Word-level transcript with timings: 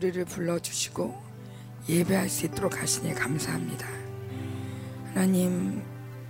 우리를 0.00 0.24
불러주시고 0.24 1.22
예배할 1.86 2.30
수 2.30 2.46
있도록 2.46 2.80
하시니 2.80 3.14
감사합니다. 3.14 3.86
하나님, 5.08 5.82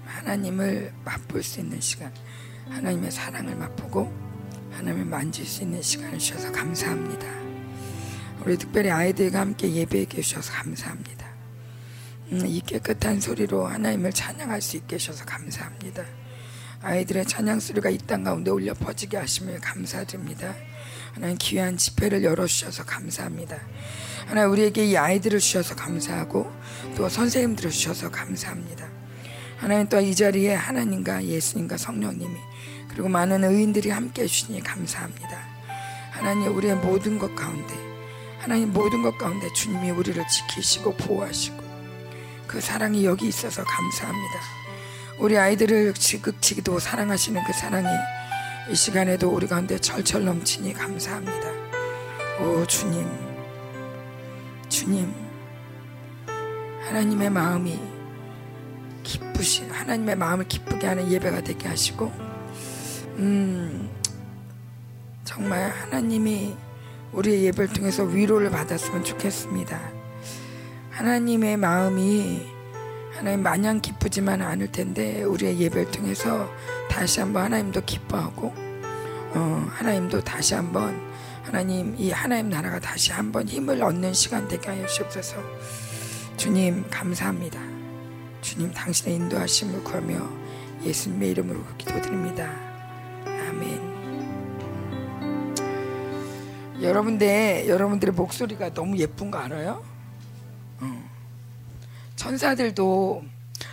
하나님을 0.04 0.92
맛볼 1.04 1.44
수 1.44 1.60
있는 1.60 1.80
시간, 1.80 2.12
하나님의 2.68 3.12
사랑을 3.12 3.54
맛보고 3.54 4.12
하나님을 4.72 5.04
만질 5.04 5.46
수 5.46 5.62
있는 5.62 5.80
시간을 5.80 6.18
주셔서 6.18 6.50
감사합니다. 6.50 7.26
우리 8.44 8.58
특별히 8.58 8.90
아이들과 8.90 9.38
함께 9.38 9.72
예배해 9.72 10.06
주셔서 10.06 10.52
감사합니다. 10.52 11.28
음, 12.32 12.46
이 12.46 12.60
깨끗한 12.60 13.20
소리로 13.20 13.68
하나님을 13.68 14.12
찬양할 14.12 14.60
수 14.60 14.78
있게 14.78 14.96
해주셔서 14.96 15.24
감사합니다. 15.26 16.02
아이들의 16.82 17.24
찬양 17.26 17.60
소리가 17.60 17.90
이 17.90 17.98
땅 17.98 18.24
가운데 18.24 18.50
울려 18.50 18.74
퍼지게 18.74 19.16
하심을 19.16 19.60
감사드립니다. 19.60 20.56
하나님 21.14 21.36
귀한 21.38 21.76
집회를 21.76 22.24
열어주셔서 22.24 22.84
감사합니다. 22.84 23.58
하나님 24.26 24.52
우리에게 24.52 24.84
이 24.86 24.96
아이들을 24.96 25.38
주셔서 25.40 25.74
감사하고 25.74 26.50
또 26.96 27.08
선생님들을 27.08 27.70
주셔서 27.70 28.10
감사합니다. 28.10 28.86
하나님 29.58 29.88
또 29.88 30.00
이 30.00 30.14
자리에 30.14 30.54
하나님과 30.54 31.24
예수님과 31.24 31.76
성령님이 31.76 32.34
그리고 32.88 33.08
많은 33.08 33.44
의인들이 33.44 33.90
함께 33.90 34.22
해주시니 34.22 34.62
감사합니다. 34.62 35.38
하나님 36.10 36.56
우리의 36.56 36.76
모든 36.76 37.18
것 37.18 37.34
가운데 37.34 37.74
하나님 38.38 38.72
모든 38.72 39.02
것 39.02 39.18
가운데 39.18 39.52
주님이 39.52 39.90
우리를 39.90 40.22
지키시고 40.26 40.94
보호하시고 40.96 41.62
그 42.46 42.60
사랑이 42.60 43.04
여기 43.04 43.28
있어서 43.28 43.62
감사합니다. 43.64 44.40
우리 45.18 45.36
아이들을 45.36 45.92
지극지기도 45.94 46.78
사랑하시는 46.78 47.44
그 47.44 47.52
사랑이 47.52 47.86
이 48.68 48.74
시간에도 48.74 49.30
우리 49.30 49.46
가운데 49.46 49.78
철철 49.78 50.24
넘치니 50.24 50.74
감사합니다. 50.74 51.50
오 52.40 52.64
주님, 52.66 53.06
주님, 54.68 55.12
하나님의 56.86 57.30
마음이 57.30 57.78
기쁘신 59.02 59.70
하나님의 59.70 60.16
마음을 60.16 60.46
기쁘게 60.46 60.86
하는 60.86 61.10
예배가 61.10 61.42
되게 61.42 61.68
하시고, 61.68 62.12
음 63.16 63.90
정말 65.24 65.70
하나님이 65.70 66.54
우리의 67.12 67.44
예배를 67.46 67.72
통해서 67.72 68.04
위로를 68.04 68.50
받았으면 68.50 69.04
좋겠습니다. 69.04 69.80
하나님의 70.90 71.56
마음이 71.56 72.59
하나님 73.20 73.42
마냥 73.42 73.82
기쁘지만 73.82 74.40
않을 74.40 74.72
텐데 74.72 75.24
우리의 75.24 75.60
예배를 75.60 75.90
통해서 75.90 76.50
다시 76.88 77.20
한번 77.20 77.44
하나님도 77.44 77.82
기뻐하고 77.82 78.50
어, 79.34 79.66
하나님도 79.68 80.22
다시 80.24 80.54
한번 80.54 80.98
하나님 81.42 81.94
이 81.98 82.10
하나님 82.10 82.48
나라가 82.48 82.80
다시 82.80 83.12
한번 83.12 83.46
힘을 83.46 83.82
얻는 83.82 84.14
시간 84.14 84.48
되게 84.48 84.68
하여 84.68 84.86
주옵소서. 84.86 85.36
주님 86.38 86.86
감사합니다. 86.88 87.60
주님 88.40 88.72
당신의 88.72 89.16
인도하심을 89.16 89.84
구하며 89.84 90.26
예수님의 90.82 91.32
이름으로 91.32 91.62
기도드립니다. 91.76 92.50
아멘. 93.26 93.90
여러분들 96.80 97.68
여러분들의 97.68 98.14
목소리가 98.14 98.72
너무 98.72 98.96
예쁜 98.96 99.30
거 99.30 99.36
알아요? 99.36 99.89
어. 102.20 102.24
천사들도 102.24 103.24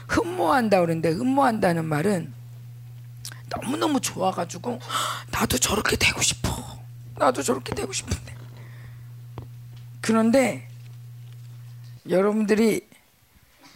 흠모한다 0.08 0.82
그러는데 0.82 1.10
흠모한다는 1.10 1.86
말은 1.86 2.34
너무너무 3.50 4.00
좋아가지고 4.00 4.80
나도 5.32 5.58
저렇게 5.58 5.96
되고 5.96 6.22
싶어. 6.22 6.50
나도 7.16 7.42
저렇게 7.42 7.76
되고 7.76 7.92
싶은데. 7.92 8.36
그런데 10.02 10.68
여러분들이 12.10 12.88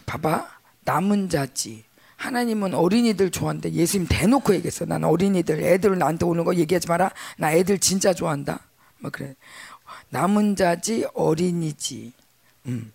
봐봐 0.06 0.48
남은 0.84 1.28
자지 1.28 1.84
하나님은 2.16 2.74
어린이들 2.74 3.30
좋아한대 3.30 3.72
예수님 3.72 4.06
대놓고 4.08 4.54
얘기했어 4.54 4.84
난 4.84 5.04
어린이들 5.04 5.62
애들 5.62 5.98
나한테 5.98 6.24
오는 6.24 6.44
거 6.44 6.54
얘기하지 6.54 6.88
마라 6.88 7.10
나 7.36 7.52
애들 7.52 7.78
진짜 7.78 8.14
좋아한다 8.14 8.60
뭐 9.00 9.10
그래 9.10 9.34
남은 10.10 10.56
자지 10.56 11.06
어린이지 11.14 12.12
음. 12.66 12.92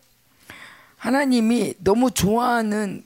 하나님이 0.97 1.75
너무 1.79 2.11
좋아하는 2.11 3.05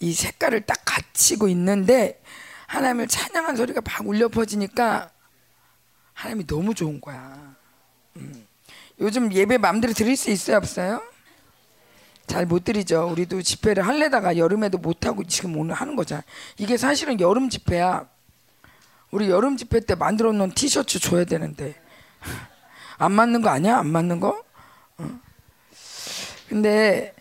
이 0.00 0.12
색깔을 0.12 0.62
딱 0.62 0.80
갖추고 0.84 1.48
있는데 1.48 2.20
하나님을 2.66 3.08
찬양한 3.08 3.56
소리가 3.56 3.80
막 3.82 4.06
울려 4.06 4.28
퍼지니까 4.28 5.10
하나님이 6.14 6.46
너무 6.46 6.74
좋은 6.74 7.00
거야. 7.00 7.54
음. 8.16 8.46
요즘 9.00 9.32
예배 9.32 9.58
마음대로 9.58 9.92
드릴 9.92 10.16
수 10.16 10.30
있어요 10.30 10.56
없어요? 10.56 11.02
잘 12.26 12.46
못 12.46 12.64
드리죠. 12.64 13.08
우리도 13.10 13.42
집회를 13.42 13.86
할래다가 13.86 14.36
여름에도 14.36 14.78
못 14.78 15.04
하고 15.06 15.24
지금 15.24 15.56
오늘 15.58 15.74
하는 15.74 15.96
거잖아. 15.96 16.22
이게 16.56 16.76
사실은 16.76 17.20
여름 17.20 17.50
집회야. 17.50 18.06
우리 19.10 19.28
여름 19.28 19.56
집회 19.56 19.80
때 19.80 19.94
만들어 19.94 20.32
놓은 20.32 20.52
티셔츠 20.52 20.98
줘야 20.98 21.24
되는데 21.24 21.74
안 22.96 23.12
맞는 23.12 23.42
거 23.42 23.50
아니야? 23.50 23.76
안 23.78 23.88
맞는 23.88 24.20
거? 24.20 24.42
어. 24.98 25.20
근데 26.48 27.14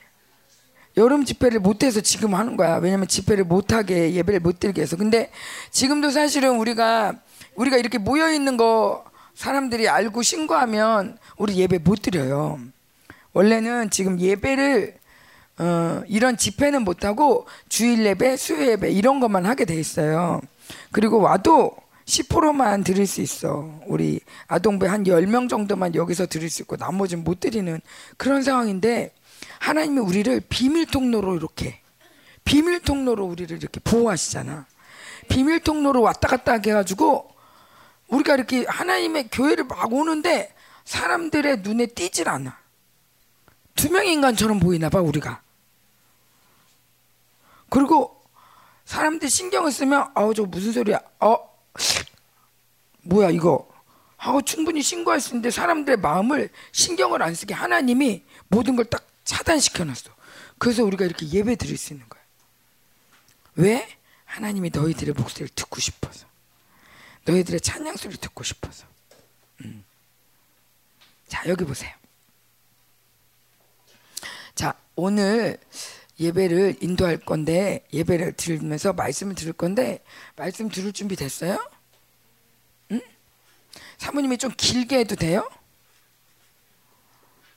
여름 0.97 1.23
집회를 1.25 1.59
못해서 1.59 2.01
지금 2.01 2.35
하는 2.35 2.57
거야. 2.57 2.75
왜냐면 2.77 3.07
집회를 3.07 3.43
못하게 3.43 4.13
예배를 4.13 4.39
못 4.39 4.59
드리게 4.59 4.81
해서. 4.81 4.97
근데 4.97 5.31
지금도 5.71 6.11
사실은 6.11 6.57
우리가 6.57 7.13
우리가 7.55 7.77
이렇게 7.77 7.97
모여 7.97 8.31
있는 8.31 8.57
거 8.57 9.03
사람들이 9.35 9.87
알고 9.87 10.21
신고하면 10.21 11.17
우리 11.37 11.55
예배 11.55 11.79
못 11.79 12.01
드려요. 12.01 12.59
원래는 13.33 13.89
지금 13.89 14.19
예배를 14.19 14.99
어, 15.59 16.03
이런 16.07 16.37
집회는 16.37 16.83
못 16.83 17.05
하고 17.05 17.45
주일 17.69 18.05
예배, 18.05 18.35
수요 18.37 18.65
예배 18.71 18.91
이런 18.91 19.19
것만 19.19 19.45
하게 19.45 19.65
돼 19.65 19.75
있어요. 19.75 20.41
그리고 20.91 21.19
와도 21.19 21.75
10%만 22.05 22.83
드릴 22.83 23.05
수 23.07 23.21
있어. 23.21 23.71
우리 23.85 24.19
아동배 24.47 24.87
한 24.87 25.03
10명 25.03 25.49
정도만 25.49 25.95
여기서 25.95 26.25
드릴 26.25 26.49
수 26.49 26.63
있고 26.63 26.75
나머지는 26.77 27.23
못 27.23 27.39
드리는 27.39 27.79
그런 28.17 28.41
상황인데 28.41 29.11
하나님이 29.61 29.99
우리를 29.99 30.41
비밀 30.49 30.87
통로로 30.87 31.35
이렇게 31.35 31.79
비밀 32.43 32.79
통로로 32.81 33.25
우리를 33.25 33.55
이렇게 33.55 33.79
보호하시잖아. 33.79 34.65
비밀 35.29 35.59
통로로 35.59 36.01
왔다 36.01 36.27
갔다 36.27 36.53
하게 36.53 36.71
해가지고 36.71 37.31
우리가 38.07 38.33
이렇게 38.33 38.65
하나님의 38.67 39.29
교회를 39.31 39.65
막 39.65 39.93
오는데 39.93 40.51
사람들의 40.85 41.57
눈에 41.59 41.85
띄질 41.85 42.27
않아. 42.27 42.57
투명 43.75 44.07
인간처럼 44.07 44.59
보이나 44.59 44.89
봐 44.89 44.99
우리가. 44.99 45.41
그리고 47.69 48.19
사람들 48.85 49.29
신경을 49.29 49.71
쓰면 49.71 50.09
아우 50.15 50.33
저 50.33 50.43
무슨 50.43 50.71
소리야? 50.71 50.99
어 51.19 51.37
뭐야 53.03 53.29
이거? 53.29 53.69
하고 54.17 54.41
충분히 54.41 54.81
신고할 54.81 55.19
수 55.21 55.29
있는데 55.29 55.51
사람들의 55.51 55.97
마음을 55.97 56.49
신경을 56.71 57.21
안 57.21 57.35
쓰게 57.35 57.53
하나님이 57.53 58.23
모든 58.47 58.75
걸 58.75 58.85
딱 58.85 59.10
차단시켜 59.31 59.85
놨어. 59.85 60.13
그래서 60.57 60.83
우리가 60.83 61.05
이렇게 61.05 61.25
예배 61.25 61.55
드릴 61.55 61.77
수 61.77 61.93
있는 61.93 62.07
거야. 62.09 62.21
왜? 63.55 63.97
하나님이 64.25 64.71
너희들의 64.71 65.13
목소리를 65.13 65.49
듣고 65.55 65.79
싶어서. 65.79 66.27
너희들의 67.23 67.61
찬양 67.61 67.95
소리를 67.95 68.19
듣고 68.19 68.43
싶어서. 68.43 68.85
음. 69.63 69.85
자, 71.29 71.43
여기 71.47 71.63
보세요. 71.63 71.93
자, 74.53 74.77
오늘 74.95 75.57
예배를 76.19 76.77
인도할 76.81 77.17
건데 77.17 77.87
예배를 77.93 78.33
들으면서 78.33 78.91
말씀을 78.91 79.35
들을 79.35 79.53
건데 79.53 80.03
말씀 80.35 80.67
들을 80.67 80.91
준비 80.91 81.15
됐어요? 81.15 81.57
응? 82.91 83.01
사모님이 83.97 84.37
좀 84.37 84.51
길게 84.55 84.99
해도 84.99 85.15
돼요? 85.15 85.49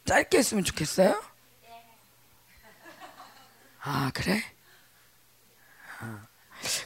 짧게 0.07 0.39
했으면 0.39 0.63
좋겠어요? 0.63 1.34
아 3.87 4.11
그래? 4.15 4.43
아. 6.01 6.27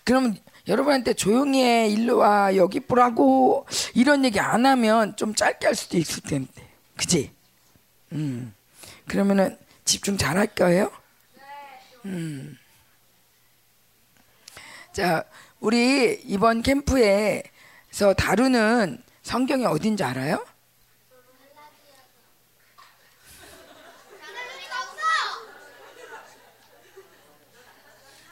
그럼 0.04 0.34
여러분한테 0.66 1.14
조용히 1.14 1.62
해 1.64 1.88
일로 1.88 2.18
와 2.18 2.56
여기 2.56 2.80
보라고 2.80 3.66
이런 3.94 4.24
얘기 4.24 4.40
안 4.40 4.66
하면 4.66 5.16
좀 5.16 5.34
짧게 5.34 5.66
할 5.66 5.74
수도 5.74 5.96
있을 5.96 6.22
텐데 6.24 6.68
그지? 6.96 7.32
음 8.12 8.52
그러면은 9.06 9.56
집중 9.84 10.16
잘 10.18 10.36
할 10.36 10.46
거예요? 10.48 10.90
음. 12.04 12.58
자 14.92 15.24
우리 15.60 16.20
이번 16.24 16.62
캠프에서 16.62 18.14
다루는 18.16 19.02
성경이 19.22 19.64
어딘지 19.66 20.02
알아요? 20.02 20.44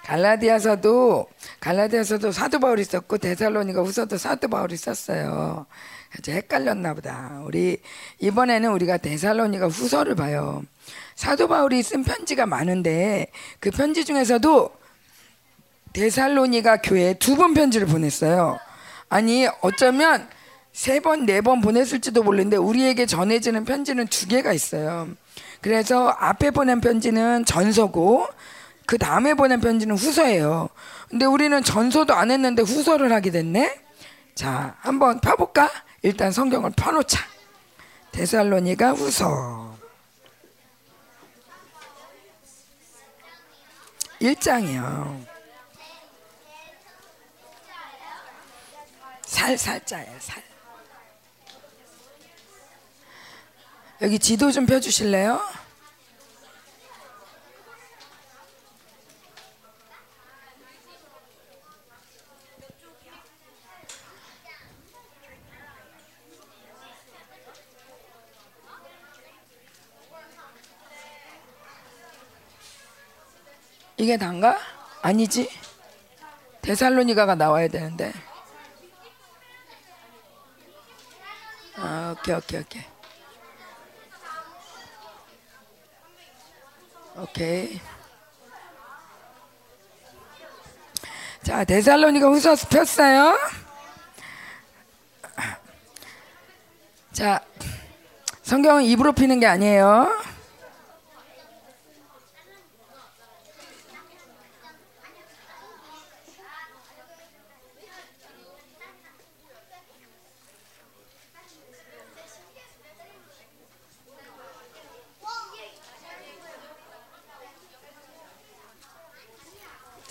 갈라디아서도 0.06 1.26
갈라디아서도 1.58 2.30
사도 2.30 2.60
바울이 2.60 2.84
썼고 2.84 3.18
데살로니가 3.18 3.82
후서도 3.82 4.16
사도 4.18 4.46
바울이 4.46 4.76
썼어요. 4.76 5.66
이제 6.18 6.32
헷갈렸나 6.32 6.94
보다. 6.94 7.40
우리 7.44 7.78
이번에는 8.20 8.70
우리가 8.70 8.98
데살로니가 8.98 9.66
후서를 9.66 10.14
봐요. 10.14 10.62
사도 11.16 11.48
바울이 11.48 11.82
쓴 11.82 12.04
편지가 12.04 12.46
많은데 12.46 13.26
그 13.58 13.70
편지 13.72 14.04
중에서도 14.04 14.70
데살로니가 15.92 16.82
교회에 16.82 17.14
두 17.14 17.34
번 17.36 17.52
편지를 17.54 17.88
보냈어요. 17.88 18.58
아니 19.08 19.48
어쩌면 19.60 20.28
세 20.72 21.00
번, 21.00 21.26
네 21.26 21.40
번 21.40 21.60
보냈을지도 21.60 22.22
모르는데 22.22 22.56
우리에게 22.56 23.06
전해지는 23.06 23.64
편지는 23.64 24.06
두 24.06 24.28
개가 24.28 24.52
있어요. 24.52 25.08
그래서 25.62 26.08
앞에 26.10 26.52
보낸 26.52 26.80
편지는 26.80 27.44
전서고 27.44 28.28
그 28.86 28.98
다음에 28.98 29.34
보낸 29.34 29.60
편지는 29.60 29.96
후서예요. 29.96 30.68
근데 31.10 31.26
우리는 31.26 31.62
전서도 31.62 32.14
안 32.14 32.30
했는데 32.30 32.62
후서를 32.62 33.12
하게 33.12 33.30
됐네. 33.30 33.80
자, 34.34 34.76
한번 34.80 35.20
펴볼까? 35.20 35.70
일단 36.02 36.30
성경을 36.30 36.70
펴놓자. 36.76 37.18
데살로니가 38.12 38.92
후서 38.92 39.76
1장이요. 44.20 45.26
살 49.22 49.58
살자예요, 49.58 50.16
살. 50.20 50.42
여기 54.02 54.18
지도 54.18 54.50
좀 54.52 54.66
펴주실래요? 54.66 55.65
이게 73.96 74.16
단가? 74.16 74.58
아니지. 75.02 75.50
데살로니가가 76.60 77.34
나와야 77.34 77.68
되는데. 77.68 78.12
아, 81.76 82.14
오케이, 82.18 82.34
오케이, 82.34 82.60
오케이. 82.60 82.82
오케이. 87.16 87.80
자, 91.42 91.64
데살로니가 91.64 92.28
후서 92.28 92.54
폈어요. 92.68 93.38
자, 97.12 97.40
성경은 98.42 98.84
입으로 98.84 99.12
피는 99.12 99.40
게 99.40 99.46
아니에요. 99.46 100.35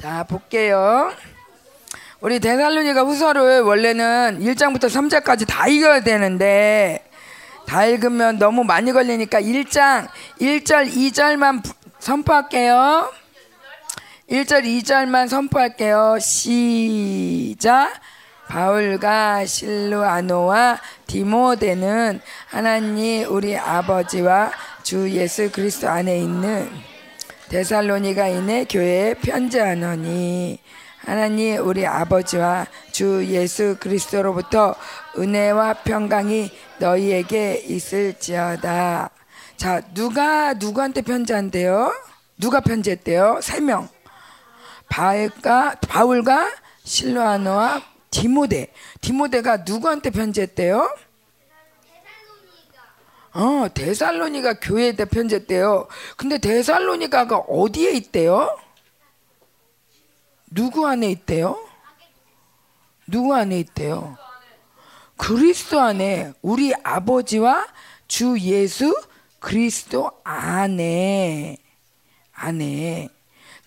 자, 0.06 0.24
볼게요. 0.24 1.12
우리 2.22 2.40
데살로니가 2.40 3.02
후서를 3.02 3.62
원래는 3.62 4.38
1장부터 4.40 4.81
3장까지 4.81 5.48
다 5.48 5.68
읽어야 5.68 6.02
되는데 6.02 7.04
다 7.66 7.86
읽으면 7.86 8.38
너무 8.38 8.63
많이 8.63 8.92
걸리니까 8.92 9.42
1장 9.42 10.07
1절 10.40 10.94
2절만 10.94 11.63
선포할게요. 11.98 13.12
1절 14.30 14.63
2절만 14.66 15.28
선포할게요. 15.28 16.19
시작. 16.22 17.92
바울과 18.48 19.48
실루아노와 19.48 20.81
디모데는 21.08 22.22
하나님 22.46 23.28
우리 23.34 23.58
아버지와 23.58 24.51
주 24.84 25.10
예수 25.10 25.51
그리스도 25.51 25.90
안에 25.90 26.19
있는 26.19 26.94
데살로니가인의 27.50 28.65
교회에 28.65 29.13
편지하노니 29.15 30.59
하나님 30.97 31.65
우리 31.65 31.86
아버지와 31.86 32.65
주 32.92 33.24
예수 33.27 33.77
그리스도로부터 33.80 34.75
은혜와 35.18 35.75
평강이 35.83 36.50
너희에게 36.80 37.63
있을지어다. 37.68 39.12
자, 39.56 39.81
누가 39.94 40.53
누구한테 40.53 41.01
편지한대요? 41.01 41.94
누가 42.39 42.59
편지했대요? 42.59 43.39
세 43.42 43.59
명. 43.59 43.88
바울과 44.89 45.75
바울과 45.88 46.51
실로아노와 46.83 47.81
디모데. 48.09 48.74
디모데가 49.01 49.57
누구한테 49.57 50.09
편지했대요? 50.09 50.89
어, 53.36 53.68
데살로니가 53.74 54.62
교회에 54.62 54.94
편지했대요. 54.94 55.90
근데 56.16 56.38
데살로니가가 56.38 57.38
어디에 57.40 57.92
있대요? 57.92 58.58
누구 60.50 60.88
안에 60.88 61.12
있대요? 61.12 61.62
누구 63.08 63.36
안에 63.36 63.60
있대요? 63.60 64.18
그리스도 65.18 65.82
안에 65.82 66.32
우리 66.42 66.74
아버지와 66.82 67.68
주 68.08 68.40
예수 68.40 68.96
그리스도 69.40 70.12
안에 70.24 71.58
안에 72.32 73.10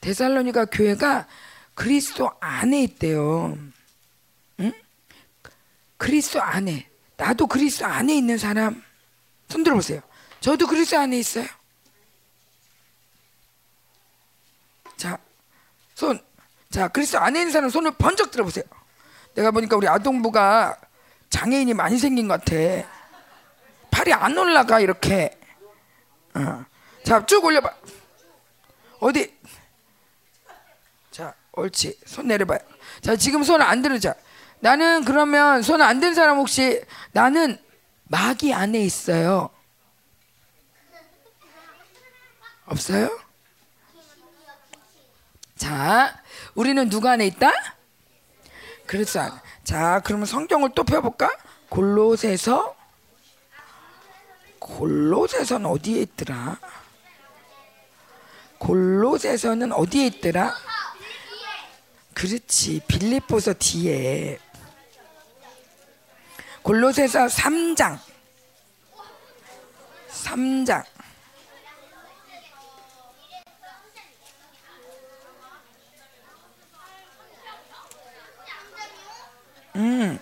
데살로니가 0.01 0.67
교회가 0.67 1.27
그리스도 1.75 2.31
안에 2.41 2.85
있대요. 2.85 3.57
응? 4.61 4.73
그리스도 5.99 6.41
안에 6.41 6.89
나도 7.19 7.47
그리스도 7.47 7.85
안에 7.85 8.17
있는 8.17 8.39
사람 8.39 8.88
손 9.49 9.65
들어보세요. 9.65 10.01
저도 10.41 10.67
그리스도 10.67 10.99
안에 10.99 11.19
있어요. 11.19 11.47
자, 14.97 15.19
손. 15.95 16.21
자, 16.71 16.89
그리스도 16.89 17.19
안에 17.19 17.41
있는 17.41 17.53
사람 17.53 17.71
손을 17.71 17.93
번쩍 17.93 18.31
들어보세요. 18.31 18.65
내가 19.35 19.51
보니까 19.51 19.77
우리 19.77 19.89
아동부가 19.89 20.77
장애인이 21.31 21.73
많이 21.75 21.99
생긴 21.99 22.29
것 22.29 22.43
같아. 22.45 22.55
팔이 23.91 24.13
안 24.13 24.37
올라가 24.37 24.81
이렇게. 24.81 25.39
어. 26.35 26.65
자, 27.05 27.25
쭉 27.25 27.45
올려봐. 27.45 27.73
어디? 29.01 29.35
자, 31.11 31.35
옳지. 31.53 32.01
손 32.07 32.27
내려봐요. 32.29 32.59
자, 33.01 33.17
지금 33.17 33.43
손 33.43 33.63
안 33.63 33.81
들으자. 33.83 34.15
나는 34.61 35.05
그러면 35.05 35.63
손 35.63 35.81
안 35.81 36.01
든 36.01 36.15
사람 36.15 36.37
혹시 36.39 36.83
나는 37.13 37.59
마귀 38.09 38.53
안에 38.53 38.81
있어요. 38.81 39.51
없어요? 42.67 43.19
자, 45.57 46.23
우리는 46.55 46.89
누가 46.89 47.13
안에 47.13 47.27
있다? 47.27 47.51
안에. 48.87 49.43
자, 49.65 50.01
그러면 50.05 50.27
성경을 50.27 50.71
또 50.75 50.85
펴볼까? 50.85 51.31
골로새서 51.69 52.75
골로새서는 54.59 55.67
어디에 55.67 56.03
있더라? 56.03 56.59
골로새서는 58.59 59.73
어디에 59.73 60.07
있더라? 60.07 60.55
그렇지, 62.15 62.81
빌립보서 62.89 63.55
뒤에. 63.55 64.39
골로새서 66.69 67.29
3장. 67.29 67.99
3장. 70.11 70.85
음. 79.77 80.19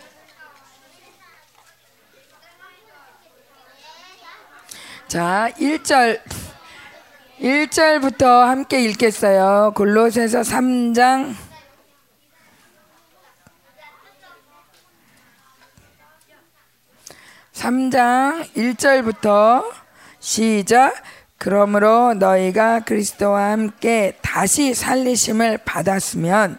자, 5.09 5.51
1절 5.59 6.21
1절부터 7.41 8.43
함께 8.43 8.85
읽겠어요. 8.85 9.73
골로새서 9.75 10.43
3장 10.43 11.46
3장 17.57 18.53
1절부터 18.55 19.73
시작. 20.21 20.95
그러므로 21.39 22.13
너희가 22.13 22.81
그리스도와 22.81 23.53
함께 23.53 24.19
다시 24.21 24.75
살리심을 24.75 25.59
받았으면 25.65 26.59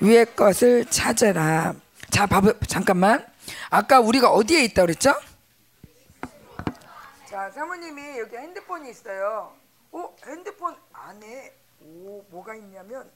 위의 0.00 0.24
것을 0.34 0.86
찾으라. 0.86 1.74
자, 2.10 2.26
봐봐, 2.26 2.54
잠깐만. 2.66 3.24
아까 3.68 4.00
우리가 4.00 4.30
어디에 4.30 4.64
있다 4.64 4.82
그랬죠? 4.82 5.14
자, 7.28 7.50
사모님이 7.50 8.18
여기 8.18 8.34
핸드폰이 8.36 8.90
있어요. 8.90 9.52
오, 9.90 10.14
핸드폰 10.26 10.74
안에 10.92 11.52
오 11.82 12.22
뭐가 12.30 12.54
있냐면 12.54 13.10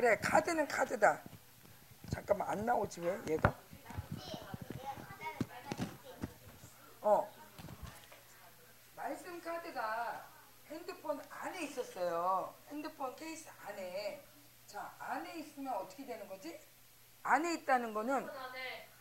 그래 0.00 0.16
카드는 0.16 0.66
카드다. 0.66 1.20
잠깐만 2.08 2.48
안 2.48 2.64
나오지 2.64 3.02
왜 3.02 3.20
얘가? 3.28 3.54
어 7.02 7.30
말씀 8.96 9.38
카드가 9.42 10.26
핸드폰 10.68 11.20
안에 11.28 11.64
있었어요. 11.64 12.54
핸드폰 12.68 13.14
케이스 13.14 13.46
안에. 13.66 14.24
자 14.66 14.90
안에 14.98 15.34
있으면 15.34 15.74
어떻게 15.74 16.06
되는 16.06 16.26
거지? 16.28 16.58
안에 17.22 17.56
있다는 17.56 17.92
거는 17.92 18.26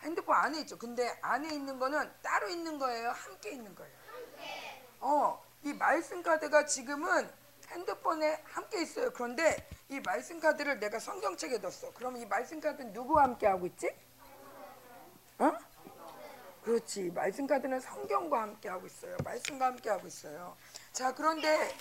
핸드폰 0.02 0.36
안에 0.36 0.60
있죠. 0.60 0.78
근데 0.78 1.18
안에 1.22 1.48
있는 1.48 1.80
거는 1.80 2.12
따로 2.22 2.50
있는 2.50 2.78
거예요. 2.78 3.12
함께 3.12 3.52
있는 3.52 3.74
거예요. 3.74 3.98
어, 5.00 5.42
이 5.64 5.72
말씀 5.72 6.22
카드가 6.22 6.66
지금은 6.66 7.32
핸드폰에 7.72 8.42
함께 8.44 8.82
있어요. 8.82 9.12
그런데 9.14 9.68
이 9.90 10.00
말씀 10.00 10.40
카드를 10.40 10.80
내가 10.80 11.00
성경책에 11.00 11.60
넣었어. 11.60 11.92
그럼 11.94 12.18
이 12.18 12.26
말씀 12.26 12.60
카드는 12.60 12.94
누구와 12.94 13.24
함께 13.24 13.48
하고 13.48 13.66
있지? 13.68 13.90
어? 15.40 15.52
그렇지. 16.64 17.12
말씀 17.14 17.48
카드는 17.48 17.80
성경과 17.80 18.42
함께 18.42 18.70
하고 18.70 18.86
있어요. 18.86 19.16
말씀과 19.24 19.68
함께 19.68 19.90
하고 19.90 20.08
있어요. 20.08 20.56
자, 20.92 21.14
그런데 21.14 21.76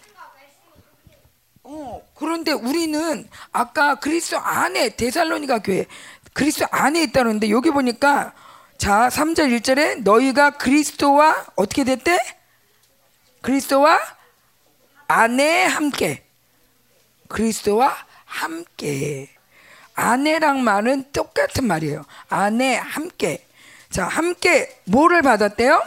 어, 1.64 2.02
그런데 2.14 2.52
우리는 2.52 3.28
아까 3.52 3.96
그리스도 3.96 4.38
안에 4.38 4.96
데살로니가 4.96 5.58
교회 5.58 5.86
그리스도 6.32 6.66
안에 6.70 7.02
있다는데 7.02 7.50
여기 7.50 7.70
보니까 7.70 8.34
자, 8.78 9.08
3절 9.08 9.58
1절에 9.58 10.02
너희가 10.02 10.50
그리스도와 10.52 11.46
어떻게 11.56 11.82
됐대? 11.82 12.18
그리스도와 13.42 13.98
아내 15.08 15.64
함께 15.64 16.22
그리스도와 17.28 17.96
함께 18.26 19.30
아내랑 19.94 20.62
말은 20.62 21.12
똑같은 21.12 21.66
말이에요. 21.66 22.04
아내 22.28 22.76
함께 22.76 23.44
자 23.90 24.06
함께 24.06 24.80
뭐를 24.84 25.22
받았대요? 25.22 25.82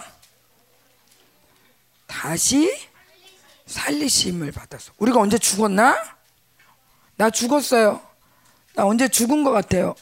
다시 2.07 2.69
살리심을 3.67 4.51
받았어. 4.51 4.91
우리가 4.97 5.19
언제 5.19 5.37
죽었나? 5.37 5.95
나 7.15 7.29
죽었어요. 7.29 8.01
나 8.73 8.85
언제 8.85 9.07
죽은 9.07 9.43
것 9.43 9.51
같아요. 9.51 9.95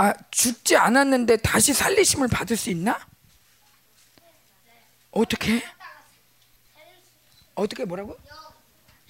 아, 0.00 0.14
죽지 0.30 0.78
않았는데 0.78 1.36
다시 1.36 1.74
살리심을 1.74 2.28
받을 2.28 2.56
수 2.56 2.70
있나? 2.70 3.06
어떻게? 5.10 5.62
어떻게 7.54 7.84
뭐라고? 7.84 8.18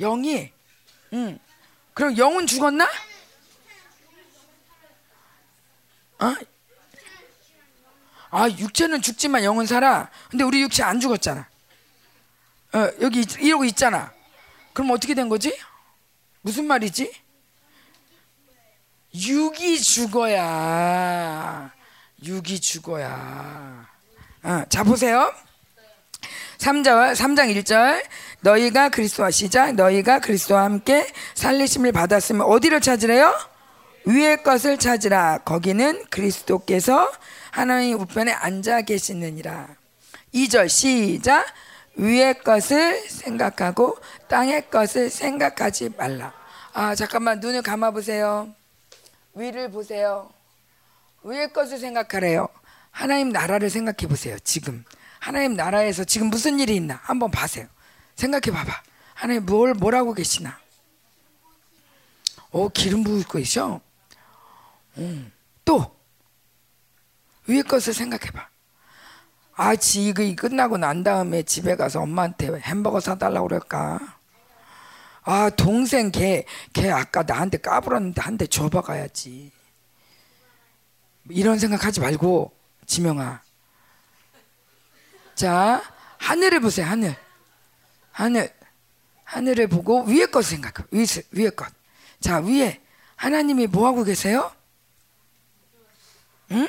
영이. 0.01 0.53
응. 1.13 1.39
그럼 1.95 2.19
영은 2.19 2.49
죽었나? 2.49 2.91
어? 6.19 6.35
아, 8.31 8.49
육체는 8.49 9.01
죽지만 9.01 9.45
영은 9.45 9.67
살아. 9.67 10.11
근데 10.29 10.43
우리 10.43 10.61
육체 10.61 10.83
안 10.83 10.99
죽었잖아. 10.99 11.49
어, 12.73 12.79
여기 13.01 13.21
이러고 13.39 13.65
있잖아. 13.67 14.13
그럼 14.73 14.91
어떻게 14.91 15.15
된 15.15 15.29
거지? 15.29 15.57
무슨 16.41 16.67
말이지? 16.67 17.13
육이 19.15 19.81
죽어야 19.81 21.71
육이 22.25 22.61
죽어야. 22.61 23.87
어, 24.43 24.63
자 24.69 24.85
보세요. 24.85 25.33
3절 26.59 27.15
3장 27.15 27.55
1절. 27.57 28.05
너희가 28.41 28.89
그리스도와 28.91 29.31
시작 29.31 29.75
너희가 29.75 30.21
그리스도와 30.21 30.65
함께 30.65 31.07
살리심을 31.35 31.93
받았으면 31.93 32.43
어디를 32.43 32.81
찾으래요? 32.81 33.35
위의 34.05 34.43
것을 34.43 34.79
찾으라. 34.79 35.39
거기는 35.39 36.05
그리스도께서 36.11 37.11
하나님 37.51 37.99
우편에 38.01 38.33
앉아 38.33 38.83
계시느니라. 38.83 39.69
2절 40.35 40.69
시작. 40.69 41.47
위의 41.97 42.39
것을 42.41 43.01
생각하고 43.09 43.99
땅의 44.29 44.71
것을 44.71 45.11
생각하지 45.11 45.91
말라. 45.97 46.33
아 46.73 46.95
잠깐만 46.95 47.41
눈을 47.41 47.63
감아 47.63 47.91
보세요 47.91 48.49
위를 49.35 49.71
보세요. 49.71 50.31
위의 51.23 51.53
것을 51.53 51.79
생각하래요. 51.79 52.49
하나님 52.91 53.31
나라를 53.31 53.71
생각해 53.71 54.09
보세요. 54.09 54.39
지금 54.41 54.85
하나님 55.19 55.55
나라에서 55.55 56.05
지금 56.05 56.29
무슨 56.29 56.59
일이 56.59 56.77
있나 56.77 57.01
한번 57.03 57.31
봐세요. 57.31 57.67
생각해 58.17 58.57
봐봐. 58.57 58.83
하나님 59.15 59.47
뭘 59.47 59.75
뭐라고 59.75 60.15
계시나? 60.15 60.59
오 62.53 62.69
기름 62.69 63.05
부고 63.05 63.31
계셔. 63.31 63.81
음, 64.99 65.33
또 65.65 65.95
위의 67.47 67.63
것을 67.63 67.95
생각해 67.95 68.31
봐. 68.33 68.49
아, 69.55 69.77
지금 69.77 70.35
끝나고 70.35 70.79
난 70.79 71.05
다음에 71.05 71.43
집에 71.43 71.77
가서 71.77 72.01
엄마한테 72.01 72.49
햄버거 72.61 72.99
사달라고 72.99 73.49
그럴까? 73.49 74.20
아 75.23 75.51
동생 75.51 76.11
걔, 76.11 76.45
걔 76.73 76.91
아까 76.91 77.23
나한테 77.23 77.59
까불었는데 77.59 78.21
한 78.21 78.37
대 78.39 78.47
줘봐가야지. 78.47 79.53
이런 81.31 81.59
생각하지 81.59 82.01
말고 82.01 82.53
지명아. 82.87 83.43
자 85.35 85.83
하늘을 86.19 86.61
보세요 86.61 86.87
하늘. 86.87 87.17
하늘. 88.13 88.53
하늘을 89.25 89.69
보고 89.69 90.03
위에 90.05 90.27
것 90.27 90.45
생각해 90.45 90.87
위, 90.91 91.07
위에 91.33 91.51
것자 91.51 92.39
위에. 92.41 92.81
하나님이 93.17 93.67
뭐 93.69 93.87
하고 93.87 94.03
계세요? 94.03 94.51
응? 96.53 96.67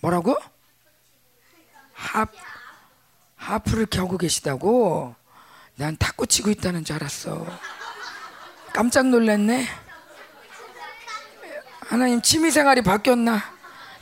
뭐라고? 0.00 0.36
하, 1.94 2.26
하프를 3.34 3.86
켜고 3.86 4.16
계시다고 4.18 5.14
난 5.78 5.96
탁구 5.96 6.26
치고 6.26 6.50
있다는 6.50 6.84
줄 6.84 6.96
알았어. 6.96 7.46
깜짝 8.72 9.06
놀랐네. 9.06 9.64
하나님 11.82 12.20
취미 12.20 12.50
생활이 12.50 12.82
바뀌었나? 12.82 13.40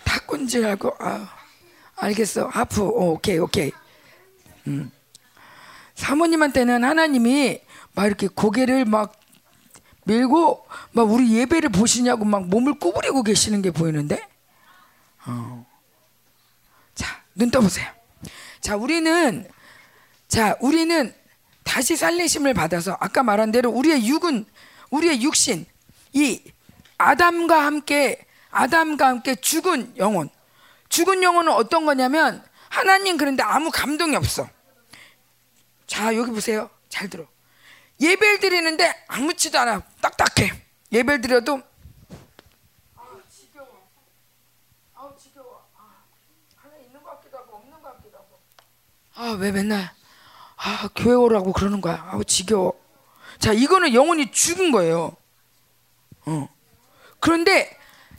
탁구인 0.03 0.49
줄 0.49 0.65
알고 0.65 0.97
아, 0.99 1.29
알겠어. 1.97 2.47
하프. 2.47 2.81
오, 2.81 3.13
오케이 3.13 3.37
오케이. 3.37 3.73
음. 4.67 4.91
사모님한테는 5.97 6.83
하나님이 6.83 7.61
막 7.95 8.07
이렇게 8.07 8.27
고개를 8.27 8.87
막 8.87 9.13
밀고 10.05 10.67
막 10.93 11.03
우리 11.03 11.35
예배를 11.35 11.69
보시냐고 11.69 12.25
막 12.25 12.47
몸을 12.49 12.79
구부리고 12.79 13.23
계시는 13.23 13.61
게 13.61 13.71
보이는데. 13.71 14.27
어. 15.27 15.67
자, 16.95 17.23
눈 17.35 17.51
떠보세요. 17.51 17.87
자, 18.63 18.77
우리는 18.77 19.47
자, 20.27 20.57
우리는 20.61 21.15
다시 21.67 21.97
살리심을 21.97 22.55
받아서 22.55 22.97
아까 23.01 23.23
말한 23.23 23.51
대로 23.53 23.71
우리의 23.71 24.07
육은 24.07 24.47
우리의 24.91 25.21
육신 25.23 25.67
이 26.13 26.43
아담과 26.97 27.67
함께 27.67 28.25
아담과 28.51 29.09
함께 29.09 29.35
죽은 29.35 29.99
영혼 29.99 30.31
죽은 30.89 31.23
영혼은 31.23 31.53
어떤 31.53 31.85
거냐면 31.85 32.43
하나님 32.71 33.17
그런데 33.17 33.43
아무 33.43 33.71
감동이 33.71 34.15
없어. 34.17 34.49
자 35.87 36.15
여기 36.15 36.31
보세요. 36.31 36.71
잘 36.89 37.11
들어. 37.11 37.27
예배를 38.01 38.41
드리는데 38.41 38.95
아무렇지도 39.09 39.59
않아. 39.59 39.83
딱딱해. 40.01 40.53
예배를 40.93 41.21
드려도 41.21 41.61
아우 42.97 43.21
지겨워. 43.29 43.89
아우 44.95 45.17
지겨워. 45.19 45.69
아, 45.77 46.05
하나 46.57 46.77
있는 46.77 47.03
것 47.03 47.11
같기도 47.11 47.39
하고 47.39 47.57
없는 47.57 47.83
것 47.83 47.97
같기도 47.97 48.17
하고. 48.19 48.41
아왜 49.17 49.51
맨날 49.53 49.91
아, 50.57 50.89
교회 50.95 51.15
오라고 51.15 51.53
그러는 51.53 51.81
거야. 51.81 52.09
아우, 52.11 52.25
지겨워. 52.25 52.73
자, 53.39 53.53
이거는 53.53 53.95
영혼이 53.95 54.33
죽은 54.33 54.73
거예요. 54.73 55.17
어. 56.25 56.49
그런데 57.21 57.77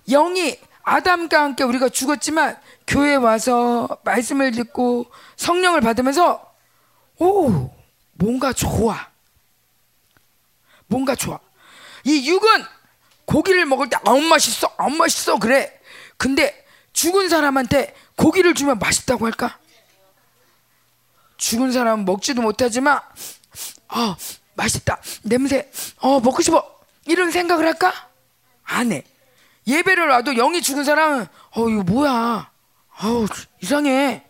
영이 0.10 0.60
아담과 0.84 1.42
함께 1.42 1.64
우리가 1.64 1.90
죽었지만 1.90 2.58
교회 2.86 3.16
와서 3.16 3.90
말씀을 4.04 4.52
듣고 4.52 5.06
성령을 5.36 5.82
받으면서 5.82 6.54
오, 7.20 7.70
뭔가 8.14 8.54
좋아. 8.54 9.08
뭔가 10.88 11.16
좋아. 11.16 11.40
이 12.06 12.30
육은 12.30 12.64
고기를 13.26 13.66
먹을 13.66 13.90
때 13.90 13.98
아우 14.06 14.22
맛있어, 14.22 14.72
아우 14.78 14.90
맛있어 14.92 15.38
그래. 15.40 15.78
근데 16.16 16.66
죽은 16.94 17.28
사람한테 17.28 17.94
고기를 18.16 18.54
주면 18.54 18.80
맛있다고 18.80 19.26
할까? 19.26 19.60
죽은 21.38 21.72
사람은 21.72 22.06
먹지도 22.06 22.42
못하지만 22.42 23.00
아 23.88 24.16
맛있다 24.56 25.00
냄새 25.24 25.70
어 25.98 26.20
먹고 26.20 26.42
싶어 26.42 26.64
이런 27.06 27.32
생각을 27.32 27.66
할까? 27.66 28.10
안 28.64 28.92
해. 28.92 29.04
예배를 29.66 30.08
와도 30.08 30.34
영이 30.34 30.62
죽은 30.62 30.84
사람은 30.84 31.26
어 31.52 31.70
이거 31.70 31.84
뭐야? 31.84 32.52
아우 32.98 33.26
이상해. 33.62 34.24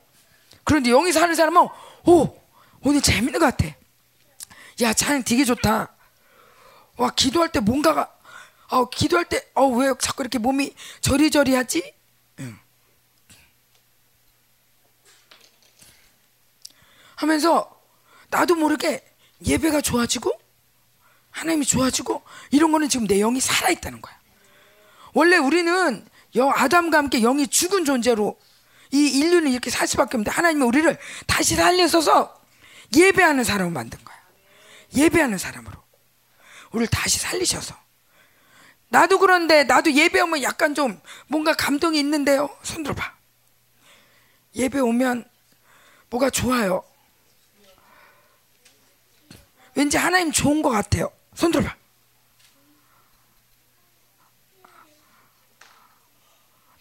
그런데 0.64 0.90
영이 0.92 1.12
사는 1.12 1.34
사람은 1.34 1.68
오 2.06 2.38
오늘 2.82 3.02
재밌는 3.02 3.40
것 3.40 3.58
같아. 3.58 3.74
야 4.82 4.94
찬양 4.94 5.24
되게 5.24 5.44
좋다. 5.44 5.90
와 6.98 7.10
기도할 7.16 7.52
때 7.52 7.60
뭔가가 7.60 8.12
어 8.70 8.90
기도할 8.90 9.26
때 9.26 9.48
어 9.56 9.68
왜 9.68 9.94
자꾸 10.00 10.22
이렇게 10.24 10.38
몸이 10.40 10.74
저리저리하지? 11.02 11.94
하면서 17.18 17.70
나도 18.30 18.56
모르게 18.56 19.04
예배가 19.46 19.82
좋아지고 19.82 20.32
하나님이 21.32 21.66
좋아지고 21.66 22.24
이런 22.52 22.72
거는 22.72 22.90
지금 22.90 23.08
내 23.08 23.20
영이 23.20 23.40
살아 23.42 23.70
있다는 23.70 24.02
거야. 24.02 24.16
원래 25.14 25.38
우리는 25.38 26.08
영 26.36 26.52
아담과 26.54 26.98
함께 26.98 27.20
영이 27.20 27.48
죽은 27.48 27.86
존재로 27.86 28.40
이 28.92 29.08
인류는 29.20 29.52
이렇게 29.52 29.70
살 29.70 29.88
수밖에 29.88 30.18
없는데 30.18 30.32
하나님은 30.32 30.66
우리를 30.68 30.98
다시 31.26 31.56
살려서서 31.56 32.40
예배하는 32.96 33.44
사람을 33.44 33.72
만든 33.72 34.04
거야. 34.04 34.18
예배하는 34.96 35.38
사람으로 35.38 35.76
우리를 36.72 36.88
다시 36.88 37.20
살리셔서 37.20 37.76
나도 38.90 39.20
그런데 39.20 39.64
나도 39.64 39.92
예배 39.92 40.22
오면 40.22 40.44
약간 40.44 40.74
좀 40.76 41.02
뭔가 41.28 41.54
감동이 41.54 42.00
있는데요. 42.00 42.50
손 42.64 42.84
들어 42.84 42.96
봐. 42.96 43.14
예배 44.56 44.80
오면 44.80 45.28
뭐가 46.10 46.30
좋아요. 46.30 46.84
왠지 49.78 49.96
하나님 49.96 50.32
좋은 50.32 50.64
것 50.64 50.72
같아요. 50.72 51.12
손 51.36 51.52
들어봐. 51.52 51.76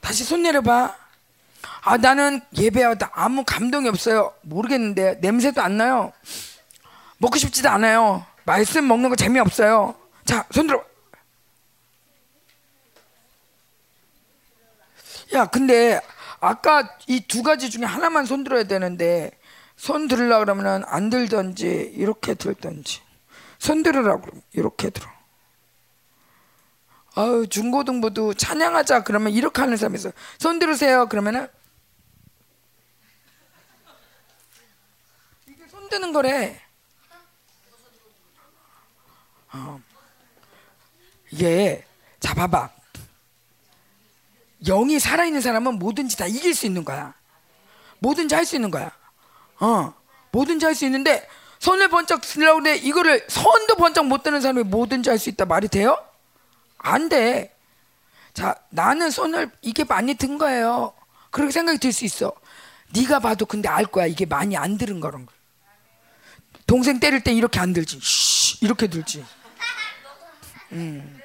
다시 0.01 0.25
손 0.25 0.43
내려봐. 0.43 0.97
아 1.83 1.97
나는 1.99 2.41
예배하다 2.57 3.11
아무 3.13 3.45
감동이 3.45 3.87
없어요. 3.91 4.33
모르겠는데 4.43 5.19
냄새도 5.21 5.61
안 5.61 5.77
나요. 5.77 6.11
먹고 7.19 7.37
싶지도 7.37 7.69
않아요. 7.69 8.25
말씀 8.45 8.89
먹는 8.89 9.11
거 9.11 9.17
재미없어요. 9.17 9.95
자, 10.25 10.47
손 10.51 10.67
들어. 10.67 10.83
야, 15.35 15.45
근데 15.47 16.01
아까 16.41 16.97
이 17.09 17.21
두 17.27 17.43
가지 17.43 17.69
중에 17.69 17.85
하나만 17.85 18.25
손 18.25 18.43
들어야 18.43 18.65
되는데 18.65 19.33
손 19.77 20.09
들으려 20.09 20.39
그러면 20.41 20.85
안 20.87 21.11
들던지 21.11 21.67
이렇게 21.95 22.35
들던지 22.35 23.03
손 23.59 23.83
들으라고 23.83 24.23
그러면 24.23 24.43
이렇게 24.53 24.91
들어. 24.91 25.09
아유 27.15 27.47
중고등부도 27.49 28.35
찬양하자 28.35 29.05
그러면 29.05 29.33
이렇게 29.33 29.61
하는 29.63 29.77
사람이 29.77 29.97
있어. 29.99 30.13
손 30.39 30.59
들으세요 30.59 31.07
그러면은 31.09 31.49
이게 35.47 35.67
손 35.69 35.89
드는 35.89 36.13
거래. 36.13 36.61
어. 39.53 39.81
이게 41.31 41.85
자 42.21 42.35
봐봐. 42.35 42.71
영이 44.65 44.99
살아있는 44.99 45.41
사람은 45.41 45.79
뭐든지 45.79 46.17
다 46.17 46.27
이길 46.27 46.55
수 46.55 46.67
있는 46.67 46.85
거야. 46.85 47.15
뭐든지 48.01 48.35
할 48.35 48.45
수 48.45 48.57
있는 48.57 48.71
거야. 48.71 48.91
어, 49.61 49.95
뭐든지 50.33 50.65
할 50.67 50.75
수 50.75 50.85
있는데 50.85 51.27
손을 51.59 51.89
번쩍 51.89 52.21
들려고 52.21 52.63
데 52.63 52.77
이거를 52.77 53.25
손도 53.29 53.77
번쩍 53.77 54.07
못 54.07 54.23
드는 54.23 54.41
사람이 54.41 54.65
뭐든지 54.65 55.09
할 55.11 55.19
수 55.19 55.29
있다 55.31 55.45
말이 55.47 55.69
돼요? 55.69 55.97
안 56.79 57.09
돼. 57.09 57.55
자, 58.35 58.55
나는 58.69 59.11
손을 59.11 59.51
이게 59.63 59.85
많이 59.85 60.15
든 60.15 60.37
거예요. 60.39 60.93
그렇게 61.31 61.53
생각이 61.53 61.79
들 61.79 61.93
수 61.93 62.05
있어. 62.05 62.33
네가 62.95 63.19
봐도 63.21 63.47
근데 63.47 63.69
알 63.69 63.87
거야. 63.87 64.07
이게 64.07 64.27
많이 64.27 64.57
안 64.57 64.77
들은 64.79 65.01
거란 65.01 65.25
걸. 65.27 65.35
동생 66.67 67.01
때릴 67.01 67.23
때 67.25 67.33
이렇게 67.33 67.59
안 67.59 67.73
들지. 67.73 67.99
쉬, 68.03 68.59
이렇게 68.65 68.87
들지. 68.89 69.25
음. 70.73 71.21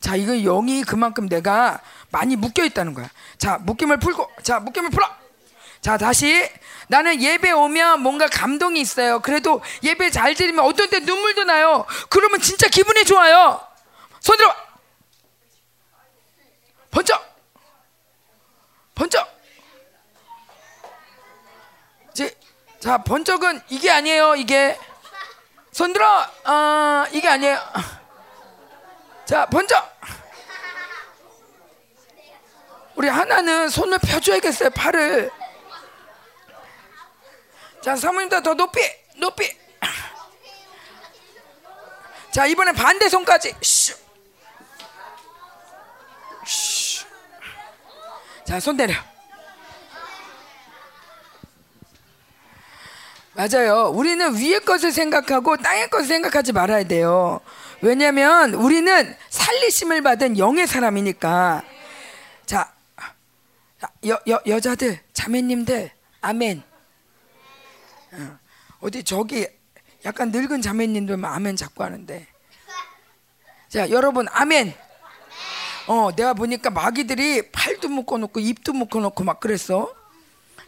자, 0.00 0.16
이거 0.16 0.34
영이 0.34 0.82
그만큼 0.84 1.28
내가 1.28 1.80
많이 2.10 2.36
묶여 2.36 2.64
있다는 2.64 2.92
거야. 2.92 3.08
자, 3.38 3.58
묶임을 3.58 3.98
풀고, 3.98 4.28
자, 4.42 4.60
묶임을 4.60 4.90
풀어. 4.90 5.06
자, 5.80 5.96
다시. 5.96 6.48
나는 6.92 7.22
예배 7.22 7.52
오면 7.52 8.02
뭔가 8.02 8.26
감동이 8.26 8.78
있어요. 8.78 9.20
그래도 9.20 9.62
예배 9.82 10.10
잘 10.10 10.34
드리면 10.34 10.62
어떤 10.62 10.90
때 10.90 11.00
눈물도 11.00 11.44
나요. 11.44 11.86
그러면 12.10 12.38
진짜 12.38 12.68
기분이 12.68 13.06
좋아요. 13.06 13.66
손 14.20 14.36
들어. 14.36 14.54
번쩍. 16.90 17.34
번쩍. 18.94 19.26
이제 22.10 22.38
자, 22.78 22.98
번쩍은 22.98 23.62
이게 23.70 23.90
아니에요. 23.90 24.34
이게 24.34 24.78
손 25.70 25.94
들어. 25.94 26.28
어, 26.44 27.06
이게 27.10 27.26
아니에요. 27.26 27.58
자, 29.24 29.46
번쩍. 29.46 29.98
우리 32.96 33.08
하나는 33.08 33.70
손을 33.70 33.98
펴줘야겠어요. 33.98 34.68
팔을. 34.68 35.41
자, 37.82 37.96
사모님도 37.96 38.42
더 38.42 38.54
높이, 38.54 38.80
높이. 39.16 39.56
자, 42.30 42.46
이번에 42.46 42.72
반대 42.72 43.08
손까지. 43.08 43.54
슈. 43.60 43.94
슈. 46.46 47.04
자, 48.46 48.60
손 48.60 48.76
내려. 48.76 48.94
맞아요. 53.34 53.90
우리는 53.92 54.36
위의 54.36 54.60
것을 54.60 54.92
생각하고 54.92 55.56
땅의 55.56 55.90
것을 55.90 56.06
생각하지 56.06 56.52
말아야 56.52 56.84
돼요. 56.84 57.40
왜냐하면 57.80 58.54
우리는 58.54 59.16
살리심을 59.28 60.02
받은 60.02 60.38
영의 60.38 60.66
사람이니까. 60.66 61.62
자, 62.46 62.72
여, 64.06 64.20
여, 64.28 64.40
여자들, 64.46 65.00
자매님들, 65.12 65.90
아멘. 66.20 66.71
어, 68.12 68.38
어디 68.80 69.02
저기 69.04 69.46
약간 70.04 70.30
늙은 70.30 70.62
자매님들만 70.62 71.32
아멘 71.32 71.56
자꾸 71.56 71.84
하는데. 71.84 72.26
자, 73.68 73.88
여러분, 73.90 74.26
아멘. 74.30 74.74
어, 75.86 76.10
내가 76.14 76.34
보니까 76.34 76.70
마귀들이 76.70 77.50
팔도 77.50 77.88
묶어놓고 77.88 78.40
입도 78.40 78.72
묶어놓고 78.72 79.24
막 79.24 79.40
그랬어. 79.40 79.94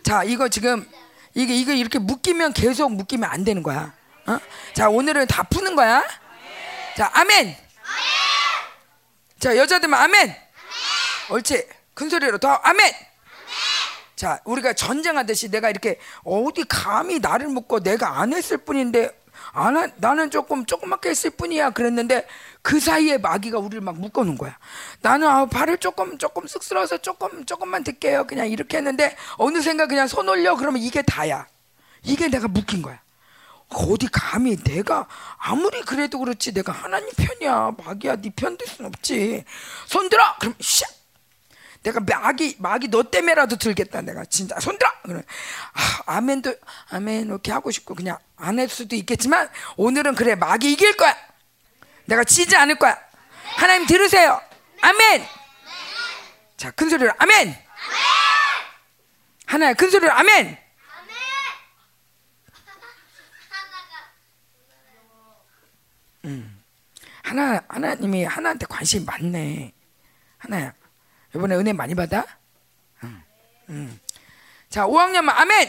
자, 0.02 0.24
이거 0.24 0.48
지금 0.48 0.88
이게 1.35 1.54
이거 1.54 1.72
이렇게 1.72 1.98
묶이면 1.98 2.52
계속 2.52 2.92
묶이면 2.92 3.28
안 3.28 3.44
되는 3.44 3.62
거야. 3.62 3.92
어? 4.26 4.38
자, 4.72 4.88
오늘은 4.88 5.26
다 5.26 5.42
푸는 5.42 5.76
거야. 5.76 6.02
자, 6.96 7.11
아멘. 7.14 7.57
자, 9.38 9.57
여자들만 9.57 10.00
아멘. 10.00 10.35
옳지. 11.30 11.68
큰 11.94 12.09
소리로 12.09 12.38
더 12.38 12.48
아멘. 12.48 12.92
자, 14.16 14.40
우리가 14.44 14.72
전쟁하듯이 14.74 15.50
내가 15.50 15.70
이렇게 15.70 15.98
어디 16.24 16.64
감히 16.68 17.18
나를 17.18 17.48
묶고 17.48 17.81
내가 17.81 18.20
안 18.20 18.33
했을 18.33 18.59
뿐인데 18.59 19.11
안 19.53 19.77
하, 19.77 19.88
나는 19.96 20.31
조금 20.31 20.64
조그맣게 20.64 21.09
했을 21.11 21.31
뿐이야 21.31 21.70
그랬는데 21.70 22.27
그 22.62 22.79
사이에 22.79 23.18
마귀가 23.18 23.59
우리를 23.59 23.81
막 23.81 23.98
묶어놓은 23.98 24.38
거야. 24.38 24.57
나는 25.00 25.29
아, 25.29 25.46
발을 25.46 25.79
조금 25.79 26.16
조금 26.18 26.46
쑥스러워서 26.46 26.98
조금 26.98 27.44
조금만 27.44 27.83
듣게요. 27.83 28.27
그냥 28.27 28.48
이렇게 28.48 28.77
했는데 28.77 29.16
어느샌가 29.38 29.87
그냥 29.88 30.07
손 30.07 30.29
올려 30.29 30.55
그러면 30.57 30.81
이게 30.81 31.03
다야. 31.03 31.46
이게 32.05 32.29
내가 32.29 32.46
묶인 32.48 32.83
거야. 32.83 33.00
어디 33.70 34.07
감히 34.12 34.57
내가 34.62 35.09
아무리 35.38 35.81
그래도 35.83 36.20
그렇지 36.20 36.53
내가 36.55 36.70
하나님 36.72 37.11
편이야 37.16 37.72
마귀야 37.85 38.16
네 38.16 38.31
편 38.37 38.57
될 38.57 38.68
순 38.68 38.87
없지 38.87 39.44
손 39.87 40.09
들어 40.09 40.22
그럼 40.38 40.55
샥 40.61 40.85
내가 41.84 42.00
마귀 42.00 42.56
마귀 42.58 42.88
너 42.88 43.02
때문에라도 43.02 43.56
들겠다 43.56 44.00
내가. 44.00 44.24
진짜. 44.24 44.58
손 44.58 44.76
들어! 44.78 44.90
그럼 45.02 45.22
아, 45.74 46.16
아멘도 46.16 46.56
아멘 46.90 47.26
이렇게 47.26 47.52
하고 47.52 47.70
싶고 47.70 47.94
그냥 47.94 48.18
안 48.36 48.58
할 48.58 48.68
수도 48.68 48.96
있겠지만 48.96 49.48
오늘은 49.76 50.14
그래 50.14 50.34
마귀 50.34 50.72
이길 50.72 50.96
거야. 50.96 51.14
내가 52.06 52.24
지지 52.24 52.56
않을 52.56 52.76
거야. 52.76 52.98
하나님 53.56 53.86
들으세요. 53.86 54.40
아멘! 54.80 55.24
자큰 56.56 56.88
소리로 56.88 57.12
아멘! 57.18 57.54
하나님 59.46 59.76
큰 59.76 59.90
소리로 59.90 60.10
아멘! 60.12 60.58
음. 66.24 66.62
하나 67.22 67.62
하나님이 67.68 68.24
하나한테 68.24 68.66
관심이 68.66 69.04
많네. 69.04 69.72
하나야. 70.38 70.72
이번에 71.34 71.56
은혜 71.56 71.72
많이 71.72 71.94
받아? 71.94 72.24
자, 74.68 74.86
5학년 74.86 75.28
아멘. 75.28 75.68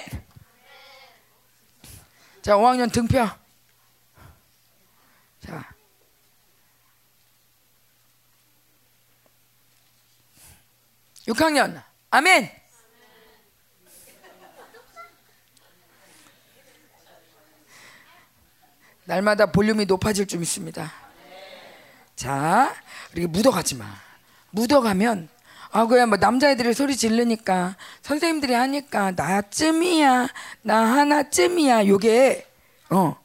자, 2.41 2.55
5학년 2.55 2.91
등표. 2.91 3.27
자. 5.39 5.75
(6학년) 11.27 11.83
아멘 12.11 12.51
날마다 19.05 19.51
볼륨이 19.51 19.85
높아질 19.85 20.27
좀 20.27 20.43
있습니다 20.43 20.91
자 22.15 22.75
이렇게 23.13 23.25
묻어가지 23.25 23.73
마 23.75 23.91
묻어가면 24.51 25.34
아 25.75 25.87
그야 25.87 26.05
뭐 26.05 26.17
남자애들이 26.17 26.73
소리 26.73 26.95
지르니까 26.95 27.75
선생님들이 28.01 28.53
하니까 28.53 29.11
나쯤이야 29.11 30.29
나 30.61 30.77
하나쯤이야 30.93 31.87
요게. 31.87 32.47
어. 32.91 33.17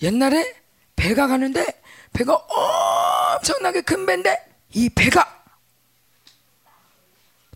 옛날에 0.00 0.54
배가 0.96 1.26
가는데 1.26 1.66
배가 2.14 2.34
엄청나게 3.36 3.82
큰 3.82 4.06
배인데 4.06 4.34
이 4.72 4.88
배가 4.88 5.42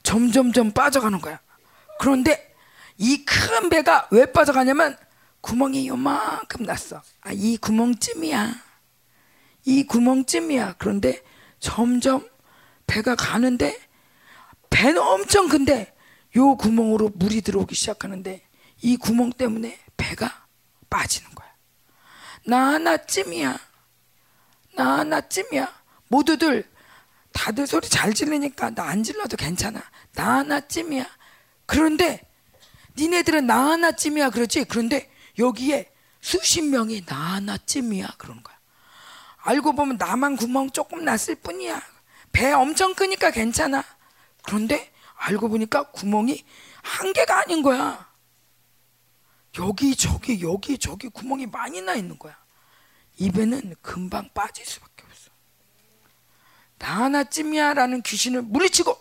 점점점 0.03 0.73
빠져가는 0.73 1.19
거야. 1.23 1.41
그런데 1.99 2.55
이 2.99 3.25
큰 3.25 3.71
배가 3.71 4.09
왜 4.11 4.27
빠져가냐면 4.27 4.95
구멍이 5.41 5.89
요만큼 5.89 6.67
났어. 6.67 7.01
아 7.23 7.33
이 7.33 7.57
구멍쯤이야. 7.57 8.57
이 9.65 9.87
구멍쯤이야. 9.87 10.75
그런데 10.77 11.23
점점 11.61 12.29
배가 12.87 13.15
가는데 13.15 13.79
배는 14.71 15.01
엄청 15.01 15.49
큰데 15.49 15.95
요 16.37 16.57
구멍으로 16.57 17.11
물이 17.15 17.43
들어오기 17.43 17.75
시작하는데 17.75 18.43
이 18.83 18.97
구멍 18.97 19.33
때문에 19.33 19.79
배가 19.97 20.47
빠지는 20.91 21.31
거야. 21.35 21.49
나 22.47 22.73
하나쯤이야. 22.75 23.59
나 24.77 24.99
하나쯤이야. 24.99 25.73
모두들 26.09 26.69
다들 27.33 27.67
소리 27.67 27.89
잘 27.89 28.13
지르니까 28.15 28.71
나 28.71 28.85
안 28.85 29.03
질러도 29.03 29.37
괜찮아. 29.37 29.83
나 30.13 30.37
하나쯤이야. 30.39 31.07
그런데 31.67 32.21
니네들은 32.97 33.47
나 33.47 33.71
하나쯤이야 33.71 34.31
그러지. 34.31 34.65
그런데 34.65 35.11
여기에 35.39 35.91
수십 36.21 36.63
명이 36.63 37.07
나 37.07 37.17
하나쯤이야 37.17 38.15
그러는 38.19 38.43
거야. 38.43 38.57
알고 39.39 39.75
보면 39.75 39.97
나만 39.99 40.37
구멍 40.37 40.71
조금 40.71 41.05
났을 41.05 41.35
뿐이야. 41.37 41.81
배 42.35 42.53
엄청 42.53 42.95
크니까 42.95 43.31
괜찮아. 43.31 43.83
그런데 44.43 44.93
알고 45.15 45.49
보니까 45.49 45.91
구멍이 45.93 46.45
한 46.83 47.13
개가 47.15 47.41
아닌 47.41 47.63
거야. 47.63 48.13
여기 49.59 49.95
저기 49.95 50.43
여기 50.43 50.77
저기 50.77 51.09
구멍이 51.09 51.47
많이 51.47 51.81
나 51.81 51.95
있는 51.95 52.19
거야. 52.19 52.37
이 53.17 53.31
배는 53.31 53.77
금방 53.81 54.29
빠질 54.35 54.67
수밖에 54.67 55.05
없어. 55.09 55.31
나 56.79 57.05
하나쯤이야라는 57.05 58.03
귀신을 58.03 58.43
물리치고 58.43 58.99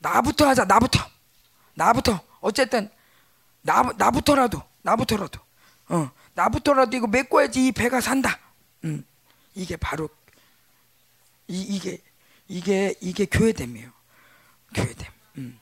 나부터 0.00 0.46
하자. 0.48 0.66
나부터. 0.66 1.00
나부터. 1.74 2.20
어쨌든 2.40 2.90
나 3.62 3.82
나부터라도 3.96 4.62
나부터라도 4.82 5.40
어 5.88 6.10
나부터라도 6.34 6.96
이거 6.96 7.06
메꿔야지 7.06 7.66
이 7.68 7.72
배가 7.72 8.02
산다. 8.02 8.38
음 8.84 9.04
이게 9.54 9.76
바로 9.76 10.08
이, 11.50 11.62
이게 11.62 11.98
이게 12.46 12.94
이게 13.00 13.24
교회됨이에요. 13.26 13.90
교회됨. 14.74 15.08
음. 15.38 15.60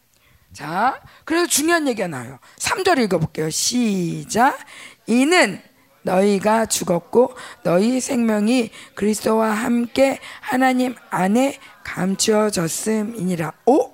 자, 0.53 1.01
그래서 1.25 1.47
중요한 1.47 1.89
얘기가 1.89 2.09
나와요. 2.09 2.39
3절 2.57 3.03
읽어볼게요. 3.05 3.49
시작. 3.49 4.59
이는 5.07 5.63
너희가 6.03 6.67
죽었고 6.67 7.35
너희 7.63 8.01
생명이 8.01 8.71
그리스도와 8.95 9.51
함께 9.51 10.21
하나님 10.41 10.95
안에 11.11 11.59
감추어졌음이니라. 11.85 13.53
오? 13.67 13.93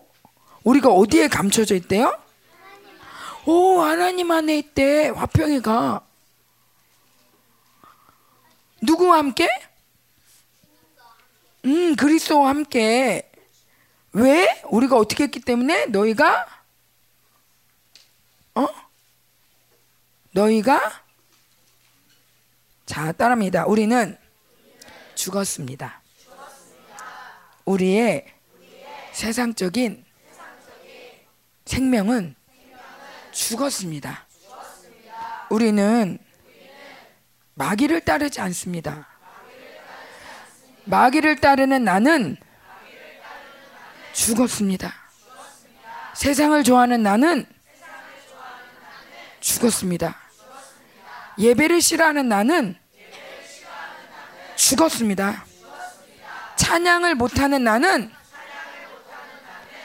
우리가 0.65 0.89
어디에 0.91 1.29
감춰져 1.29 1.77
있대요? 1.77 2.17
오, 3.47 3.81
하나님 3.81 4.31
안에 4.31 4.59
있대. 4.59 5.09
화평이가 5.11 6.01
누구와 8.83 9.19
함께? 9.19 9.49
음, 11.65 11.97
그리스도와 11.97 12.51
함께 12.51 13.31
왜? 14.13 14.63
우리가 14.65 14.97
어떻게 14.97 15.25
했기 15.25 15.41
때문에 15.41 15.87
너희가 15.87 16.47
어? 18.55 18.69
너희가 20.33 21.05
자, 22.87 23.13
따라합니다. 23.13 23.67
우리는 23.67 24.17
죽었습니다. 25.15 26.03
우리의 27.65 28.27
세상적인 29.13 30.05
생명은 31.65 32.35
죽었습니다. 33.33 34.27
우리는 35.51 36.19
마귀를 37.55 38.03
따르지 38.03 38.41
않습니다. 38.43 39.14
마귀를 40.85 41.37
따르는 41.37 41.85
나는 41.85 42.37
죽었습니다. 44.13 44.95
세상을 46.15 46.63
좋아하는 46.63 47.03
나는 47.03 47.47
죽었습니다. 49.41 50.17
예배를 51.39 51.81
싫어하는 51.81 52.29
나는 52.29 52.77
죽었습니다. 54.57 55.45
찬양을 56.57 57.15
못하는 57.17 57.65
나는 57.65 58.11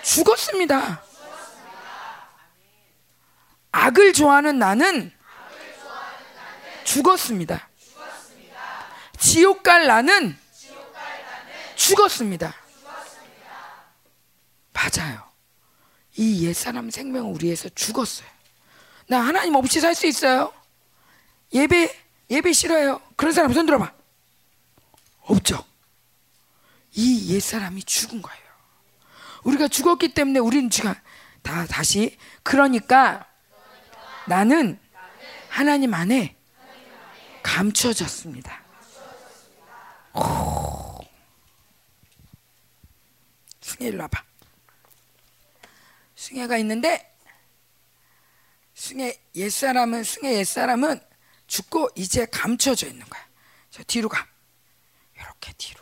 죽었습니다. 0.03 1.03
악을 3.71 4.13
좋아하는 4.13 4.59
나는 4.59 5.12
죽었습니다. 6.83 7.69
지옥 9.17 9.63
갈 9.63 9.85
나는 9.88 10.38
죽었습니다. 11.79 12.53
맞아요. 14.73 15.23
이 16.17 16.45
옛사람 16.45 16.89
생명은 16.89 17.31
우리에서 17.31 17.69
죽었어요. 17.69 18.27
나 19.07 19.21
하나님 19.21 19.55
없이 19.55 19.79
살 19.79 19.95
수 19.95 20.05
있어요? 20.05 20.53
예배, 21.53 21.97
예배 22.29 22.51
싫어요. 22.53 23.01
그런 23.15 23.33
사람 23.33 23.53
손 23.53 23.65
들어봐. 23.65 23.91
없죠. 25.21 25.65
이 26.91 27.33
옛사람이 27.33 27.83
죽은 27.83 28.21
거예요. 28.21 28.43
우리가 29.43 29.67
죽었기 29.69 30.13
때문에 30.13 30.39
우리는 30.39 30.69
지금 30.69 30.93
다 31.41 31.65
다시 31.65 32.17
그러니까 32.43 33.25
나는 34.27 34.77
하나님 35.47 35.93
안에 35.93 36.35
감춰졌습니다. 37.41 38.61
오. 40.13 40.88
승혜 43.79 43.89
일로 43.89 44.01
와봐. 44.01 44.23
승혜가 46.15 46.57
있는데 46.57 47.15
승혜 48.75 49.17
옛사람은 49.35 50.03
승혜 50.03 50.33
옛사람은 50.35 50.99
죽고 51.47 51.89
이제 51.95 52.25
감춰져 52.25 52.87
있는 52.87 53.05
거야. 53.07 53.25
저 53.71 53.81
뒤로 53.83 54.09
가. 54.09 54.27
이렇게 55.15 55.53
뒤로. 55.53 55.79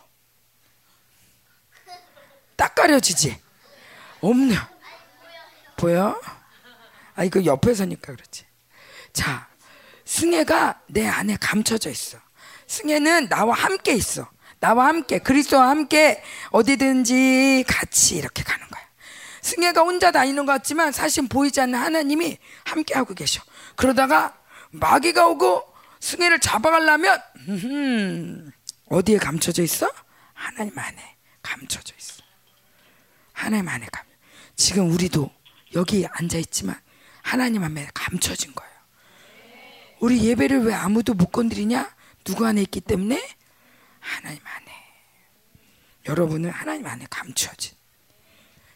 딱 2.55 2.75
가려지지? 2.75 3.41
없냐? 4.21 4.69
보여? 5.75 6.21
아 7.15 7.23
이거 7.23 7.43
옆에서니까 7.43 8.13
그렇지. 8.13 8.45
자, 9.11 9.49
승혜가 10.05 10.83
내 10.87 11.07
안에 11.07 11.37
감춰져 11.37 11.89
있어. 11.89 12.19
승혜는 12.67 13.29
나와 13.29 13.55
함께 13.55 13.93
있어. 13.93 14.29
나와 14.59 14.87
함께 14.87 15.19
그리스도와 15.19 15.69
함께 15.69 16.23
어디든지 16.51 17.65
같이 17.67 18.15
이렇게 18.15 18.43
가는 18.43 18.67
거야. 18.67 18.83
승혜가 19.41 19.81
혼자 19.81 20.11
다니는 20.11 20.45
것 20.45 20.51
같지만 20.53 20.91
사실 20.91 21.27
보이지 21.27 21.61
않는 21.61 21.79
하나님이 21.79 22.37
함께 22.65 22.93
하고 22.95 23.13
계셔. 23.13 23.41
그러다가 23.75 24.37
마귀가 24.71 25.27
오고 25.27 25.63
승혜를 25.99 26.39
잡아가려면 26.39 27.21
음, 27.47 28.51
어디에 28.89 29.17
감춰져 29.17 29.63
있어? 29.63 29.89
하나님 30.33 30.77
안에 30.77 31.15
감춰져 31.41 31.93
있어. 31.97 32.23
하나님 33.33 33.67
안에 33.69 33.87
감. 33.91 34.03
지금 34.55 34.91
우리도 34.91 35.31
여기 35.75 36.05
앉아 36.11 36.37
있지만 36.39 36.79
하나님 37.21 37.63
안에 37.63 37.87
감춰진 37.93 38.53
거예요. 38.53 38.71
우리 39.99 40.23
예배를 40.23 40.63
왜 40.63 40.73
아무도 40.73 41.13
못 41.13 41.31
건드리냐? 41.31 41.95
누구 42.23 42.45
안에 42.45 42.61
있기 42.61 42.81
때문에 42.81 43.21
하나님 44.07 44.39
안에. 44.43 44.65
여러분은 46.07 46.49
하나님 46.49 46.87
안에 46.87 47.05
감추어진 47.09 47.75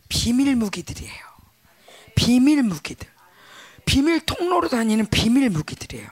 비밀 0.10 0.56
무기들이에요. 0.56 1.26
비밀 2.16 2.62
무기들. 2.64 3.08
비밀 3.86 4.20
통로로 4.22 4.68
다니는 4.70 5.08
비밀 5.08 5.50
무기들이에요. 5.50 6.10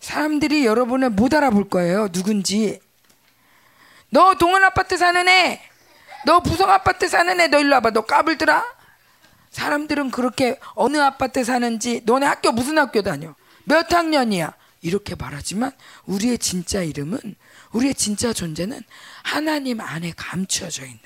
사람들이 0.00 0.66
여러분을 0.66 1.10
못 1.10 1.32
알아볼 1.34 1.68
거예요. 1.68 2.08
누군지. 2.08 2.80
너 4.10 4.34
동원 4.34 4.62
아파트 4.62 4.96
사는 4.96 5.26
애, 5.26 5.60
너 6.26 6.40
부성 6.40 6.70
아파트 6.70 7.08
사는 7.08 7.40
애, 7.40 7.48
너 7.48 7.58
일로 7.58 7.74
와봐. 7.76 7.90
너 7.90 8.02
까불더라? 8.02 8.64
사람들은 9.50 10.10
그렇게 10.10 10.58
어느 10.74 10.98
아파트 10.98 11.42
사는지, 11.42 12.02
너네 12.04 12.26
학교 12.26 12.52
무슨 12.52 12.78
학교 12.78 13.02
다녀? 13.02 13.34
몇 13.64 13.92
학년이야? 13.92 14.54
이렇게 14.82 15.14
말하지만 15.14 15.72
우리의 16.04 16.38
진짜 16.38 16.82
이름은, 16.82 17.18
우리의 17.74 17.94
진짜 17.94 18.32
존재는 18.32 18.80
하나님 19.22 19.80
안에 19.80 20.12
감추어져 20.16 20.84
있는 20.84 21.00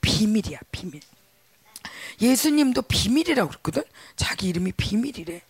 비밀이야, 0.00 0.58
비밀. 0.70 1.00
예수님도 2.20 2.82
비밀이라고 2.82 3.50
그랬거든? 3.50 3.82
자기 4.16 4.48
이름이 4.48 4.72
비밀이래. 4.72 5.42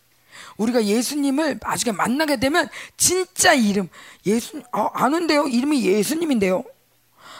우리가 0.57 0.85
예수님을 0.85 1.59
나중에 1.61 1.95
만나게 1.95 2.37
되면 2.37 2.69
진짜 2.97 3.53
이름 3.53 3.89
예수 4.25 4.61
어, 4.71 4.89
아는데요 4.93 5.47
이름이 5.47 5.85
예수님인데요 5.85 6.63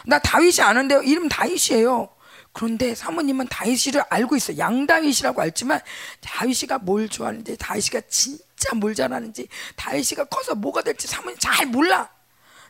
나 0.06 0.18
다윗이 0.18 0.60
아는데요 0.60 1.02
이름 1.02 1.28
다윗이에요 1.28 2.08
그런데 2.52 2.94
사모님은 2.94 3.48
다윗이를 3.48 4.02
알고 4.08 4.36
있어 4.36 4.56
양 4.58 4.86
다윗이라고 4.86 5.40
알지만 5.42 5.80
다윗이가 6.22 6.78
뭘 6.78 7.08
좋아하는지 7.08 7.56
다윗이가 7.58 8.00
진짜 8.08 8.74
뭘 8.74 8.94
잘하는지 8.94 9.48
다윗이가 9.76 10.24
커서 10.24 10.54
뭐가 10.54 10.82
될지 10.82 11.06
사모님 11.06 11.38
잘 11.38 11.66
몰라 11.66 12.10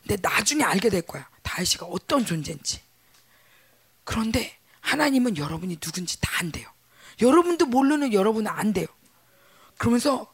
근데 0.07 0.17
나중에 0.21 0.63
알게 0.63 0.89
될 0.89 1.01
거야 1.01 1.27
다윗이가 1.43 1.85
어떤 1.87 2.25
존재인지 2.25 2.81
그런데 4.03 4.57
하나님은 4.79 5.37
여러분이 5.37 5.77
누군지 5.77 6.19
다 6.21 6.31
안돼요 6.39 6.67
여러분도 7.21 7.65
모르는 7.65 8.13
여러분은 8.13 8.49
안 8.49 8.73
돼요 8.73 8.87
그러면서 9.77 10.33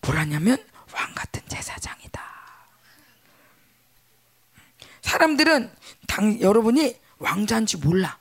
뭐라냐면 0.00 0.64
왕 0.92 1.14
같은 1.14 1.42
제사장이다. 1.48 2.22
사람들은 5.02 5.74
당, 6.06 6.40
여러분이 6.40 7.00
왕자인지 7.18 7.78
몰라. 7.78 8.18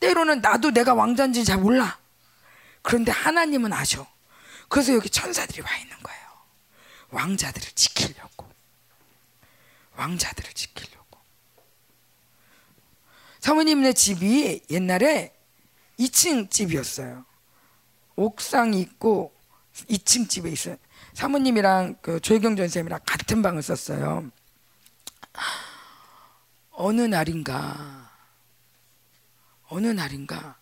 때로는 0.00 0.40
나도 0.40 0.70
내가 0.70 0.94
왕자인지 0.94 1.44
잘 1.44 1.58
몰라. 1.58 1.98
그런데 2.82 3.10
하나님은 3.10 3.72
아셔. 3.72 4.06
그래서 4.68 4.94
여기 4.94 5.08
천사들이 5.08 5.62
와 5.62 5.76
있는 5.76 5.96
거예요. 6.02 6.20
왕자들을 7.10 7.68
지키려고. 7.74 8.50
왕자들을 9.96 10.52
지키려고. 10.52 11.20
사모님네 13.40 13.92
집이 13.92 14.62
옛날에 14.70 15.34
2층 15.98 16.50
집이었어요. 16.50 17.24
옥상 18.16 18.74
있고 18.74 19.34
2층 19.88 20.28
집에 20.28 20.50
있어요. 20.50 20.76
사모님이랑 21.14 21.96
그 22.02 22.20
조혜경 22.20 22.56
전쌤이랑 22.56 23.00
같은 23.06 23.42
방을 23.42 23.62
썼어요. 23.62 24.30
어느 26.72 27.00
날인가, 27.02 28.10
어느 29.68 29.86
날인가, 29.86 30.58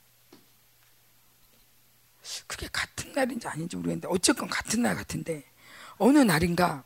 그게 2.47 2.69
같은 2.73 3.13
날인지 3.13 3.49
아닌지 3.49 3.77
모르겠는데, 3.77 4.09
어쨌건 4.11 4.49
같은 4.49 4.83
날 4.83 4.95
같은데, 4.95 5.45
어느 5.99 6.19
날인가, 6.19 6.85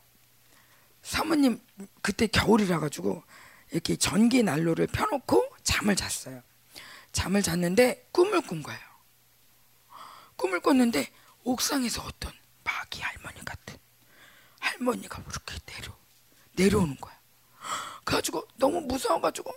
사모님, 1.03 1.61
그때 2.03 2.27
겨울이라 2.27 2.81
가지고, 2.81 3.23
이렇게 3.71 3.97
전기 3.97 4.43
난로를 4.43 4.87
펴놓고 4.89 5.57
잠을 5.63 5.97
잤어요. 5.97 6.43
잠을 7.13 7.43
잤는데 7.43 8.09
꿈을 8.13 8.41
꾼 8.43 8.63
거예요. 8.63 8.81
꿈을 10.37 10.61
꿨는데 10.61 11.11
옥상에서 11.45 12.03
어떤 12.03 12.33
마귀 12.65 13.01
할머니 13.01 13.45
같은 13.45 13.77
할머니가 14.61 15.23
그렇게 15.25 15.59
내려 15.67 15.97
내려오는 16.53 16.97
거야. 17.01 17.19
그래가지고 18.05 18.47
너무 18.57 18.81
무서워가지고 18.83 19.53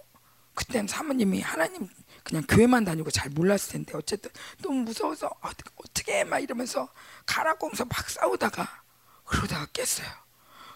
그땐 0.53 0.87
사모님이 0.87 1.41
하나님 1.41 1.87
그냥 2.23 2.43
교회만 2.47 2.83
다니고 2.83 3.11
잘 3.11 3.29
몰랐을 3.29 3.69
텐데 3.71 3.93
어쨌든 3.95 4.31
너무 4.61 4.81
무서워서 4.81 5.29
어떻게 5.75 6.19
해? 6.19 6.23
막 6.23 6.39
이러면서 6.39 6.91
가라고 7.25 7.67
하면서 7.67 7.85
막 7.85 8.09
싸우다가 8.09 8.83
그러다가 9.25 9.65
깼어요. 9.67 10.20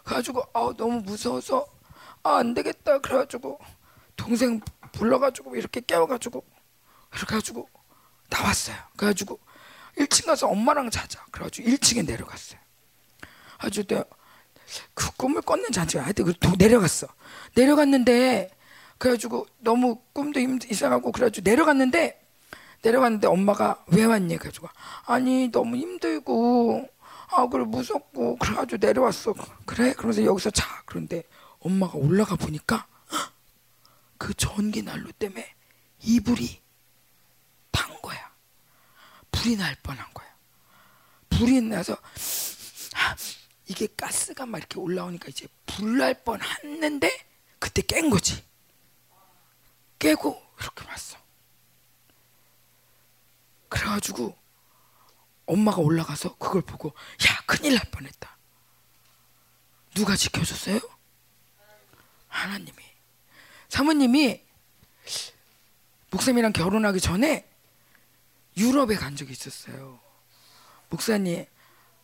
그래가지고 0.06 0.44
어, 0.54 0.74
너무 0.78 1.02
무서워서 1.02 1.68
아, 2.24 2.38
안 2.38 2.54
되겠다 2.54 3.00
그래가지고 3.00 3.60
동생 4.16 4.62
불러가지고 4.94 5.56
이렇게 5.56 5.82
깨워가지고 5.82 6.44
이렇게 7.14 7.36
해가지고 7.36 7.70
나왔어요. 8.30 8.76
그래가지고 8.96 9.40
1층 9.98 10.26
가서 10.26 10.48
엄마랑 10.48 10.90
자자. 10.90 11.24
그래가지고 11.32 11.70
1층에 11.70 12.06
내려갔어요. 12.06 12.60
아주 13.58 13.84
그 14.94 15.12
꿈을 15.16 15.42
꿨는지 15.42 15.80
안 15.80 15.88
하여튼 16.06 16.26
내려갔어. 16.58 17.08
내려갔는데 17.56 18.52
그래가지고 18.98 19.48
너무 19.60 20.02
꿈도 20.14 20.40
이상하고 20.40 21.12
그래가지고 21.12 21.50
내려갔는데 21.50 22.22
내려갔는데 22.82 23.28
엄마가 23.28 23.84
왜 23.88 24.06
왔니? 24.06 24.38
그래가지고 24.38 24.70
아니 25.06 25.50
너무 25.52 25.76
힘들고 25.76 26.88
아 27.38 27.48
그래 27.48 27.64
무섭고 27.66 28.38
그래가지고 28.38 28.86
내려왔어. 28.86 29.34
그래? 29.66 29.94
그러면서 29.94 30.24
여기서 30.24 30.50
자. 30.52 30.84
그런데 30.86 31.24
엄마가 31.60 31.98
올라가 31.98 32.36
보니까 32.36 32.88
그 34.18 34.34
전기 34.36 34.82
난로 34.82 35.12
때문에 35.14 35.54
이불이 36.02 36.62
탄 37.72 38.02
거야. 38.02 38.32
불이 39.32 39.58
날 39.58 39.76
뻔한 39.84 40.06
거야. 40.14 40.28
불이 41.30 41.62
나서 41.62 41.98
이게 43.68 43.88
가스가 43.98 44.46
막 44.46 44.60
이렇게 44.60 44.80
올라오니까 44.80 45.28
이제 45.30 45.48
불 45.66 45.98
날 45.98 46.24
뻔했는데 46.24 47.10
그때 47.60 47.82
깬 47.82 48.10
거지. 48.10 48.44
깨고 50.00 50.42
이렇게 50.62 50.86
왔어. 50.88 51.18
그래가지고 53.70 54.38
엄마가 55.46 55.78
올라가서 55.78 56.38
그걸 56.38 56.62
보고 56.62 56.90
야 56.90 57.42
큰일 57.46 57.76
날 57.76 57.86
뻔했다. 57.92 58.38
누가 59.94 60.16
지켜줬어요? 60.16 60.80
하나님이. 62.28 62.74
사모님이 63.70 64.42
목사님이랑 66.12 66.54
결혼하기 66.54 67.00
전에 67.00 67.48
유럽에 68.58 68.96
간 68.96 69.16
적이 69.16 69.32
있었어요. 69.34 70.00
목사님 70.90 71.46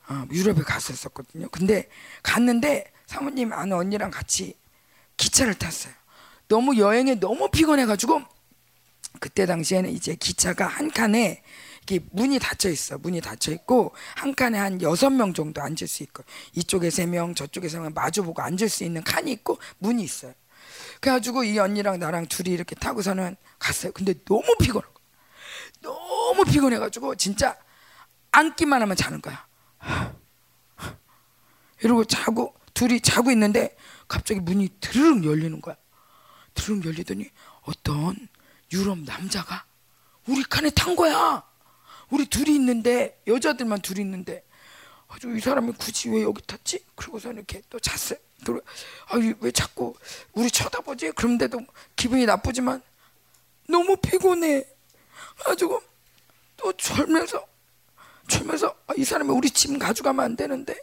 어, 0.10 0.26
유럽에 0.32 0.62
갔었었거든요. 0.64 1.50
근데 1.50 1.88
갔는데 2.24 2.92
사모님 3.06 3.54
아는 3.54 3.78
언니랑 3.78 4.12
같이 4.12 4.58
기차를 5.18 5.54
탔어요. 5.56 5.94
너무 6.48 6.78
여행에 6.78 7.16
너무 7.16 7.50
피곤해가지고 7.50 8.22
그때 9.20 9.46
당시에는 9.46 9.90
이제 9.92 10.16
기차가 10.16 10.68
한 10.68 10.92
칸에 10.92 11.44
이게 11.84 12.00
문이 12.12 12.40
닫혀 12.40 12.70
있어. 12.70 12.98
문이 12.98 13.22
닫혀 13.22 13.52
있고 13.54 13.94
한 14.16 14.36
칸에 14.36 14.58
한 14.58 14.82
여섯 14.82 15.10
명 15.10 15.34
정도 15.34 15.62
앉을 15.62 15.88
수 15.88 16.04
있고 16.04 16.24
이쪽에 16.54 16.90
세 16.90 17.06
명, 17.06 17.34
저쪽에 17.36 17.68
세 17.70 17.80
명 17.80 17.92
마주보고 17.94 18.42
앉을 18.42 18.70
수 18.70 18.84
있는 18.84 19.04
칸이 19.04 19.32
있고 19.32 19.60
문이 19.80 20.04
있어요. 20.04 20.34
그래가지고 21.00 21.44
이 21.44 21.58
언니랑 21.58 22.00
나랑 22.00 22.28
둘이 22.28 22.52
이렇게 22.54 22.76
타고서는 22.76 23.36
갔어요. 23.58 23.92
근데 23.94 24.14
너무 24.26 24.44
피곤하고 24.62 24.94
너무 25.82 26.44
피곤해가지고 26.46 27.16
진짜 27.16 27.58
앉기만 28.32 28.82
하면 28.84 28.96
자는 28.96 29.22
거야. 29.22 29.46
이러고 31.82 32.06
자고 32.06 32.54
둘이 32.76 33.02
자고 33.02 33.32
있는데 33.32 33.76
갑자기 34.08 34.40
문이 34.40 34.70
드르륵 34.80 35.26
열리는 35.26 35.60
거야. 35.62 35.76
드르륵 36.54 36.86
열리더니 36.86 37.28
어떤 37.64 38.16
유럽 38.72 39.00
남자가 39.00 39.66
우리 40.28 40.44
칸에 40.44 40.70
탄 40.70 40.96
거야. 40.96 41.44
우리 42.12 42.26
둘이 42.26 42.56
있는데 42.56 43.20
여자들만 43.26 43.82
둘이 43.82 44.02
있는데 44.02 44.44
아주 45.08 45.36
이 45.36 45.40
사람이 45.40 45.74
굳이 45.74 46.10
왜 46.10 46.22
여기 46.22 46.42
탔지? 46.46 46.86
그러고서 46.96 47.32
이렇게 47.32 47.62
또 47.70 47.80
잤어요. 47.80 48.20
아왜 49.08 49.52
자꾸 49.52 49.94
우리 50.34 50.50
쳐다보지? 50.50 51.12
그런데도 51.12 51.60
기분이 51.96 52.26
나쁘지만 52.26 52.82
너무 53.68 53.96
피곤해. 53.98 54.66
가지고 55.38 55.82
또 56.58 56.72
졸면서 56.74 57.46
졸면서 58.28 58.76
아, 58.88 58.94
이 58.98 59.04
사람이 59.04 59.30
우리 59.32 59.50
짐 59.50 59.80
가져가면 59.80 60.24
안 60.24 60.36
되는데 60.36 60.78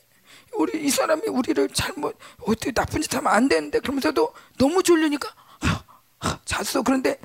우리 0.54 0.84
이 0.84 0.90
사람이 0.90 1.22
우리를 1.28 1.68
잘못 1.70 2.16
어떻게 2.40 2.72
나쁜 2.72 3.00
짓 3.02 3.14
하면 3.14 3.32
안 3.32 3.48
되는데 3.48 3.80
그러면서도 3.80 4.34
너무 4.58 4.82
졸리니까 4.82 5.28
하, 5.60 5.84
하, 6.18 6.40
잤어. 6.44 6.82
그런데 6.82 7.18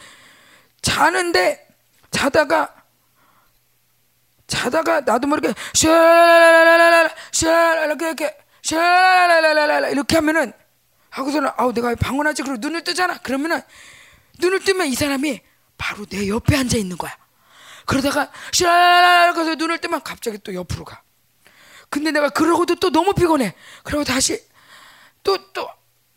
자는데 0.82 1.68
자다가 2.12 2.83
자다가 4.54 5.02
나도 5.02 5.28
모르게 5.28 5.54
샤라라라라라 5.74 7.10
샤라라라 7.32 7.94
이렇게 7.94 8.38
샤라라라라라 8.62 9.90
이렇게 9.90 10.16
하면은 10.18 10.54
하고서는 11.10 11.50
아우 11.58 11.74
내가 11.74 11.96
방언하지 11.96 12.44
그리고 12.44 12.58
눈을 12.60 12.84
뜨잖아. 12.84 13.18
그러면은 13.20 13.62
눈을 14.40 14.60
뜨면 14.60 14.88
이 14.88 14.96
사람이 14.96 15.42
바로 15.78 16.06
내 16.06 16.28
옆에 16.28 16.56
앉아 16.56 16.78
있는 16.78 16.98
거야. 16.98 17.16
그러다가 17.86 18.32
샤라라라 18.52 19.34
가서 19.34 19.56
눈을 19.56 19.80
뜨면 19.80 20.04
갑자기 20.04 20.38
또 20.38 20.54
옆으로 20.54 20.86
가. 20.86 21.02
근데 21.90 22.12
내가 22.12 22.30
그러고도 22.30 22.76
또 22.76 22.92
너무 22.92 23.14
피곤해. 23.14 23.56
그리고 23.84 24.04
다시 24.04 24.40
또또 25.24 25.68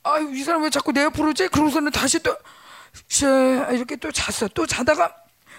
아유 0.03 0.31
이 0.35 0.43
사람 0.45 0.63
왜 0.63 0.71
자꾸 0.71 0.93
내 0.93 1.03
옆으로 1.05 1.31
오지? 1.31 1.49
그러고서는 1.49 1.91
다시 1.91 2.19
또 2.21 2.37
샤, 3.09 3.27
이렇게 3.73 3.97
또 3.97 4.13
잤어. 4.13 4.49
또 4.49 4.67
자다가 4.67 5.15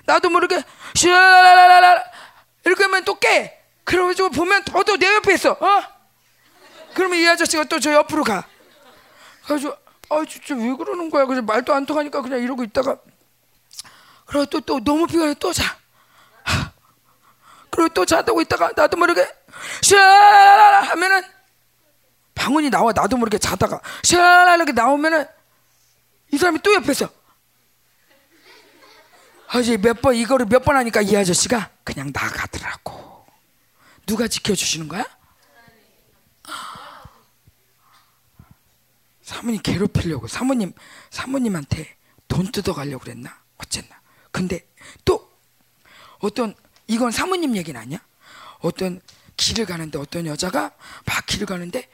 나도 0.05 0.29
모르게 0.29 0.63
샤라라라라 0.95 2.03
이렇게 2.67 2.83
하면 2.83 3.03
또 3.05 3.17
깨. 3.17 3.57
그러고 3.83 4.29
보면 4.29 4.63
또내 4.65 5.15
옆에 5.15 5.33
있어. 5.33 5.51
어? 5.51 5.83
그러면 6.93 7.19
이 7.19 7.27
아저씨가 7.27 7.63
또 7.65 7.79
저 7.79 7.93
옆으로 7.93 8.23
가. 8.23 8.45
그래서 9.45 9.75
아 10.09 10.23
진짜 10.27 10.55
왜 10.55 10.75
그러는 10.75 11.09
거야? 11.09 11.25
그래서 11.25 11.41
말도 11.41 11.73
안 11.73 11.85
통하니까 11.85 12.21
그냥 12.21 12.41
이러고 12.41 12.63
있다가 12.63 12.97
그리고 14.25 14.45
또, 14.47 14.59
또 14.59 14.83
너무 14.83 15.07
피곤해 15.07 15.35
또 15.39 15.53
자. 15.53 15.77
그리고 17.71 17.89
또 17.93 18.05
자다고 18.05 18.41
있다가 18.41 18.71
나도 18.75 18.97
모르게 18.97 19.25
샤라라라 19.83 20.81
하면은 20.81 21.21
방언이 22.35 22.69
나와 22.69 22.91
나도 22.91 23.17
모르게 23.17 23.37
자다가 23.37 23.79
샤라라 24.03 24.55
이렇게 24.55 24.71
나오면은 24.73 25.25
이 26.31 26.37
사람이 26.37 26.59
또 26.63 26.73
옆에서 26.73 27.07
아직 29.49 29.79
몇번 29.79 30.15
이거를 30.15 30.45
몇 30.47 30.63
번 30.63 30.75
하니까 30.75 31.01
이 31.01 31.15
아저씨가 31.15 31.71
그냥 31.83 32.11
나가더라고. 32.13 33.25
누가 34.05 34.27
지켜주시는 34.27 34.87
거야? 34.87 35.05
사모님 39.21 39.61
괴롭히려고 39.61 40.27
사모님 40.27 40.71
사모님한테 41.09 41.95
돈 42.29 42.49
뜯어가려고 42.51 43.03
그랬나 43.03 43.37
어쨌나 43.57 43.99
근데 44.31 44.65
또 45.03 45.29
어떤 46.19 46.55
이건 46.87 47.11
사모님 47.11 47.57
얘기는 47.57 47.79
아니야 47.79 47.99
어떤 48.59 49.01
길을 49.35 49.65
가는데 49.65 49.97
어떤 49.99 50.25
여자가 50.25 50.71
막 51.05 51.25
길을 51.25 51.45
가는데 51.45 51.89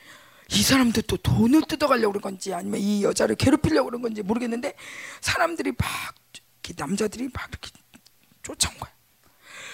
이 0.51 0.61
사람도 0.61 1.01
또 1.03 1.17
돈을 1.17 1.63
뜯어가려고 1.67 2.11
그런 2.13 2.21
건지 2.21 2.53
아니면 2.53 2.79
이 2.79 3.03
여자를 3.03 3.35
괴롭히려고 3.35 3.89
그런 3.89 4.03
건지 4.03 4.21
모르겠는데 4.21 4.75
사람들이 5.21 5.71
막 5.75 5.87
남자들이 6.77 7.29
막 7.33 7.47
이렇게 7.49 7.69
쫓아온 8.41 8.77
거야 8.77 8.91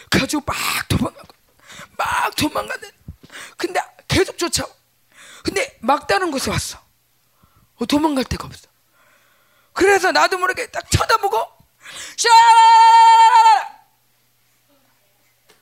가지고 0.09 0.43
막 0.45 0.55
도망가고 0.87 1.27
막 1.97 2.35
도망가는 2.35 2.91
근데 3.57 3.79
계속 4.07 4.37
쫓아오 4.37 4.69
근데 5.43 5.77
막다른 5.81 6.31
곳에 6.31 6.49
왔어 6.49 6.89
어, 7.79 7.85
도망갈 7.85 8.25
데가 8.25 8.45
없어. 8.45 8.67
그래서 9.73 10.11
나도 10.11 10.37
모르게 10.37 10.67
딱 10.67 10.89
쳐다보고 10.91 11.37
샤 12.17 12.29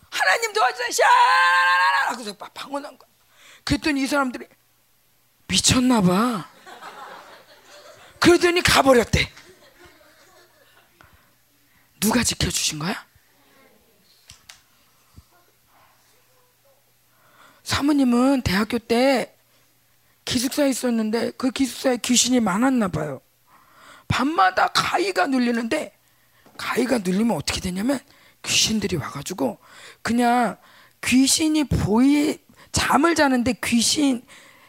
하나님 0.10 0.52
도와주세요 0.54 0.92
샤 0.92 1.04
하고서 2.10 2.36
막 2.40 2.54
방언한 2.54 2.98
거야. 2.98 3.10
그랬더니 3.64 4.02
이 4.02 4.08
사람들이 4.08 4.48
미쳤나 5.48 6.02
봐. 6.02 6.50
그러더니 8.20 8.62
가버렸대. 8.62 9.32
누가 12.00 12.24
지켜주신 12.24 12.80
거야? 12.80 13.06
사모님은 17.64 18.44
대학교 18.44 18.80
때 18.80 19.36
기숙사에 20.26 20.70
있었는데 20.70 21.32
그 21.32 21.52
기숙사에 21.52 21.98
귀신이 21.98 22.40
많았나 22.40 22.88
봐요. 22.90 23.22
밤마다 24.08 24.68
가위가 24.68 25.28
눌리는데 25.28 25.94
가위가 26.58 27.00
눌리면 27.00 27.36
어떻게 27.36 27.60
되냐면 27.60 28.00
귀신들이 28.44 28.96
와가지고 28.96 29.58
그냥 30.02 30.58
귀신이 31.04 31.66
보이 31.66 32.38
잠을 32.72 33.16
자는데 33.16 33.56
귀신 33.64 34.26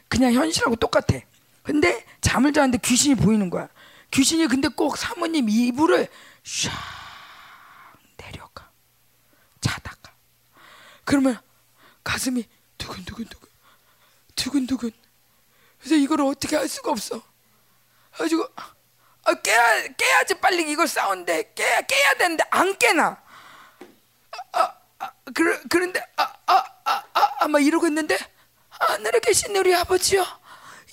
그냥 0.09 0.33
현실하고 0.33 0.77
똑같아. 0.77 1.21
근데 1.63 2.05
잠을 2.21 2.53
자는데 2.53 2.79
귀신이 2.79 3.15
보이는 3.15 3.51
거야. 3.51 3.69
귀신이 4.11 4.47
근데 4.47 4.69
꼭 4.69 4.97
사모님 4.97 5.49
이불을 5.49 6.09
샥 6.45 6.71
내려가 6.71 6.98
자다가 9.61 10.13
그러면 11.05 11.41
가슴이 12.05 12.47
두근두근 12.79 13.27
두근 13.27 13.49
두근두근 14.37 14.91
그래서 15.79 15.95
이걸 15.95 16.23
어떻게 16.23 16.57
할 16.57 16.69
수가 16.69 16.91
없어. 16.91 17.23
가지고 18.13 18.49
아, 19.25 19.35
깨야 19.35 19.89
깨야지 19.97 20.35
빨리 20.41 20.71
이걸 20.71 20.89
싸운데 20.89 21.53
깨야 21.55 21.83
깨야 21.83 22.15
되는데 22.15 22.45
안 22.51 22.77
깨나. 22.79 23.23
아, 24.53 24.75
아, 24.99 25.11
그 25.35 25.69
그런데 25.69 26.03
아아아아막 26.17 27.65
이러고 27.65 27.87
있는데 27.89 28.19
하늘에 28.69 29.21
계신 29.21 29.55
우리 29.57 29.75
아버지요 29.75 30.25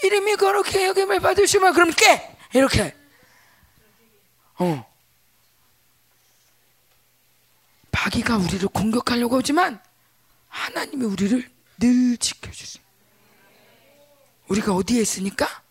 이름이 0.04 0.36
거룩해 0.36 0.88
여김을 0.88 1.20
받으시면 1.20 1.74
그럼 1.74 1.92
깨 1.92 2.38
이렇게. 2.54 2.96
어. 4.60 4.95
마귀가 7.96 8.38
우리를 8.38 8.68
공격하려고 8.70 9.38
하지만 9.38 9.82
하나님이 10.50 11.06
우리를 11.06 11.50
늘 11.80 12.18
지켜주세요. 12.18 12.84
우리가 14.48 14.74
어디에 14.74 15.02
있으니까? 15.02 15.64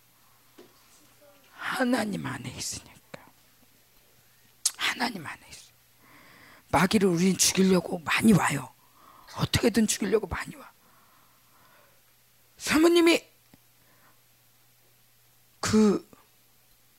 하나님 1.52 2.24
안에 2.24 2.50
있으니까. 2.50 2.94
하나님 4.76 5.26
안에 5.26 5.40
있어. 5.50 5.72
마귀를 6.72 7.08
우리는 7.08 7.36
죽이려고 7.36 7.98
많이 8.00 8.32
와요. 8.32 8.72
어떻게든 9.36 9.86
죽이려고 9.86 10.26
많이 10.26 10.56
와. 10.56 10.72
사모님이 12.56 13.22
그, 15.60 16.08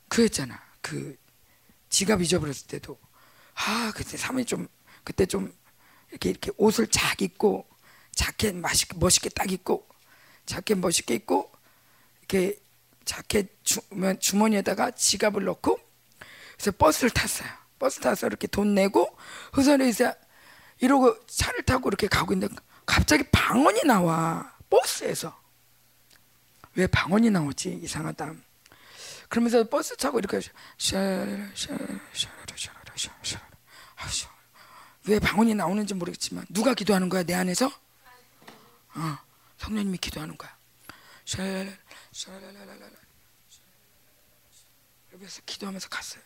그 0.08 0.24
했잖아. 0.24 0.62
그 0.82 1.18
지갑 1.90 2.22
잊어버렸을 2.22 2.68
때도 2.68 3.00
아 3.56 3.92
그때 3.96 4.18
사모님 4.18 4.46
좀 4.46 4.68
그때 5.06 5.26
좀 5.26 5.56
이렇게 6.10 6.30
이렇게 6.30 6.52
옷을 6.58 6.88
잘 6.88 7.22
입고 7.22 7.66
자켓 8.14 8.56
맛있게 8.56 8.98
멋있게 8.98 9.30
딱 9.30 9.52
입고 9.52 9.88
자켓 10.46 10.80
멋있게 10.80 11.16
입고 11.16 11.52
이렇게 12.20 12.60
자켓 13.06 13.64
주면 13.64 14.20
주머니에다가 14.20 14.92
지갑을 14.92 15.46
넣고 15.46 15.80
그래서 16.58 16.72
버스를 16.78 17.10
탔어요. 17.12 17.48
버스 17.80 18.00
타서 18.00 18.28
이렇게 18.28 18.48
돈 18.48 18.74
내고 18.74 19.18
후선에 19.54 19.88
이제 19.88 20.14
이러고 20.80 21.26
차를 21.28 21.64
타고 21.64 21.90
이렇게 21.90 22.08
가고 22.08 22.34
있는데 22.34 22.56
갑자기 22.86 23.24
방언이 23.32 23.82
나와 23.86 24.54
버스에서 24.70 25.38
왜 26.76 26.88
방언이 26.88 27.30
나오지 27.30 27.80
이상하다. 27.84 28.34
그러면서 29.30 29.64
버스 29.70 29.96
타고 29.98 30.20
이렇게 30.20 30.40
왜 35.08 35.20
방언이 35.20 35.54
나오는지 35.54 35.94
모르겠지만 35.94 36.46
누가 36.50 36.74
기도하는 36.74 37.10
거야 37.10 37.24
내 37.24 37.34
안에서? 37.34 37.68
어, 37.68 39.18
성령님이 39.58 39.98
기도하는 40.00 40.38
거야. 40.38 40.56
여기서 45.14 45.42
기도하면서 45.46 45.90
갔어요. 45.90 46.22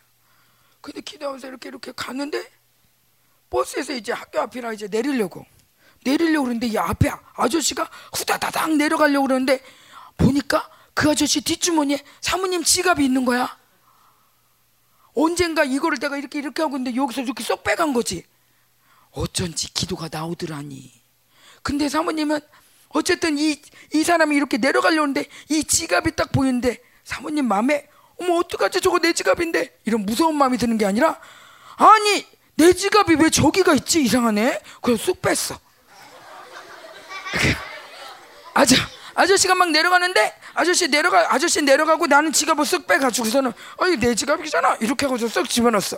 근데 0.82 1.02
기도하면서 1.02 1.48
이렇게 1.48 1.70
이렇게 1.70 1.92
갔는데 1.96 2.52
버스에서 3.50 3.94
이제 3.94 4.12
학교 4.14 4.40
앞이라 4.40 4.74
이제 4.74 4.88
내리려고 4.88 5.46
내리려고 6.04 6.46
그러는데 6.46 6.68
이 6.68 6.78
앞에 6.78 7.12
아저씨가 7.34 7.90
후다다닥 8.14 8.76
내려가려고 8.78 9.28
그러는데 9.28 9.62
보니까 10.18 10.70
그 10.94 11.10
아저씨 11.10 11.42
뒷주머니에 11.42 12.04
사모님 12.22 12.64
지갑이 12.64 13.04
있는 13.04 13.26
거야. 13.26 13.58
언젠가 15.14 15.64
이거를 15.64 15.98
내가 15.98 16.18
이렇게 16.18 16.40
이렇게 16.40 16.62
하고 16.62 16.78
있는데 16.78 16.96
여기서 16.96 17.22
이렇게 17.22 17.44
쏙 17.44 17.64
빼간 17.64 17.94
거지. 17.94 18.26
어쩐지 19.12 19.74
기도가 19.74 20.10
나오더라니. 20.12 20.92
근데 21.62 21.90
사모님은 21.90 22.40
어쨌든 22.90 23.38
이, 23.38 23.62
이 23.94 24.04
사람이 24.04 24.36
이렇게 24.36 24.58
내려가려는데 24.58 25.26
이 25.50 25.64
지갑이 25.64 26.16
딱 26.16 26.32
보이는데 26.32 26.82
사모님 27.04 27.48
마음에 27.48 27.88
어머 28.18 28.36
어떡하지? 28.36 28.82
저거 28.82 29.00
내 29.00 29.14
지갑인데? 29.14 29.80
이런 29.86 30.06
무서운 30.06 30.36
마음이 30.36 30.58
드는 30.58 30.78
게 30.78 30.86
아니라 30.86 31.20
아니 31.78 32.26
내 32.56 32.74
지갑이 32.74 33.16
왜 33.16 33.30
저기가 33.30 33.74
있지? 33.76 34.02
이상하네. 34.04 34.62
그래서 34.82 35.04
쑥 35.04 35.22
뺐어. 35.22 35.58
아저 38.54 38.76
아저씨가 39.14 39.56
막 39.56 39.70
내려가는데 39.72 40.34
아저씨 40.54 40.88
내려가 40.90 41.34
아저씨 41.34 41.62
내려가고 41.62 42.08
나는 42.08 42.32
지갑을 42.34 42.66
쓱 42.66 42.88
빼가지고서는 42.88 43.54
어이 43.78 43.98
내 43.98 44.16
지갑이잖아. 44.16 44.78
이렇게 44.82 45.06
하고서 45.06 45.28
쓱 45.28 45.48
집어넣었어 45.48 45.98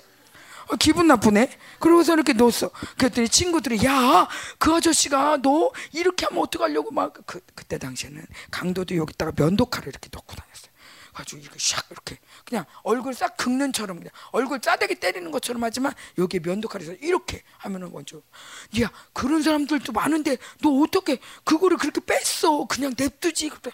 어, 0.68 0.76
기분 0.78 1.08
나쁘네. 1.08 1.50
그러고서 1.80 2.14
이렇게 2.14 2.34
넣었어. 2.34 2.70
그랬더니 2.98 3.30
친구들이 3.30 3.86
야 3.86 4.28
그 4.58 4.74
아저씨가 4.74 5.40
너 5.42 5.72
이렇게 5.92 6.26
하면 6.28 6.44
어떡하려고 6.44 6.92
막 6.92 7.14
그, 7.26 7.40
그때 7.56 7.78
당시에는 7.78 8.26
강도도 8.52 8.96
여기다가 8.96 9.32
면도칼을 9.36 9.88
이렇게 9.88 10.10
넣고 10.12 10.36
다녔어요. 10.36 10.72
가지고 11.14 11.42
이렇게 11.42 11.58
샥 11.58 11.92
이렇게 11.92 12.18
그냥 12.46 12.66
얼굴 12.84 13.14
싹 13.14 13.36
긁는처럼 13.36 13.98
그냥 13.98 14.12
얼굴 14.32 14.62
짜대기 14.62 14.96
때리는 14.96 15.30
것처럼 15.32 15.64
하지만 15.64 15.94
여기에 16.18 16.40
면도칼에서 16.42 16.94
이렇게 16.94 17.44
하면은 17.58 17.92
먼저 17.92 18.22
야 18.82 18.90
그런 19.12 19.42
사람들도 19.42 19.92
많은데 19.92 20.38
너 20.62 20.70
어떻게 20.82 21.20
그거를 21.44 21.78
그렇게 21.78 22.00
뺐어 22.00 22.66
그냥 22.68 22.94
냅두지 22.98 23.50
그래 23.50 23.74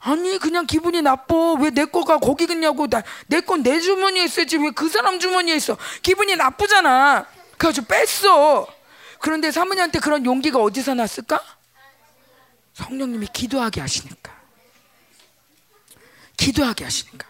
아니 0.00 0.38
그냥 0.38 0.66
기분이 0.66 1.02
나빠. 1.02 1.34
왜 1.60 1.70
내 1.70 1.84
거가 1.84 2.18
거기 2.18 2.44
있냐고. 2.44 2.86
내 2.88 3.40
건 3.42 3.62
내 3.62 3.80
주머니에 3.80 4.24
있어야지 4.24 4.56
왜 4.56 4.70
그 4.70 4.88
사람 4.88 5.18
주머니에 5.20 5.54
있어? 5.56 5.76
기분이 6.02 6.36
나쁘잖아. 6.36 7.26
그래가지고 7.58 7.86
뺐어. 7.86 8.66
그런데 9.20 9.50
사모님한테 9.50 9.98
그런 9.98 10.24
용기가 10.24 10.58
어디서 10.60 10.94
났을까? 10.94 11.42
성령님이 12.72 13.26
기도하게 13.32 13.82
하시니까. 13.82 14.32
기도하게 16.38 16.84
하시니까. 16.84 17.28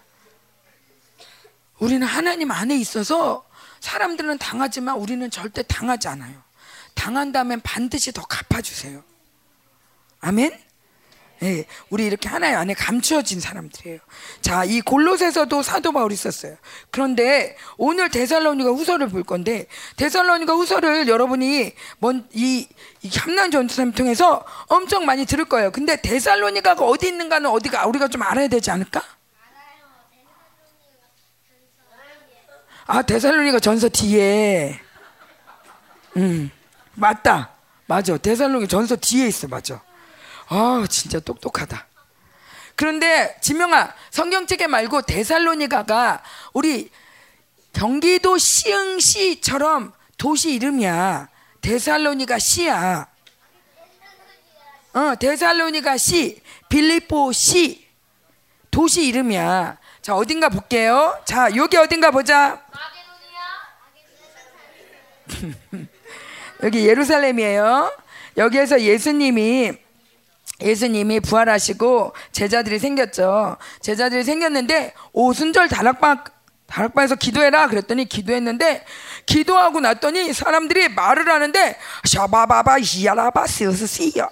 우리는 1.80 2.06
하나님 2.06 2.52
안에 2.52 2.76
있어서 2.76 3.44
사람들은 3.80 4.38
당하지만 4.38 4.96
우리는 4.96 5.28
절대 5.30 5.62
당하지 5.62 6.06
않아요. 6.08 6.40
당한다면 6.94 7.60
반드시 7.62 8.12
더 8.12 8.22
갚아주세요. 8.22 9.02
아멘 10.20 10.56
예, 11.42 11.64
우리 11.88 12.04
이렇게 12.04 12.28
하나의 12.28 12.54
안에 12.54 12.74
감추어진 12.74 13.40
사람들이에요. 13.40 13.98
자, 14.42 14.64
이 14.64 14.82
골로새서도 14.82 15.62
사도 15.62 15.90
바울이 15.92 16.14
썼어요. 16.14 16.56
그런데 16.90 17.56
오늘 17.78 18.10
데살로니가 18.10 18.70
후서를 18.70 19.08
볼 19.08 19.22
건데 19.22 19.66
데살로니가 19.96 20.52
후서를 20.52 21.08
여러분이 21.08 21.72
먼이 21.98 22.68
함난 23.16 23.50
전투를 23.50 23.92
통해서 23.92 24.44
엄청 24.66 25.06
많이 25.06 25.24
들을 25.24 25.46
거예요. 25.46 25.70
근데 25.70 26.00
데살로니가가 26.00 26.84
어디 26.84 27.08
있는가는 27.08 27.48
어디가 27.48 27.86
우리가 27.86 28.08
좀 28.08 28.22
알아야 28.22 28.48
되지 28.48 28.70
않을까? 28.70 29.02
아, 32.86 33.02
데살로니가 33.02 33.60
전서 33.60 33.88
뒤에. 33.88 34.78
음. 36.16 36.50
맞다. 36.94 37.52
맞아. 37.86 38.18
데살로니가 38.18 38.66
전서 38.66 38.96
뒤에 38.96 39.28
있어. 39.28 39.48
맞아. 39.48 39.80
아, 40.50 40.84
진짜 40.90 41.20
똑똑하다. 41.20 41.86
그런데 42.74 43.36
지명아, 43.40 43.94
성경책에 44.10 44.66
말고 44.66 45.02
데살로니가가 45.02 46.22
우리 46.52 46.90
경기도 47.72 48.36
시흥시처럼 48.36 49.92
도시 50.18 50.54
이름이야. 50.54 51.28
데살로니가 51.60 52.40
시야. 52.40 53.06
어, 54.92 55.14
데살로니가 55.20 55.96
시, 55.96 56.42
빌리포 56.68 57.30
시. 57.32 57.88
도시 58.72 59.06
이름이야. 59.06 59.78
자, 60.02 60.14
어딘가 60.16 60.48
볼게요. 60.48 61.16
자, 61.24 61.54
여기 61.54 61.76
어딘가 61.76 62.10
보자. 62.10 62.60
여기 66.64 66.88
예루살렘이에요. 66.88 67.96
여기에서 68.36 68.80
예수님이 68.80 69.89
예수님이 70.60 71.20
부활하시고 71.20 72.14
제자들이 72.32 72.78
생겼죠. 72.78 73.56
제자들이 73.80 74.24
생겼는데 74.24 74.94
오순절 75.12 75.68
다락방 75.68 76.24
다락방에서 76.66 77.16
기도해라 77.16 77.66
그랬더니 77.66 78.04
기도했는데 78.04 78.84
기도하고 79.26 79.80
났더니 79.80 80.32
사람들이 80.32 80.88
말을 80.90 81.28
하는데 81.28 81.76
샤바바바 82.04 82.78
이야라바 82.78 83.46
스스시야 83.46 84.28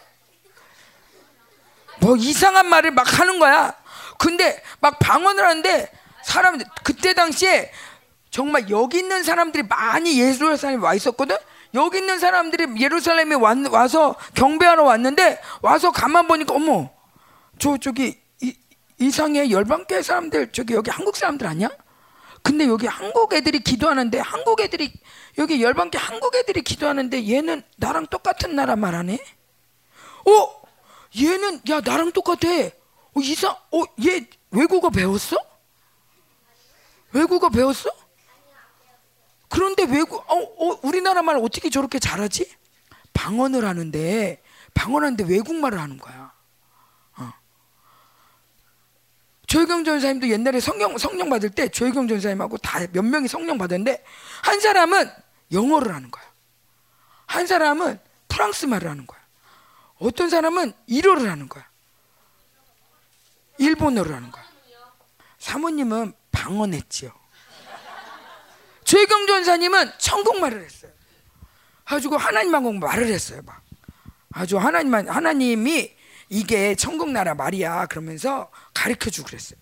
뭐 2.01 2.17
이상한 2.17 2.69
말을 2.69 2.93
막 2.93 3.19
하는 3.19 3.39
거야. 3.39 3.75
근데 4.19 4.63
막 4.81 4.99
방언을 4.99 5.45
하는데 5.45 5.91
사람들 6.25 6.67
그때 6.83 7.15
당시에 7.15 7.73
정말 8.31 8.69
여기 8.71 8.99
있는 8.99 9.23
사람들이 9.23 9.65
많이 9.65 10.21
예루살렘에 10.21 10.81
와 10.81 10.95
있었거든. 10.95 11.37
여기 11.75 11.99
있는 11.99 12.19
사람들이 12.19 12.81
예루살렘에 12.81 13.35
와, 13.35 13.89
서 13.89 14.17
경배하러 14.35 14.85
왔는데 14.85 15.41
와서 15.63 15.91
가만 15.93 16.27
보니까 16.27 16.55
어머 16.55 16.91
저 17.59 17.77
저기 17.77 18.19
이, 18.41 18.55
이상해 18.99 19.51
열방교회 19.51 20.03
사람들 20.03 20.53
저기 20.53 20.75
여기 20.75 20.91
한국 20.91 21.17
사람들 21.17 21.47
아니야? 21.47 21.69
근데 22.43 22.67
여기 22.67 22.87
한국 22.87 23.35
애들이 23.35 23.59
기도하는데 23.59 24.19
한국 24.21 24.61
애들이 24.61 24.93
여기 25.37 25.63
열방교 25.63 25.99
한국 25.99 26.35
애들이 26.37 26.63
기도하는데 26.63 27.29
얘는 27.29 27.63
나랑 27.77 28.07
똑같은 28.07 28.55
나라 28.57 28.77
말하네. 28.77 29.19
어? 30.27 30.63
얘는 31.21 31.61
야 31.71 31.81
나랑 31.81 32.13
똑같아. 32.13 32.49
어, 32.49 33.21
이상 33.21 33.55
어얘 33.73 34.27
외국어 34.51 34.89
배웠어? 34.91 35.37
외국어 37.13 37.49
배웠어? 37.49 37.91
그런데 39.49 39.85
외국 39.85 40.25
어, 40.31 40.37
어, 40.37 40.79
우리나라 40.83 41.23
말 41.23 41.37
어떻게 41.37 41.71
저렇게 41.71 41.99
잘하지? 41.99 42.51
방언을 43.15 43.65
하는데 43.65 44.43
방언하는데 44.75 45.25
외국말을 45.25 45.81
하는 45.81 45.99
거야. 45.99 46.33
어. 47.17 47.33
조혜경 49.47 49.85
전사님도 49.85 50.29
옛날에 50.29 50.61
성령 50.61 50.97
성령 50.99 51.31
받을 51.31 51.51
때 51.51 51.69
조혜경 51.69 52.09
전사님하고 52.09 52.59
다 52.59 52.87
몇 52.93 53.03
명이 53.03 53.27
성령 53.29 53.59
받았는데 53.59 54.05
한 54.43 54.61
사람은 54.61 55.11
영어를 55.53 55.95
하는 55.95 56.11
거야. 56.11 56.25
한 57.27 57.47
사람은 57.47 57.99
프랑스 58.29 58.67
말을 58.67 58.89
하는 58.89 59.07
거야. 59.07 59.19
어떤 59.99 60.29
사람은 60.31 60.73
일어를 60.87 61.29
하는 61.31 61.49
거야. 61.49 61.67
일본어를 63.59 64.15
하는 64.15 64.31
거야. 64.31 64.45
사모님은 65.39 66.13
방언했지요. 66.31 67.11
최경 68.89 69.27
전사님은 69.27 69.93
천국 69.99 70.41
말을 70.41 70.65
했어요. 70.65 70.91
가지고 71.85 72.17
하나님하고 72.17 72.73
말을 72.73 73.09
했어요. 73.09 73.43
막 73.45 73.61
아주 74.33 74.57
하나님만 74.57 75.11
하나님이 75.11 75.91
이게 76.31 76.75
천국 76.75 77.11
나라 77.11 77.35
말이야 77.35 77.85
그러면서 77.85 78.51
가르쳐 78.73 79.11
주고 79.11 79.27
그랬어요. 79.27 79.59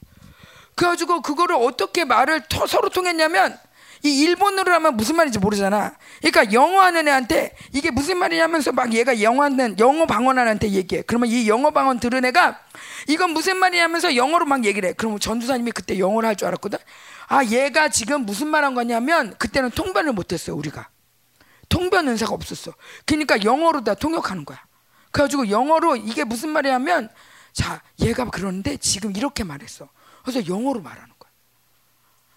그래가지고 0.76 1.22
그거를 1.22 1.56
어떻게 1.56 2.04
말을 2.04 2.42
서로 2.68 2.88
통했냐면 2.88 3.58
이 4.04 4.20
일본어로 4.20 4.72
하면 4.74 4.96
무슨 4.96 5.16
말인지 5.16 5.40
모르잖아. 5.40 5.96
그러니까 6.22 6.52
영어 6.52 6.82
하는 6.82 7.08
애한테 7.08 7.56
이게 7.72 7.90
무슨 7.90 8.18
말이냐면서 8.18 8.70
막 8.70 8.92
얘가 8.92 9.20
영어 9.22 9.42
하는 9.42 9.76
영어 9.80 10.06
방언하는 10.06 10.50
애한테 10.50 10.70
얘기해. 10.70 11.02
그러면 11.02 11.28
이 11.30 11.48
영어 11.48 11.72
방언 11.72 11.98
들은 11.98 12.24
애가 12.26 12.60
이건 13.08 13.30
무슨 13.30 13.56
말이냐면서 13.56 14.14
영어로 14.14 14.46
막 14.46 14.64
얘기를 14.64 14.88
해. 14.88 14.92
그러면 14.92 15.18
전두사님이 15.18 15.72
그때 15.72 15.98
영어를 15.98 16.28
할 16.28 16.36
줄 16.36 16.46
알았거든. 16.46 16.78
아, 17.28 17.44
얘가 17.44 17.88
지금 17.88 18.24
무슨 18.24 18.48
말 18.48 18.64
한 18.64 18.74
거냐면 18.74 19.36
그때는 19.38 19.70
통변을 19.70 20.12
못했어요, 20.12 20.56
우리가. 20.56 20.88
통변 21.68 22.06
은사가 22.08 22.32
없었어. 22.32 22.72
그러니까 23.04 23.42
영어로 23.42 23.82
다 23.82 23.94
통역하는 23.94 24.44
거야. 24.44 24.64
그래가지고 25.10 25.50
영어로 25.50 25.96
이게 25.96 26.22
무슨 26.24 26.50
말이냐면 26.50 27.08
자, 27.52 27.82
얘가 28.00 28.26
그러는데 28.30 28.76
지금 28.76 29.16
이렇게 29.16 29.42
말했어. 29.42 29.88
그래서 30.22 30.46
영어로 30.46 30.80
말하는 30.82 31.12
거야. 31.18 31.30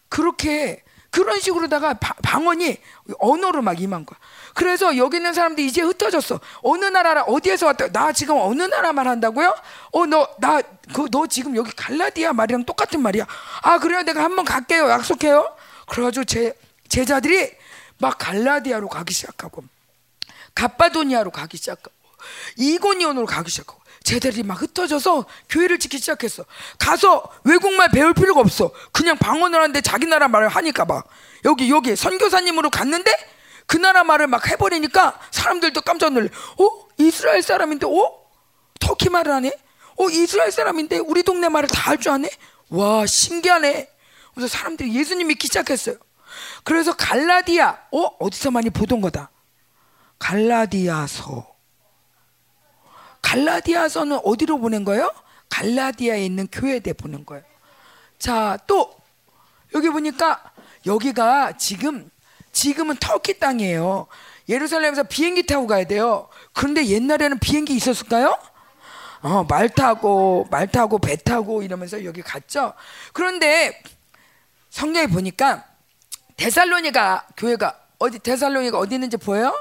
그렇게 0.08 0.84
그런 1.12 1.39
식으로다가 1.39 1.95
방언이 1.95 2.78
언어로 3.20 3.62
막 3.62 3.80
임한 3.82 4.05
거야. 4.05 4.20
그래서 4.53 4.95
여기 4.97 5.18
있는 5.18 5.34
사람들이 5.34 5.68
이제 5.68 5.82
흩어졌어. 5.82 6.39
어느 6.62 6.86
나라 6.86 7.24
어디에서 7.24 7.66
왔다? 7.66 7.88
나 7.91 8.12
지금 8.12 8.38
어느 8.38 8.62
나라 8.64 8.93
말 8.93 9.07
한다고요? 9.07 9.55
어 9.93 10.05
너 10.05 10.28
나 10.39 10.62
그 10.93 11.10
너 11.12 11.26
지금 11.28 11.55
여기 11.55 11.72
갈라디아 11.72 12.34
말이랑 12.34 12.66
똑같은 12.66 13.01
말이야. 13.01 13.26
아 13.64 13.80
그래요? 13.80 14.03
내가 14.03 14.24
한번 14.24 14.45
갈게요. 14.45 14.89
약속해요. 14.89 15.55
그래가지고 15.88 16.26
제 16.26 16.53
제자들이 16.88 17.51
막 17.97 18.18
갈라디아로 18.18 18.88
가기 18.88 19.14
시작하고 19.14 19.64
갑바도니아로 20.55 21.32
가기 21.32 21.57
시작하고 21.57 21.91
이고니온으로 22.57 23.26
가기 23.26 23.49
시작하고 23.51 23.79
쟤들이 24.10 24.41
막 24.41 24.60
흩어져서 24.60 25.26
교회를 25.49 25.78
짓기 25.78 25.99
시작했어. 25.99 26.43
가서 26.80 27.24
외국말 27.43 27.89
배울 27.89 28.16
필요가 28.16 28.41
없어. 28.41 28.72
그냥 28.91 29.18
방언을 29.18 29.60
하는데 29.60 29.80
자기 29.82 30.07
나라 30.07 30.28
말을 30.28 30.47
하니까 30.49 30.86
막 30.86 31.07
여기 31.45 31.70
여기 31.70 31.95
선교사님으로 31.95 32.72
갔는데 32.72 33.12
그 33.68 33.78
나라 33.78 34.03
말을 34.03 34.26
막 34.26 34.47
해버리니까 34.47 35.20
사람들도 35.30 35.82
깜짝 35.82 36.12
놀래. 36.14 36.28
어? 36.28 36.88
이스라엘 36.97 37.43
사람인데, 37.43 37.86
어? 37.86 38.20
터키 38.80 39.10
말을 39.10 39.32
하네? 39.32 39.51
어? 39.99 40.10
이스라엘 40.10 40.51
사람인데 40.51 40.97
우리 40.97 41.22
동네 41.22 41.47
말을 41.47 41.70
다 41.70 41.91
할 41.91 41.97
줄 41.99 42.12
아네? 42.12 42.30
와, 42.70 43.05
신기하네. 43.05 43.89
그래서 44.34 44.47
사람들이 44.57 44.91
예수님 44.95 45.28
믿기 45.28 45.45
시작했어요. 45.47 45.97
그래서 46.64 46.95
갈라디아, 46.95 47.78
어? 47.91 47.99
어디서 48.20 48.49
많이 48.49 48.72
보던 48.72 49.01
거다. 49.01 49.30
갈라디아서. 50.18 51.49
갈라디아서는 53.22 54.20
어디로 54.24 54.59
보낸 54.59 54.84
거예요? 54.86 55.11
갈라디아에 55.49 56.26
있는 56.26 56.47
교회에 56.51 56.80
보낸 56.80 57.26
거예요. 57.26 57.43
자, 58.17 58.57
또 58.67 58.95
여기 59.74 59.89
보니까 59.89 60.51
여기가 60.86 61.57
지금 61.57 62.09
지금은 62.51 62.97
터키 62.97 63.39
땅이에요. 63.39 64.07
예루살렘에서 64.47 65.03
비행기 65.03 65.45
타고 65.45 65.67
가야 65.67 65.86
돼요. 65.86 66.28
그런데 66.53 66.86
옛날에는 66.88 67.39
비행기 67.39 67.76
있었을까요? 67.76 68.38
어, 69.22 69.43
말 69.43 69.70
타고 69.70 70.47
말 70.49 70.67
타고 70.67 70.97
배 70.97 71.15
타고 71.15 71.61
이러면서 71.61 72.03
여기 72.05 72.22
갔죠. 72.22 72.74
그런데 73.13 73.82
성경에 74.70 75.07
보니까 75.07 75.65
데살로니가 76.38 77.28
교회가 77.38 77.78
어디 77.99 78.20
데살로니가 78.20 78.78
어디 78.80 78.95
있는지 78.95 79.17
보여요? 79.17 79.53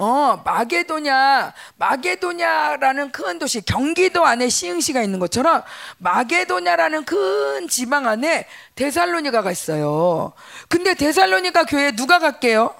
어, 0.00 0.40
마게도냐, 0.46 1.52
마게도냐라는 1.76 3.12
큰 3.12 3.38
도시, 3.38 3.60
경기도 3.60 4.24
안에 4.24 4.48
시흥시가 4.48 5.02
있는 5.02 5.18
것처럼 5.18 5.62
마게도냐라는 5.98 7.04
큰 7.04 7.68
지방 7.68 8.08
안에 8.08 8.48
데살로니가가 8.76 9.52
있어요. 9.52 10.32
근데 10.70 10.94
데살로니가 10.94 11.64
교회에 11.64 11.92
누가 11.92 12.18
갈게요? 12.18 12.74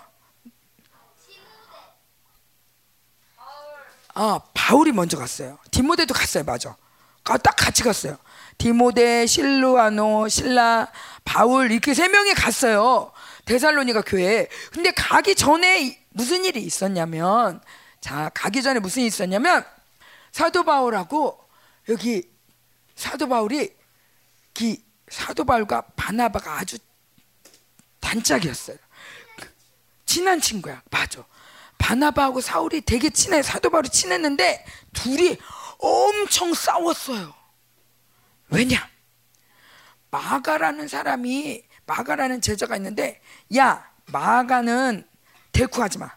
아, 4.14 4.40
바울이 4.54 4.92
먼저 4.92 5.18
갔어요. 5.18 5.58
디모데도 5.70 6.14
갔어요, 6.14 6.44
맞아. 6.44 6.74
딱 7.22 7.54
같이 7.54 7.82
갔어요. 7.82 8.16
디모데, 8.56 9.26
실루아노, 9.26 10.26
신라, 10.28 10.88
바울 11.26 11.70
이렇게 11.70 11.92
세 11.92 12.08
명이 12.08 12.32
갔어요. 12.32 13.12
데살로니가 13.44 14.00
교회에. 14.02 14.48
근데 14.72 14.90
가기 14.92 15.34
전에 15.34 15.99
무슨 16.10 16.44
일이 16.44 16.62
있었냐면 16.62 17.60
자 18.00 18.30
가기 18.34 18.62
전에 18.62 18.80
무슨 18.80 19.02
일이 19.02 19.08
있었냐면 19.08 19.64
사도 20.32 20.64
바울하고 20.64 21.40
여기 21.88 22.30
사도 22.94 23.28
바울이 23.28 23.74
기 24.54 24.84
사도 25.08 25.44
바울과 25.44 25.82
바나바가 25.96 26.58
아주 26.58 26.78
단짝이었어요. 28.00 28.76
친한 30.04 30.40
친구야. 30.40 30.82
맞아. 30.90 31.24
바나바하고 31.78 32.40
사울이 32.40 32.80
되게 32.82 33.10
친해. 33.10 33.42
사도 33.42 33.70
바울이 33.70 33.88
친했는데 33.88 34.64
둘이 34.92 35.36
엄청 35.78 36.52
싸웠어요. 36.52 37.32
왜냐? 38.50 38.88
마가라는 40.10 40.88
사람이 40.88 41.62
마가라는 41.86 42.40
제자가 42.40 42.76
있는데 42.76 43.20
야 43.56 43.88
마가는 44.06 45.08
대꾸하지 45.52 45.98
마. 45.98 46.10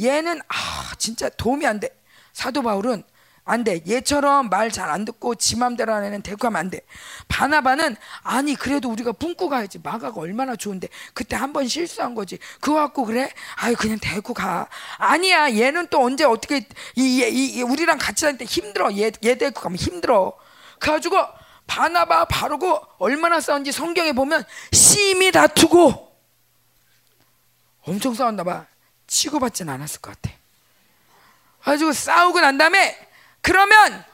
얘는 0.00 0.40
아 0.48 0.92
진짜 0.98 1.28
도움이 1.28 1.66
안 1.66 1.80
돼. 1.80 1.88
사도 2.32 2.62
바울은 2.62 3.04
안 3.46 3.62
돼. 3.62 3.82
얘처럼 3.86 4.48
말 4.48 4.70
잘 4.70 4.88
안 4.90 5.04
듣고 5.04 5.34
지 5.34 5.56
맘대로 5.56 5.92
하는 5.92 6.08
애는 6.08 6.22
대꾸하면 6.22 6.58
안 6.58 6.70
돼. 6.70 6.80
바나바는 7.28 7.94
아니 8.22 8.54
그래도 8.54 8.90
우리가 8.90 9.12
품고 9.12 9.48
가야지. 9.50 9.78
마가가 9.82 10.18
얼마나 10.20 10.56
좋은데 10.56 10.88
그때 11.12 11.36
한 11.36 11.52
번 11.52 11.68
실수한 11.68 12.14
거지. 12.14 12.38
그거 12.60 12.74
갖고 12.76 13.04
그래? 13.04 13.30
아유 13.56 13.76
그냥 13.76 13.98
대꾸 14.00 14.32
가. 14.34 14.68
아니야. 14.96 15.52
얘는 15.52 15.88
또 15.90 16.02
언제 16.02 16.24
어떻게 16.24 16.66
이, 16.96 17.22
이, 17.22 17.54
이 17.56 17.62
우리랑 17.62 17.98
같이 17.98 18.22
다닐 18.24 18.38
때 18.38 18.44
힘들어. 18.46 18.92
얘, 18.96 19.12
얘 19.24 19.34
대꾸 19.36 19.60
가면 19.62 19.76
힘들어. 19.76 20.32
그래가지고 20.78 21.16
바나바 21.66 22.24
바르고 22.26 22.80
얼마나 22.98 23.40
싸운지 23.40 23.72
성경에 23.72 24.12
보면 24.12 24.44
심히 24.72 25.30
다투고 25.32 26.12
엄청 27.86 28.14
싸웠나 28.14 28.42
봐. 28.44 28.66
치고받진 29.14 29.68
않았을 29.68 30.00
것 30.00 30.20
같아. 30.20 30.34
가지고 31.62 31.92
싸우고 31.92 32.40
난 32.40 32.58
다음에 32.58 32.98
그러면 33.40 34.04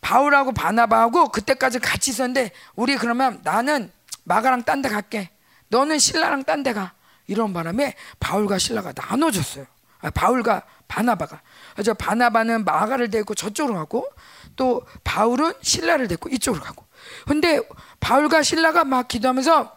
바울하고 0.00 0.52
바나바하고 0.52 1.28
그때까지 1.28 1.78
같이 1.78 2.10
있었는데 2.10 2.52
우리 2.74 2.96
그러면 2.96 3.40
나는 3.44 3.92
마가랑 4.24 4.64
딴 4.64 4.80
데 4.82 4.88
갈게. 4.88 5.30
너는 5.68 5.98
신라랑 5.98 6.44
딴 6.44 6.62
데 6.62 6.72
가. 6.72 6.92
이런 7.26 7.52
바람에 7.52 7.94
바울과 8.20 8.58
신라가 8.58 8.94
나눠졌어요. 8.96 9.66
아, 10.00 10.10
바울과 10.10 10.62
바나바가. 10.88 11.42
그래서 11.74 11.92
바나바는 11.92 12.64
마가를 12.64 13.10
데리고 13.10 13.34
저쪽으로 13.34 13.74
가고 13.74 14.08
또 14.56 14.86
바울은 15.04 15.52
신라를 15.60 16.08
데리고 16.08 16.30
이쪽으로 16.30 16.64
가고. 16.64 16.86
근데 17.26 17.60
바울과 18.00 18.42
신라가 18.42 18.84
막 18.84 19.08
기도하면서 19.08 19.76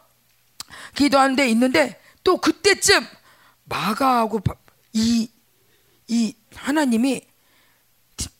기도하는 0.96 1.36
데 1.36 1.50
있는데 1.50 2.02
또 2.24 2.38
그때쯤 2.38 3.06
마가하고 3.66 4.42
이, 4.94 5.30
이 6.08 6.36
하나님이 6.56 7.22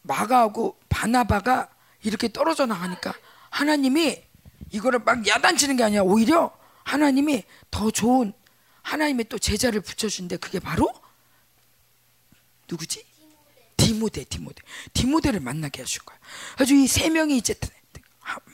마가하고 0.04 0.80
바나바가 0.90 1.70
이렇게 2.04 2.32
떨어져 2.32 2.66
나가니까 2.66 3.14
하나님이 3.50 4.22
이거를 4.72 5.00
막 5.00 5.26
야단치는 5.28 5.76
게 5.78 5.84
아니라 5.84 6.04
오히려 6.04 6.56
하나님이 6.84 7.44
더 7.70 7.92
좋은 7.92 8.34
하나님의 8.84 9.26
또 9.30 9.38
제자를 9.38 9.82
붙여준데 9.82 10.38
그게 10.38 10.60
바로 10.60 10.92
누구지? 12.70 13.06
디모데, 13.78 14.24
디모데. 14.26 14.62
디모데를 14.94 15.40
만나게 15.40 15.82
하신 15.82 16.02
거야. 16.06 16.18
아주 16.58 16.76
이 16.76 16.88
세 16.88 17.10
명이 17.10 17.38
이제 17.38 17.56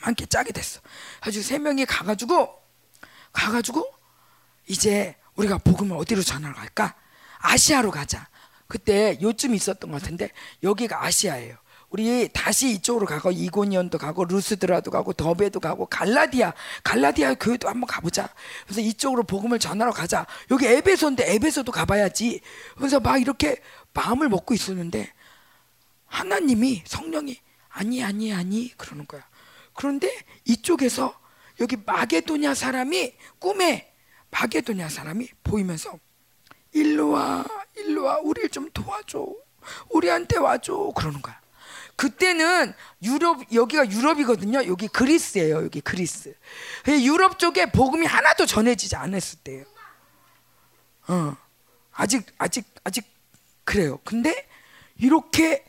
함께 0.02 0.26
짜게 0.26 0.52
됐어. 0.52 0.80
아주 1.22 1.44
세 1.44 1.60
명이 1.60 1.86
가가지고 1.86 2.62
가가지고 3.32 3.94
이제 4.68 5.16
우리가 5.36 5.60
복음을 5.60 5.96
어디로 5.98 6.22
갈까? 6.54 6.96
아시아로 7.40 7.92
가자. 7.92 8.28
그때 8.68 9.18
요쯤 9.22 9.56
있었던 9.56 9.92
것 9.92 10.02
같은데 10.02 10.32
여기가 10.64 11.04
아시아예요. 11.04 11.56
우리 11.90 12.28
다시 12.34 12.72
이쪽으로 12.72 13.06
가고 13.06 13.32
이고니온도 13.32 13.98
가고 13.98 14.26
루스드라도 14.26 14.92
가고 14.92 15.14
더베도 15.14 15.62
가고 15.62 15.86
갈라디아 15.86 16.54
갈라디아 16.84 17.36
교회도 17.36 17.70
한번 17.70 17.88
가보자. 17.88 18.30
그래서 18.66 18.82
이쪽으로 18.82 19.24
복음을 19.24 19.58
전하러 19.58 19.92
가자. 19.92 20.26
여기 20.52 20.66
에베소인데 20.66 21.34
에베소도 21.36 21.72
가봐야지. 21.72 22.42
그래서 22.76 23.00
막 23.00 23.18
이렇게 23.22 23.62
마음을 23.94 24.28
먹고 24.28 24.54
있었는데 24.54 25.14
하나님이 26.08 26.84
성령이 26.86 27.40
아니 27.70 28.04
아니 28.04 28.34
아니 28.34 28.70
그러는 28.76 29.08
거야. 29.08 29.26
그런데 29.74 30.14
이쪽에서 30.44 31.18
여기 31.62 31.78
마게도냐 31.78 32.54
사람이 32.54 33.14
꿈에 33.40 33.94
마게도냐 34.32 34.90
사람이 34.90 35.30
보이면서 35.44 35.98
일로 36.78 37.10
와, 37.10 37.46
일로 37.76 38.04
와, 38.04 38.20
우리를 38.20 38.50
좀 38.50 38.70
도와줘. 38.72 39.28
우리한테 39.90 40.38
와줘. 40.38 40.92
그러는 40.96 41.22
거야. 41.22 41.40
그때는 41.96 42.74
유럽 43.02 43.42
여기가 43.52 43.90
유럽이거든요. 43.90 44.68
여기 44.68 44.88
그리스예요. 44.88 45.64
여기 45.64 45.82
그리스. 45.82 46.36
유럽 46.88 47.40
쪽에 47.40 47.72
복음이 47.72 48.06
하나도 48.06 48.46
전해지지 48.46 48.96
않았을 48.96 49.40
때예요. 49.44 49.66
어. 51.08 51.36
아직 51.94 52.24
아직 52.38 52.66
아직 52.84 53.04
그래요. 53.64 54.00
근데 54.04 54.48
이렇게 55.00 55.66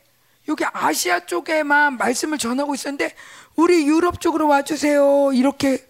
여기 0.47 0.63
아시아 0.71 1.25
쪽에만 1.25 1.97
말씀을 1.97 2.37
전하고 2.37 2.75
있었는데 2.75 3.15
우리 3.55 3.87
유럽 3.87 4.21
쪽으로 4.21 4.47
와 4.47 4.61
주세요. 4.61 5.31
이렇게 5.33 5.87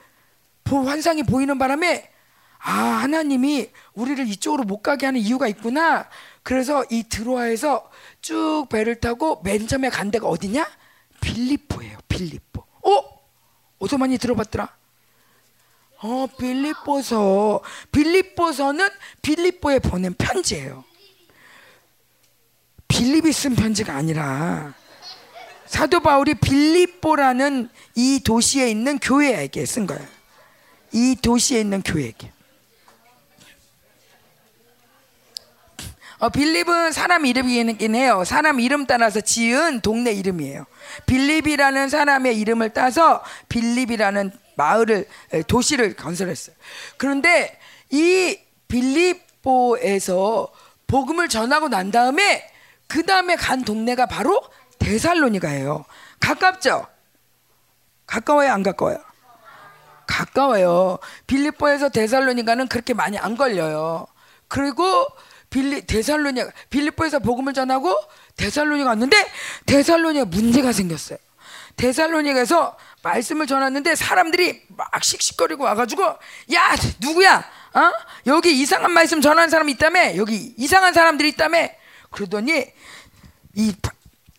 환상이 0.66 1.24
보이는 1.24 1.58
바람에 1.58 2.10
아, 2.60 2.72
하나님이 2.72 3.70
우리를 3.94 4.28
이쪽으로 4.28 4.64
못 4.64 4.82
가게 4.82 5.06
하는 5.06 5.20
이유가 5.20 5.48
있구나. 5.48 6.08
그래서 6.44 6.84
이 6.90 7.04
드로아에서 7.04 7.90
쭉 8.22 8.68
배를 8.70 9.00
타고 9.00 9.42
맨 9.44 9.68
처음에 9.68 9.90
간 9.90 10.12
데가 10.12 10.28
어디냐? 10.28 10.68
빌리포예요. 11.22 11.98
빌리포. 12.08 12.62
어? 12.62 13.20
어디서 13.80 13.98
많이 13.98 14.18
들어봤더라? 14.18 14.70
어, 16.02 16.28
빌리포서. 16.38 17.62
빌리포서는 17.92 18.88
빌리포에 19.22 19.80
보낸 19.80 20.14
편지예요. 20.14 20.84
빌립이 22.88 23.32
쓴 23.32 23.56
편지가 23.56 23.96
아니라 23.96 24.74
사도 25.66 26.00
바울이 26.00 26.34
빌리포라는 26.34 27.70
이 27.96 28.22
도시에 28.26 28.70
있는 28.70 28.98
교회에게 28.98 29.66
쓴 29.66 29.86
거예요. 29.88 30.06
이 30.92 31.16
도시에 31.22 31.62
있는 31.62 31.82
교회에게. 31.84 32.32
어, 36.20 36.28
빌립은 36.30 36.92
사람 36.92 37.26
이름이긴 37.26 37.96
해요. 37.96 38.24
사람 38.26 38.60
이름 38.60 38.86
따라서 38.86 39.22
지은 39.22 39.80
동네 39.80 40.12
이름이에요. 40.12 40.66
빌립이라는 41.06 41.88
사람의 41.88 42.38
이름을 42.40 42.72
따서 42.72 43.24
빌립이라는 43.48 44.32
마을을 44.56 45.08
도시를 45.48 45.96
건설했어요. 45.96 46.56
그런데 46.98 47.58
이 47.90 48.38
빌립보에서 48.68 50.52
복음을 50.88 51.30
전하고 51.30 51.70
난 51.70 51.90
다음에 51.90 52.52
그 52.88 53.06
다음에 53.06 53.38
간 53.38 53.64
동네가 53.64 54.08
바로 54.08 54.42
데살로니가예요. 54.80 55.86
가깝죠? 56.20 56.86
가까워요, 58.06 58.52
안 58.52 58.64
가까워요? 58.64 58.98
가까워요. 60.06 60.98
빌립보에서 61.28 61.90
데살로니가는 61.90 62.68
그렇게 62.68 62.94
많이 62.94 63.18
안 63.18 63.38
걸려요. 63.38 64.08
그리고 64.48 65.06
빌리 65.50 65.86
데살로니 65.86 66.42
빌립보에서 66.70 67.20
복음을 67.20 67.54
전하고 67.54 67.96
데살로니가 68.38 68.90
왔는데 68.90 69.18
데살로니가 69.66 70.26
문제가 70.26 70.72
생겼어요. 70.72 71.18
데살로니가에서 71.76 72.78
말씀을 73.02 73.48
전했는데 73.48 73.96
사람들이 73.96 74.64
막 74.68 75.04
씩씩거리고 75.04 75.64
와가지고 75.64 76.04
야 76.04 76.76
누구야? 77.00 77.38
어? 77.74 77.92
여기 78.28 78.60
이상한 78.60 78.92
말씀 78.92 79.22
전하는 79.22 79.50
사람이 79.50 79.72
있다며 79.74 80.16
여기 80.18 80.54
이상한 80.58 80.94
사람들이 80.94 81.30
있다며 81.30 81.70
그러더니 82.10 82.66
이 83.56 83.74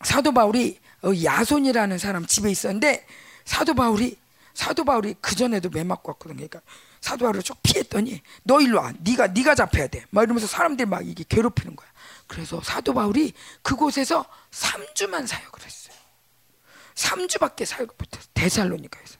사도 0.03 0.33
바울이 0.33 0.79
어, 1.03 1.13
야손이라는 1.23 1.99
사람 1.99 2.27
집에 2.27 2.51
있었는데 2.51 3.07
사도 3.45 3.75
바울이 3.75 4.17
사도 4.53 4.85
바울이 4.85 5.15
그 5.21 5.35
전에도 5.35 5.71
매 5.71 5.85
맞고 5.85 6.13
왔거든. 6.13 6.37
그러니까 6.37 6.61
사도 7.01 7.25
바울을 7.25 7.43
쭉 7.43 7.57
피했더니 7.63 8.23
너 8.43 8.61
일로 8.61 8.79
와. 8.79 8.93
네가 9.01 9.29
네가 9.29 9.55
잡혀야 9.55 9.87
돼. 9.89 10.05
막 10.11 10.23
이러면서 10.23 10.47
사람들이 10.47 10.89
막 10.89 11.07
이게 11.07 11.25
괴롭히는 11.29 11.77
거야. 11.77 11.89
그래서 12.27 12.61
사도 12.63 12.95
바울이 12.95 13.33
그곳에서 13.63 14.25
3주만 14.51 15.27
사역을 15.27 15.63
했어요. 15.65 15.97
3주밖에 16.95 17.65
사역을 17.65 17.95
못했어. 17.99 18.29
데살로니카에서. 18.35 19.17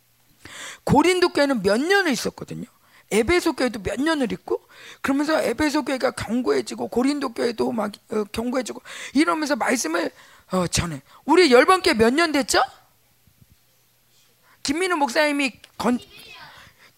고린도 0.85 1.31
교회는 1.31 1.62
몇 1.62 1.81
년을 1.81 2.12
있었거든요. 2.12 2.66
에베소 3.12 3.55
교회도 3.55 3.83
몇 3.83 4.01
년을 4.01 4.31
있고 4.33 4.64
그러면서 5.01 5.43
에베소 5.43 5.85
교회가 5.85 6.12
견고해지고 6.12 6.89
고린도 6.89 7.31
교회도 7.35 7.72
막 7.72 7.91
어, 8.12 8.24
견고해지고 8.24 8.81
이러면서 9.14 9.57
말씀을 9.57 10.12
어, 10.53 10.66
전해. 10.68 11.03
우리 11.24 11.51
열번 11.51 11.83
교회 11.83 11.95
몇 11.95 12.12
년 12.14 12.31
됐죠? 12.31 12.62
김민우 14.62 14.97
목사님이 14.97 15.53
건, 15.78 15.99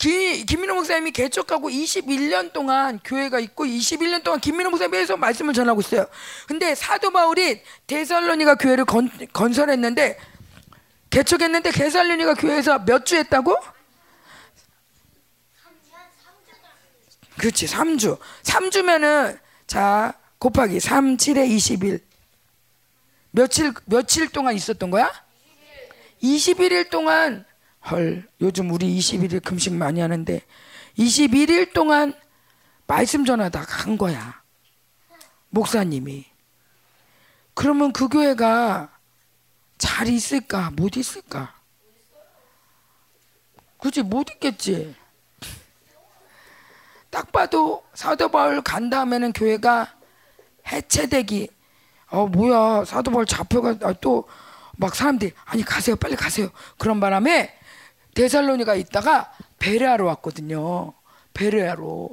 기, 0.02 0.44
김민호 0.44 0.74
목사님이 0.74 1.12
개척하고 1.12 1.68
21년 1.70 2.52
동안 2.52 2.98
교회가 3.04 3.38
있고 3.38 3.64
21년 3.64 4.24
동안 4.24 4.40
김민호 4.40 4.70
목사님에서 4.70 5.16
말씀을 5.16 5.54
전하고 5.54 5.80
있어요. 5.80 6.06
근데 6.48 6.74
사도 6.74 7.12
바울이 7.12 7.62
데살로니가 7.86 8.56
교회를 8.56 8.84
건, 8.84 9.08
건설했는데 9.32 10.18
개척했는데 11.10 11.70
데살로니가 11.70 12.34
교회에서 12.34 12.80
몇 12.80 13.04
주 13.04 13.14
했다고? 13.14 13.56
그렇지 17.38 17.66
3주 17.66 18.18
3주면은 18.42 19.38
자 19.68 20.14
곱하기 20.38 20.80
3 20.80 21.16
7에 21.16 21.48
20일 21.48 22.02
며칠 23.30 23.72
며칠 23.84 24.28
동안 24.30 24.56
있었던 24.56 24.90
거야? 24.90 25.12
21일 26.24 26.90
동안 26.90 27.44
헐 27.90 28.28
요즘 28.40 28.70
우리 28.70 28.96
21일 28.98 29.42
금식 29.42 29.74
많이 29.74 30.00
하는데 30.00 30.40
21일 30.98 31.72
동안 31.72 32.14
말씀 32.86 33.24
전하다 33.24 33.62
간 33.62 33.96
거야. 33.96 34.42
목사님이. 35.50 36.26
그러면 37.54 37.92
그 37.92 38.08
교회가 38.08 38.90
잘 39.78 40.08
있을까? 40.08 40.70
못 40.70 40.96
있을까? 40.96 41.54
그지 43.78 44.02
못 44.02 44.30
있겠지. 44.30 44.94
딱 47.10 47.30
봐도 47.32 47.84
사도 47.92 48.28
바울 48.28 48.62
간 48.62 48.88
다음에는 48.88 49.32
교회가 49.32 49.92
해체되기. 50.70 51.48
어 52.08 52.26
뭐야 52.26 52.84
사도 52.84 53.10
바울 53.10 53.26
잡혀가 53.26 53.76
아, 53.82 53.92
또막 53.94 54.94
사람들이 54.94 55.32
아니 55.44 55.62
가세요 55.62 55.96
빨리 55.96 56.14
가세요. 56.14 56.48
그런 56.78 57.00
바람에 57.00 57.58
데살로니가 58.14 58.74
있다가 58.74 59.32
베레아로 59.58 60.06
왔거든요 60.06 60.92
베레아로 61.34 62.10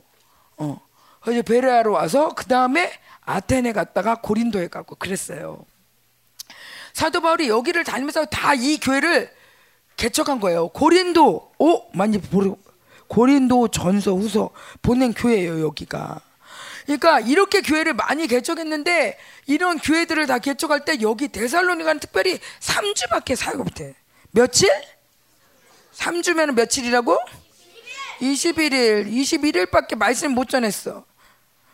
어 0.57 0.81
그래서 1.21 1.41
베레아로 1.41 1.91
와서 1.91 2.29
그 2.29 2.45
다음에 2.45 2.91
아테네 3.21 3.73
갔다가 3.73 4.15
고린도에 4.21 4.67
가고 4.67 4.95
그랬어요 4.95 5.65
사도 6.93 7.21
바울이 7.21 7.49
여기를 7.49 7.83
다니면서 7.83 8.25
다 8.25 8.55
이 8.55 8.79
교회를 8.79 9.31
개척한 9.97 10.39
거예요 10.39 10.69
고린도 10.69 11.51
오 11.59 11.91
많이 11.93 12.17
모르고 12.31 12.57
고린도 13.07 13.69
전서 13.69 14.13
후서 14.13 14.51
보낸 14.83 15.13
교회예요 15.13 15.61
여기가. 15.65 16.21
그러니까 16.85 17.19
이렇게 17.19 17.61
교회를 17.61 17.93
많이 17.93 18.27
개척했는데 18.27 19.17
이런 19.47 19.79
교회들을 19.79 20.27
다 20.27 20.37
개척할 20.39 20.85
때 20.85 20.97
여기 21.01 21.27
데살로니가는 21.27 21.99
특별히 21.99 22.39
3주밖에 22.59 23.35
사역 23.35 23.57
못해. 23.63 23.95
며칠? 24.31 24.69
3주면 25.99 26.53
며칠이라고? 26.53 27.17
21일. 28.21 29.11
21일밖에 29.11 29.95
말씀 29.97 30.31
못 30.33 30.49
전했어. 30.49 31.05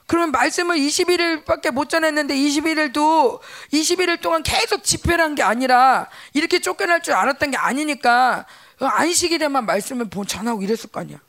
그러면 0.08 0.32
말씀을 0.32 0.78
21일밖에 0.78 1.72
못 1.72 1.90
전했는데 1.90 2.36
21일도 2.36 3.40
21일 3.74 4.22
동안 4.22 4.44
계속 4.44 4.84
집회를 4.84 5.24
한 5.24 5.36
게 5.36 5.42
아니라 5.42 6.10
이렇게 6.34 6.60
쫓겨날 6.60 7.02
줄 7.02 7.14
알았던 7.14 7.52
게 7.52 7.58
아니니까 7.58 8.46
안식일에만 8.80 9.66
말씀을 9.66 10.10
전하고 10.28 10.62
이랬을 10.62 10.92
거 10.92 11.00
아니야. 11.00 11.20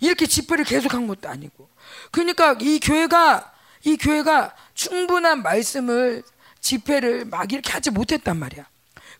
이렇게 0.00 0.26
집회를 0.26 0.64
계속 0.64 0.92
한 0.94 1.06
것도 1.06 1.28
아니고. 1.28 1.68
그러니까 2.10 2.56
이 2.60 2.80
교회가 2.80 3.52
이 3.84 3.96
교회가 3.96 4.54
충분한 4.74 5.42
말씀을 5.42 6.22
집회를 6.60 7.24
막 7.24 7.50
이렇게 7.52 7.72
하지 7.72 7.90
못했단 7.90 8.36
말이야. 8.38 8.66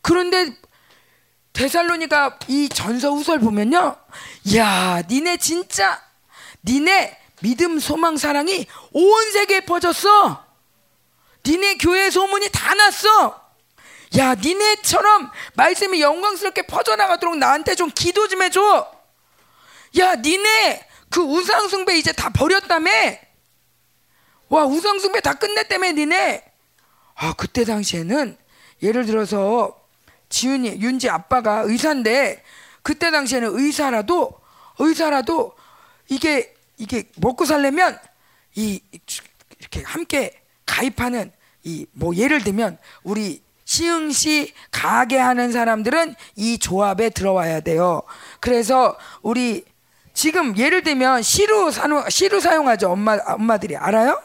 그런데 0.03 0.55
데살로니가 1.53 2.39
이 2.49 2.69
전서 2.69 3.11
후설 3.11 3.39
보면요. 3.39 3.97
야, 4.57 5.03
니네 5.09 5.37
진짜 5.37 6.03
니네 6.65 7.19
믿음, 7.41 7.79
소망, 7.79 8.17
사랑이 8.17 8.67
온 8.93 9.33
세계에 9.33 9.61
퍼졌어. 9.61 10.45
니네 11.45 11.77
교회 11.79 12.11
소문이 12.11 12.49
다 12.53 12.75
났어. 12.75 13.41
야, 14.19 14.35
니네처럼 14.35 15.31
말씀이 15.55 16.01
영광스럽게 16.01 16.63
퍼져나가도록 16.67 17.37
나한테 17.37 17.75
좀 17.75 17.91
기도 17.95 18.29
좀 18.29 18.43
해줘. 18.43 18.91
야, 19.99 20.15
니네 20.15 20.87
그 21.11 21.21
우상숭배 21.21 21.99
이제 21.99 22.13
다 22.13 22.31
버렸다며? 22.31 22.91
와, 24.49 24.65
우상숭배 24.65 25.21
다 25.21 25.35
끝냈다며, 25.35 25.93
니네? 25.93 26.45
아, 27.17 27.35
그때 27.35 27.65
당시에는 27.65 28.37
예를 28.83 29.07
들어서 29.07 29.82
지윤이, 30.33 30.81
윤지 30.81 31.11
아빠가 31.11 31.61
의사인데 31.61 32.43
그때 32.83 33.11
당시에는 33.11 33.51
의사라도, 33.53 34.33
의사라도 34.79 35.55
이게, 36.09 36.55
이게 36.79 37.05
먹고 37.19 37.45
살려면 37.45 37.99
이, 38.55 38.81
이렇게 39.61 39.83
함께 39.85 40.43
가입하는 40.67 41.31
이, 41.63 41.87
뭐 41.93 42.17
예를 42.17 42.43
들면 42.43 42.79
우리 43.05 43.43
시흥시 43.65 44.53
가게 44.71 45.19
하는 45.19 45.53
사람들은 45.53 46.15
이 46.37 46.59
조합에 46.59 47.11
들어와야 47.11 47.61
돼요. 47.61 48.03
그래서 48.41 48.97
우리 49.21 49.65
지금 50.15 50.57
예를 50.57 50.83
들면 50.83 51.23
시루 51.23 51.71
사용, 51.71 52.09
시루 52.09 52.41
사용하죠. 52.41 52.91
엄마, 52.91 53.19
엄마들이. 53.27 53.77
알아요? 53.77 54.21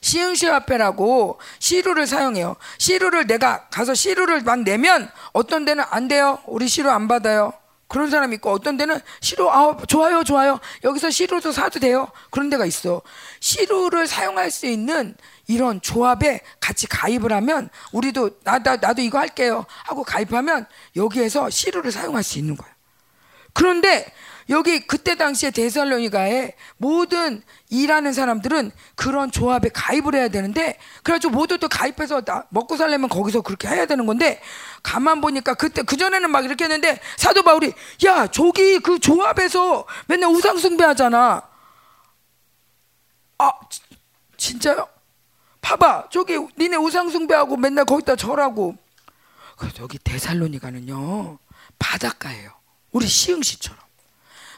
시흥시화폐라고 0.00 1.38
시루를 1.58 2.06
사용해요. 2.06 2.56
시루를 2.78 3.26
내가 3.26 3.68
가서 3.68 3.94
시루를 3.94 4.42
막 4.42 4.60
내면 4.60 5.10
어떤 5.32 5.64
데는 5.64 5.84
안 5.90 6.08
돼요. 6.08 6.38
우리 6.46 6.68
시루 6.68 6.90
안 6.90 7.08
받아요. 7.08 7.52
그런 7.90 8.08
사람 8.08 8.32
있고 8.34 8.52
어떤 8.52 8.76
데는 8.76 9.00
시루 9.20 9.50
아 9.50 9.76
좋아요 9.88 10.22
좋아요 10.22 10.60
여기서 10.84 11.10
시루도 11.10 11.50
사도 11.50 11.80
돼요 11.80 12.06
그런 12.30 12.48
데가 12.48 12.64
있어 12.64 13.02
시루를 13.40 14.06
사용할 14.06 14.52
수 14.52 14.66
있는 14.66 15.16
이런 15.48 15.80
조합에 15.80 16.40
같이 16.60 16.86
가입을 16.86 17.32
하면 17.32 17.68
우리도 17.90 18.38
나, 18.44 18.60
나, 18.60 18.76
나도 18.76 19.02
이거 19.02 19.18
할게요 19.18 19.66
하고 19.82 20.04
가입하면 20.04 20.66
여기에서 20.94 21.50
시루를 21.50 21.90
사용할 21.90 22.22
수 22.22 22.38
있는 22.38 22.56
거예요 22.56 22.72
그런데 23.52 24.06
여기 24.50 24.80
그때 24.80 25.14
당시에 25.14 25.52
데살로니가에 25.52 26.54
모든 26.76 27.42
일하는 27.68 28.12
사람들은 28.12 28.72
그런 28.96 29.30
조합에 29.30 29.68
가입을 29.72 30.16
해야 30.16 30.28
되는데 30.28 30.76
그래가지고 31.04 31.32
모두도 31.32 31.68
가입해서 31.68 32.22
먹고 32.48 32.76
살려면 32.76 33.08
거기서 33.08 33.42
그렇게 33.42 33.68
해야 33.68 33.86
되는 33.86 34.06
건데 34.06 34.42
가만 34.82 35.20
보니까 35.20 35.54
그때 35.54 35.82
그 35.82 35.96
전에는 35.96 36.30
막 36.30 36.44
이렇게 36.44 36.64
했는데 36.64 37.00
사도 37.16 37.42
바울이 37.42 37.72
야 38.04 38.26
저기 38.26 38.80
그 38.80 38.98
조합에서 38.98 39.86
맨날 40.08 40.30
우상 40.30 40.58
숭배하잖아. 40.58 41.48
아 43.38 43.52
진짜요? 44.36 44.88
봐봐 45.60 46.08
저기 46.10 46.38
니네 46.58 46.76
우상 46.76 47.10
숭배하고 47.10 47.56
맨날 47.56 47.84
거기다 47.84 48.16
절하고 48.16 48.74
그래서 49.56 49.82
여기 49.82 49.98
데살로니가는요 49.98 51.38
바닷가예요. 51.78 52.50
우리 52.90 53.06
시흥시처럼. 53.06 53.89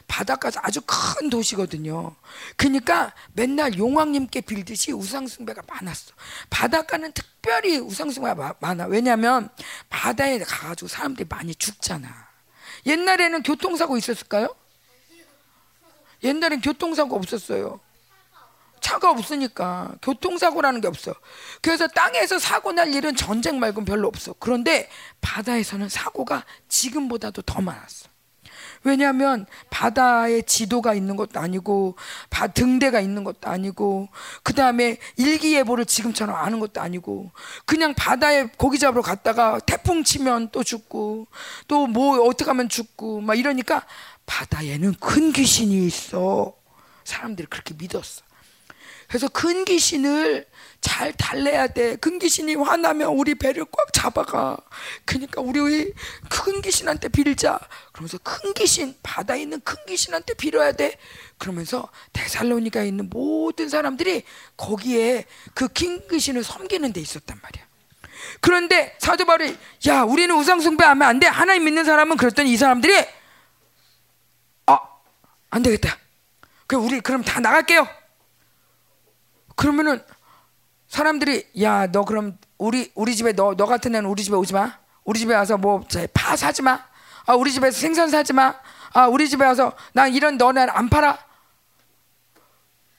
바닷가에서 0.07 0.59
아주 0.63 0.81
큰 0.81 1.29
도시거든요. 1.29 2.15
그러니까 2.55 3.13
맨날 3.33 3.77
용왕님께 3.77 4.41
빌듯이 4.41 4.91
우상숭배가 4.91 5.63
많았어. 5.67 6.13
바닷가는 6.49 7.11
특별히 7.13 7.77
우상숭배가 7.79 8.55
많아. 8.59 8.85
왜냐하면 8.85 9.49
바다에 9.89 10.39
가가지고 10.39 10.87
사람들이 10.87 11.27
많이 11.29 11.55
죽잖아. 11.55 12.27
옛날에는 12.85 13.43
교통사고 13.43 13.97
있었을까요? 13.97 14.55
옛날엔 16.23 16.61
교통사고 16.61 17.15
없었어요. 17.15 17.79
차가 18.79 19.09
없으니까 19.11 19.95
교통사고라는 20.01 20.81
게 20.81 20.87
없어. 20.87 21.15
그래서 21.61 21.87
땅에서 21.87 22.37
사고 22.37 22.73
날 22.73 22.93
일은 22.93 23.15
전쟁 23.15 23.59
말고는 23.59 23.85
별로 23.85 24.09
없어. 24.09 24.35
그런데 24.39 24.89
바다에서는 25.21 25.87
사고가 25.87 26.45
지금보다도 26.67 27.43
더 27.43 27.61
많았어. 27.61 28.12
왜냐하면 28.83 29.45
바다에 29.69 30.41
지도가 30.41 30.93
있는 30.93 31.15
것도 31.15 31.39
아니고 31.39 31.95
바, 32.29 32.47
등대가 32.47 32.99
있는 32.99 33.23
것도 33.23 33.49
아니고 33.49 34.09
그 34.43 34.53
다음에 34.53 34.97
일기예보를 35.15 35.85
지금처럼 35.85 36.35
아는 36.35 36.59
것도 36.59 36.81
아니고 36.81 37.31
그냥 37.65 37.93
바다에 37.93 38.47
고기 38.57 38.77
잡으러 38.79 39.01
갔다가 39.01 39.59
태풍 39.59 40.03
치면 40.03 40.49
또 40.51 40.63
죽고 40.63 41.27
또 41.67 41.83
뭐 41.93 42.27
어떻게 42.27 42.49
하면 42.49 42.69
죽고 42.69 43.21
막 43.21 43.35
이러니까 43.37 43.85
바다에는 44.25 44.95
큰 44.99 45.31
귀신이 45.31 45.85
있어 45.85 46.53
사람들이 47.03 47.47
그렇게 47.49 47.73
믿었어. 47.75 48.23
그래서 49.07 49.27
큰 49.27 49.63
귀신을 49.65 50.47
잘 50.83 51.13
달래야 51.13 51.67
돼. 51.67 51.95
큰 51.95 52.19
귀신이 52.19 52.55
화나면 52.55 53.07
우리 53.07 53.35
배를 53.35 53.65
꽉 53.71 53.93
잡아가. 53.93 54.57
그러니까 55.05 55.41
우리 55.41 55.93
큰 56.29 56.61
귀신한테 56.61 57.07
빌자. 57.07 57.57
그러면서 57.93 58.17
큰 58.21 58.53
귀신 58.53 58.93
바다에 59.01 59.41
있는 59.41 59.61
큰 59.61 59.77
귀신한테 59.87 60.33
빌어야 60.33 60.73
돼. 60.73 60.97
그러면서 61.37 61.89
데살로니가에 62.11 62.85
있는 62.85 63.09
모든 63.09 63.69
사람들이 63.69 64.23
거기에 64.57 65.25
그큰 65.53 66.09
귀신을 66.09 66.43
섬기는 66.43 66.91
데 66.91 66.99
있었단 66.99 67.39
말이야. 67.41 67.65
그런데 68.41 68.95
사도 68.99 69.25
바울이 69.25 69.57
야 69.87 70.03
우리는 70.03 70.35
우상 70.35 70.59
숭배하면 70.59 71.07
안 71.07 71.19
돼. 71.19 71.27
하나님 71.27 71.63
믿는 71.63 71.85
사람은 71.85 72.17
그랬더니 72.17 72.51
이 72.51 72.57
사람들이 72.57 72.93
아안 74.65 75.63
되겠다. 75.63 75.97
그 76.67 76.75
우리 76.75 76.99
그럼 76.99 77.23
다 77.23 77.39
나갈게요. 77.39 77.87
그러면은 79.55 80.03
사람들이 80.97 81.47
야 81.63 81.87
너 81.91 82.05
그럼 82.05 82.37
우리 82.59 82.91
우리 82.93 83.15
집에 83.15 83.33
너 83.33 83.55
너 83.55 83.65
같은 83.65 83.95
애는 83.95 84.07
우리 84.07 84.23
집에 84.23 84.35
오지 84.35 84.53
마. 84.53 84.77
우리 85.03 85.19
집에 85.19 85.33
와서 85.33 85.57
뭐파 85.57 86.35
사지 86.35 86.61
마. 86.61 86.85
아 87.25 87.33
우리 87.33 87.51
집에서 87.51 87.79
생선 87.79 88.09
사지 88.11 88.31
마. 88.31 88.53
아 88.93 89.07
우리 89.07 89.27
집에 89.27 89.43
와서 89.43 89.73
난 89.93 90.13
이런 90.13 90.37
너네 90.37 90.61
안 90.69 90.89
팔아. 90.89 91.17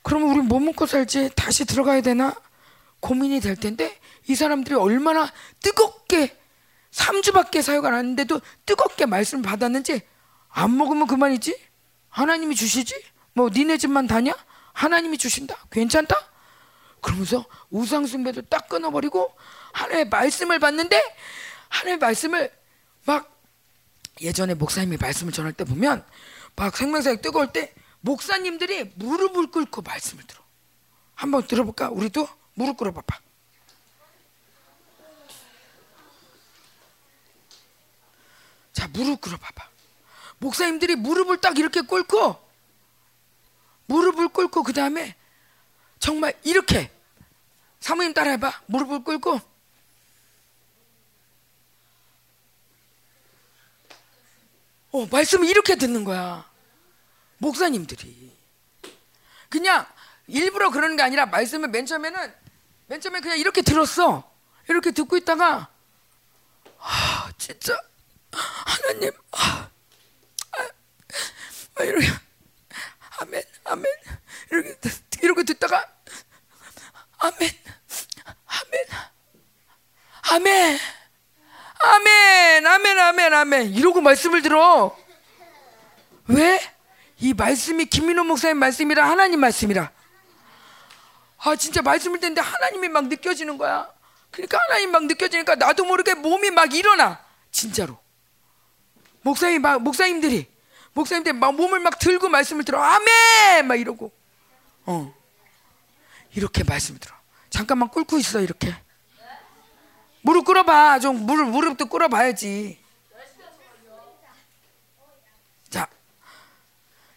그러면 0.03 0.31
우리 0.31 0.41
뭐 0.41 0.59
먹고 0.59 0.87
살지? 0.87 1.31
다시 1.37 1.65
들어가야 1.65 2.01
되나? 2.01 2.35
고민이 2.99 3.39
될 3.39 3.55
텐데 3.55 3.97
이 4.27 4.35
사람들이 4.35 4.75
얼마나 4.75 5.31
뜨겁게 5.63 6.37
3주밖에 6.91 7.63
사역 7.63 7.85
안 7.85 7.95
하는데도 7.95 8.41
뜨겁게 8.67 9.07
말씀 9.07 9.41
받았는지 9.41 10.03
안 10.49 10.77
먹으면 10.77 11.07
그만이지? 11.07 11.57
하나님이 12.09 12.57
주시지? 12.57 12.93
뭐 13.35 13.51
니네 13.51 13.77
집만 13.79 14.09
다냐? 14.09 14.35
하나님이 14.73 15.17
주신다. 15.17 15.57
괜찮다? 15.71 16.34
그러면서 17.05 17.45
우상 17.71 18.07
숭배도 18.07 18.43
딱 18.43 18.67
끊어버리고 18.67 19.37
하나님의 19.75 20.09
말씀을 20.09 20.59
받는데 20.59 21.01
하나님의 21.69 21.99
말씀을 21.99 22.51
막 23.05 23.31
예전에 24.23 24.55
목사님이 24.55 24.97
말씀을 24.97 25.31
전할 25.31 25.53
때 25.53 25.65
보면 25.65 26.05
막 26.57 26.75
생명사역 26.75 27.21
뜨거울 27.21 27.53
때 27.53 27.75
목사님들이 28.01 28.93
무릎을 28.95 29.51
꿇고 29.51 29.83
말씀을 29.83 30.27
들어. 30.27 30.43
한번 31.15 31.47
들어볼까? 31.47 31.91
우리도 31.91 32.27
무릎 32.55 32.79
꿇어봐봐. 32.79 33.21
자, 38.73 38.89
무릎 38.93 39.21
꿇어봐봐. 39.21 39.69
목사님들이 40.39 40.97
무릎을 40.97 41.41
딱 41.41 41.59
이렇게 41.59 41.83
꿇고 41.83 42.43
무릎을 43.87 44.29
꿇고 44.29 44.63
그 44.63 44.73
다음에 44.73 45.15
정말 45.99 46.35
이렇게 46.45 46.94
사모님 47.85 48.15
따라해봐. 48.15 48.63
무릎을 48.65 49.05
꿇고. 49.05 49.41
어, 54.93 55.07
말씀을 55.11 55.47
이렇게 55.47 55.77
듣는 55.77 56.03
거야. 56.05 56.51
목사님들이. 57.37 58.35
그냥 59.51 59.87
일부러 60.29 60.71
그러는 60.71 60.97
게 60.97 61.03
아니라 61.03 61.27
말씀을 61.27 61.69
맨 61.69 61.85
처음에는 61.85 62.35
맨 62.87 63.03
처음에 63.03 63.21
그냥 63.21 63.39
이렇게 63.39 63.61
들었어. 63.61 64.33
이렇게 64.67 64.91
듣고 64.91 65.19
있다가 65.19 65.69
아, 66.79 67.33
진짜 67.37 67.79
하나님 68.33 69.13
아, 69.33 69.69
아, 70.53 70.69
아 71.75 71.83
이렇게 71.83 72.07
아멘 73.19 73.43
아멘 73.65 73.85
이렇게 74.51 74.79
이렇게 75.21 75.45
듣다가 75.45 75.94
아멘. 77.25 77.51
아멘. 78.47 78.79
아멘. 80.31 80.79
아멘. 81.81 82.67
아멘 82.67 82.99
아멘 82.99 83.35
아멘. 83.35 83.75
이러고 83.75 84.03
말씀을 84.03 84.43
들어. 84.43 84.95
왜? 86.29 86.61
이 87.21 87.33
말씀이 87.33 87.87
김민호 87.87 88.25
목사님 88.25 88.59
말씀이라 88.59 89.09
하나님 89.09 89.41
말씀이라. 89.41 89.91
아 91.39 91.57
진짜 91.57 91.81
말씀을 91.81 92.21
듣는데 92.21 92.43
하나님이 92.43 92.89
막 92.89 93.07
느껴지는 93.07 93.57
거야. 93.57 93.91
그러니까 94.31 94.59
하나님 94.69 94.91
막 94.91 95.05
느껴지니까 95.07 95.55
나도 95.55 95.85
모르게 95.85 96.15
몸이 96.15 96.51
막 96.51 96.75
일어나. 96.75 97.25
진짜로. 97.51 97.99
목사님 99.23 99.63
막 99.63 99.81
목사님들이. 99.83 100.53
목사님들 100.93 101.33
막 101.33 101.55
몸을 101.55 101.81
막 101.81 101.99
들고 101.99 102.29
말씀을 102.29 102.65
들어. 102.65 102.83
아멘! 102.83 103.67
막 103.67 103.77
이러고. 103.77 104.13
어 104.87 105.24
이렇게 106.35 106.65
말씀을 106.65 107.01
들어. 107.01 107.15
잠깐만 107.51 107.89
꿇고 107.89 108.19
있어 108.19 108.41
이렇게. 108.41 108.75
무릎 110.23 110.45
꿇어봐. 110.45 110.99
좀 111.01 111.27
무릎 111.27 111.51
무릎도 111.51 111.87
꿇어봐야지. 111.87 112.83
자, 115.71 115.89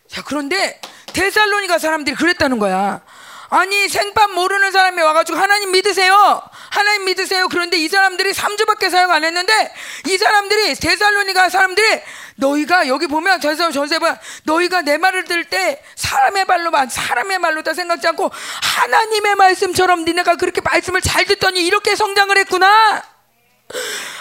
자 0.08 0.24
그런데 0.24 0.80
데살로니가 1.14 1.80
사람들이 1.80 2.16
그랬다는 2.16 2.60
거야 2.60 3.02
아니 3.50 3.88
생밥 3.88 4.32
모르는 4.32 4.72
사람이 4.72 5.02
와가지고 5.02 5.38
하나님 5.38 5.72
믿으세요 5.72 6.42
하나님 6.70 7.06
믿으세요 7.06 7.48
그런데 7.48 7.78
이 7.78 7.88
사람들이 7.88 8.32
3주밖에 8.34 8.90
사용 8.90 9.12
안 9.12 9.24
했는데 9.24 9.74
이 10.08 10.18
사람들이 10.18 10.76
데살로니가 10.76 11.50
사람들이 11.50 12.02
너희가 12.36 12.88
여기 12.88 13.08
보면 13.08 13.40
전세 13.42 13.72
전세봐 13.72 14.18
너희가 14.44 14.82
내 14.82 14.98
말을 14.98 15.24
들을 15.26 15.44
때 15.46 15.82
사람의 15.96 16.46
말로만 16.46 16.90
사람의 16.90 17.40
말로다 17.40 17.74
생각지 17.74 18.08
않고 18.08 18.32
하나님의 18.62 19.36
말씀처럼 19.36 20.06
니네가 20.06 20.36
그렇게 20.36 20.62
말씀을 20.62 21.02
잘 21.02 21.26
듣더니 21.26 21.66
이렇게 21.66 21.96
성장을 21.96 22.36
했구나. 22.38 23.04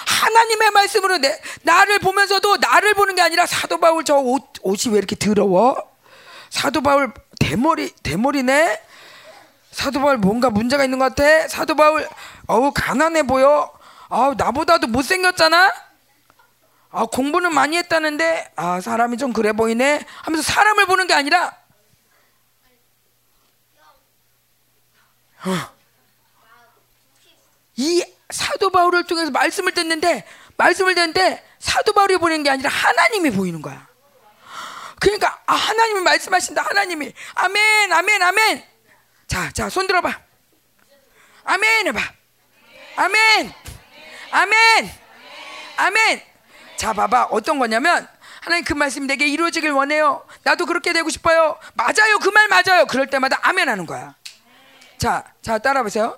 하나님의 0.07 0.71
말씀으로 0.71 1.19
내, 1.19 1.41
나를 1.63 1.99
보면서도 2.01 2.57
나를 2.57 2.95
보는 2.95 3.15
게 3.15 3.23
아니라 3.23 3.47
사도 3.47 3.79
바울 3.79 4.05
저 4.05 4.17
옷, 4.17 4.43
옷이 4.63 4.93
왜 4.93 4.99
이렇게 4.99 5.15
더러워? 5.15 5.77
사도 6.51 6.81
바울 6.81 7.13
대머리 7.39 7.93
대머리네. 8.03 8.81
사도 9.77 10.01
바울 10.01 10.17
뭔가 10.17 10.49
문제가 10.49 10.85
있는 10.85 10.99
것 10.99 11.15
같아. 11.15 11.49
사도 11.49 11.75
바울 11.77 12.09
어우 12.47 12.73
가난해 12.75 13.23
보여. 13.23 13.71
아우 14.09 14.35
나보다도 14.35 14.87
못 14.87 15.03
생겼잖아. 15.03 15.71
아, 16.91 17.05
공부는 17.05 17.53
많이 17.53 17.77
했다는데 17.77 18.53
아, 18.57 18.81
사람이 18.81 19.19
좀 19.19 19.35
그래 19.35 19.53
보이네 19.53 20.03
하면서 20.23 20.43
사람을 20.43 20.87
보는 20.87 21.07
게 21.07 21.13
아니라 21.13 21.55
어. 25.45 25.77
이 27.77 28.03
사도 28.31 28.71
바울을 28.71 29.05
통해서 29.05 29.31
말씀을 29.31 29.75
듣는데 29.75 30.25
말씀을 30.57 30.95
듣는데 30.95 31.47
사도 31.59 31.93
바울이 31.93 32.17
보이는 32.17 32.43
게 32.43 32.49
아니라 32.49 32.71
하나님이 32.71 33.31
보이는 33.33 33.61
거야. 33.61 33.87
그러니까 35.01 35.39
아, 35.45 35.55
하나님이 35.55 36.01
말씀하신다. 36.01 36.63
하나님이 36.63 37.13
아멘, 37.35 37.93
아멘, 37.93 38.23
아멘. 38.23 38.76
자, 39.27 39.51
자, 39.53 39.69
손 39.69 39.87
들어봐. 39.87 40.13
아멘 41.45 41.87
해봐. 41.89 42.01
아멘, 42.97 43.53
아멘, 44.31 44.91
아멘. 45.77 46.23
자, 46.77 46.93
봐봐. 46.93 47.25
어떤 47.31 47.59
거냐면 47.59 48.09
하나님 48.41 48.65
그 48.65 48.73
말씀 48.73 49.07
내게 49.07 49.27
이루어지길 49.27 49.71
원해요. 49.71 50.27
나도 50.43 50.67
그렇게 50.67 50.93
되고 50.93 51.09
싶어요. 51.11 51.59
맞아요. 51.75 52.19
그 52.21 52.31
말 52.31 52.49
맞아요. 52.49 52.87
그럴 52.87 53.07
때마다 53.09 53.39
아멘 53.43 53.69
하는 53.69 53.87
거야. 53.87 54.15
자, 54.99 55.25
자, 55.43 55.59
따라 55.59 55.83
보세요. 55.83 56.17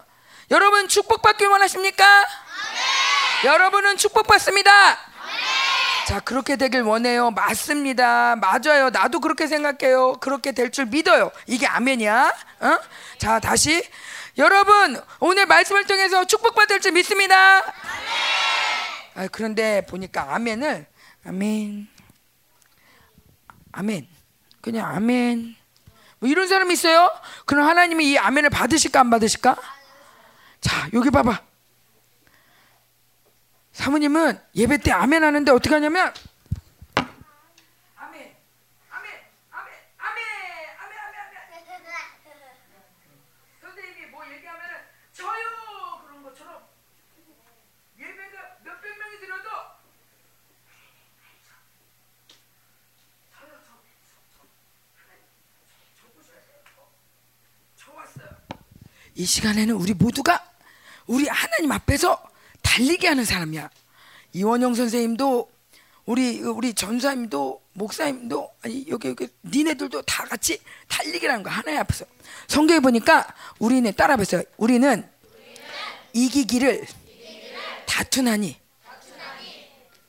여러분 0.51 0.89
축복받길 0.89 1.47
원하십니까? 1.49 2.05
아멘. 2.07 3.45
여러분은 3.45 3.97
축복받습니다. 3.97 4.99
자, 6.09 6.21
그렇게 6.21 6.57
되길 6.57 6.81
원해요. 6.81 7.31
맞습니다. 7.33 8.35
맞아요. 8.37 8.89
나도 8.89 9.21
그렇게 9.21 9.47
생각해요. 9.47 10.15
그렇게 10.15 10.53
될 10.53 10.71
줄 10.71 10.87
믿어요. 10.87 11.31
이게 11.47 11.67
아멘이야. 11.67 12.35
어? 12.61 12.79
자, 13.19 13.39
다시. 13.41 13.87
여러분, 14.39 14.99
오늘 15.21 15.45
말씀을 15.45 15.85
통해서 15.85 16.25
축복받을 16.25 16.81
줄 16.81 16.93
믿습니다. 16.93 17.59
아, 19.17 19.27
그런데 19.31 19.85
보니까 19.87 20.35
아멘을 20.35 20.87
아멘, 21.27 21.89
아멘, 23.73 24.07
그냥 24.63 24.89
아멘. 24.95 25.57
뭐 26.21 26.31
이런 26.31 26.49
사람이 26.49 26.73
있어요? 26.73 27.11
그럼 27.45 27.67
하나님이 27.67 28.13
이 28.13 28.19
아멘을 28.19 28.49
받으실까 28.49 29.01
안 29.01 29.11
받으실까? 29.11 29.57
자, 30.61 30.89
여기 30.95 31.11
봐봐. 31.11 31.48
사모님은 33.79 34.41
예배 34.57 34.79
때 34.79 34.91
아멘 34.91 35.23
하는데 35.23 35.53
어떻게 35.53 35.73
하냐면 35.77 36.13
아멘, 36.97 38.35
아멘, 38.91 39.11
아멘, 39.53 39.73
아멘, 39.99 40.19
아멘, 40.81 40.99
아멘, 40.99 40.99
아멘. 41.31 41.95
선생님이 43.63 44.07
뭐 44.07 44.27
얘기하면 44.33 44.63
저요 45.13 46.03
그런 46.05 46.25
것처럼 46.25 46.61
예배가 48.01 48.57
몇백 48.65 48.99
명이 48.99 49.21
들어도 49.21 49.49
저요 53.31 53.61
저, 53.63 53.71
저, 54.03 54.43
저, 54.43 54.43
저 55.95 56.09
보셔야 56.17 56.41
돼요. 56.43 56.59
저 57.77 57.93
왔어요. 57.93 58.27
이 59.15 59.25
시간에는 59.25 59.73
우리 59.77 59.95
모두가 59.95 60.45
우리 61.07 61.29
하나님 61.29 61.71
앞에서 61.71 62.28
달리게 62.69 63.09
하는 63.09 63.25
사람이야. 63.25 63.71
이원영 64.35 64.75
선생님도 64.75 65.51
우리 66.05 66.41
우리 66.41 66.75
전사님도 66.75 67.63
목사님도 67.73 68.51
아니 68.63 68.85
여기 68.89 69.09
여기 69.09 69.29
니네들도 69.45 70.03
다 70.03 70.25
같이 70.25 70.61
달리기라는 70.89 71.43
거 71.43 71.51
하나님 71.51 71.81
앞에서 71.81 72.05
성경에 72.47 72.81
보니까 72.81 73.27
우리는 73.59 73.91
따라 73.95 74.17
보세요. 74.17 74.43
우리는 74.59 75.09
이기기를 76.13 76.87
다투나니. 77.87 78.57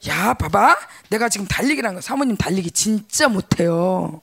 야, 0.07 0.33
봐봐. 0.33 0.77
내가 1.09 1.27
지금 1.27 1.45
달리기라는 1.47 1.95
거. 1.95 2.01
사모님 2.01 2.37
달리기 2.37 2.71
진짜 2.71 3.27
못해요. 3.27 4.21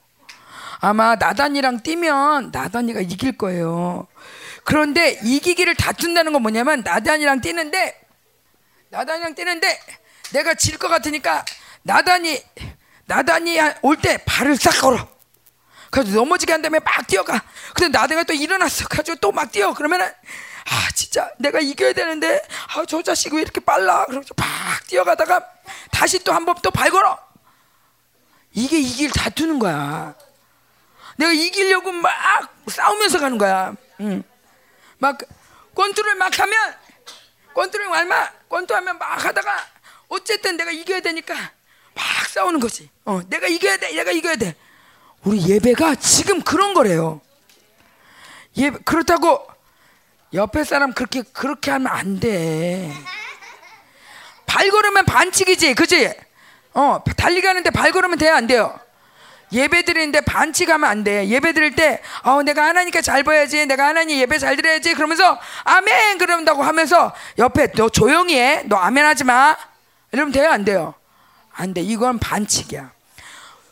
아마 0.79 1.15
나단이랑 1.15 1.81
뛰면 1.81 2.49
나단이가 2.51 3.01
이길 3.01 3.37
거예요. 3.37 4.07
그런데 4.63 5.19
이기기를 5.23 5.75
다툰다는 5.75 6.33
건 6.33 6.41
뭐냐면 6.41 6.81
나단이랑 6.81 7.41
뛰는데 7.41 8.06
나단이랑 8.89 9.35
뛰는데 9.35 9.79
내가 10.31 10.53
질 10.53 10.77
것 10.77 10.87
같으니까 10.87 11.43
나단이 11.83 12.41
나단이 13.05 13.57
올 13.81 13.95
때 13.97 14.17
발을 14.25 14.57
싹 14.57 14.71
걸어. 14.81 15.07
그래서 15.89 16.11
넘어지게 16.11 16.51
한 16.51 16.61
다음에 16.61 16.79
막 16.79 17.07
뛰어가. 17.07 17.41
근데 17.73 17.97
나단이가 17.97 18.23
또 18.23 18.33
일어났어. 18.33 18.87
가지고 18.87 19.17
또 19.17 19.31
막 19.31 19.51
뛰어. 19.51 19.73
그러면은 19.73 20.05
아 20.05 20.89
진짜 20.93 21.31
내가 21.39 21.59
이겨야 21.59 21.93
되는데 21.93 22.41
아 22.75 22.85
저 22.85 23.01
자식 23.01 23.33
왜 23.33 23.41
이렇게 23.41 23.61
빨라? 23.61 24.05
그러면서 24.05 24.33
막 24.35 24.45
뛰어가다가 24.87 25.45
다시 25.91 26.19
또 26.23 26.33
한 26.33 26.43
번 26.45 26.55
또 26.61 26.71
발 26.71 26.89
걸어. 26.89 27.17
이게 28.51 28.79
이길 28.79 29.11
다투는 29.11 29.59
거야. 29.59 30.13
내가 31.15 31.31
이기려고 31.31 31.91
막 31.93 32.11
싸우면서 32.67 33.19
가는 33.19 33.37
거야. 33.37 33.73
응. 34.01 34.23
막 34.97 35.17
권투를 35.75 36.15
막 36.15 36.37
하면 36.37 36.75
권투를 37.57 37.87
얼마 37.87 38.29
권투하면 38.49 38.99
막 38.99 39.25
하다가 39.25 39.67
어쨌든 40.09 40.57
내가 40.57 40.69
이겨야 40.69 40.99
되니까 40.99 41.33
막 41.33 42.05
싸우는 42.29 42.59
거지. 42.59 42.87
어, 43.03 43.19
내가 43.27 43.47
이겨야 43.47 43.77
돼. 43.77 43.91
내가 43.95 44.11
이겨야 44.11 44.35
돼. 44.35 44.55
우리 45.23 45.43
예배가 45.49 45.95
지금 45.95 46.43
그런 46.43 46.75
거래요. 46.75 47.19
예 48.57 48.69
그렇다고 48.69 49.47
옆에 50.33 50.63
사람 50.63 50.93
그렇게 50.93 51.23
그렇게 51.33 51.71
하면 51.71 51.87
안 51.87 52.19
돼. 52.19 52.93
발 54.45 54.69
걸으면 54.69 55.05
반칙이지, 55.05 55.73
그지? 55.73 56.13
어, 56.75 57.03
달리기 57.17 57.45
하는데 57.45 57.67
발 57.71 57.91
걸으면 57.91 58.19
돼요, 58.19 58.35
안 58.35 58.45
돼요? 58.45 58.79
예배 59.51 59.83
드리는데 59.83 60.21
반칙하면 60.21 60.89
안 60.89 61.03
돼. 61.03 61.27
예배 61.27 61.53
드릴 61.53 61.75
때, 61.75 62.01
어, 62.23 62.43
내가 62.43 62.65
하나님께 62.65 63.01
잘 63.01 63.23
봐야지. 63.23 63.65
내가 63.65 63.87
하나님 63.87 64.17
예배 64.17 64.39
잘 64.39 64.55
드려야지. 64.55 64.93
그러면서, 64.93 65.39
아멘! 65.63 66.17
그런다고 66.17 66.63
하면서, 66.63 67.13
옆에 67.37 67.71
너 67.71 67.89
조용히 67.89 68.37
해. 68.37 68.63
너 68.65 68.75
아멘 68.75 69.05
하지 69.05 69.23
마. 69.23 69.55
이러면 70.11 70.31
돼요? 70.33 70.49
안 70.51 70.65
돼요? 70.65 70.93
안 71.53 71.73
돼. 71.73 71.81
이건 71.81 72.19
반칙이야. 72.19 72.91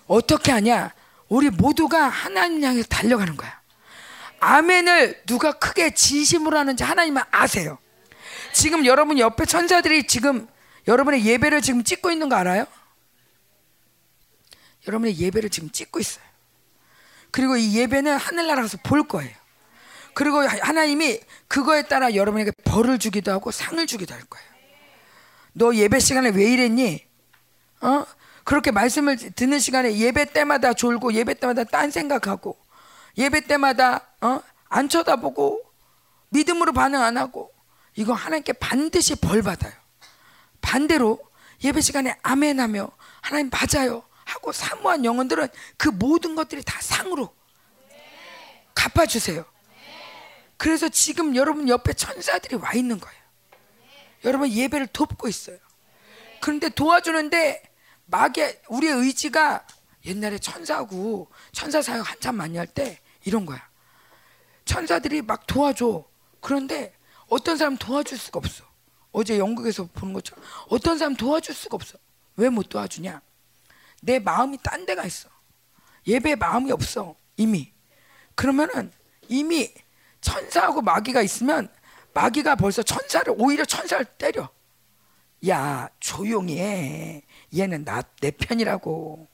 어떻게 0.08 0.52
하냐? 0.52 0.92
우리 1.28 1.50
모두가 1.50 2.08
하나님 2.08 2.64
향해 2.64 2.84
달려가는 2.84 3.36
거야. 3.36 3.60
아멘을 4.40 5.24
누가 5.26 5.54
크게 5.54 5.92
진심으로 5.92 6.58
하는지 6.58 6.84
하나님은 6.84 7.22
아세요. 7.32 7.78
지금 8.54 8.86
여러분 8.86 9.18
옆에 9.18 9.46
천사들이 9.46 10.08
지금 10.08 10.48
여러분의 10.88 11.26
예배를 11.26 11.62
지금 11.62 11.84
찍고 11.84 12.12
있는 12.12 12.30
거 12.30 12.36
알아요? 12.36 12.66
여러분의 14.88 15.18
예배를 15.18 15.50
지금 15.50 15.70
찍고 15.70 16.00
있어요. 16.00 16.24
그리고 17.32 17.58
이 17.58 17.76
예배는 17.78 18.18
하늘나라에서 18.18 18.78
볼 18.84 19.08
거예요. 19.08 19.34
그리고 20.14 20.38
하나님이 20.40 21.20
그거에 21.48 21.84
따라 21.84 22.16
여러분에게 22.16 22.52
벌을 22.64 22.98
주기도 23.00 23.32
하고 23.32 23.52
상을 23.52 23.86
주기도 23.86 24.14
할 24.14 24.24
거예요. 24.24 24.48
너 25.54 25.76
예배 25.76 26.00
시간에 26.00 26.30
왜 26.30 26.52
이랬니? 26.54 27.06
어? 27.82 28.06
그렇게 28.44 28.72
말씀을 28.72 29.18
듣는 29.18 29.60
시간에 29.60 29.98
예배 29.98 30.32
때마다 30.32 30.74
졸고 30.74 31.14
예배 31.14 31.36
때마다 31.36 31.64
딴 31.64 31.92
생각하고 31.92 32.58
예배 33.18 33.42
때마다 33.42 34.08
어? 34.22 34.42
안 34.70 34.88
쳐다보고 34.88 35.62
믿음으로 36.30 36.72
반응 36.72 37.02
안 37.02 37.18
하고 37.18 37.52
이거 37.96 38.14
하나님께 38.14 38.54
반드시 38.54 39.16
벌 39.16 39.42
받아요. 39.42 39.74
반대로 40.62 41.20
예배 41.64 41.82
시간에 41.82 42.18
아멘하며 42.22 42.90
하나님 43.22 43.50
맞아요 43.50 44.04
하고 44.26 44.52
사모한 44.52 45.06
영혼들은 45.06 45.48
그 45.78 45.88
모든 45.90 46.36
것들이 46.36 46.64
다 46.64 46.80
상으로 46.82 47.34
갚아주세요. 48.74 49.46
그래서 50.58 50.90
지금 50.90 51.36
여러분 51.36 51.70
옆에 51.70 51.94
천사들이 51.94 52.56
와 52.58 52.74
있는 52.74 53.00
거예요. 53.00 53.22
여러분 54.24 54.50
예배를 54.50 54.88
돕고 54.88 55.28
있어요. 55.28 55.58
그런데 56.42 56.70
도와주는데 56.70 57.62
마귀 58.06 58.42
우리의 58.70 58.94
의지가 58.94 59.66
옛날에 60.06 60.38
천사고 60.40 61.30
천사 61.52 61.82
사역 61.82 62.10
한참 62.10 62.36
많이 62.36 62.58
할 62.58 62.68
때 62.68 63.00
이런 63.24 63.46
거야. 63.46 63.68
천사들이 64.66 65.22
막 65.22 65.46
도와줘. 65.48 66.04
그런데 66.40 66.94
어떤 67.28 67.58
사람 67.58 67.78
도와줄 67.78 68.18
수가 68.18 68.40
없어. 68.40 68.64
어제 69.12 69.40
영국에서 69.40 69.88
보는 69.94 70.14
것처럼 70.14 70.44
어떤 70.70 70.98
사람 70.98 71.16
도와줄 71.16 71.56
수가 71.56 71.76
없어. 71.76 71.98
왜 72.36 72.50
못 72.50 72.70
도와주냐? 72.70 73.22
내 74.06 74.20
마음이 74.20 74.60
딴 74.62 74.86
데가 74.86 75.04
있어. 75.06 75.28
예배 76.08 76.36
마음이 76.36 76.72
없어. 76.72 77.16
이미. 77.38 77.74
그러면은 78.36 78.92
이미 79.28 79.74
천사하고 80.22 80.82
마귀가 80.82 81.22
있으면 81.24 81.70
마귀가 82.14 82.56
벌써 82.56 82.84
천사를 82.84 83.34
오히려 83.38 83.66
천사를 83.66 84.06
때려. 84.06 84.50
야 85.48 85.90
조용히 86.00 86.60
해. 86.60 87.24
얘는 87.56 87.84
나 87.84 88.04
내 88.22 88.32
편이라고. 88.32 89.28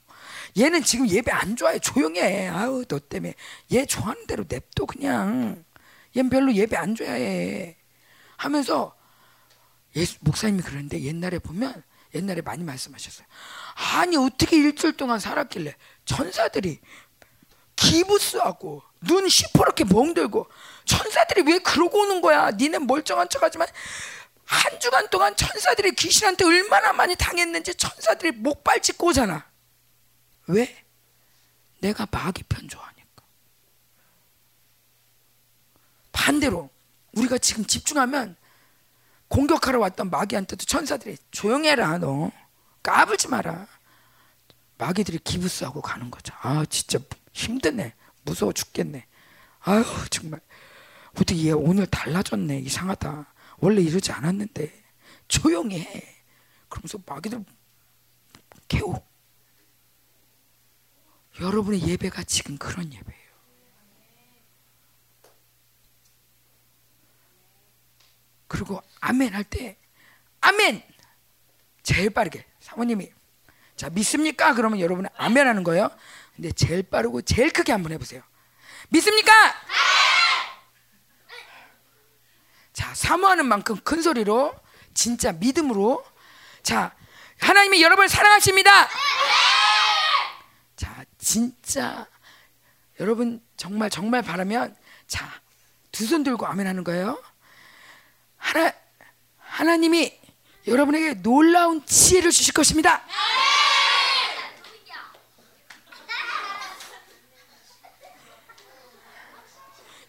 얘는 0.58 0.82
지금 0.82 1.08
예배 1.08 1.30
안 1.30 1.54
좋아해. 1.56 1.78
조용히 1.78 2.20
해. 2.20 2.48
아우 2.48 2.84
너 2.86 2.98
때문에 2.98 3.34
얘 3.72 3.84
좋아하는 3.84 4.26
대로 4.26 4.44
냅둬 4.48 4.86
그냥. 4.86 5.64
얘는 6.16 6.30
별로 6.30 6.52
예배 6.52 6.76
안 6.76 6.94
좋아해. 6.94 7.76
하면서 8.36 8.96
예수, 9.94 10.16
목사님이 10.20 10.62
그러는데 10.62 11.00
옛날에 11.02 11.38
보면 11.38 11.82
옛날에 12.14 12.42
많이 12.42 12.62
말씀하셨어요. 12.64 13.26
아니 13.94 14.16
어떻게 14.16 14.56
일주일 14.56 14.96
동안 14.96 15.18
살았길래 15.18 15.74
천사들이 16.04 16.80
기부스하고 17.76 18.82
눈 19.00 19.28
시퍼렇게 19.28 19.84
멍들고 19.84 20.46
천사들이 20.84 21.50
왜 21.50 21.58
그러고 21.58 22.00
오는 22.00 22.20
거야? 22.20 22.50
니네 22.50 22.80
멀쩡한 22.80 23.28
척하지만 23.28 23.66
한 24.44 24.80
주간 24.80 25.08
동안 25.08 25.34
천사들이 25.34 25.92
귀신한테 25.92 26.44
얼마나 26.44 26.92
많이 26.92 27.16
당했는지 27.16 27.74
천사들이 27.74 28.32
목발 28.32 28.80
짚고 28.80 29.08
오잖아. 29.08 29.50
왜? 30.48 30.84
내가 31.80 32.06
마귀 32.10 32.42
편 32.44 32.68
좋아하니까. 32.68 33.24
반대로 36.12 36.70
우리가 37.14 37.38
지금 37.38 37.64
집중하면 37.64 38.36
공격하러 39.32 39.78
왔던 39.80 40.10
마귀한테도 40.10 40.66
천사들이 40.66 41.16
조용해라 41.30 41.96
너 41.96 42.30
까불지 42.82 43.28
마라. 43.28 43.66
마귀들이 44.76 45.20
기부스하고 45.20 45.80
가는 45.80 46.10
거죠. 46.10 46.34
아 46.42 46.66
진짜 46.68 46.98
힘드네. 47.32 47.94
무서워 48.24 48.52
죽겠네. 48.52 49.06
아유 49.60 49.84
정말 50.10 50.38
어떻게 51.12 51.46
얘 51.46 51.50
오늘 51.52 51.86
달라졌네 51.86 52.58
이상하다. 52.58 53.32
원래 53.60 53.80
이러지 53.80 54.12
않았는데 54.12 54.70
조용히 55.28 55.80
해. 55.80 56.02
그러면서 56.68 56.98
마귀들 57.06 57.42
깨워. 58.68 59.02
여러분의 61.40 61.88
예배가 61.88 62.24
지금 62.24 62.58
그런 62.58 62.92
예배예요. 62.92 63.32
그리고 68.46 68.82
아멘 69.02 69.34
할 69.34 69.44
때 69.44 69.76
아멘 70.40 70.82
제일 71.82 72.10
빠르게 72.10 72.46
사모님이 72.60 73.10
자 73.76 73.90
믿습니까? 73.90 74.54
그러면 74.54 74.78
여러분은 74.80 75.10
아멘 75.16 75.46
하는 75.46 75.64
거예요. 75.64 75.90
근데 76.36 76.52
제일 76.52 76.82
빠르고 76.84 77.22
제일 77.22 77.52
크게 77.52 77.72
한번 77.72 77.92
해보세요. 77.92 78.22
믿습니까? 78.90 79.32
자, 82.72 82.94
사모하는 82.94 83.46
만큼 83.46 83.76
큰 83.82 84.00
소리로 84.02 84.54
진짜 84.94 85.32
믿음으로 85.32 86.04
자, 86.62 86.94
하나님이 87.40 87.82
여러분을 87.82 88.08
사랑하십니다. 88.08 88.88
자, 90.76 91.04
진짜 91.18 92.06
여러분 93.00 93.44
정말 93.56 93.90
정말 93.90 94.22
바라면 94.22 94.76
자, 95.06 95.28
두 95.90 96.06
손 96.06 96.22
들고 96.22 96.46
아멘 96.46 96.66
하는 96.66 96.84
거예요. 96.84 97.22
하나 98.36 98.72
하나님이 99.52 100.18
여러분에게 100.66 101.14
놀라운 101.22 101.84
지혜를 101.84 102.30
주실 102.30 102.54
것입니다. 102.54 103.02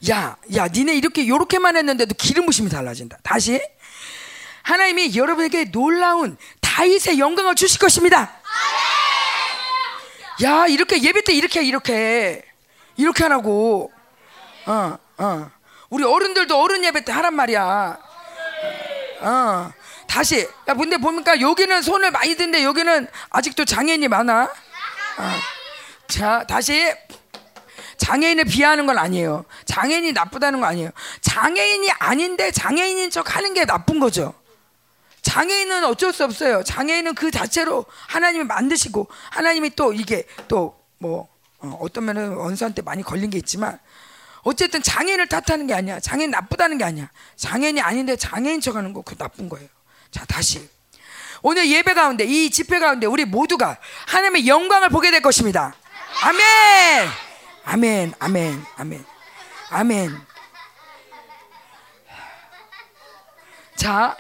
야, 0.10 0.38
야, 0.56 0.68
니네 0.68 0.96
이렇게 0.96 1.28
요렇게만 1.28 1.76
했는데도 1.78 2.16
기름 2.16 2.46
부심이 2.46 2.70
달라진다. 2.70 3.18
다시 3.24 3.62
하나님이 4.64 5.16
여러분에게 5.16 5.72
놀라운 5.72 6.38
다윗의 6.62 7.20
영광을 7.20 7.56
주실 7.56 7.80
것입니다. 7.80 8.42
야, 10.44 10.68
이렇게 10.68 11.02
예배 11.02 11.24
때 11.24 11.34
이렇게 11.34 11.64
이렇게 11.64 12.46
이렇게 12.96 13.24
하라고. 13.24 13.92
어, 14.66 14.98
어. 15.18 15.52
우리 15.90 16.04
어른들도 16.04 16.58
어른 16.58 16.84
예배 16.84 17.04
때 17.04 17.12
하란 17.12 17.36
말이야. 17.36 18.13
어. 19.24 19.72
다시. 20.08 20.48
야, 20.68 20.74
근데 20.74 20.98
보니까 20.98 21.40
여기는 21.40 21.82
손을 21.82 22.12
많이 22.12 22.36
든데 22.36 22.64
여기는 22.64 23.08
아직도 23.30 23.66
장애인이 23.66 24.08
많아. 24.08 24.44
어. 24.44 25.32
자, 26.08 26.46
다시. 26.48 26.94
장애인을 27.98 28.46
비하하는 28.46 28.86
건 28.86 28.98
아니에요. 28.98 29.46
장애인이 29.66 30.12
나쁘다는 30.12 30.60
거 30.60 30.66
아니에요. 30.66 30.90
장애인이 31.22 31.90
아닌데 32.00 32.52
장애인인 32.52 33.10
척 33.10 33.36
하는 33.36 33.54
게 33.54 33.66
나쁜 33.66 34.00
거죠. 34.00 34.34
장애인은 35.22 35.86
어쩔 35.86 36.12
수 36.12 36.26
없어요. 36.26 36.64
장애인은 36.64 37.16
그 37.16 37.32
자체로 37.32 37.86
하나님이 38.08 38.44
만드시고 38.44 39.08
하나님이 39.32 39.72
또 39.76 39.94
이게 39.94 40.26
또뭐 40.50 41.30
어, 41.60 41.78
어떤 41.82 42.06
면은 42.06 42.34
원수한테 42.34 42.82
많이 42.82 43.04
걸린 43.04 43.30
게 43.30 43.38
있지만 43.38 43.80
어쨌든 44.44 44.82
장애인을 44.84 45.28
탓하는 45.28 45.68
게 45.68 45.74
아니야. 45.74 46.00
장애인 46.00 46.32
나쁘다는 46.32 46.78
게 46.78 46.84
아니야. 46.84 47.10
장애인이 47.36 47.82
아닌데 47.82 48.16
장애인 48.16 48.62
척하는 48.62 48.94
거 48.94 49.02
그 49.04 49.16
나쁜 49.18 49.50
거예요. 49.50 49.68
자 50.12 50.26
다시 50.26 50.70
오늘 51.42 51.70
예배 51.70 51.94
가운데 51.94 52.24
이 52.24 52.50
집회 52.50 52.80
가운데 52.80 53.06
우리 53.08 53.26
모두가 53.26 53.78
하나님의 54.08 54.48
영광을 54.48 54.90
보게 54.90 55.12
될 55.12 55.22
것입니다. 55.22 55.74
아멘. 56.24 57.10
아멘. 57.66 58.14
아멘. 58.20 58.66
아멘. 58.78 59.06
아멘. 59.70 60.22
자, 63.76 64.16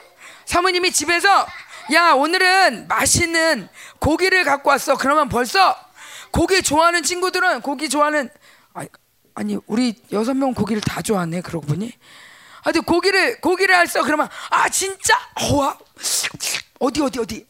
사모님이 0.46 0.92
집에서 0.92 1.48
야 1.94 2.12
오늘은 2.14 2.88
맛있는 2.88 3.70
고기를 4.00 4.44
갖고 4.44 4.70
왔어. 4.70 4.98
그러면 4.98 5.30
벌써 5.30 5.78
고기 6.32 6.62
좋아하는 6.62 7.04
친구들은 7.04 7.62
고기 7.62 7.88
좋아하는 7.90 8.30
아니, 8.74 8.90
아니 9.36 9.58
우리 9.68 10.02
여섯 10.12 10.34
명 10.34 10.54
고기를 10.54 10.82
다 10.82 11.02
좋아하네. 11.02 11.42
그러고 11.42 11.66
보니 11.68 11.92
아주 12.64 12.82
고기를 12.82 13.42
고기를 13.42 13.76
할써 13.76 14.04
그러면 14.04 14.30
아 14.50 14.70
진짜 14.70 15.14
어와 15.36 15.78
어디 16.80 17.02
어디 17.02 17.20
어디 17.20 17.48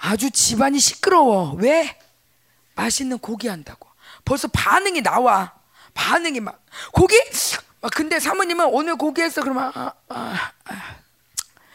아주 0.00 0.30
집안이 0.30 0.78
시끄러워. 0.78 1.54
왜? 1.58 1.98
맛있는 2.74 3.18
고기 3.18 3.48
한다고. 3.48 3.88
벌써 4.24 4.48
반응이 4.48 5.02
나와. 5.02 5.52
반응이 5.94 6.40
막 6.40 6.64
고기? 6.92 7.16
막 7.80 7.90
근데 7.94 8.18
사모님은 8.18 8.66
오늘 8.66 8.96
고기 8.96 9.22
했어 9.22 9.42
그러면 9.42 9.70
아, 9.74 9.92
아, 10.08 10.52
아. 10.64 10.96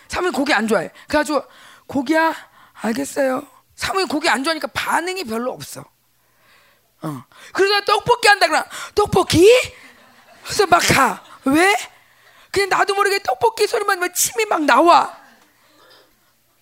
사모님 0.08 0.34
고기 0.34 0.54
안 0.54 0.68
좋아해. 0.68 0.90
그래가지고 1.08 1.44
고기야 1.88 2.34
알겠어요. 2.74 3.46
사모님 3.76 4.08
고기 4.08 4.28
안 4.30 4.44
좋아하니까 4.44 4.68
반응이 4.74 5.24
별로 5.26 5.52
없어. 5.52 5.86
어. 7.02 7.24
그러다 7.54 7.86
떡볶이 7.86 8.28
한다 8.28 8.48
그러 8.48 8.64
떡볶이? 8.96 9.48
그래서 10.44 10.66
막 10.66 10.80
가. 10.80 11.24
왜? 11.46 11.76
그냥 12.52 12.70
나도 12.70 12.96
모르게 12.96 13.20
떡볶이 13.20 13.68
소리만 13.68 14.00
막 14.00 14.14
침이 14.14 14.46
막 14.46 14.64
나와. 14.64 15.16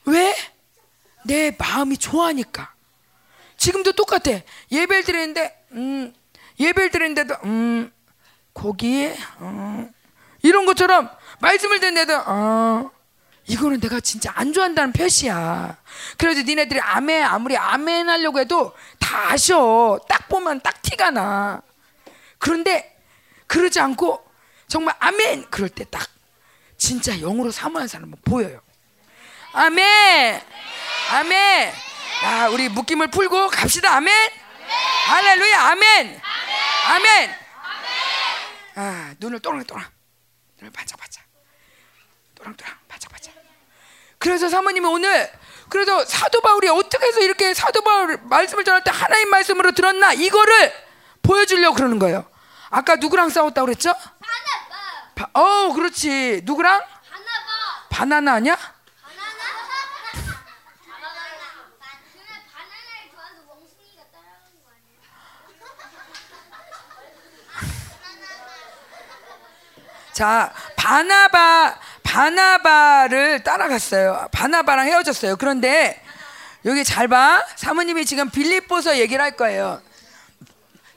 왜? 0.06 0.36
내 1.26 1.56
마음이 1.58 1.98
좋아하니까. 1.98 2.74
지금도 3.58 3.94
똑같아. 3.94 4.32
예배를 4.72 5.04
드리는데, 5.04 5.66
음, 5.72 6.14
예배를 6.60 6.92
드리는데도, 6.92 7.36
음, 7.46 7.92
고기, 8.54 9.12
음, 9.42 9.92
이런 10.44 10.66
것처럼 10.66 11.10
말씀을 11.40 11.80
듣는데도, 11.80 12.22
어, 12.28 12.92
이거는 13.48 13.80
내가 13.80 14.00
진짜 14.00 14.32
안 14.36 14.54
좋아한다는 14.54 14.92
표시야. 14.94 15.78
그래도 16.18 16.42
니네들이 16.42 16.80
아멘, 16.80 17.24
아무리 17.24 17.56
아멘 17.58 18.10
하려고 18.10 18.40
해도 18.40 18.76
다 19.00 19.32
아셔. 19.32 20.00
딱 20.10 20.28
보면 20.28 20.62
딱 20.62 20.82
티가 20.82 21.12
나. 21.12 21.62
그런데 22.40 22.98
그러지 23.48 23.80
않고 23.80 24.26
정말 24.68 24.96
아멘! 25.00 25.50
그럴 25.52 25.70
때 25.70 25.86
딱 25.86 26.10
진짜 26.78 27.16
영으로 27.20 27.52
사모하는 27.52 27.88
사람은 27.88 28.16
보여요. 28.26 28.62
아멘! 29.54 30.42
아멘! 31.12 31.74
야, 32.24 32.48
우리 32.48 32.68
묶임을 32.70 33.12
풀고 33.12 33.50
갑시다. 33.50 33.96
아멘! 33.96 34.32
할렐루야! 35.08 35.62
아멘! 35.62 36.22
아멘! 36.90 37.36
아, 38.76 39.16
눈을 39.20 39.40
또랑또랑. 39.40 39.86
눈을 40.60 40.74
반짝반짝. 40.74 41.24
또랑또랑 42.36 42.76
반짝반짝. 42.90 43.35
그래서 44.20 44.50
사모님이 44.50 44.86
오늘 44.88 45.32
그래도 45.70 46.04
사도 46.06 46.42
바울이 46.42 46.68
어떻게 46.70 47.08
해서 47.08 47.22
이렇게 47.22 47.54
사도 47.54 47.82
바울 47.82 48.20
말씀을 48.24 48.64
전할 48.64 48.84
때 48.84 48.92
하나님 48.92 49.30
말씀으로 49.30 49.72
들었나 49.72 50.14
이거를 50.14 50.74
보여주려고 51.22 51.76
그러는 51.76 52.00
거예요. 52.00 52.26
아까 52.70 52.96
누구랑 52.96 53.30
싸웠다고 53.30 53.66
그랬죠? 53.66 53.94
바, 55.16 55.30
어, 55.34 55.74
그렇지. 55.74 56.42
누구랑? 56.44 56.80
바나바. 56.80 57.88
바나나 57.90 58.34
아니야? 58.34 58.58
자, 70.16 70.54
바나바 70.78 71.78
바나바를 72.16 73.44
따라갔어요. 73.44 74.30
바나바랑 74.32 74.88
헤어졌어요. 74.88 75.36
그런데 75.36 76.02
여기 76.64 76.86
잘 76.86 77.10
봐. 77.10 77.46
사모님이 77.58 78.06
지금 78.06 78.30
빌립보서 78.30 79.00
얘기를 79.00 79.22
할 79.22 79.36
거예요. 79.36 79.82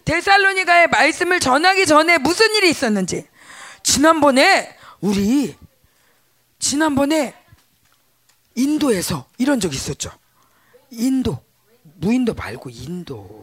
데살로니가의 0.04 0.86
말씀을 0.86 1.40
전하기 1.40 1.86
전에 1.86 2.18
무슨 2.18 2.54
일이 2.54 2.70
있었는지. 2.70 3.26
지난번에 3.82 4.76
우리 5.00 5.56
지난번에 6.60 7.34
인도에서 8.54 9.26
이런 9.38 9.58
적 9.58 9.74
있었죠. 9.74 10.12
인도 10.90 11.42
무인도 11.96 12.34
말고 12.34 12.70
인도. 12.70 13.37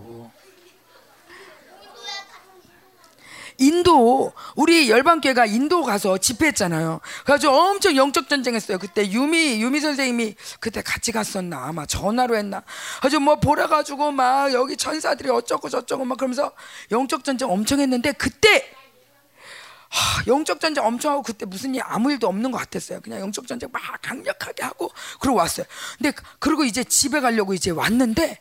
인도 3.57 4.33
우리 4.55 4.89
열방교회가 4.89 5.45
인도 5.45 5.83
가서 5.83 6.17
집회했잖아요. 6.17 6.99
그래가지고 7.23 7.53
엄청 7.53 7.95
영적 7.95 8.29
전쟁했어요. 8.29 8.77
그때 8.77 9.09
유미 9.09 9.61
유미 9.61 9.79
선생님이 9.79 10.35
그때 10.59 10.81
같이 10.81 11.11
갔었나 11.11 11.65
아마 11.65 11.85
전화로 11.85 12.35
했나. 12.35 12.63
아주 13.01 13.19
뭐 13.19 13.39
보라 13.39 13.67
가지고 13.67 14.11
막 14.11 14.53
여기 14.53 14.77
천사들이 14.77 15.29
어쩌고 15.29 15.69
저쩌고 15.69 16.05
막 16.05 16.17
그러면서 16.17 16.51
영적 16.91 17.23
전쟁 17.23 17.49
엄청 17.49 17.79
했는데 17.79 18.11
그때 18.11 18.71
하, 19.89 20.23
영적 20.27 20.59
전쟁 20.59 20.83
엄청 20.83 21.13
하고 21.13 21.23
그때 21.23 21.45
무슨 21.45 21.73
일 21.73 21.81
아무 21.85 22.11
일도 22.11 22.27
없는 22.27 22.51
것 22.51 22.57
같았어요. 22.57 23.01
그냥 23.01 23.21
영적 23.21 23.47
전쟁 23.47 23.69
막 23.71 23.81
강력하게 24.01 24.63
하고 24.63 24.91
그러고 25.19 25.39
왔어요. 25.39 25.65
근데 25.97 26.11
그리고 26.39 26.65
이제 26.65 26.83
집에 26.83 27.21
가려고 27.21 27.53
이제 27.53 27.71
왔는데 27.71 28.39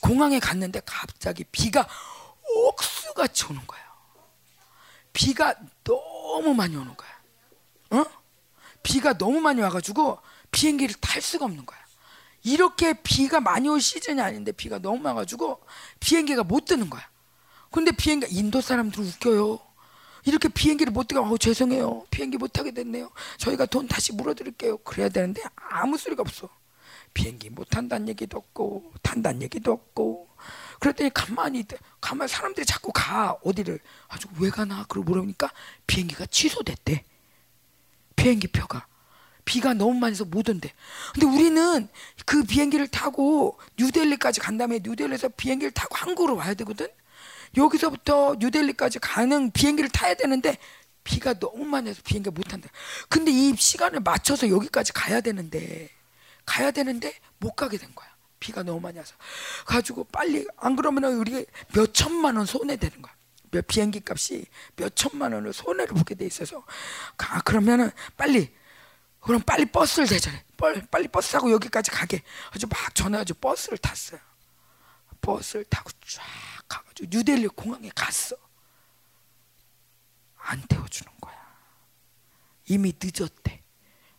공항에 0.00 0.38
갔는데 0.38 0.80
갑자기 0.84 1.44
비가 1.44 1.86
옥수같이 2.54 3.44
오는 3.50 3.60
거야. 3.66 3.83
비가 5.14 5.54
너무 5.84 6.52
많이 6.52 6.76
오는 6.76 6.94
거야. 6.94 8.02
어? 8.02 8.04
비가 8.82 9.16
너무 9.16 9.40
많이 9.40 9.62
와가지고 9.62 10.18
비행기를 10.50 10.94
탈 11.00 11.22
수가 11.22 11.46
없는 11.46 11.64
거야. 11.64 11.78
이렇게 12.42 12.92
비가 13.02 13.40
많이 13.40 13.66
올 13.68 13.80
시즌이 13.80 14.20
아닌데 14.20 14.52
비가 14.52 14.78
너무 14.78 14.98
많아가지고 14.98 15.60
비행기가 16.00 16.44
못 16.44 16.66
뜨는 16.66 16.90
거야. 16.90 17.02
근데 17.70 17.90
비행기 17.90 18.26
인도 18.30 18.60
사람들 18.60 19.02
웃겨요. 19.02 19.58
이렇게 20.26 20.48
비행기를 20.48 20.92
못 20.92 21.06
뜨게 21.06 21.20
어 21.20 21.36
죄송해요 21.36 22.06
비행기 22.10 22.38
못 22.38 22.52
타게 22.52 22.70
됐네요 22.70 23.10
저희가 23.36 23.66
돈 23.66 23.86
다시 23.86 24.14
물어드릴게요 24.14 24.78
그래야 24.78 25.10
되는데 25.10 25.42
아무 25.54 25.98
소리가 25.98 26.22
없어 26.22 26.48
비행기 27.12 27.50
못 27.50 27.68
탄다는 27.68 28.08
얘기도 28.08 28.38
없고 28.38 28.92
탄다는 29.02 29.42
얘기도 29.42 29.72
없고 29.72 30.28
그랬더니 30.84 31.08
가만히 31.14 31.64
가만 31.98 32.28
사람들이 32.28 32.66
자꾸 32.66 32.92
가. 32.92 33.38
어디를. 33.42 33.78
아주 34.08 34.28
왜 34.38 34.50
가나? 34.50 34.84
그러고 34.86 35.08
물어보니까 35.08 35.50
비행기가 35.86 36.26
취소됐대. 36.26 37.02
비행기 38.16 38.48
표가. 38.48 38.86
비가 39.46 39.72
너무 39.72 39.94
많이 39.94 40.12
해서 40.12 40.26
못 40.26 40.46
온대. 40.46 40.74
근데 41.14 41.26
우리는 41.26 41.88
그 42.26 42.44
비행기를 42.44 42.88
타고 42.88 43.58
뉴델리까지 43.78 44.40
간 44.40 44.58
다음에 44.58 44.80
뉴델리에서 44.82 45.30
비행기를 45.30 45.70
타고 45.72 45.96
한국으로 45.96 46.36
와야 46.36 46.52
되거든? 46.52 46.88
여기서부터 47.56 48.36
뉴델리까지 48.38 48.98
가는 48.98 49.50
비행기를 49.52 49.88
타야 49.88 50.12
되는데 50.12 50.58
비가 51.02 51.32
너무 51.32 51.64
많이 51.64 51.88
해서 51.88 52.02
비행기 52.04 52.28
못 52.28 52.42
탄다. 52.42 52.68
근데 53.08 53.30
이 53.30 53.56
시간을 53.56 54.00
맞춰서 54.00 54.50
여기까지 54.50 54.92
가야 54.92 55.22
되는데 55.22 55.88
가야 56.44 56.70
되는데 56.72 57.14
못 57.38 57.52
가게 57.52 57.78
된 57.78 57.94
거야. 57.94 58.13
비가 58.40 58.62
너무 58.62 58.80
많이 58.80 58.98
와서. 58.98 59.14
가지고 59.66 60.04
빨리 60.04 60.46
안 60.56 60.76
그러면 60.76 61.04
우리 61.14 61.46
몇 61.72 61.94
천만 61.94 62.36
원 62.36 62.46
손해 62.46 62.76
되는 62.76 63.00
거야. 63.00 63.14
몇 63.50 63.66
비행기 63.66 64.02
값이 64.06 64.46
몇 64.76 64.96
천만 64.96 65.32
원을 65.32 65.52
손해를 65.52 65.94
보게 65.94 66.14
돼 66.14 66.26
있어서. 66.26 66.64
아 67.18 67.40
그러면은 67.42 67.90
빨리 68.16 68.54
그럼 69.20 69.40
빨리 69.40 69.64
버스를 69.64 70.08
대전해 70.08 70.44
빨리 70.90 71.08
버스 71.08 71.32
타고 71.32 71.50
여기까지 71.50 71.90
가게. 71.90 72.22
아주 72.50 72.66
막 72.66 72.94
전화가지고 72.94 73.38
버스를 73.40 73.78
탔어요. 73.78 74.20
버스를 75.20 75.64
타고 75.64 75.90
쫙 76.06 76.22
가가지고 76.68 77.08
뉴델리 77.10 77.48
공항에 77.48 77.90
갔어. 77.94 78.36
안 80.36 80.60
태워주는 80.68 81.10
거야. 81.20 81.34
이미 82.66 82.92
늦었대. 83.00 83.62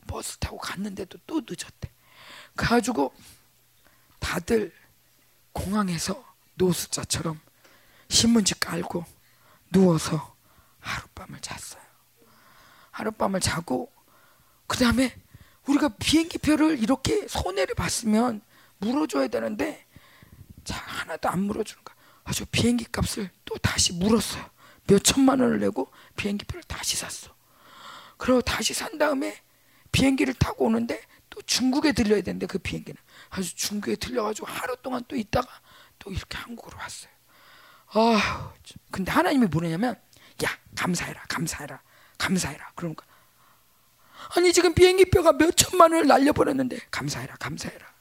버스 0.08 0.38
타고 0.38 0.58
갔는데도 0.58 1.20
또 1.28 1.42
늦었대. 1.42 1.92
그래가지고 2.56 3.14
다들 4.26 4.74
공항에서 5.54 6.26
노숙자처럼 6.56 7.40
신문지 8.10 8.60
깔고 8.60 9.06
누워서 9.72 10.36
하룻밤을 10.80 11.40
잤어요. 11.42 11.82
하룻밤을 12.90 13.40
자고 13.40 13.92
그 14.66 14.80
다음에 14.80 15.16
우리가 15.68 15.90
비행기표를 16.00 16.80
이렇게 16.80 17.28
손해를 17.28 17.76
봤으면 17.76 18.42
물어줘야 18.80 19.28
되는데 19.28 19.86
자 20.64 20.76
하나도 20.76 21.30
안 21.30 21.42
물어주는 21.42 21.84
거야. 21.84 21.96
아주 22.24 22.46
비행기 22.48 22.86
값을 22.86 23.30
또 23.46 23.58
다시 23.60 23.94
물었어요. 23.94 24.44
몇 24.88 25.04
천만 25.04 25.40
원을 25.40 25.60
내고 25.60 25.92
비행기표를 26.16 26.64
다시 26.64 26.98
샀어. 26.98 27.34
그리고 28.18 28.42
다시 28.42 28.74
산 28.74 28.98
다음에 28.98 29.40
비행기를 29.92 30.34
타고 30.34 30.66
오는데 30.66 31.00
또 31.30 31.42
중국에 31.44 31.92
들려야 31.92 32.22
되는데 32.22 32.48
그 32.48 32.58
비행기는 32.58 33.00
아주 33.36 33.54
중국에 33.54 33.98
들려가지고 33.98 34.48
하루 34.48 34.78
동안 34.78 35.04
또 35.08 35.16
있다가 35.16 35.48
또 36.00 36.12
이렇게 36.12 36.38
한국으로 36.38 36.78
왔어요. 36.78 37.12
아, 37.88 38.54
근데 38.92 39.12
하나님이 39.12 39.48
뭐냐면, 39.48 40.00
야 40.44 40.58
감사해라, 40.76 41.24
감사해라, 41.28 41.82
감사해라. 42.18 42.72
그러니까 42.76 43.06
아니 44.36 44.54
지금 44.54 44.74
비행기표가 44.74 45.34
몇 45.34 45.56
천만 45.58 45.92
원을 45.92 46.08
날려버렸는데 46.08 46.80
감사해라, 46.92 47.36
감사해라. 47.36 47.94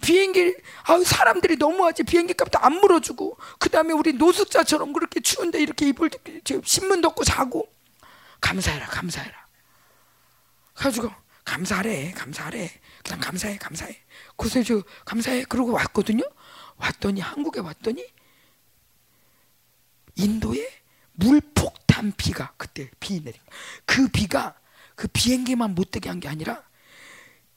비행기 0.00 0.56
아 0.84 0.98
사람들이 1.04 1.56
너무하지 1.56 2.02
비행기 2.02 2.34
값도 2.34 2.58
안 2.58 2.72
물어주고 2.74 3.38
그 3.58 3.68
다음에 3.68 3.92
우리 3.92 4.14
노숙자처럼 4.14 4.92
그렇게 4.92 5.20
추운데 5.20 5.60
이렇게 5.60 5.88
이불 5.88 6.10
신문 6.64 7.00
덮고 7.00 7.22
자고 7.24 7.72
감사해라, 8.40 8.86
감사해라. 8.86 9.46
가지고 10.74 11.10
감사하래, 11.44 12.12
감사하래. 12.12 12.70
그냥 13.04 13.20
감사해, 13.20 13.58
감사해. 13.58 13.96
저 14.66 14.82
감사해. 15.04 15.44
그러고 15.44 15.72
왔거든요. 15.72 16.24
왔더니 16.76 17.20
한국에 17.20 17.60
왔더니 17.60 18.04
인도에 20.16 20.68
물폭탄 21.12 22.12
비가 22.16 22.52
그때 22.56 22.90
비 23.00 23.22
내린 23.22 23.40
그 23.86 24.08
비가 24.08 24.54
그 24.94 25.08
비행기만 25.08 25.74
못 25.74 25.90
되게 25.90 26.08
한 26.08 26.20
게 26.20 26.28
아니라 26.28 26.62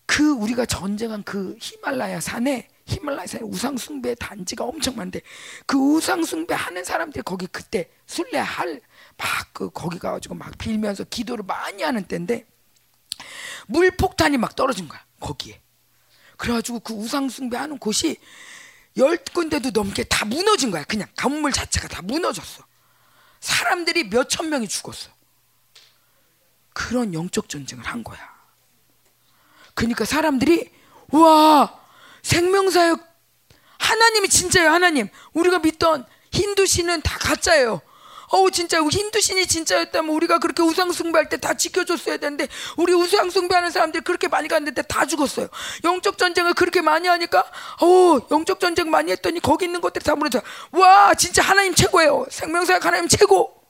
그 0.05 0.31
우리가 0.31 0.65
전쟁한 0.65 1.23
그 1.23 1.57
히말라야 1.59 2.19
산에 2.21 2.67
히말라야 2.85 3.25
산에 3.27 3.43
우상 3.43 3.77
숭배 3.77 4.13
단지가 4.15 4.63
엄청 4.63 4.95
많은데 4.95 5.21
그 5.65 5.77
우상 5.77 6.23
숭배 6.23 6.53
하는 6.53 6.83
사람들이 6.83 7.23
거기 7.23 7.47
그때 7.47 7.89
순례 8.05 8.37
할 8.39 8.81
막 9.17 9.53
그 9.53 9.69
거기 9.69 9.97
가가지고 9.97 10.35
막 10.35 10.55
빌면서 10.57 11.05
기도를 11.05 11.45
많이 11.45 11.81
하는 11.81 12.03
때인데 12.03 12.45
물폭탄이 13.67 14.37
막 14.37 14.55
떨어진 14.55 14.87
거야 14.87 15.03
거기에 15.19 15.61
그래가지고 16.37 16.79
그 16.81 16.93
우상 16.93 17.29
숭배하는 17.29 17.77
곳이 17.77 18.17
열 18.97 19.17
군데도 19.17 19.71
넘게 19.71 20.03
다 20.05 20.25
무너진 20.25 20.71
거야. 20.71 20.83
그냥 20.85 21.07
건물 21.17 21.51
자체가 21.51 21.87
다 21.87 22.01
무너졌어. 22.01 22.63
사람들이 23.41 24.09
몇 24.09 24.29
천 24.29 24.49
명이 24.49 24.67
죽었어. 24.67 25.09
그런 26.73 27.13
영적 27.13 27.49
전쟁을 27.49 27.85
한 27.85 28.03
거야. 28.03 28.35
그러니까 29.73 30.05
사람들이 30.05 30.71
와 31.09 31.79
생명사역 32.23 32.99
하나님이 33.77 34.29
진짜예요 34.29 34.69
하나님 34.71 35.09
우리가 35.33 35.59
믿던 35.59 36.05
힌두 36.31 36.65
신은 36.65 37.01
다 37.01 37.17
가짜예요 37.19 37.81
어우 38.31 38.51
진짜 38.51 38.81
힌두 38.81 39.21
신이 39.21 39.47
진짜였다면 39.47 40.13
우리가 40.15 40.39
그렇게 40.39 40.63
우상 40.63 40.91
숭배할 40.91 41.29
때 41.29 41.37
다 41.37 41.53
지켜줬어야 41.53 42.17
되는데 42.17 42.47
우리 42.77 42.93
우상 42.93 43.29
숭배하는 43.29 43.69
사람들이 43.69 44.03
그렇게 44.03 44.27
많이 44.27 44.47
갔는데 44.47 44.81
다 44.83 45.05
죽었어요. 45.05 45.47
영적 45.83 46.17
전쟁을 46.17 46.53
그렇게 46.53 46.81
많이 46.81 47.07
하니까 47.07 47.41
어 47.81 48.19
영적 48.31 48.59
전쟁 48.59 48.89
많이 48.89 49.11
했더니 49.11 49.39
거기 49.39 49.65
있는 49.65 49.81
것들이 49.81 50.03
다 50.03 50.15
무너져. 50.15 50.41
와 50.71 51.13
진짜 51.13 51.43
하나님 51.43 51.75
최고예요. 51.75 52.25
생명사역 52.31 52.85
하나님 52.85 53.07
최고. 53.07 53.61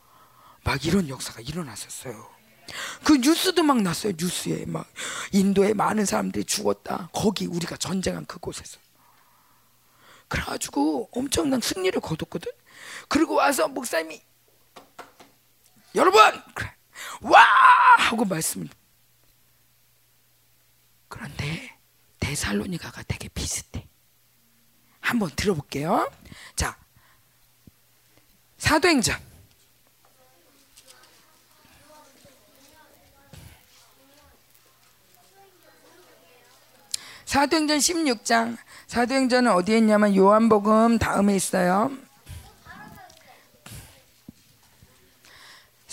막 0.63 0.85
이런 0.85 1.09
역사가 1.09 1.41
일어났었어요. 1.41 2.27
그 3.03 3.13
뉴스도 3.17 3.61
막 3.63 3.81
났어요. 3.81 4.13
뉴스에 4.17 4.65
막 4.67 4.87
인도에 5.31 5.73
많은 5.73 6.05
사람들이 6.05 6.45
죽었다. 6.45 7.09
거기 7.13 7.45
우리가 7.45 7.77
전쟁한 7.77 8.25
그곳에서. 8.25 8.79
그래가지고 10.27 11.09
엄청난 11.11 11.61
승리를 11.61 11.99
거뒀거든. 12.01 12.51
그리고 13.07 13.35
와서 13.35 13.67
목사님이 13.67 14.21
여러분 15.95 16.21
와 17.21 17.41
하고 17.97 18.25
말씀을 18.25 18.67
그런데 21.07 21.77
데살로니가가 22.19 23.03
되게 23.03 23.29
비슷해. 23.29 23.87
한번 24.99 25.29
들어볼게요. 25.35 26.11
자, 26.55 26.75
사도행전. 28.57 29.15
사도행전 37.25 37.77
16장. 37.77 38.57
사도행전은 38.87 39.51
어디에 39.51 39.77
있냐면 39.77 40.15
요한복음 40.15 40.97
다음에 40.97 41.35
있어요. 41.35 41.91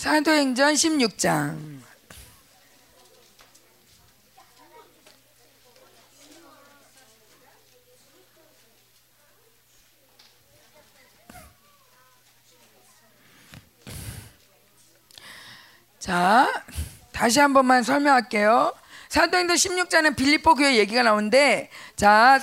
사도행전 0.03 0.73
16장. 0.73 1.79
자, 15.99 16.51
다시 17.13 17.39
한 17.39 17.53
번만 17.53 17.81
설명할게요. 17.83 18.73
사도행전 19.07 19.55
16장은 19.55 20.17
빌립보 20.17 20.55
교회 20.55 20.75
얘기가 20.79 21.03
나오는데, 21.03 21.69
자, 21.95 22.41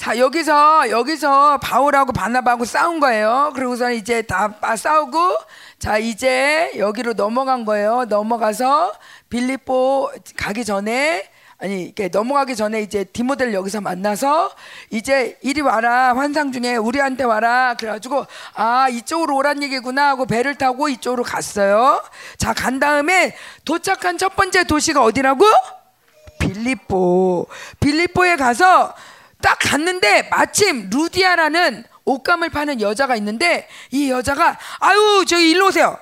사, 0.00 0.16
여기서 0.16 0.88
여기서 0.88 1.58
바울하고 1.58 2.14
바나바하고 2.14 2.64
싸운 2.64 3.00
거예요. 3.00 3.52
그리고서 3.54 3.92
이제 3.92 4.22
다 4.22 4.50
싸우고 4.74 5.36
자, 5.78 5.98
이제 5.98 6.72
여기로 6.78 7.12
넘어간 7.12 7.66
거예요. 7.66 8.06
넘어가서 8.08 8.94
빌립보 9.28 10.10
가기 10.38 10.64
전에 10.64 11.28
아니 11.58 11.82
이렇게 11.82 12.08
넘어가기 12.08 12.56
전에 12.56 12.80
이제 12.80 13.04
디모델 13.04 13.52
여기서 13.52 13.82
만나서 13.82 14.50
이제 14.88 15.36
이리 15.42 15.60
와라 15.60 16.16
환상 16.16 16.50
중에 16.50 16.76
우리한테 16.76 17.24
와라 17.24 17.74
그래가지고 17.78 18.24
아 18.54 18.88
이쪽으로 18.88 19.36
오란 19.36 19.62
얘기구나 19.62 20.08
하고 20.08 20.24
배를 20.24 20.54
타고 20.54 20.88
이쪽으로 20.88 21.24
갔어요. 21.24 22.02
자 22.38 22.54
간 22.54 22.80
다음에 22.80 23.36
도착한 23.66 24.16
첫 24.16 24.34
번째 24.34 24.64
도시가 24.64 25.02
어디라고? 25.04 25.44
빌립보. 26.38 27.46
빌립보에 27.80 28.36
가서 28.36 28.94
딱 29.40 29.58
갔는데 29.60 30.24
마침 30.24 30.90
루디아라는 30.90 31.84
옷감을 32.04 32.50
파는 32.50 32.80
여자가 32.80 33.16
있는데 33.16 33.68
이 33.90 34.10
여자가 34.10 34.58
아유 34.80 35.24
저기 35.26 35.50
일로 35.50 35.68
오세요. 35.68 35.98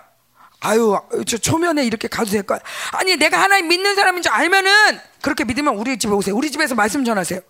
아유 0.61 0.99
저 1.27 1.39
초면에 1.39 1.85
이렇게 1.85 2.09
가도 2.09 2.31
될까? 2.31 2.59
아니 2.93 3.17
내가 3.17 3.41
하나님 3.41 3.69
믿는 3.69 3.95
사람인 3.95 4.23
줄 4.23 4.33
알면은 4.33 5.01
그렇게 5.23 5.45
믿으면 5.45 5.77
우리 5.77 5.99
집에 5.99 6.13
오세요. 6.13 6.35
우리 6.37 6.51
집에서 6.51 6.75
말씀 6.75 7.05
전하세요. 7.05 7.41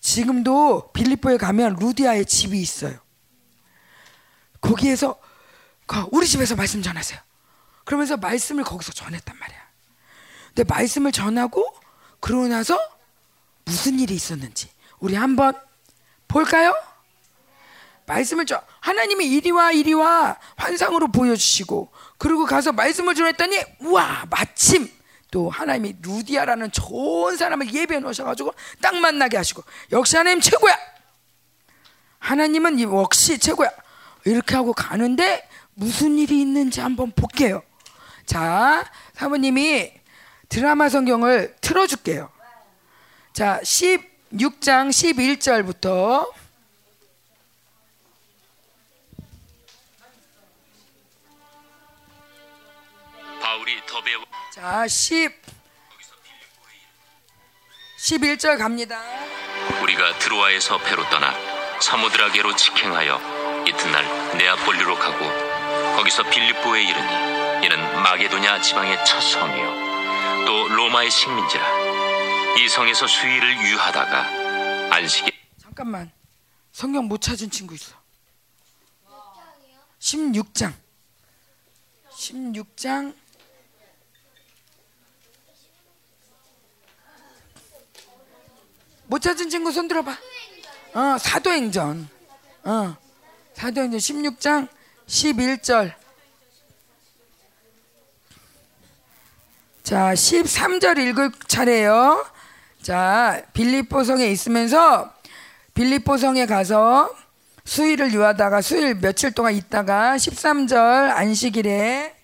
지금도 0.00 0.90
빌립보에 0.92 1.38
가면 1.38 1.76
루디아의 1.80 2.26
집이 2.26 2.60
있어요. 2.60 2.98
거기에서 4.60 5.18
우리 6.10 6.26
집에서 6.26 6.54
말씀 6.56 6.82
전하세요. 6.82 7.18
그러면서 7.84 8.16
말씀을 8.16 8.64
거기서 8.64 8.92
전했단 8.92 9.36
말이야. 9.38 9.58
근데 10.48 10.64
말씀을 10.64 11.12
전하고 11.12 11.64
그러고 12.20 12.48
나서 12.48 12.78
무슨 13.64 13.98
일이 13.98 14.14
있었는지 14.14 14.68
우리 14.98 15.14
한번 15.14 15.54
볼까요? 16.28 16.74
말씀을 18.06 18.46
줘. 18.46 18.62
하나님이 18.80 19.26
이리와 19.26 19.72
이리와 19.72 20.38
환상으로 20.56 21.08
보여주시고 21.08 21.90
그리고 22.18 22.46
가서 22.46 22.72
말씀을 22.72 23.14
전했더니 23.14 23.58
우와 23.80 24.26
마침 24.30 24.88
또 25.30 25.50
하나님이 25.50 25.96
루디아라는 26.02 26.70
좋은 26.70 27.36
사람을 27.36 27.72
예배해 27.72 28.00
놓으셔가지고 28.00 28.54
딱 28.80 28.94
만나게 28.96 29.36
하시고 29.36 29.62
역시 29.92 30.16
하나님 30.16 30.40
최고야. 30.40 30.76
하나님은 32.18 32.80
역시 32.80 33.38
최고야. 33.38 33.70
이렇게 34.24 34.54
하고 34.54 34.72
가는데 34.72 35.48
무슨 35.74 36.18
일이 36.18 36.40
있는지 36.40 36.80
한번 36.80 37.12
볼게요. 37.12 37.62
자, 38.24 38.84
사모님이 39.14 39.92
드라마 40.48 40.88
성경을 40.88 41.56
틀어줄게요. 41.60 42.30
자, 43.32 43.60
16장 44.32 44.90
11절부터 44.90 46.32
바울이 53.40 53.80
더베 53.86 54.10
자, 54.52 54.88
10 54.88 55.30
11절 57.98 58.58
갑니다. 58.58 59.00
우리가 59.82 60.18
드로아에서 60.18 60.78
배로 60.78 61.08
떠나 61.10 61.34
사무드라게로 61.80 62.54
직행하여 62.54 63.64
이튿날 63.66 64.04
네아폴리로 64.38 64.96
가고 64.98 65.96
거기서 65.96 66.24
빌립보에 66.24 66.82
이르니 66.84 67.66
이는 67.66 68.02
마게도냐 68.02 68.60
지방의 68.60 69.04
첫 69.04 69.20
성이요. 69.20 70.44
또 70.46 70.68
로마의 70.68 71.10
식민지라 71.10 71.95
이 72.58 72.68
성에서 72.68 73.06
수일을 73.06 73.70
유하다가 73.70 74.94
안식에 74.94 75.30
잠깐만. 75.60 76.10
성경 76.72 77.04
못 77.06 77.20
찾은 77.20 77.50
친구 77.50 77.74
있어. 77.74 77.94
16장. 79.98 80.72
16장 82.10 83.14
못 89.04 89.20
찾은 89.20 89.50
친구 89.50 89.70
손 89.70 89.86
들어봐. 89.86 90.12
어, 90.94 91.18
사도행전. 91.18 92.08
어, 92.64 92.96
사도행전 93.54 94.00
16장 94.00 94.68
11절. 95.06 95.94
자, 99.82 100.14
13절 100.14 100.98
읽을 100.98 101.30
차례요. 101.46 102.35
자, 102.86 103.42
빌립보 103.52 104.04
성에 104.04 104.28
있으면서 104.28 105.12
빌립보 105.74 106.18
성에 106.18 106.46
가서 106.46 107.12
수일을 107.64 108.12
유하다가 108.12 108.60
수일 108.60 108.94
며칠 108.94 109.32
동안 109.32 109.54
있다가 109.54 110.14
13절 110.14 111.10
안식일에 111.10 112.14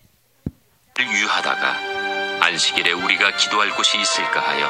유하다가 1.01 2.45
안식일에 2.45 2.93
우리가 2.93 3.35
기도할 3.35 3.71
곳이 3.75 3.99
있을까 3.99 4.39
하여 4.39 4.69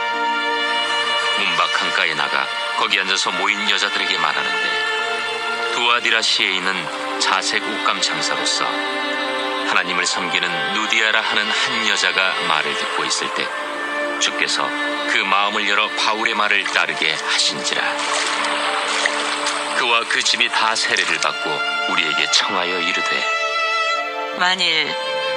문밖 1.37 1.71
강가에 1.77 2.15
나가 2.15 2.47
거기 2.79 2.99
앉아서 2.99 3.31
모인 3.33 3.69
여자들에게 3.69 4.17
말하는데 4.17 5.75
두아디라시에 5.75 6.55
있는 6.55 6.73
자색 7.19 7.61
옷감 7.61 8.01
장사로서 8.01 8.65
하나님을 9.67 10.07
섬기는 10.07 10.73
누디아라 10.73 11.21
하는 11.21 11.43
한 11.43 11.87
여자가 11.87 12.33
말을 12.47 12.75
듣고 12.79 13.05
있을 13.05 13.31
때 13.35 13.47
주께서 14.23 14.67
그 15.11 15.17
마음을 15.17 15.67
열어 15.67 15.87
바울의 15.89 16.33
말을 16.33 16.63
따르게 16.63 17.13
하신지라 17.13 17.81
그와 19.77 20.03
그 20.09 20.21
집이 20.23 20.49
다 20.49 20.75
세례를 20.75 21.17
받고 21.17 21.49
우리에게 21.91 22.31
청하여 22.31 22.79
이르되 22.79 23.25
만일 24.39 24.87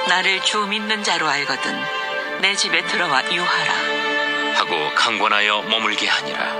나를 0.07 0.41
주 0.41 0.65
믿는 0.65 1.03
자로 1.03 1.27
알거든 1.27 2.07
내 2.39 2.55
집에 2.55 2.85
들어와 2.85 3.23
유하라. 3.31 3.73
하고 4.55 4.93
강권하여 4.95 5.63
머물게 5.63 6.07
하니라. 6.07 6.53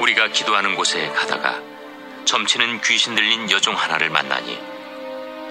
우리가 0.00 0.28
기도하는 0.28 0.74
곳에 0.74 1.08
가다가 1.08 1.60
점치는 2.24 2.80
귀신 2.80 3.14
들린 3.14 3.50
여종 3.50 3.74
하나를 3.74 4.10
만나니 4.10 4.58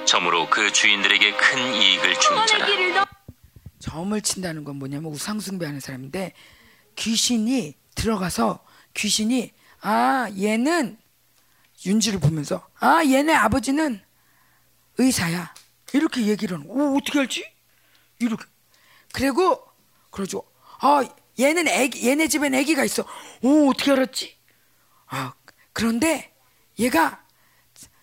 점으로 0.05 0.47
그 0.49 0.71
주인들에게 0.71 1.31
큰 1.33 1.73
이익을 1.73 2.19
주는 2.19 2.47
자라. 2.47 2.65
점을 3.81 4.19
친다는 4.21 4.63
건 4.63 4.77
뭐냐면 4.77 5.11
우상숭배하는 5.11 5.79
사람인데 5.79 6.33
귀신이 6.95 7.75
들어가서 7.95 8.63
귀신이 8.93 9.51
아 9.81 10.29
얘는 10.39 10.97
윤지를 11.85 12.19
보면서 12.19 12.67
아 12.79 13.03
얘네 13.03 13.33
아버지는 13.33 14.01
의사야. 14.97 15.53
이렇게 15.93 16.27
얘기를 16.27 16.57
하는 16.57 16.69
오 16.69 16.97
어떻게 16.97 17.19
알지? 17.19 17.43
이렇게. 18.19 18.45
그리고 19.13 19.61
그러죠. 20.09 20.43
아 20.79 21.03
얘는 21.39 21.67
애기 21.67 22.07
얘네 22.07 22.27
집엔 22.27 22.53
애기가 22.53 22.85
있어. 22.85 23.03
오 23.41 23.69
어떻게 23.69 23.91
알았지? 23.91 24.37
아 25.07 25.33
그런데 25.73 26.33
얘가 26.79 27.20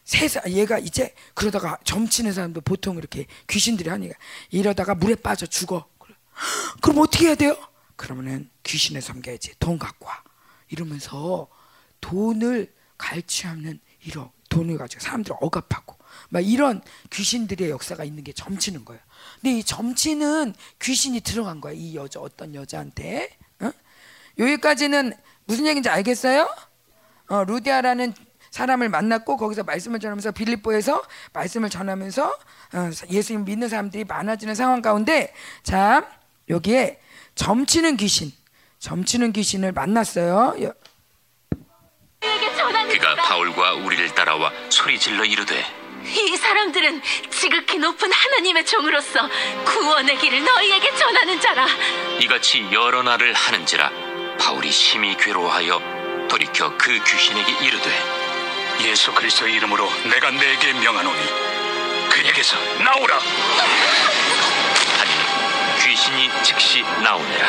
세상 0.09 0.43
얘가 0.51 0.79
이제 0.79 1.15
그러다가 1.35 1.77
점치는 1.85 2.33
사람도 2.33 2.63
보통 2.63 2.97
이렇게 2.97 3.27
귀신들이 3.47 3.91
하니까 3.91 4.15
이러다가 4.49 4.95
물에 4.95 5.17
빠져 5.17 5.45
죽어. 5.45 5.87
그럼 6.81 7.01
어떻게 7.01 7.27
해야 7.27 7.35
돼요? 7.35 7.55
그러면은 7.95 8.49
귀신을 8.63 9.03
섬겨야지. 9.03 9.57
돈 9.59 9.79
갖고 9.79 10.07
와. 10.07 10.25
이러면서 10.71 11.47
돈을 12.01 12.73
갈취하는 12.97 13.81
이런 14.03 14.31
돈을 14.49 14.79
가지고 14.79 15.03
사람들을 15.03 15.37
억압하고 15.43 15.99
막 16.31 16.41
이런 16.41 16.81
귀신들의 17.11 17.69
역사가 17.69 18.05
있는 18.05 18.25
게 18.25 18.33
점치는 18.33 18.87
거예요. 18.87 19.03
근데 19.43 19.59
이 19.59 19.63
점치는 19.63 20.55
귀신이 20.81 21.21
들어간 21.21 21.61
거야. 21.61 21.75
이 21.75 21.95
여자 21.95 22.19
어떤 22.19 22.55
여자한테. 22.55 23.37
어? 23.61 23.71
여기까지는 24.39 25.13
무슨 25.45 25.67
얘기인지 25.67 25.91
알겠어요? 25.91 26.49
어, 27.29 27.45
루디아라는 27.45 28.15
사람을 28.59 28.89
만났고 28.89 29.37
거기서 29.37 29.63
말씀을 29.63 30.01
전하면서 30.01 30.33
빌립보에서 30.33 31.01
말씀을 31.33 31.71
전하면서 31.71 32.25
어, 32.75 32.91
예수님 33.09 33.45
믿는 33.45 33.69
사람들이 33.69 34.03
많아지는 34.05 34.57
상황 34.57 34.83
가운데 34.83 35.33
자 35.63 36.05
여기에 36.49 36.99
점치는 37.37 37.97
귀신 37.97 38.33
점치는 38.81 39.33
귀신을 39.33 39.71
만났어요. 39.73 40.57
여- 40.63 40.75
그가 42.91 43.15
바울과 43.15 43.75
우리를 43.75 44.13
따라와 44.17 44.51
소리 44.71 44.99
질러 44.99 45.25
이르되 45.25 45.65
이 46.05 46.37
사람들은 46.37 47.01
지극히 47.31 47.79
높은 47.79 48.11
하나님의 48.13 48.67
종으로서 48.67 49.21
구원의 49.67 50.19
길을 50.19 50.45
너희에게 50.45 50.97
전하는 50.97 51.41
자라. 51.41 51.67
이같이 52.21 52.67
여러 52.73 53.03
날을 53.05 53.35
하는지라 53.35 53.91
바울이 54.41 54.73
심히 54.73 55.17
괴로워하여 55.17 56.27
돌이켜 56.29 56.77
그 56.77 56.93
귀신에게 57.05 57.53
이르되 57.65 58.18
예수 58.81 59.13
그리스도의 59.13 59.55
이름으로 59.55 59.91
내가 60.05 60.31
내게 60.31 60.73
명하노니 60.73 61.21
그에게서 62.11 62.57
나오라. 62.83 63.19
하니 64.99 65.83
귀신이 65.83 66.31
즉시 66.43 66.83
나오니라 67.03 67.49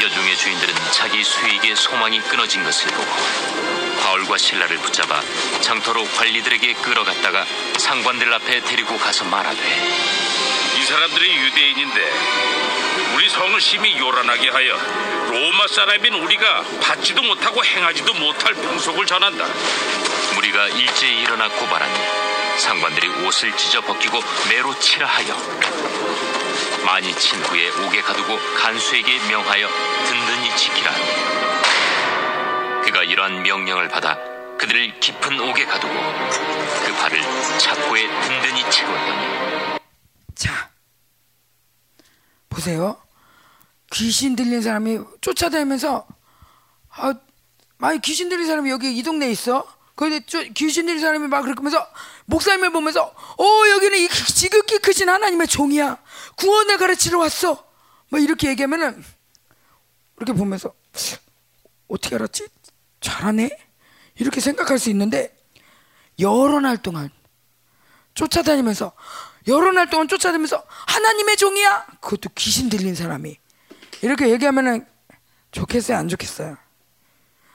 여중의 0.00 0.36
주인들은 0.36 0.74
자기 0.92 1.24
수익의 1.24 1.74
소망이 1.76 2.20
끊어진 2.20 2.62
것을 2.62 2.90
보고 2.90 3.10
바울과 4.02 4.36
신라를 4.38 4.78
붙잡아 4.78 5.20
장터로 5.60 6.04
관리들에게 6.04 6.74
끌어갔다가 6.74 7.44
상관들 7.78 8.32
앞에 8.34 8.60
데리고 8.60 8.96
가서 8.98 9.24
말하되 9.24 10.33
이 10.84 10.86
사람들이 10.86 11.34
유대인인데 11.34 12.12
우리 13.14 13.30
성을 13.30 13.58
심히 13.58 13.98
요란하게 13.98 14.50
하여 14.50 14.76
로마 15.30 15.66
사람인 15.66 16.12
우리가 16.12 16.62
받지도 16.82 17.22
못하고 17.22 17.64
행하지도 17.64 18.12
못할 18.12 18.52
풍속을 18.52 19.06
전한다. 19.06 19.46
무리가 20.34 20.68
일제히 20.68 21.22
일어나 21.22 21.48
고발하니 21.48 22.58
상관들이 22.58 23.08
옷을 23.24 23.56
찢어 23.56 23.80
벗기고 23.80 24.20
매로 24.50 24.78
치라 24.78 25.06
하여 25.06 25.34
많이 26.84 27.14
친 27.14 27.42
후에 27.42 27.70
옥에 27.86 28.02
가두고 28.02 28.38
간수에게 28.58 29.20
명하여 29.30 29.66
든든히 30.04 30.54
지키라 30.54 30.92
하니 30.92 32.82
그가 32.82 33.04
이러한 33.04 33.42
명령을 33.42 33.88
받아 33.88 34.18
그들을 34.58 35.00
깊은 35.00 35.40
옥에 35.40 35.64
가두고 35.64 35.94
그 35.94 36.94
발을 36.96 37.22
착고에 37.56 38.06
든든히 38.20 38.70
채웠더니 38.70 39.78
자 40.34 40.73
보세요. 42.54 42.96
귀신 43.92 44.36
들린 44.36 44.62
사람이 44.62 44.98
쫓아다니면서 45.20 46.06
아, 46.90 47.14
많이 47.78 48.00
귀신 48.00 48.28
들린 48.28 48.46
사람이 48.46 48.70
여기 48.70 48.96
이 48.96 49.02
동네에 49.02 49.30
있어. 49.32 49.66
쫓- 50.26 50.52
귀신 50.54 50.86
들린 50.86 51.00
사람이 51.00 51.28
막 51.28 51.42
그러면서 51.42 51.86
목사님을 52.26 52.70
보면서 52.72 53.02
어 53.04 53.68
여기는 53.76 53.98
이 53.98 54.08
지극히 54.08 54.78
크신 54.78 55.08
하나님의 55.08 55.46
종이야. 55.48 55.98
구원을 56.36 56.78
가르치러 56.78 57.18
왔어. 57.18 57.64
뭐 58.10 58.18
이렇게 58.18 58.48
얘기하면은 58.48 59.04
이렇게 60.16 60.32
보면서 60.32 60.72
어떻게 61.88 62.14
알았지? 62.16 62.48
잘하네. 63.00 63.50
이렇게 64.16 64.40
생각할 64.40 64.78
수 64.78 64.90
있는데 64.90 65.36
여러 66.20 66.60
날 66.60 66.76
동안 66.78 67.10
쫓아다니면서 68.14 68.92
여러 69.48 69.72
날 69.72 69.90
동안 69.90 70.08
쫓아다니면서 70.08 70.64
하나님의 70.68 71.36
종이야. 71.36 71.86
그것도 72.00 72.30
귀신 72.34 72.68
들린 72.68 72.94
사람이 72.94 73.38
이렇게 74.02 74.30
얘기하면은 74.30 74.86
좋겠어요, 75.50 75.98
안 75.98 76.08
좋겠어요? 76.08 76.56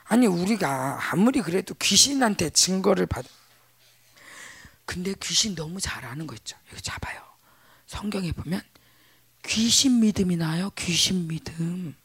아니 0.05 0.25
우리가 0.25 1.11
아무리 1.11 1.41
그래도 1.41 1.75
귀신한테 1.75 2.49
증거를 2.49 3.05
받 3.05 3.25
근데 4.85 5.13
귀신 5.21 5.53
너무 5.53 5.79
잘 5.79 6.03
아는 6.03 6.25
거 6.25 6.33
있죠. 6.35 6.57
여기 6.71 6.81
잡아요. 6.81 7.21
성경에 7.85 8.31
보면 8.31 8.59
귀신 9.45 9.99
믿음이 9.99 10.35
나요. 10.35 10.71
귀신 10.75 11.27
믿음. 11.27 11.95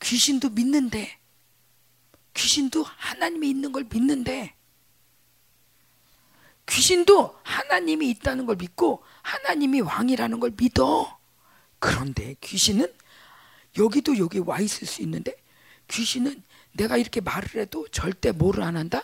귀신도 0.00 0.50
믿는데 0.50 1.18
귀신도 2.34 2.84
하나님이 2.84 3.48
있는 3.48 3.70
걸 3.72 3.84
믿는데 3.84 4.54
귀신도 6.66 7.38
하나님이 7.42 8.10
있다는 8.10 8.46
걸 8.46 8.56
믿고 8.56 9.04
하나님이 9.22 9.80
왕이라는 9.80 10.40
걸 10.40 10.52
믿어. 10.56 11.18
그런데 11.78 12.34
귀신은 12.40 12.92
여기도 13.78 14.18
여기 14.18 14.38
와 14.38 14.60
있을 14.60 14.86
수 14.86 15.02
있는데 15.02 15.36
귀신은 15.88 16.42
내가 16.72 16.96
이렇게 16.96 17.20
말을 17.20 17.56
해도 17.56 17.86
절대 17.88 18.32
뭐를 18.32 18.62
안 18.62 18.76
한다? 18.76 19.02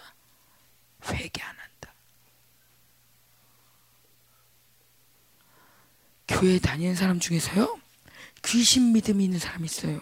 회개 1.07 1.43
안 1.43 1.49
한다. 1.51 1.95
교회 6.29 6.59
다니는 6.59 6.95
사람 6.95 7.21
중에서요 7.21 7.79
귀신 8.45 8.93
믿음이 8.93 9.25
있는 9.25 9.39
사람이 9.39 9.65
있어요. 9.65 10.01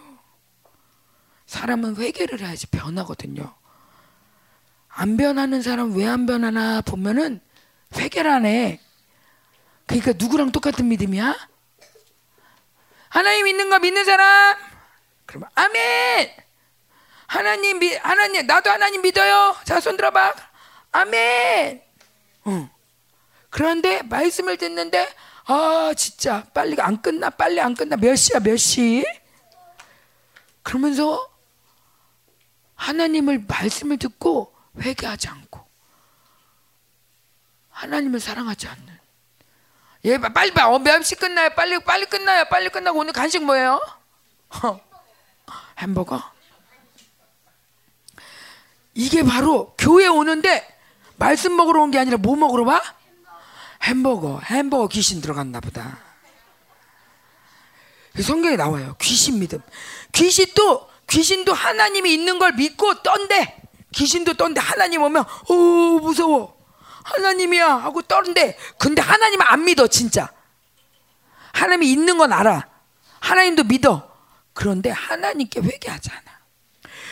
사람은 1.47 1.97
회개를 1.97 2.41
해야지 2.41 2.67
변하거든요. 2.69 3.55
안 4.89 5.17
변하는 5.17 5.63
사람 5.63 5.95
왜 5.97 6.07
안 6.07 6.27
변하나 6.27 6.81
보면은 6.81 7.41
해. 7.95 8.81
그러니까 9.87 10.13
누구랑 10.17 10.53
똑같은 10.53 10.87
믿음이야? 10.89 11.37
하나님 13.09 13.47
있는 13.49 13.69
거 13.71 13.79
믿는 13.81 14.05
사람? 14.05 14.57
그러면 15.27 15.49
아멘. 15.55 16.31
하나님 17.27 17.79
미 17.79 17.95
하나님 17.97 18.47
나도 18.47 18.71
하나님 18.71 19.03
믿어요. 19.03 19.57
자 19.65 19.81
손 19.81 19.97
들어봐. 19.97 20.35
아멘. 20.93 21.83
어. 22.45 22.71
그런데 23.51 24.03
말씀을 24.03 24.57
듣는데 24.57 25.09
아 25.47 25.93
진짜 25.97 26.45
빨리 26.55 26.81
안 26.81 27.03
끝나 27.03 27.31
빨리 27.31 27.61
안 27.61 27.75
끝나 27.75 27.97
몇 27.97 28.15
시야 28.15 28.39
몇 28.39 28.57
시? 28.57 29.05
그러면서 30.63 31.29
하나님을 32.77 33.45
말씀을 33.49 33.99
듣고 33.99 34.55
회개하지 34.81 35.29
않고 35.29 35.50
하나님을 37.81 38.21
사랑하지 38.21 38.69
않는 38.69 39.01
예 40.05 40.19
빨리 40.19 40.53
봐. 40.53 40.69
어, 40.69 40.79
몇 40.79 41.03
시 41.03 41.15
끝나요? 41.15 41.51
빨리 41.57 41.79
빨리 41.83 42.05
끝나요. 42.07 42.45
빨리 42.51 42.69
끝나고 42.69 42.99
오늘 42.99 43.13
간식 43.13 43.43
뭐예요? 43.43 43.81
어. 44.63 44.81
햄버거? 45.79 46.23
이게 48.95 49.23
바로 49.23 49.75
교회 49.79 50.07
오는데 50.09 50.67
말씀 51.17 51.57
먹으러 51.57 51.83
온 51.83 51.91
게 51.91 51.99
아니라 51.99 52.17
뭐 52.19 52.37
먹으러 52.37 52.65
와? 52.65 52.83
햄버거, 53.83 54.41
햄버거 54.45 54.89
귀신 54.89 55.21
들어갔나 55.23 55.61
보다. 55.61 55.99
성경에 58.23 58.57
나와요. 58.57 58.95
귀신 59.01 59.39
믿음. 59.39 59.61
귀신도 60.13 60.91
귀신도 61.09 61.55
하나님이 61.55 62.13
있는 62.13 62.39
걸 62.39 62.53
믿고 62.53 63.03
떤데 63.03 63.57
귀신도 63.95 64.35
떤데 64.35 64.61
하나님 64.61 65.03
오면 65.03 65.25
오 65.49 65.99
무서워. 66.01 66.60
하나님이야 67.15 67.67
하고 67.67 68.03
떠는데 68.03 68.57
근데 68.79 69.03
하나님 69.03 69.41
안 69.43 69.65
믿어 69.65 69.87
진짜. 69.87 70.31
하나님이 71.53 71.91
있는 71.91 72.19
건 72.19 72.33
알아. 72.33 72.69
하나님도 73.21 73.65
믿어. 73.65 74.09
그런데 74.53 74.91
하나님께 74.91 75.61
회개하지 75.61 76.11
않아. 76.11 76.41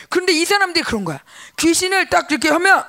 그런데 0.09 0.33
이 0.33 0.45
사람들이 0.45 0.85
그런 0.85 1.05
거야. 1.05 1.21
귀신을 1.57 2.09
딱 2.09 2.31
이렇게 2.31 2.49
하면 2.51 2.85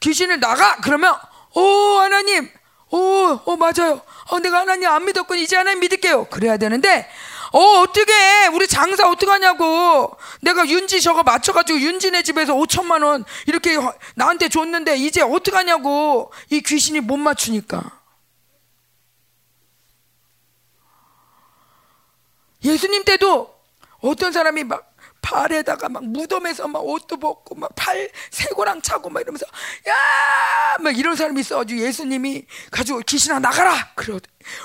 귀신을 0.00 0.40
나가 0.40 0.76
그러면 0.76 1.16
오 1.54 1.60
하나님 1.98 2.50
오, 2.90 3.40
어 3.46 3.56
맞아요. 3.56 4.02
어, 4.28 4.38
내가 4.40 4.60
하나님 4.60 4.86
안 4.88 5.04
믿었군. 5.06 5.38
이제 5.38 5.56
하나님 5.56 5.80
믿을게요. 5.80 6.26
그래야 6.26 6.58
되는데 6.58 7.08
어 7.52 7.80
어떻게 7.80 8.12
우리 8.54 8.66
장사 8.66 9.08
어떻게 9.08 9.30
하냐고. 9.30 10.16
내가 10.40 10.66
윤지 10.66 11.00
저거 11.00 11.22
맞춰가지고 11.22 11.80
윤지네 11.80 12.22
집에서 12.22 12.54
5천만 12.54 13.04
원 13.04 13.24
이렇게 13.46 13.76
나한테 14.14 14.48
줬는데 14.48 14.96
이제 14.96 15.20
어떻게 15.22 15.56
하냐고. 15.56 16.32
이 16.50 16.60
귀신이 16.60 17.00
못 17.00 17.16
맞추니까. 17.18 18.00
예수님 22.64 23.04
때도 23.04 23.54
어떤 24.00 24.32
사람이 24.32 24.64
막 24.64 24.91
발에다가 25.22 25.88
막 25.88 26.04
무덤에서 26.04 26.68
막 26.68 26.80
옷도 26.80 27.16
벗고 27.18 27.54
막팔 27.54 28.10
세고랑 28.30 28.82
차고 28.82 29.08
막 29.10 29.20
이러면서 29.20 29.46
야 29.88 30.52
막 30.80 30.98
이런 30.98 31.16
사람이 31.16 31.38
있어가지고 31.40 31.80
예수님이 31.82 32.46
가지고 32.70 33.00
귀신아 33.00 33.38
나가라! 33.40 33.92
그러 33.94 34.18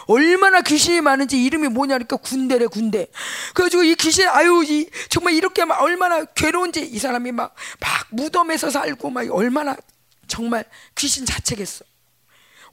얼마나 0.08 0.62
귀신이 0.62 1.02
많은지 1.02 1.44
이름이 1.44 1.68
뭐냐니까 1.68 2.16
군대래 2.18 2.66
군대. 2.68 3.08
그래가지고 3.54 3.84
이 3.84 3.96
귀신 3.96 4.28
아유 4.30 4.64
이 4.66 4.90
정말 5.10 5.34
이렇게 5.34 5.66
막 5.66 5.82
얼마나 5.82 6.24
괴로운지 6.24 6.82
이 6.82 6.98
사람이 6.98 7.32
막 7.34 7.54
막 7.80 8.08
무덤에서 8.12 8.70
살고 8.70 9.10
막 9.10 9.30
얼마나 9.32 9.76
정말 10.28 10.66
귀신 10.96 11.26
자체겠어. 11.26 11.86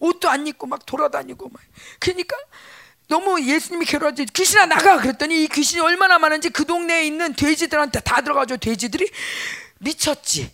옷도 0.00 0.28
안 0.28 0.46
입고 0.46 0.66
막 0.66 0.84
돌아다니고 0.86 1.48
막. 1.48 1.62
그러니까 1.98 2.36
너무 3.08 3.40
예수님이 3.40 3.84
괴로워지 3.84 4.26
귀신아 4.26 4.66
나가! 4.66 4.98
그랬더니 4.98 5.44
이 5.44 5.48
귀신이 5.48 5.80
얼마나 5.80 6.18
많은지 6.18 6.48
그 6.50 6.64
동네에 6.64 7.06
있는 7.06 7.34
돼지들한테 7.34 8.00
다 8.00 8.22
들어가죠 8.22 8.56
돼지들이. 8.56 9.10
미쳤지. 9.78 10.52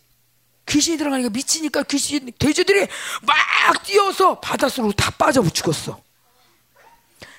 귀신이 0.66 0.96
들어가니까 0.98 1.30
미치니까 1.30 1.82
귀신 1.84 2.32
돼지들이 2.38 2.86
막 3.22 3.82
뛰어서 3.84 4.40
바닷속으로 4.40 4.92
다 4.92 5.10
빠져 5.12 5.42
죽었어. 5.48 6.00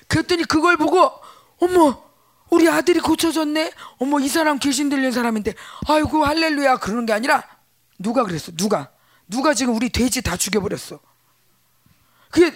그랬더니 0.06 0.44
그걸 0.44 0.76
보고 0.76 1.12
어머 1.58 2.02
우리 2.50 2.68
아들이 2.68 3.00
고쳐졌네. 3.00 3.72
어머 3.98 4.20
이 4.20 4.28
사람 4.28 4.58
귀신 4.58 4.88
들린 4.88 5.12
사람인데. 5.12 5.54
아이고 5.88 6.24
할렐루야. 6.24 6.76
그러는 6.78 7.06
게 7.06 7.12
아니라 7.12 7.42
누가 7.98 8.24
그랬어? 8.24 8.52
누가? 8.52 8.90
누가 9.28 9.54
지금 9.54 9.74
우리 9.76 9.88
돼지 9.88 10.20
다 10.20 10.36
죽여버렸어? 10.36 10.98
그게 12.30 12.54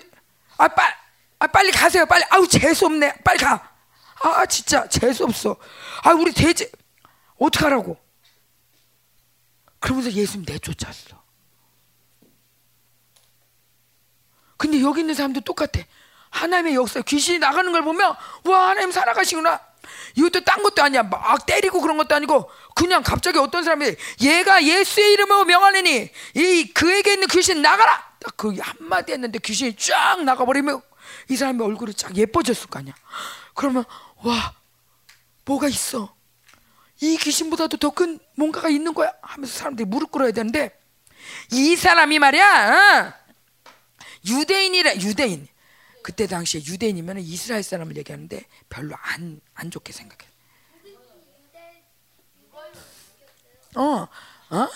아 0.59 0.69
빨. 0.69 1.06
아 1.39 1.47
빨리 1.47 1.71
가세요. 1.71 2.07
빨리. 2.07 2.25
아우 2.31 2.47
재수 2.47 2.87
없네. 2.87 3.19
빨리 3.25 3.39
가 3.39 3.77
아 4.23 4.47
진짜 4.47 4.89
재수 4.89 5.25
없어. 5.25 5.57
아 6.03 6.13
우리 6.13 6.33
돼지 6.33 6.71
어떡하라고? 7.39 7.97
그러면서 9.79 10.11
예수님 10.11 10.47
내쫓았어. 10.49 11.23
근데 14.57 14.81
여기 14.81 15.01
있는 15.01 15.15
사람도 15.15 15.41
똑같아. 15.43 15.83
하나님의 16.31 16.75
역사 16.75 17.01
귀신이 17.03 17.39
나가는 17.39 17.71
걸 17.71 17.83
보면 17.83 18.15
와 18.45 18.69
하나님 18.71 18.91
살아가시구나. 18.91 19.61
이것도 20.17 20.41
딴 20.45 20.63
것도 20.63 20.83
아니야. 20.83 21.03
막 21.03 21.47
때리고 21.47 21.81
그런 21.81 21.97
것도 21.99 22.15
아니고 22.15 22.51
그냥 22.75 23.03
갑자기 23.03 23.39
어떤 23.39 23.63
사람이 23.63 23.95
얘가 24.23 24.65
예수의 24.65 25.13
이름으로 25.13 25.45
명하느니 25.45 26.11
이 26.35 26.73
그에게 26.73 27.13
있는 27.13 27.29
귀신 27.29 27.63
나가라! 27.63 28.05
딱 28.21 28.37
그 28.37 28.57
한마디 28.59 29.13
했는데 29.13 29.39
귀신이 29.39 29.77
쫙 29.77 30.25
나가버리면 30.25 30.83
이 31.29 31.37
사람의 31.37 31.67
얼굴이 31.67 31.95
쫙 31.95 32.15
예뻐졌을 32.17 32.69
거 32.69 32.79
아니야. 32.79 32.95
그러면 33.55 33.85
와 34.23 34.55
뭐가 35.45 35.69
있어? 35.69 36.15
이 37.01 37.17
귀신보다도 37.19 37.77
더 37.77 37.91
큰 37.91 38.19
뭔가가 38.37 38.69
있는 38.69 38.95
거야 38.95 39.13
하면서 39.23 39.53
사람들이 39.59 39.87
무릎 39.87 40.11
꿇어야 40.11 40.33
되는데 40.33 40.79
이 41.53 41.77
사람이 41.77 42.19
말이야 42.19 43.15
어? 43.15 43.27
유대인이라 44.27 44.97
유대인 44.97 45.47
그때 46.03 46.27
당시에 46.27 46.63
유대인이면 46.65 47.19
이스라엘 47.21 47.63
사람을 47.63 47.97
얘기하는데 47.97 48.45
별로 48.69 48.95
안 49.01 49.41
안 49.55 49.71
좋게 49.71 49.93
생각해. 49.93 50.31
어, 53.75 54.09
어? 54.51 54.69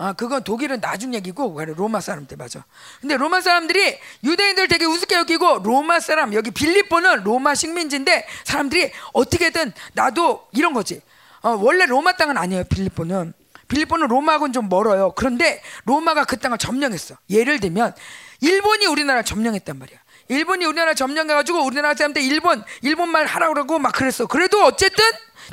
아, 0.00 0.14
그건 0.14 0.42
독일은 0.42 0.80
나중 0.80 1.12
얘기고 1.12 1.62
로마 1.76 2.00
사람 2.00 2.26
때 2.26 2.34
맞아. 2.34 2.64
근데 3.02 3.18
로마 3.18 3.42
사람들이 3.42 3.98
유대인들 4.24 4.66
되게 4.68 4.86
우습게 4.86 5.14
여기고 5.14 5.58
로마 5.62 6.00
사람 6.00 6.32
여기 6.32 6.50
빌립보는 6.50 7.22
로마 7.22 7.54
식민지인데 7.54 8.26
사람들이 8.44 8.92
어떻게든 9.12 9.74
나도 9.92 10.48
이런 10.52 10.72
거지. 10.72 11.02
어, 11.42 11.50
원래 11.50 11.84
로마 11.84 12.12
땅은 12.12 12.38
아니에요. 12.38 12.64
빌립보는 12.64 13.34
빌립보는 13.68 14.08
로마하고는 14.08 14.54
좀 14.54 14.70
멀어요. 14.70 15.12
그런데 15.14 15.60
로마가 15.84 16.24
그 16.24 16.38
땅을 16.38 16.56
점령했어. 16.56 17.16
예를 17.28 17.60
들면 17.60 17.94
일본이 18.40 18.86
우리나라 18.86 19.22
점령했단 19.22 19.78
말이야. 19.78 19.98
일본이 20.30 20.64
우리나라 20.64 20.94
점령해가지고 20.94 21.64
우리나라 21.64 21.92
사람들 21.94 22.22
일본 22.22 22.62
일본 22.82 23.08
말 23.08 23.26
하라고 23.26 23.52
그러고 23.52 23.78
막 23.80 23.92
그랬어. 23.92 24.26
그래도 24.26 24.64
어쨌든 24.64 25.04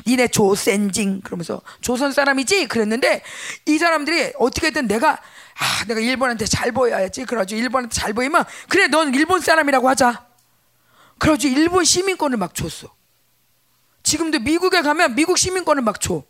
니네 0.06 0.28
조센징 0.28 1.20
그러면서 1.22 1.60
조선 1.80 2.12
사람이지? 2.12 2.68
그랬는데 2.68 3.22
이 3.66 3.76
사람들이 3.76 4.34
어떻게든 4.38 4.86
내가 4.86 5.10
아 5.10 5.84
내가 5.88 5.98
일본한테 5.98 6.46
잘 6.46 6.70
보여야지. 6.70 7.24
그래가지고 7.24 7.60
일본한테 7.60 7.92
잘 7.92 8.12
보이면 8.12 8.44
그래 8.68 8.86
넌 8.86 9.12
일본 9.12 9.40
사람이라고 9.40 9.88
하자. 9.88 10.24
그래가지고 11.18 11.58
일본 11.58 11.84
시민권을 11.84 12.38
막 12.38 12.54
줬어. 12.54 12.94
지금도 14.04 14.38
미국에 14.38 14.82
가면 14.82 15.16
미국 15.16 15.38
시민권을 15.38 15.82
막 15.82 16.00
줘. 16.00 16.22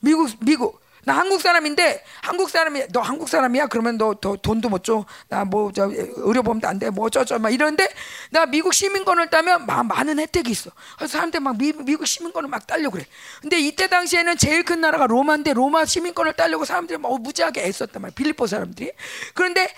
미국 0.00 0.30
미국 0.40 0.81
나 1.04 1.14
한국 1.14 1.40
사람인데 1.40 2.04
한국 2.22 2.48
사람이 2.48 2.84
너 2.92 3.00
한국 3.00 3.28
사람이야 3.28 3.66
그러면 3.66 3.96
너더 3.98 4.36
돈도 4.36 4.68
못 4.68 4.84
줘. 4.84 5.04
나 5.28 5.44
뭐 5.44 5.72
저 5.74 5.90
의료보험도 5.92 6.68
안 6.68 6.78
돼. 6.78 6.90
뭐 6.90 7.06
어쩌저 7.06 7.38
막 7.38 7.50
이러는데 7.50 7.88
나 8.30 8.46
미국 8.46 8.72
시민권을 8.72 9.30
따면 9.30 9.66
마, 9.66 9.82
많은 9.82 10.18
혜택이 10.18 10.50
있어. 10.50 10.70
그래서 10.96 11.12
사람들 11.12 11.40
막 11.40 11.56
미, 11.58 11.72
미국 11.72 12.06
시민권을 12.06 12.48
막 12.48 12.66
따려고 12.66 12.92
그래. 12.92 13.06
근데 13.40 13.58
이때 13.58 13.88
당시에는 13.88 14.36
제일 14.36 14.64
큰 14.64 14.80
나라가 14.80 15.06
로마인데 15.06 15.54
로마 15.54 15.84
시민권을 15.84 16.34
따려고 16.34 16.64
사람들이 16.64 16.98
막 16.98 17.20
무지하게 17.20 17.64
애썼단 17.64 18.00
말이야. 18.02 18.14
빌리포 18.14 18.46
사람들이. 18.46 18.92
그런데 19.34 19.68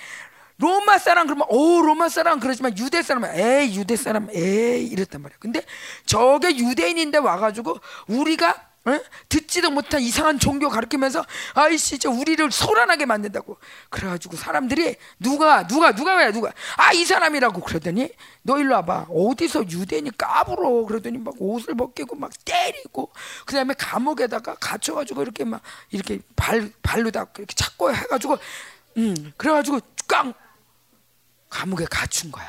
로마 0.59 0.99
사람 0.99 1.27
그러면 1.27 1.47
오 1.51 1.83
로마 1.83 2.09
사람 2.09 2.39
그러지만 2.39 2.77
유대 2.79 3.03
사람은 3.03 3.31
에이 3.35 3.77
유대 3.77 3.97
사람 3.97 4.29
에이 4.33 4.87
이랬단 4.87 5.21
말이야. 5.23 5.39
근데 5.41 5.65
저게 6.07 6.57
유대인인데 6.57 7.19
와가지고 7.19 7.79
우리가 8.09 8.74
어? 8.87 9.01
듣지도 9.31 9.71
못한 9.71 10.03
이상한 10.03 10.39
종교 10.39 10.69
가르치면서 10.69 11.25
아이씨 11.55 11.99
저 11.99 12.11
우리를 12.11 12.51
소란하게 12.51 13.07
만든다고 13.07 13.59
그래가지고 13.89 14.37
사람들이 14.37 14.97
누가 15.19 15.67
누가 15.67 15.93
누가 15.93 16.17
왜 16.17 16.31
누가 16.33 16.53
아 16.77 16.93
이 16.93 17.05
사람이라고 17.05 17.61
그러더니 17.63 18.11
너 18.43 18.59
일로 18.59 18.75
와봐 18.75 19.07
어디서 19.11 19.69
유대인이 19.69 20.17
까불어 20.17 20.85
그러더니 20.85 21.19
막 21.19 21.35
옷을 21.39 21.75
벗기고 21.75 22.17
막 22.17 22.31
때리고 22.45 23.11
그 23.47 23.55
다음에 23.55 23.75
감옥에다가 23.75 24.55
갇혀가지고 24.57 25.23
이렇게 25.23 25.45
막 25.45 25.61
이렇게 25.91 26.21
발 26.37 26.71
발로 26.83 27.11
다 27.11 27.27
이렇게 27.37 27.55
찾고 27.55 27.95
해가지고 27.95 28.39
음 28.99 29.33
그래가지고 29.37 29.81
깡 30.07 30.35
감옥에 31.49 31.85
갇힌 31.91 32.31
거야. 32.31 32.47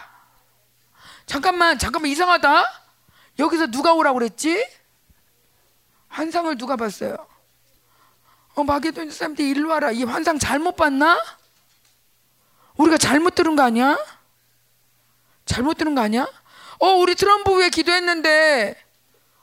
잠깐만 1.25 1.79
잠깐만 1.79 2.11
이상하다. 2.11 2.65
여기서 3.39 3.67
누가 3.67 3.93
오라고 3.93 4.19
그랬지? 4.19 4.65
환상을 6.15 6.57
누가 6.57 6.77
봤어요? 6.77 7.17
어, 8.53 8.63
마게도니 8.63 9.11
사람들이 9.11 9.49
일로 9.49 9.69
와라. 9.69 9.91
이 9.91 10.05
환상 10.05 10.39
잘못 10.39 10.77
봤나? 10.77 11.21
우리가 12.77 12.97
잘못 12.97 13.35
들은 13.35 13.57
거 13.57 13.63
아니야? 13.63 13.97
잘못 15.45 15.73
들은 15.73 15.93
거 15.93 15.99
아니야? 16.01 16.25
어, 16.79 16.87
우리 16.87 17.15
트럼프 17.15 17.51
왜 17.57 17.69
기도했는데, 17.69 18.81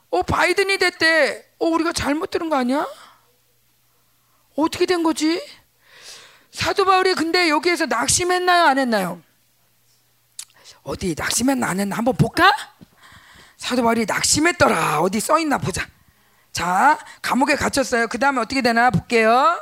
어, 0.09 0.23
바이든이 0.23 0.79
됐대. 0.79 1.47
어, 1.59 1.67
우리가 1.67 1.93
잘못 1.93 2.31
들은 2.31 2.49
거 2.49 2.55
아니야? 2.55 2.87
어떻게 4.55 4.87
된 4.87 5.03
거지? 5.03 5.39
사도 6.49 6.85
바울이 6.85 7.13
근데 7.13 7.49
여기에서 7.49 7.85
낙심했나요? 7.85 8.63
안 8.65 8.79
했나요? 8.79 9.21
어디 10.81 11.13
낙심했나 11.15 11.67
안 11.67 11.79
했나? 11.79 11.97
한번 11.97 12.15
볼까? 12.15 12.51
사도 13.57 13.83
바울이 13.83 14.05
낙심했더라. 14.07 15.01
어디 15.01 15.19
써 15.19 15.37
있나 15.37 15.59
보자. 15.59 15.92
자, 16.53 16.99
감옥에 17.23 17.55
갇혔어요. 17.55 18.07
그 18.07 18.19
다음에 18.19 18.39
어떻게 18.39 18.61
되나 18.61 18.91
볼게요. 18.91 19.59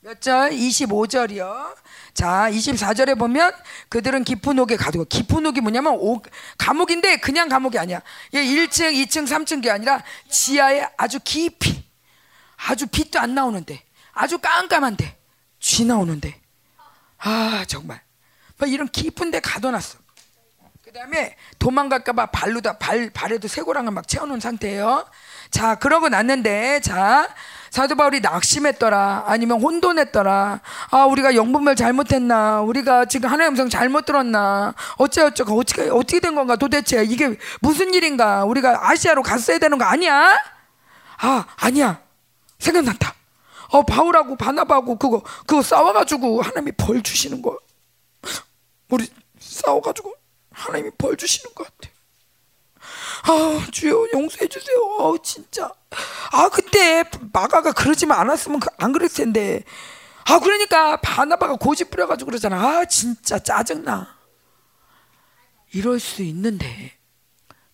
몇 0.00 0.20
절? 0.20 0.50
25절이요. 0.50 1.76
자, 2.12 2.50
24절에 2.50 3.16
보면 3.16 3.52
그들은 3.88 4.24
깊은 4.24 4.58
옥에 4.58 4.76
가두고 4.76 5.04
깊은 5.04 5.46
옥이 5.46 5.60
뭐냐면 5.60 5.96
옥, 5.98 6.26
감옥인데 6.58 7.18
그냥 7.18 7.48
감옥이 7.48 7.78
아니야. 7.78 8.02
이게 8.32 8.42
1층, 8.42 8.92
2층, 8.92 9.26
3층이 9.26 9.70
아니라 9.70 10.02
지하에 10.28 10.88
아주 10.96 11.20
깊이 11.22 11.84
아주 12.56 12.88
빛도 12.88 13.20
안 13.20 13.36
나오는데 13.36 13.84
아주 14.12 14.38
깜깜한데 14.38 15.16
쥐 15.60 15.84
나오는데 15.84 16.40
아 17.18 17.64
정말 17.68 18.02
막 18.56 18.68
이런 18.68 18.88
깊은 18.88 19.30
데 19.30 19.38
가둬놨어. 19.38 19.98
그 20.88 20.92
다음에 20.94 21.36
도망갈까봐 21.58 22.26
발로 22.26 22.62
다 22.62 22.78
발 22.78 23.10
발에도 23.10 23.46
쇠고랑을 23.46 23.92
막 23.92 24.08
채워놓은 24.08 24.40
상태예요. 24.40 25.04
자 25.50 25.74
그러고 25.74 26.08
났는데 26.08 26.80
자 26.80 27.28
사도 27.70 27.94
바울이 27.94 28.20
낙심했더라. 28.20 29.24
아니면 29.26 29.60
혼돈했더라. 29.60 30.60
아 30.90 31.04
우리가 31.04 31.34
영분별 31.34 31.76
잘못했나? 31.76 32.62
우리가 32.62 33.04
지금 33.04 33.28
하나의 33.28 33.50
음성 33.50 33.68
잘못 33.68 34.06
들었나? 34.06 34.74
어째 34.96 35.24
어쩌고 35.24 35.58
어떻게 35.60 35.90
어떻게 35.90 36.20
된 36.20 36.34
건가 36.34 36.56
도대체? 36.56 37.04
이게 37.04 37.36
무슨 37.60 37.92
일인가? 37.92 38.46
우리가 38.46 38.88
아시아로 38.88 39.22
갔어야 39.22 39.58
되는 39.58 39.76
거 39.76 39.84
아니야? 39.84 40.38
아 41.18 41.44
아니야. 41.56 42.00
생각났다. 42.60 43.14
어 43.72 43.82
바울하고 43.82 44.36
바나바하고 44.36 44.96
그거 44.96 45.22
그거 45.46 45.60
싸워가지고 45.60 46.40
하나님이 46.40 46.72
벌 46.78 47.02
주시는 47.02 47.42
거. 47.42 47.58
우리 48.88 49.06
싸워가지고 49.38 50.17
하나님이 50.58 50.90
벌 50.98 51.16
주시는 51.16 51.54
것 51.54 51.64
같아. 51.64 51.92
아 53.24 53.66
주여 53.70 54.08
용서해 54.12 54.48
주세요. 54.48 54.76
아 55.00 55.12
진짜. 55.22 55.72
아 56.32 56.48
그때 56.48 57.04
마가가 57.32 57.72
그러지만 57.72 58.18
않았으면 58.20 58.60
그- 58.60 58.68
안 58.78 58.92
그랬을 58.92 59.24
텐데. 59.24 59.62
아 60.26 60.38
그러니까 60.40 61.00
바나바가 61.00 61.56
고집 61.56 61.90
부려가지고 61.90 62.30
그러잖아. 62.30 62.56
아 62.80 62.84
진짜 62.84 63.38
짜증나. 63.38 64.16
이럴 65.72 66.00
수 66.00 66.22
있는데 66.22 66.98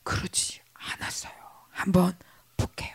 그러지 0.02 0.61
않았어요. 0.74 1.32
한번 1.70 2.16
볼게요. 2.56 2.94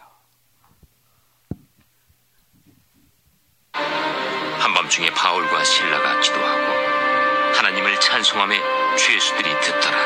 한밤중에 4.59 5.11
바울과 5.11 5.63
신라가 5.63 6.19
기도하고 6.19 7.57
하나님을 7.57 7.99
찬송함에 7.99 8.59
죄수들이 8.99 9.61
듣더라. 9.61 9.97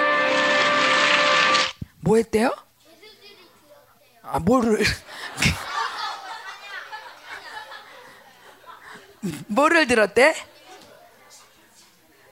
뭐 2.02 2.18
했대요? 2.18 2.54
아 4.22 4.40
뭐를 4.40 4.84
뭐를 9.48 9.88
들었대? 9.88 10.36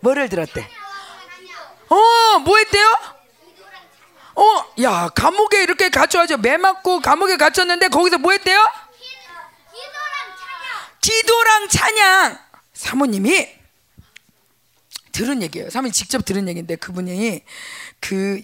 뭐를 0.01 0.29
들었대? 0.29 0.67
어, 1.89 2.39
뭐 2.39 2.57
했대요? 2.57 2.97
어, 4.35 4.65
야, 4.81 5.09
감옥에 5.09 5.63
이렇게 5.63 5.89
갇혀가지고 5.89 6.41
매 6.41 6.57
맞고 6.57 7.01
감옥에 7.01 7.38
갇혔는데 7.38 7.89
거기서 7.89 8.17
뭐 8.17 8.31
했대요? 8.31 8.69
기도랑 11.01 11.67
찬양. 11.67 12.39
사모님이 12.73 13.60
들은 15.11 15.41
얘기예요. 15.43 15.69
사모님 15.69 15.91
직접 15.91 16.23
들은 16.25 16.47
얘기인데 16.47 16.75
그분이 16.75 17.43
그 17.99 18.41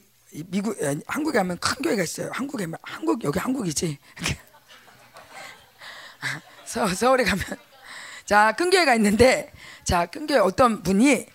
미국 0.48 0.77
한국에 1.07 1.38
가면 1.39 1.57
큰 1.60 1.81
교회가 1.81 2.03
있어요. 2.03 2.30
한국에 2.34 2.68
막- 2.68 2.80
한국 2.84 3.23
여기 3.23 3.39
한국이지. 3.39 3.98
서, 6.65 6.88
서울에 6.88 7.23
가면 7.23 7.44
자큰 8.26 8.69
교회가 8.69 8.95
있는데 8.95 9.52
자큰 9.84 10.27
교회 10.27 10.39
어떤 10.39 10.84
분이 10.84 11.26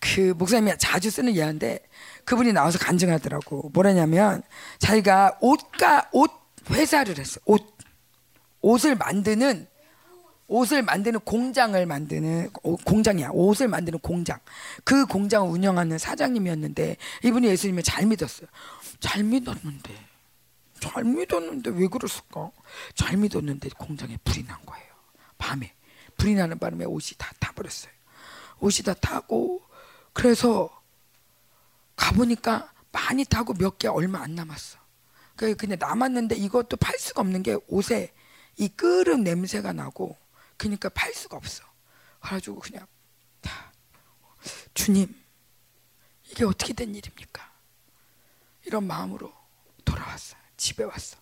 그 0.00 0.34
목사님이 0.36 0.72
자주 0.78 1.10
쓰는 1.10 1.34
예화인데 1.34 1.78
그분이 2.26 2.52
나와서 2.52 2.78
간증하더라고. 2.78 3.70
뭐라냐면 3.72 4.42
자기가 4.78 5.38
옷가 5.40 6.10
옷 6.12 6.30
회사를 6.70 7.18
했어. 7.18 7.40
옷 7.46 7.74
옷을 8.60 8.96
만드는 8.96 9.66
옷을 10.46 10.82
만드는 10.82 11.20
공장을 11.20 11.84
만드는 11.86 12.50
오- 12.62 12.76
공장이야. 12.76 13.30
옷을 13.32 13.68
만드는 13.68 13.98
공장. 14.00 14.38
그 14.84 15.06
공장을 15.06 15.48
운영하는 15.50 15.98
사장님이었는데 15.98 16.96
이분이 17.24 17.46
예수님을 17.48 17.82
잘 17.82 18.06
믿었어요. 18.06 18.46
잘 19.00 19.22
믿었는데 19.22 19.94
잘 20.80 21.04
믿었는데 21.04 21.70
왜 21.70 21.86
그랬을까? 21.88 22.50
잘 22.94 23.16
믿었는데 23.16 23.70
공장에 23.78 24.18
불이 24.22 24.44
난 24.46 24.58
거예요. 24.66 24.86
밤에 25.38 25.72
불이 26.18 26.34
나는 26.34 26.58
바람에 26.58 26.84
옷이 26.84 27.12
다 27.16 27.32
타버렸어요. 27.40 27.92
옷이 28.60 28.84
다 28.84 28.92
타고 28.94 29.62
그래서 30.12 30.68
가보니까 31.96 32.72
많이 32.92 33.24
타고 33.24 33.54
몇 33.54 33.78
개 33.78 33.88
얼마 33.88 34.20
안 34.22 34.34
남았어. 34.34 34.78
그 35.36 35.56
그냥 35.56 35.78
남았는데 35.80 36.36
이것도 36.36 36.76
팔 36.76 36.96
수가 36.98 37.22
없는 37.22 37.42
게 37.42 37.56
옷에 37.66 38.12
이 38.56 38.68
끓음 38.68 39.24
냄새가 39.24 39.72
나고 39.72 40.16
그러니까 40.64 40.88
팔 40.88 41.12
수가 41.12 41.36
없어. 41.36 41.62
그래가지고 42.20 42.58
그냥 42.60 42.86
다, 43.42 43.70
주님 44.72 45.14
이게 46.30 46.44
어떻게 46.44 46.72
된 46.72 46.94
일입니까? 46.94 47.52
이런 48.64 48.86
마음으로 48.86 49.30
돌아왔어. 49.84 50.36
집에 50.56 50.84
왔어. 50.84 51.18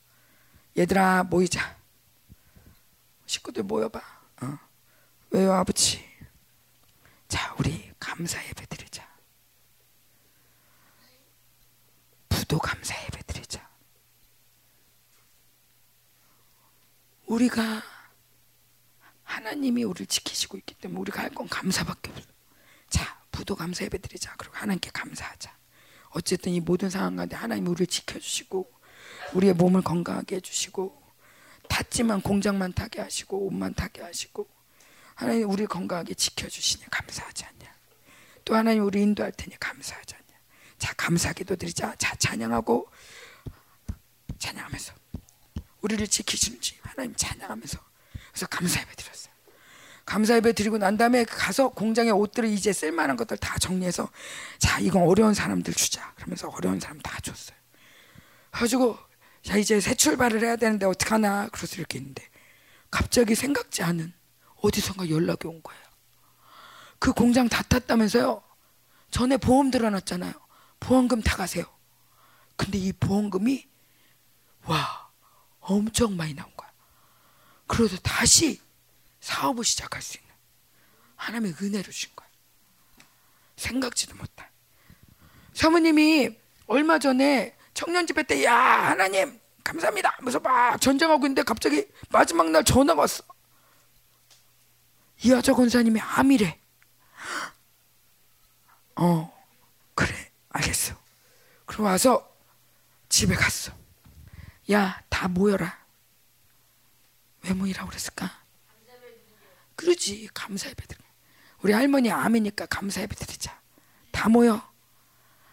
얘들아 0.79 1.25
모이자. 1.25 1.77
식구들 3.27 3.65
모여봐. 3.65 3.99
어. 4.43 4.59
왜요 5.31 5.53
아버지? 5.55 6.09
자 7.27 7.53
우리 7.59 7.93
감사 7.99 8.41
예배 8.47 8.67
드리자. 8.67 9.11
부도 12.29 12.59
감사 12.61 12.95
예배 13.07 13.23
드리자. 13.25 13.69
우리가 17.27 17.83
하나님이 19.37 19.85
우리를 19.85 20.07
지키시고 20.07 20.57
있기 20.59 20.75
때문에 20.75 21.01
우리가 21.01 21.23
할 21.23 21.31
건 21.35 21.49
감사밖에 21.49 22.11
없어. 22.11 22.27
자, 22.91 23.19
부도 23.31 23.57
감사 23.57 23.85
예배 23.85 23.99
드리자. 23.99 24.35
그리고 24.37 24.55
하나님께 24.57 24.91
감사하자. 24.93 25.57
어쨌든 26.11 26.53
이 26.53 26.61
모든 26.61 26.91
상황 26.91 27.17
가운데 27.17 27.35
하나님 27.37 27.67
우리를 27.69 27.87
지켜주시고 27.87 28.71
우리의 29.33 29.55
몸을 29.55 29.81
건강하게 29.83 30.37
해주시고 30.37 31.01
탔지만 31.69 32.21
공장만 32.21 32.75
타게 32.75 33.01
하시고 33.01 33.47
옷만 33.47 33.73
타게 33.75 34.03
하시고 34.03 34.47
하나님 35.15 35.49
우리 35.49 35.65
건강하게 35.67 36.13
지켜주시니 36.13 36.85
감사하지 36.91 37.45
않냐 37.47 37.75
또 38.45 38.55
하나님 38.55 38.85
우리 38.85 39.01
인도할 39.01 39.33
테니 39.33 39.59
감사하지 39.59 40.15
않냐 40.15 40.39
자 40.79 40.93
감사 40.95 41.33
기도 41.33 41.57
드리자 41.57 41.95
자 41.97 42.15
찬양하고 42.17 42.91
찬양하면서 44.39 44.93
우리를 45.81 46.07
지키시는지 46.09 46.79
하나님 46.83 47.15
찬양하면서 47.17 47.79
그래서 48.33 48.47
감사 48.47 48.81
예배 48.81 48.95
드렸어요. 48.97 49.33
감사 50.05 50.35
예배 50.37 50.55
드리고 50.55 50.79
난 50.79 50.97
다음에 50.97 51.25
가서 51.25 51.69
공장에 51.69 52.11
옷들을 52.11 52.49
이제 52.49 52.73
쓸만한 52.73 53.17
것들 53.17 53.37
다 53.37 53.59
정리해서 53.59 54.11
자 54.59 54.81
이건 54.81 55.03
어려운 55.03 55.35
사람들 55.35 55.75
주자 55.75 56.13
그러면서 56.15 56.49
어려운 56.49 56.81
사람 56.81 56.99
다 57.01 57.21
줬어요. 57.21 57.57
가지고 58.51 58.99
자 59.43 59.57
이제 59.57 59.81
새 59.81 59.95
출발을 59.95 60.43
해야 60.43 60.57
되는데 60.57 60.87
어떡하나 60.87 61.49
그래서 61.53 61.77
이렇게 61.77 61.99
있는데 61.99 62.27
갑자기 62.91 63.35
생각지 63.35 63.83
않은 63.83 64.13
어디선가 64.57 65.09
연락이 65.11 65.47
온 65.47 65.63
거예요. 65.63 65.83
그 66.99 67.13
공장 67.13 67.49
다 67.49 67.63
탔다면서요? 67.63 68.43
전에 69.11 69.37
보험 69.37 69.71
들어놨잖아요. 69.71 70.33
보험금 70.81 71.21
다 71.23 71.37
가세요. 71.37 71.65
근데 72.57 72.79
이 72.79 72.93
보험금이 72.93 73.67
와 74.67 75.11
엄청 75.61 76.17
많이 76.17 76.35
나온 76.35 76.51
거야 76.57 76.62
그래서 77.73 77.97
다시 78.03 78.61
사업을 79.21 79.65
시작할 79.65 80.03
수 80.03 80.19
있는 80.19 80.31
하나님의 81.17 81.55
은혜를 81.59 81.85
주신 81.85 82.11
거야. 82.15 82.29
생각지도 83.57 84.15
못한 84.17 84.47
사모님이 85.55 86.37
얼마 86.67 86.99
전에 86.99 87.57
청년 87.73 88.07
집회 88.07 88.23
때 88.25 88.45
야 88.45 88.55
하나님 88.55 89.41
감사합니다. 89.65 90.11
하면서 90.19 90.39
막 90.41 90.79
전쟁하고 90.81 91.25
있는데 91.25 91.43
갑자기 91.45 91.87
마지막 92.11 92.51
날 92.51 92.63
전화가 92.63 93.01
왔어. 93.01 93.25
이하자 95.23 95.55
권사님이 95.55 95.99
암이래. 96.01 96.61
어 98.97 99.45
그래 99.95 100.31
알겠어. 100.51 100.95
그럼 101.65 101.87
와서 101.87 102.37
집에 103.09 103.35
갔어. 103.35 103.73
야 104.71 105.01
다 105.09 105.29
모여라 105.29 105.82
왜 107.45 107.53
모이라고 107.53 107.89
그랬을까? 107.89 108.43
그러지 109.77 110.29
감사 110.33 110.69
예배 110.69 110.87
드려 110.87 111.01
우리 111.59 111.73
할머니 111.73 112.11
암이니까 112.11 112.67
감사 112.67 113.01
예배 113.03 113.15
드리자 113.17 113.61
다 114.11 114.29
모여. 114.29 114.71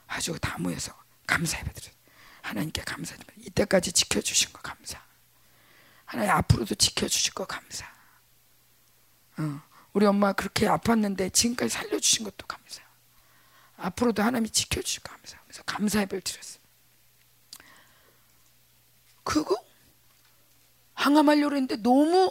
아주 0.08 0.38
다 0.40 0.58
모여서 0.60 0.96
감사 1.26 1.60
예배 1.60 1.74
드려 1.74 1.94
하나님께 2.42 2.82
감사드립니다 2.82 3.48
이때까지 3.48 3.92
지켜주신 3.92 4.54
거 4.54 4.62
감사. 4.62 5.02
하나님 6.06 6.32
앞으로도 6.32 6.76
지켜주실 6.76 7.34
거 7.34 7.46
감사. 7.46 7.86
어, 9.38 9.62
우리 9.94 10.06
엄마 10.06 10.34
그렇게 10.34 10.68
아팠는데 10.68 11.34
지금까지 11.34 11.70
살려주신 11.70 12.24
것도 12.24 12.48
감사. 12.48 12.82
앞으로도 13.78 14.22
하나님이 14.24 14.50
지켜주실 14.50 15.04
거 15.04 15.12
감사. 15.12 15.38
그래서 15.44 15.64
감사 15.64 16.02
예배를 16.02 16.22
드렸어요 16.22 16.60
그거 19.24 19.64
항암하려고 21.00 21.56
했는데 21.56 21.78
너무 21.78 22.30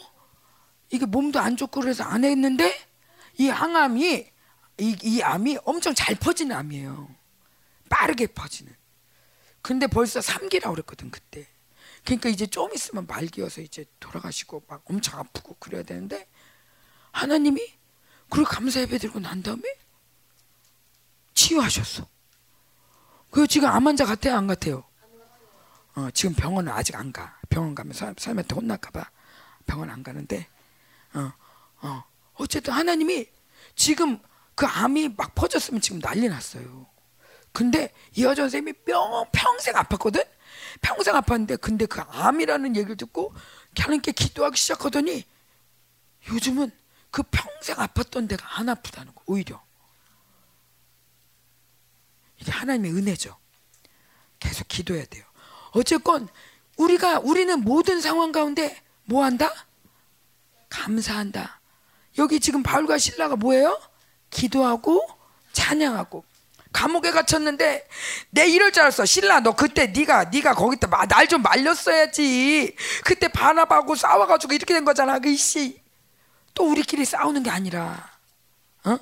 이게 0.90 1.06
몸도 1.06 1.40
안 1.40 1.56
좋고 1.56 1.80
그래서 1.80 2.04
안 2.04 2.24
했는데 2.24 2.74
이 3.38 3.48
항암이 3.48 4.30
이, 4.80 4.96
이 5.02 5.22
암이 5.22 5.58
엄청 5.64 5.94
잘 5.94 6.14
퍼지는 6.14 6.54
암이에요. 6.54 7.08
빠르게 7.88 8.26
퍼지는. 8.26 8.72
근데 9.62 9.86
벌써 9.86 10.20
3기라고 10.20 10.72
그랬거든 10.72 11.10
그때. 11.10 11.46
그러니까 12.04 12.28
이제 12.28 12.46
좀 12.46 12.72
있으면 12.74 13.06
말기여서 13.06 13.62
이제 13.62 13.86
돌아가시고 14.00 14.64
막 14.68 14.82
엄청 14.84 15.18
아프고 15.18 15.56
그래야 15.58 15.82
되는데 15.82 16.28
하나님이 17.10 17.60
그리고 18.30 18.48
감사 18.48 18.80
예배 18.80 18.98
드리고 18.98 19.18
난 19.18 19.42
다음에 19.42 19.62
치유하셨어. 21.34 22.06
그 23.30 23.46
지금 23.46 23.68
암 23.68 23.86
환자 23.86 24.04
같아요 24.04 24.36
안 24.36 24.46
같아요? 24.46 24.87
어, 25.98 26.10
지금 26.12 26.32
병원은 26.36 26.72
아직 26.72 26.94
안 26.94 27.10
가. 27.10 27.36
병원 27.48 27.74
가면 27.74 27.92
사, 27.92 28.14
사람한테 28.16 28.54
혼날까 28.54 28.90
봐 28.90 29.10
병원 29.66 29.90
안 29.90 30.04
가는데, 30.04 30.46
어, 31.14 31.32
어. 31.82 32.04
어쨌든 32.34 32.72
하나님이 32.72 33.26
지금 33.74 34.20
그 34.54 34.64
암이 34.64 35.14
막 35.16 35.34
퍼졌으면 35.34 35.80
지금 35.80 36.00
난리 36.00 36.28
났어요. 36.28 36.86
근데 37.52 37.92
이화전 38.14 38.44
선생님이 38.44 38.74
뿅 38.84 39.24
평생 39.32 39.74
아팠거든? 39.74 40.24
평생 40.80 41.14
아팠는데, 41.16 41.60
근데 41.60 41.86
그 41.86 42.00
암이라는 42.00 42.76
얘기를 42.76 42.96
듣고 42.96 43.34
하나님께 43.76 44.12
기도하기 44.12 44.56
시작하더니 44.56 45.24
요즘은 46.28 46.70
그 47.10 47.24
평생 47.24 47.74
아팠던 47.76 48.28
데가 48.28 48.58
안 48.58 48.68
아프다는 48.68 49.12
거, 49.16 49.22
오히려. 49.26 49.60
이게 52.40 52.52
하나님의 52.52 52.92
은혜죠. 52.92 53.36
계속 54.38 54.68
기도해야 54.68 55.04
돼요. 55.06 55.27
어쨌건 55.72 56.28
우리가 56.76 57.20
우리는 57.20 57.60
모든 57.60 58.00
상황 58.00 58.32
가운데 58.32 58.80
뭐 59.04 59.24
한다? 59.24 59.52
감사한다. 60.68 61.60
여기 62.18 62.40
지금 62.40 62.62
바울과 62.62 62.98
신라가 62.98 63.36
뭐예요? 63.36 63.80
기도하고 64.30 65.08
찬양하고 65.52 66.24
감옥에 66.72 67.10
갇혔는데 67.10 67.88
내 68.30 68.46
이럴 68.48 68.72
줄 68.72 68.82
알았어. 68.82 69.04
신라 69.04 69.40
너 69.40 69.56
그때 69.56 69.86
네가 69.86 70.24
네가 70.24 70.54
거기다 70.54 70.88
날 71.06 71.26
좀 71.26 71.42
말렸어야지. 71.42 72.76
그때 73.04 73.28
반합하고 73.28 73.94
싸워가지고 73.94 74.52
이렇게 74.52 74.74
된 74.74 74.84
거잖아. 74.84 75.18
그씨 75.18 75.82
또 76.54 76.70
우리끼리 76.70 77.04
싸우는 77.04 77.42
게 77.44 77.50
아니라, 77.50 78.10
어? 78.84 78.98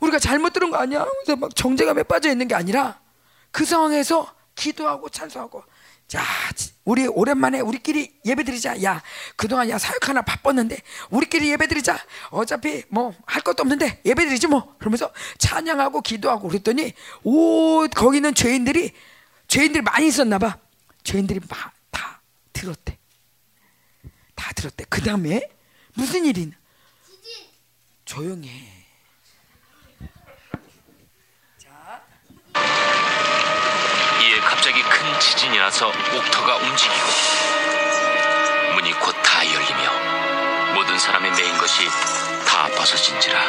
우리가 0.00 0.18
잘못 0.18 0.52
들은 0.52 0.70
거 0.70 0.78
아니야? 0.78 1.04
그래서 1.04 1.36
막 1.36 1.54
정제감에 1.54 2.04
빠져 2.04 2.30
있는 2.30 2.48
게 2.48 2.54
아니라 2.54 3.00
그 3.50 3.64
상황에서 3.64 4.32
기도하고 4.54 5.08
찬송하고. 5.08 5.64
자 6.08 6.22
우리 6.84 7.06
오랜만에 7.06 7.60
우리끼리 7.60 8.20
예배드리자. 8.24 8.82
야 8.82 9.02
그동안 9.36 9.70
야 9.70 9.78
사역 9.78 10.08
하나 10.08 10.20
바빴는데 10.22 10.82
우리끼리 11.10 11.50
예배드리자. 11.52 11.98
어차피 12.30 12.84
뭐 12.88 13.14
할 13.26 13.42
것도 13.42 13.62
없는데 13.62 14.02
예배드리지 14.04 14.46
뭐. 14.48 14.76
그러면서 14.78 15.10
찬양하고 15.38 16.02
기도하고 16.02 16.48
그랬더니 16.48 16.92
오 17.24 17.86
거기는 17.88 18.34
죄인들이 18.34 18.92
죄인들이 19.48 19.82
많이 19.82 20.08
있었나 20.08 20.38
봐. 20.38 20.58
죄인들이 21.04 21.40
막다 21.48 22.20
들었대. 22.52 22.98
다 24.34 24.52
들었대. 24.52 24.84
그 24.88 25.02
다음에 25.02 25.48
무슨 25.94 26.24
일이 26.24 26.42
있나? 26.42 26.56
조용해 28.04 28.48
이에 34.22 34.40
갑자기 34.40 34.82
큰 34.82 35.11
지진이 35.22 35.56
나서 35.58 35.86
옥터가 35.88 36.56
움직이고 36.56 37.06
문이 38.74 38.92
곧 38.94 39.14
다 39.22 39.46
열리며 39.46 40.72
모든 40.74 40.98
사람이 40.98 41.30
메인 41.30 41.58
것이 41.58 41.86
다 42.46 42.68
벗어진지라 42.76 43.40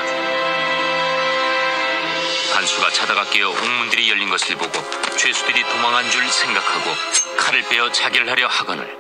간수가 2.54 2.90
자다가 2.92 3.26
깨어 3.26 3.50
옥문들이 3.50 4.10
열린 4.10 4.30
것을 4.30 4.56
보고 4.56 4.72
죄수들이 5.18 5.64
도망한 5.64 6.10
줄 6.12 6.26
생각하고 6.28 6.96
칼을 7.38 7.64
빼어 7.64 7.92
자결 7.92 8.30
하려 8.30 8.48
하거늘 8.48 8.96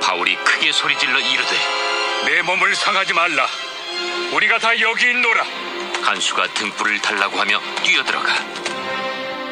바울이 0.00 0.36
크게 0.36 0.70
소리질러 0.72 1.18
이르되 1.18 1.56
내 2.26 2.42
몸을 2.42 2.74
상하지 2.74 3.12
말라. 3.12 3.46
우리가 4.32 4.58
다 4.58 4.78
여기 4.80 5.10
있노라. 5.10 5.44
간수가 6.04 6.48
등불을 6.54 7.00
달라고 7.00 7.38
하며 7.40 7.60
뛰어들어가 7.84 8.32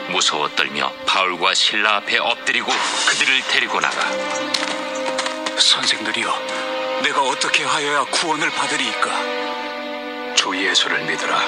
무서워 0.08 0.48
떨며 0.50 0.92
바울과 1.06 1.54
신라 1.54 1.96
앞에 1.96 2.18
엎드리고 2.18 2.72
그들을 3.08 3.42
데리고 3.48 3.80
나가 3.80 4.00
선생들이여, 5.58 7.00
내가 7.02 7.22
어떻게 7.22 7.64
하여야 7.64 8.04
구원을 8.04 8.50
받으리이까? 8.50 10.34
주 10.34 10.54
예수를 10.56 11.02
믿으라. 11.04 11.40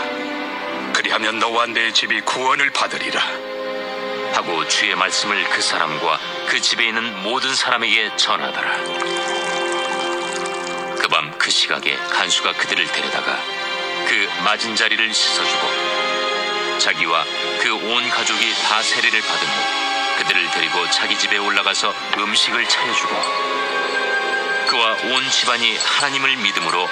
그리하면 0.95 1.39
너와 1.39 1.67
내 1.67 1.93
집이 1.93 2.23
구원을 2.23 2.71
받으리라. 2.71 3.21
하고 4.33 4.67
주의 4.69 4.95
말씀을 4.95 5.45
그 5.51 5.63
사람과 5.63 6.19
그 6.49 6.61
집에 6.61 6.89
있는 6.89 7.23
모든 7.23 7.55
사람에게 7.55 8.17
전하더라. 8.17 8.77
그밤그 11.01 11.51
시각에 11.51 11.97
간수가 12.11 12.53
그들을 12.55 12.87
데려다가 12.87 13.39
그 14.07 14.29
맞은 14.45 14.75
자리를 14.77 15.13
씻어주고 15.13 15.88
자기와 16.79 17.25
그 17.63 17.75
온 17.75 18.09
가족이 18.09 18.55
다 18.63 18.83
세례를 18.83 19.21
받은 19.21 19.47
후 19.47 20.19
그들을 20.19 20.51
데리고 20.51 20.91
자기 20.91 21.17
집에 21.19 21.39
올라가서 21.39 21.93
음식을 22.19 22.69
차려주고 22.69 23.15
그와 24.69 24.93
온 25.15 25.31
집안이 25.31 25.77
하나님을 25.77 26.37
믿음으로 26.37 26.87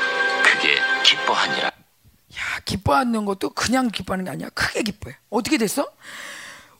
크게 0.44 0.80
기뻐하니라. 1.04 1.66
야, 1.68 2.60
기뻐하는 2.64 3.24
것도 3.24 3.50
그냥 3.50 3.88
기뻐하는 3.88 4.24
게 4.24 4.30
아니야. 4.30 4.48
크게 4.50 4.82
기뻐해. 4.82 5.16
어떻게 5.30 5.58
됐어? 5.58 5.86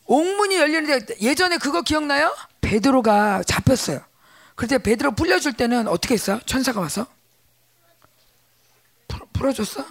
옥문이 0.05 0.55
열리는데 0.55 1.15
예전에 1.21 1.57
그거 1.57 1.81
기억나요? 1.81 2.35
베드로가 2.61 3.43
잡혔어요. 3.43 3.99
그때 4.55 4.77
베드로 4.77 5.11
풀려줄 5.11 5.53
때는 5.53 5.87
어떻게 5.87 6.13
했어? 6.15 6.39
천사가 6.45 6.79
와서 6.79 7.05
풀, 9.07 9.19
풀어줬어? 9.33 9.85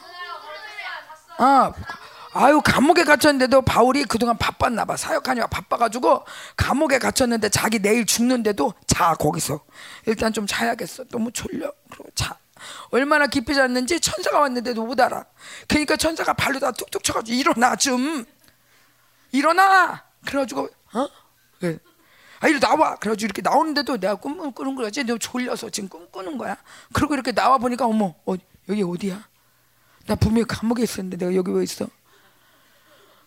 아, 1.39 1.73
아유 2.37 2.61
감옥에 2.63 3.05
갇혔는데도 3.05 3.63
바울이 3.63 4.05
그동안 4.05 4.37
바빴나 4.37 4.85
봐. 4.85 4.97
사역하니까 4.97 5.47
바빠가지고 5.47 6.25
감옥에 6.57 6.99
갇혔는데 6.99 7.49
자기 7.49 7.79
내일 7.79 8.05
죽는데도 8.05 8.75
자 8.87 9.15
거기서. 9.15 9.61
일단 10.07 10.33
좀 10.33 10.47
자야겠어. 10.47 11.05
너무 11.05 11.33
졸려. 11.33 11.73
그리고 11.91 12.11
자. 12.15 12.37
얼마나 12.91 13.27
깊이 13.27 13.55
잤는지 13.55 14.01
천사가 14.01 14.41
왔는데도 14.41 14.85
못 14.85 15.01
알아. 15.01 15.25
그러니까 15.69 15.97
천사가 15.97 16.35
발로 16.35 16.59
다 16.59 16.73
툭툭 16.73 17.03
쳐가지고 17.03 17.37
일어나 17.37 17.77
좀. 17.77 18.25
일어나! 19.33 20.05
그래가지고 20.25 20.69
어? 20.95 21.09
그래. 21.59 21.79
아 22.41 22.49
이리 22.49 22.61
나와. 22.61 22.97
그래가지고 22.97 23.27
이렇게 23.27 23.43
나오는데도 23.43 23.99
내가 23.99 24.15
꿈을 24.15 24.51
꾸는 24.53 24.75
거지. 24.75 25.05
내가 25.05 25.19
졸려서 25.19 25.71
지금 25.71 25.89
꿈 25.89 26.11
꾸는 26.11 26.37
거야. 26.39 26.57
그리고 26.93 27.15
이렇게 27.15 27.33
나와 27.33 27.59
보니까 27.59 27.87
어머 27.87 28.15
어, 28.27 28.35
여기 28.69 28.83
어디야? 28.83 29.27
나 30.07 30.15
분명히 30.15 30.45
감옥에 30.45 30.83
있었는데 30.83 31.17
내가 31.17 31.35
여기 31.35 31.51
왜 31.51 31.63
있어 31.65 31.87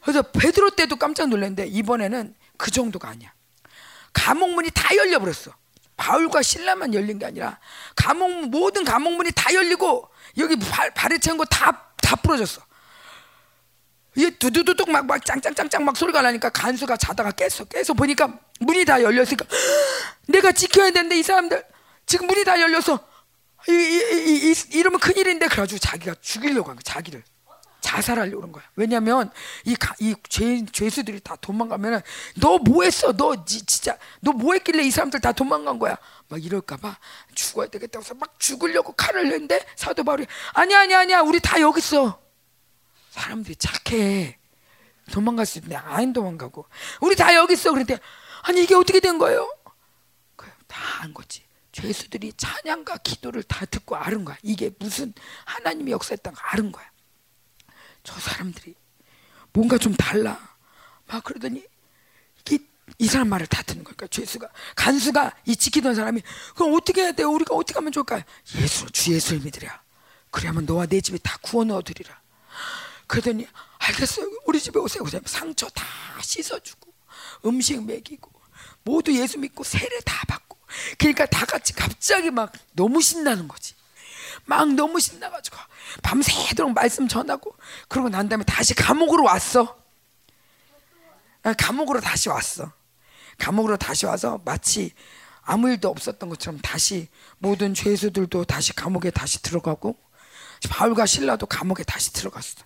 그래서 0.02 0.22
베드로 0.22 0.72
때도 0.72 0.96
깜짝 0.98 1.28
놀랐는데 1.30 1.68
이번에는 1.68 2.36
그 2.58 2.72
정도가 2.72 3.10
아니야. 3.10 3.34
감옥 4.14 4.52
문이 4.52 4.70
다 4.74 4.96
열려 4.96 5.20
버렸어. 5.20 5.52
바울과 5.98 6.42
신라만 6.42 6.94
열린 6.94 7.20
게 7.20 7.26
아니라 7.26 7.60
감옥 7.96 8.48
모든 8.48 8.86
감옥 8.86 9.14
문이 9.16 9.32
다 9.36 9.54
열리고 9.54 10.10
여기 10.38 10.58
발, 10.58 10.94
발에 10.94 11.18
찬 11.20 11.38
거 11.38 11.44
다 11.46 11.90
다 12.02 12.16
부러졌어. 12.16 12.62
이게 14.16 14.32
두두두둑 14.38 14.90
막 14.90 15.06
막 15.06 15.24
짱짱짱짱 15.24 15.84
막 15.86 15.96
소리가 15.96 16.22
나니까 16.22 16.50
간수가 16.50 16.98
자다가 16.98 17.32
깼어. 17.32 17.66
깨서 17.70 17.94
보니까 17.94 18.40
문이 18.62 18.86
다 18.86 19.02
열렸으니까 19.04 19.46
내가 20.28 20.52
지켜야 20.54 20.90
되는데 20.92 21.18
이 21.20 21.24
사람들 21.24 21.64
지금 22.06 22.28
문이 22.28 22.44
다 22.46 22.60
열려서 22.60 23.06
이, 23.68 23.72
이, 23.72 23.76
이, 23.76 24.52
이, 24.52 24.78
이러면 24.78 25.00
큰일인데 25.00 25.48
그래가지고 25.48 25.80
자기가 25.80 26.16
죽이려고 26.22 26.70
한 26.70 26.78
거야 26.78 26.82
자기를 26.84 27.24
자살하려고 27.82 28.38
그런 28.38 28.52
거야. 28.52 28.64
왜냐하면 28.76 29.32
이, 29.66 29.76
이 30.00 30.16
죄, 30.28 30.66
죄수들이 30.66 31.20
다 31.22 31.36
도망가면은 31.38 32.02
너 32.36 32.58
뭐했어? 32.58 33.14
너 33.14 33.46
지, 33.46 33.66
진짜 33.66 33.98
너 34.20 34.32
뭐했길래 34.32 34.84
이 34.84 34.92
사람들 34.92 35.20
다 35.22 35.32
도망간 35.32 35.80
거야? 35.80 35.98
막 36.28 36.44
이럴까봐 36.44 36.98
죽어야 37.34 37.68
되겠다고 37.68 38.04
해서 38.04 38.14
막 38.16 38.40
죽으려고 38.40 38.94
칼을 38.94 39.30
냈는데 39.30 39.66
사도 39.76 40.04
바울이 40.04 40.26
아니야 40.54 40.82
아니야 40.82 41.00
아니야 41.00 41.22
우리 41.22 41.40
다 41.40 41.60
여기 41.62 41.80
있어. 41.80 42.20
사람들이 43.12 43.56
착해. 43.56 44.38
도망갈 45.12 45.46
수 45.46 45.58
있는데 45.58 45.76
안 45.76 46.14
도망가고 46.14 46.66
우리 47.02 47.16
다 47.16 47.34
여기 47.36 47.54
있어. 47.54 47.72
그런데 47.72 47.98
아니 48.44 48.64
이게 48.64 48.76
어떻게 48.76 49.00
된 49.00 49.18
거예요? 49.18 49.50
다한 50.70 51.14
거지. 51.14 51.44
죄수들이 51.72 52.34
찬양과 52.34 52.98
기도를 52.98 53.44
다 53.44 53.66
듣고 53.66 53.96
아는 53.96 54.24
거야. 54.24 54.38
이게 54.44 54.72
무슨 54.80 55.14
하나님이 55.46 55.92
역사했다는 55.92 56.36
거 56.36 56.42
아는 56.44 56.72
거야. 56.72 56.86
저 58.04 58.20
사람들이 58.20 58.76
뭔가 59.54 59.78
좀 59.78 59.94
달라. 59.96 60.56
막 61.08 61.24
그러더니 61.24 61.66
이게 62.42 62.60
이 62.98 63.08
사람 63.08 63.30
말을 63.30 63.48
다 63.48 63.62
듣는 63.64 63.84
거니까 63.84 64.08
죄수가 64.08 64.48
간수가 64.76 65.36
이 65.46 65.56
지키던 65.56 65.96
사람이 65.96 66.22
그럼 66.56 66.74
어떻게 66.76 67.02
해야 67.02 67.12
돼? 67.12 67.24
우리가 67.24 67.56
어떻게 67.56 67.76
하면 67.76 67.92
좋을까? 67.92 68.24
예수 68.56 68.90
주 68.92 69.14
예수를 69.14 69.42
믿으랴. 69.42 69.82
그래야만 70.32 70.66
너와 70.66 70.86
내 70.86 71.02
집에 71.02 71.18
다 71.18 71.38
구원 71.42 71.72
얻으리라. 71.72 72.20
그러더니 73.08 73.48
알겠어요. 73.80 74.30
우리 74.46 74.60
집에 74.60 74.80
오세요. 74.80 75.04
상처 75.26 75.68
다 75.70 75.84
씻어주고 76.22 76.94
음식 77.46 77.84
먹이고 77.84 78.32
모두 78.84 79.14
예수 79.14 79.40
믿고 79.40 79.64
세례 79.64 80.00
다 80.02 80.26
받고 80.28 80.58
그러니까 80.98 81.26
다 81.26 81.46
같이 81.46 81.74
갑자기 81.74 82.30
막 82.30 82.52
너무 82.74 83.02
신나는 83.02 83.48
거지. 83.48 83.74
막 84.50 84.74
너무 84.74 85.00
신나가지고 85.00 85.58
밤새도록 86.02 86.74
말씀 86.74 87.08
전하고 87.08 87.56
그러고 87.88 88.10
난 88.10 88.28
다음에 88.28 88.44
다시 88.44 88.74
감옥으로 88.74 89.24
왔어. 89.24 89.78
아, 91.44 91.54
감옥으로 91.54 92.02
다시 92.02 92.30
왔어. 92.30 92.74
감옥으로 93.38 93.78
다시 93.78 94.08
와서 94.08 94.42
마치 94.44 94.92
아무 95.42 95.70
일도 95.70 95.88
없었던 95.88 96.28
것처럼 96.30 96.60
다시 96.62 97.10
모든 97.38 97.76
죄수들도 97.76 98.46
다시 98.46 98.74
감옥에 98.74 99.12
다시 99.12 99.40
들어가고 99.44 99.96
바울과 100.68 101.06
신라도 101.06 101.46
감옥에 101.46 101.84
다시 101.84 102.12
들어갔어. 102.12 102.66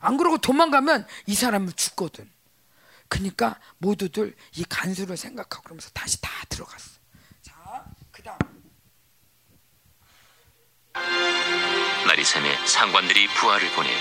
안 0.00 0.18
그러고 0.18 0.36
도망가면 0.36 1.06
이 1.24 1.34
사람은 1.34 1.72
죽거든. 1.74 2.30
그러니까 3.08 3.58
모두들 3.78 4.36
이 4.56 4.64
간수를 4.64 5.16
생각하고 5.16 5.62
그러면서 5.62 5.88
다시 5.94 6.20
다 6.20 6.30
들어갔어. 6.50 6.98
자, 7.40 7.86
그다음 8.12 8.38
새매 12.28 12.54
상관들이 12.66 13.26
부하를 13.28 13.70
보내요. 13.70 13.96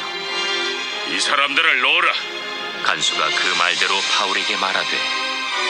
이 1.07 1.18
사람들을 1.18 1.80
놓으라. 1.80 2.11
간수가 2.84 3.26
그 3.26 3.56
말대로 3.57 3.95
바울에게 4.18 4.57
말하되 4.57 4.98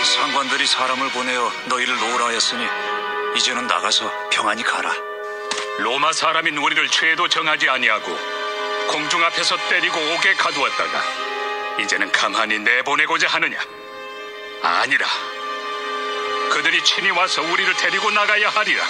상관들이 0.03 0.65
사람을 0.65 1.09
보내어 1.09 1.51
너희를 1.65 1.95
놓으라 1.95 2.25
하였으니 2.29 2.67
이제는 3.35 3.67
나가서 3.67 4.11
평안히 4.31 4.63
가라. 4.63 4.91
로마 5.77 6.11
사람인 6.11 6.57
우리를 6.57 6.89
죄도 6.89 7.27
정하지 7.27 7.69
아니하고 7.69 8.17
공중 8.87 9.23
앞에서 9.23 9.55
때리고 9.69 9.99
옥에 9.99 10.33
가두었다가 10.33 11.03
이제는 11.79 12.11
가만히 12.11 12.57
내보내고자 12.57 13.27
하느냐? 13.27 13.59
아니라. 14.63 15.05
그들이 16.49 16.83
친히 16.83 17.11
와서 17.11 17.43
우리를 17.43 17.71
데리고 17.75 18.09
나가야 18.09 18.49
하리라. 18.49 18.83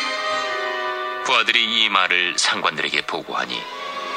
부하들이 1.27 1.83
이 1.83 1.89
말을 1.89 2.35
상관들에게 2.37 3.01
보고하니 3.01 3.61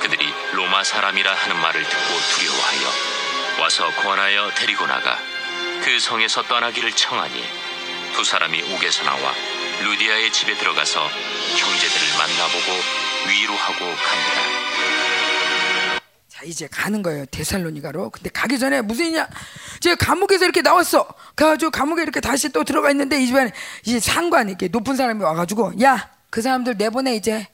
그들이 0.01 0.33
로마 0.53 0.85
사람이라 0.85 1.35
하는 1.35 1.57
말을 1.57 1.83
듣고 1.83 2.05
두려워하여 2.37 3.61
와서 3.61 3.91
권하여 3.97 4.53
데리고 4.55 4.87
나가 4.87 5.19
그 5.83 5.99
성에서 5.99 6.45
떠나기를 6.45 6.93
청하니 6.93 7.45
두 8.15 8.23
사람이 8.23 8.63
옥에서 8.63 9.03
나와 9.03 9.35
루디아의 9.83 10.33
집에 10.33 10.57
들어가서 10.57 11.01
형제들을 11.01 12.09
만나보고 12.17 12.81
위로하고 13.29 13.79
갑니다. 13.87 14.41
자 16.29 16.43
이제 16.45 16.69
가는 16.71 17.03
거예요 17.03 17.27
데살로니가로. 17.27 18.11
근데 18.11 18.31
가기 18.31 18.57
전에 18.61 18.83
무슨 18.83 19.07
일이냐? 19.07 19.29
이제 19.79 19.97
감옥에서 19.97 20.45
이렇게 20.45 20.63
나왔어. 20.63 21.09
그래가지고 21.35 21.73
감옥에 21.73 22.03
이렇게 22.03 22.21
다시 22.21 22.51
또 22.51 22.63
들어가 22.63 22.89
있는데 22.93 23.21
이 23.21 23.27
집안에 23.27 23.51
이제 23.85 23.99
상관 23.99 24.49
이렇게 24.49 24.69
높은 24.69 24.95
사람이 24.95 25.25
와가지고 25.25 25.73
야 25.83 26.20
그 26.31 26.43
사람들 26.43 26.77
내보내 26.77 27.17
이제. 27.17 27.47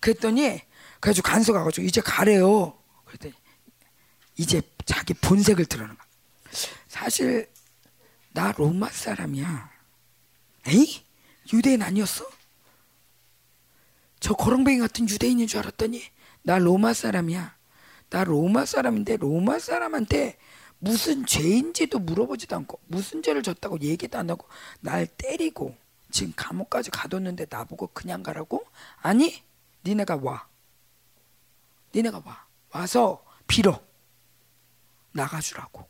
그랬더니 0.00 0.60
그래가지고 1.00 1.28
간수 1.28 1.52
가가지고 1.52 1.86
이제 1.86 2.00
가래요. 2.00 2.78
그랬더니 3.04 3.34
이제 4.36 4.62
자기 4.84 5.14
본색을 5.14 5.66
드러는 5.66 5.96
거야. 5.96 6.06
사실 6.88 7.50
나 8.32 8.52
로마 8.52 8.88
사람이야. 8.90 9.70
에이? 10.68 11.04
유대인 11.52 11.82
아니었어? 11.82 12.28
저 14.20 14.34
거렁뱅이 14.34 14.78
같은 14.78 15.08
유대인인 15.08 15.46
줄 15.46 15.60
알았더니 15.60 16.02
나 16.42 16.58
로마 16.58 16.92
사람이야. 16.94 17.56
나 18.10 18.24
로마 18.24 18.64
사람인데 18.64 19.16
로마 19.16 19.58
사람한테 19.58 20.38
무슨 20.78 21.24
죄인지도 21.26 21.98
물어보지도 21.98 22.54
않고 22.56 22.80
무슨 22.86 23.22
죄를 23.22 23.42
졌다고 23.42 23.80
얘기도 23.80 24.18
안 24.18 24.30
하고 24.30 24.46
날 24.80 25.06
때리고 25.06 25.76
지금 26.10 26.32
감옥까지 26.36 26.90
가뒀는데 26.90 27.46
나보고 27.50 27.88
그냥 27.88 28.22
가라고? 28.22 28.64
아니 28.96 29.42
니네가 29.84 30.16
와. 30.22 30.48
니네가 31.94 32.22
와. 32.24 32.46
와서 32.70 33.24
빌어. 33.46 33.82
나가주라고. 35.12 35.88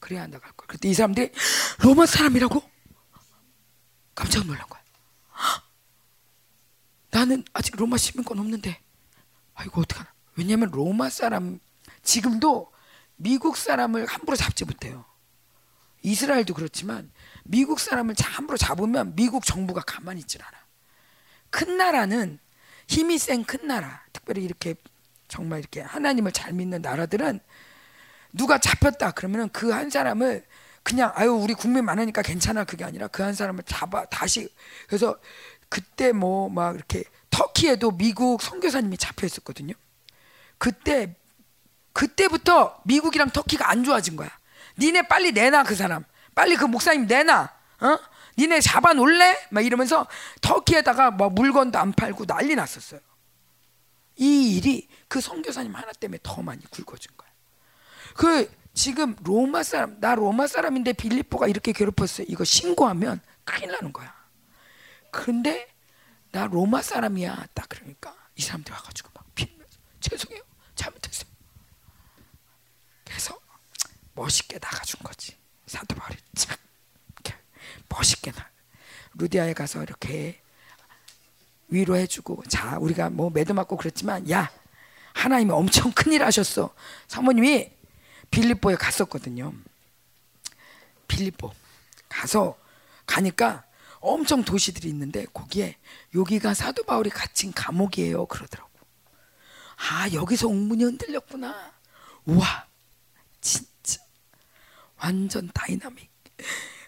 그래야 0.00 0.26
나갈 0.26 0.52
거야. 0.52 0.66
그때 0.66 0.88
이 0.88 0.94
사람들이 0.94 1.32
로마 1.80 2.06
사람이라고? 2.06 2.62
깜짝 4.14 4.46
놀란 4.46 4.66
거야. 4.68 4.82
나는 7.10 7.44
아직 7.52 7.76
로마 7.76 7.96
시민권 7.96 8.38
없는데, 8.38 8.80
아이고 9.54 9.80
어떡하나. 9.80 10.12
왜냐하면 10.36 10.70
로마 10.70 11.08
사람 11.08 11.58
지금도 12.02 12.72
미국 13.16 13.56
사람을 13.56 14.06
함부로 14.06 14.36
잡지 14.36 14.64
못해요. 14.64 15.04
이스라엘도 16.12 16.54
그렇지만 16.54 17.10
미국 17.44 17.80
사람을 17.80 18.14
함부로 18.22 18.56
잡으면 18.56 19.14
미국 19.14 19.44
정부가 19.44 19.82
가만히 19.82 20.20
있질 20.20 20.42
않아. 20.42 20.56
큰 21.50 21.76
나라는 21.76 22.38
힘이 22.86 23.18
센 23.18 23.44
큰 23.44 23.66
나라, 23.66 24.02
특별히 24.12 24.42
이렇게 24.44 24.74
정말 25.28 25.58
이렇게 25.60 25.80
하나님을 25.80 26.32
잘 26.32 26.52
믿는 26.52 26.82
나라들은 26.82 27.40
누가 28.32 28.58
잡혔다 28.58 29.12
그러면은 29.12 29.48
그 29.50 29.72
한 29.72 29.90
사람을 29.90 30.44
그냥 30.82 31.12
아유 31.14 31.32
우리 31.32 31.54
국민 31.54 31.84
많으니까 31.84 32.22
괜찮아 32.22 32.64
그게 32.64 32.84
아니라 32.84 33.08
그 33.08 33.22
한 33.22 33.34
사람을 33.34 33.64
잡아 33.64 34.06
다시 34.06 34.48
그래서 34.86 35.18
그때 35.68 36.12
뭐 36.12 36.48
막 36.48 36.74
이렇게 36.76 37.04
터키에도 37.30 37.90
미국 37.92 38.40
선교사님이 38.42 38.96
잡혀 38.96 39.26
있었거든요. 39.26 39.74
그때 40.58 41.14
그때부터 41.92 42.80
미국이랑 42.84 43.30
터키가 43.30 43.70
안 43.70 43.84
좋아진 43.84 44.16
거야. 44.16 44.30
니네 44.78 45.02
빨리 45.02 45.32
내놔 45.32 45.64
그 45.64 45.74
사람. 45.74 46.04
빨리 46.34 46.56
그 46.56 46.64
목사님 46.64 47.06
내놔. 47.06 47.50
어? 47.80 47.98
니네 48.38 48.60
잡아 48.60 48.92
놀래? 48.92 49.36
막 49.50 49.64
이러면서 49.64 50.06
터키에다가 50.40 51.10
막 51.10 51.34
물건도 51.34 51.78
안 51.78 51.92
팔고 51.92 52.26
난리 52.26 52.54
났었어요. 52.54 53.00
이 54.16 54.56
일이 54.56 54.88
그 55.08 55.20
선교사님 55.20 55.74
하나 55.74 55.92
때문에 55.92 56.18
더 56.22 56.42
많이 56.42 56.62
굵어진 56.70 57.10
거야. 57.16 57.30
그 58.14 58.50
지금 58.74 59.16
로마 59.22 59.62
사람 59.62 59.98
나 60.00 60.14
로마 60.14 60.46
사람인데 60.46 60.92
빌리포가 60.92 61.48
이렇게 61.48 61.72
괴롭혔어요. 61.72 62.26
이거 62.28 62.44
신고하면 62.44 63.20
큰일 63.44 63.72
나는 63.72 63.92
거야. 63.92 64.14
근데 65.10 65.68
나 66.30 66.46
로마 66.46 66.82
사람이야. 66.82 67.46
딱 67.54 67.68
그러니까 67.68 68.14
이 68.36 68.42
사람들 68.42 68.72
와가지고 68.72 69.10
막 69.14 69.24
빌면서 69.34 69.78
죄송해요. 70.00 70.42
잘못했어요. 70.74 71.27
멋있게 74.18 74.58
나가준 74.60 75.00
거지. 75.02 75.36
사도 75.66 75.94
바울이 75.94 76.16
참 76.34 76.56
멋있게 77.88 78.32
나. 78.32 78.48
루디아에 79.14 79.54
가서 79.54 79.82
이렇게 79.82 80.40
위로해주고 81.68 82.44
자 82.48 82.78
우리가 82.78 83.10
뭐 83.10 83.30
매도 83.30 83.54
맞고 83.54 83.76
그랬지만 83.76 84.30
야 84.30 84.50
하나님이 85.14 85.52
엄청 85.52 85.92
큰일 85.92 86.24
하셨어. 86.24 86.74
사모님이 87.06 87.70
빌립보에 88.30 88.76
갔었거든요. 88.76 89.52
빌립보 91.06 91.52
가서 92.08 92.58
가니까 93.06 93.64
엄청 94.00 94.44
도시들이 94.44 94.88
있는데 94.90 95.24
거기에 95.32 95.76
여기가 96.14 96.54
사도 96.54 96.84
바울이 96.84 97.10
갇힌 97.10 97.52
감옥이에요 97.52 98.26
그러더라고. 98.26 98.70
아 99.76 100.08
여기서 100.12 100.48
옥문이 100.48 100.84
흔들렸구나. 100.84 101.72
우와 102.26 102.66
진짜 103.40 103.77
완전 104.98 105.48
다이나믹. 105.54 106.10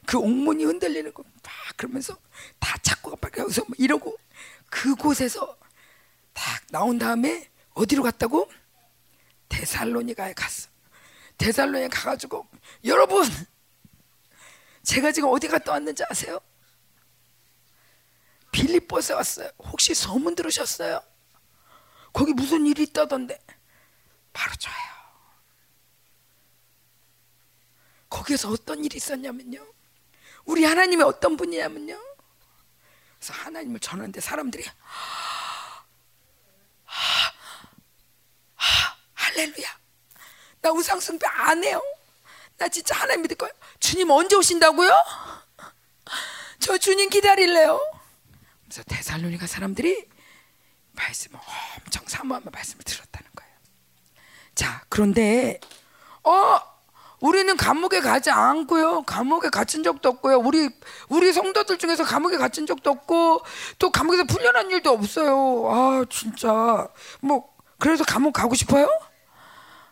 그 0.07 0.19
옥문이 0.19 0.65
흔들리는 0.65 1.13
거 1.15 1.23
막 1.71 1.77
그러면서 1.77 2.17
다 2.59 2.77
착고 2.79 3.17
가서 3.17 3.65
이러고 3.79 4.17
그곳에서 4.69 5.57
딱 6.33 6.63
나온 6.71 6.99
다음에 6.99 7.49
어디로 7.75 8.03
갔다고? 8.03 8.51
데살로니가에 9.49 10.35
갔어. 10.35 10.69
데살로니가 11.39 11.89
가가지고 11.89 12.47
여러분 12.85 13.25
제가 14.83 15.13
지금 15.13 15.31
어디 15.31 15.49
갔다 15.49 15.73
왔는지 15.73 16.03
아세요? 16.09 16.41
빌립보에 18.53 19.13
왔어요. 19.13 19.51
혹시 19.59 19.95
소문 19.95 20.35
들으셨어요? 20.35 21.01
거기 22.13 22.33
무슨 22.33 22.67
일이 22.67 22.83
있다던데 22.83 23.39
바로 24.33 24.55
저예요. 24.57 25.00
거기에서 28.11 28.51
어떤 28.51 28.85
일이 28.85 28.97
있었냐면요. 28.97 29.65
우리 30.45 30.65
하나님이 30.65 31.03
어떤 31.03 31.37
분이냐면요. 31.37 31.99
그래서 33.19 33.33
하나님을 33.35 33.81
전하는데 33.81 34.21
사람들이 34.21 34.65
하, 36.85 37.33
하, 38.57 38.97
할렐루야. 39.15 39.79
나 40.61 40.71
우상 40.73 41.01
숭배 41.01 41.27
안 41.27 41.63
해요. 41.65 41.81
나 42.59 42.69
진짜 42.69 42.95
하나님 42.95 43.23
믿을 43.23 43.37
거예요. 43.37 43.53
주님 43.79 44.11
언제 44.11 44.37
오신다고요? 44.37 44.91
저 46.59 46.77
주님 46.77 47.09
기다릴래요. 47.09 47.81
그래서 48.65 48.83
대살로니가 48.85 49.47
사람들이 49.47 50.09
말씀을 50.93 51.41
엄청 51.79 52.07
사모하며 52.07 52.51
말씀을 52.53 52.85
들었다는 52.85 53.31
거예요. 53.35 53.53
자, 54.55 54.85
그런데 54.89 55.59
어 56.23 56.70
우리는 57.21 57.55
감옥에 57.57 58.01
가지 58.01 58.31
않고요. 58.31 59.03
감옥에 59.03 59.51
갇힌 59.51 59.83
적도 59.83 60.09
없고요. 60.09 60.39
우리 60.39 60.71
우리 61.09 61.33
성도들 61.33 61.79
중에서 61.79 62.05
감옥에 62.05 62.39
갇힌 62.39 62.67
적도 62.67 62.91
없고 62.91 63.43
또 63.79 63.91
감옥에서 63.91 64.25
풀려난 64.25 64.71
일도 64.71 64.91
없어요. 64.91 65.71
아 65.71 66.05
진짜 66.09 66.89
뭐 67.21 67.49
그래서 67.79 68.05
감옥 68.05 68.33
가고 68.33 68.55
싶어요? 68.55 68.89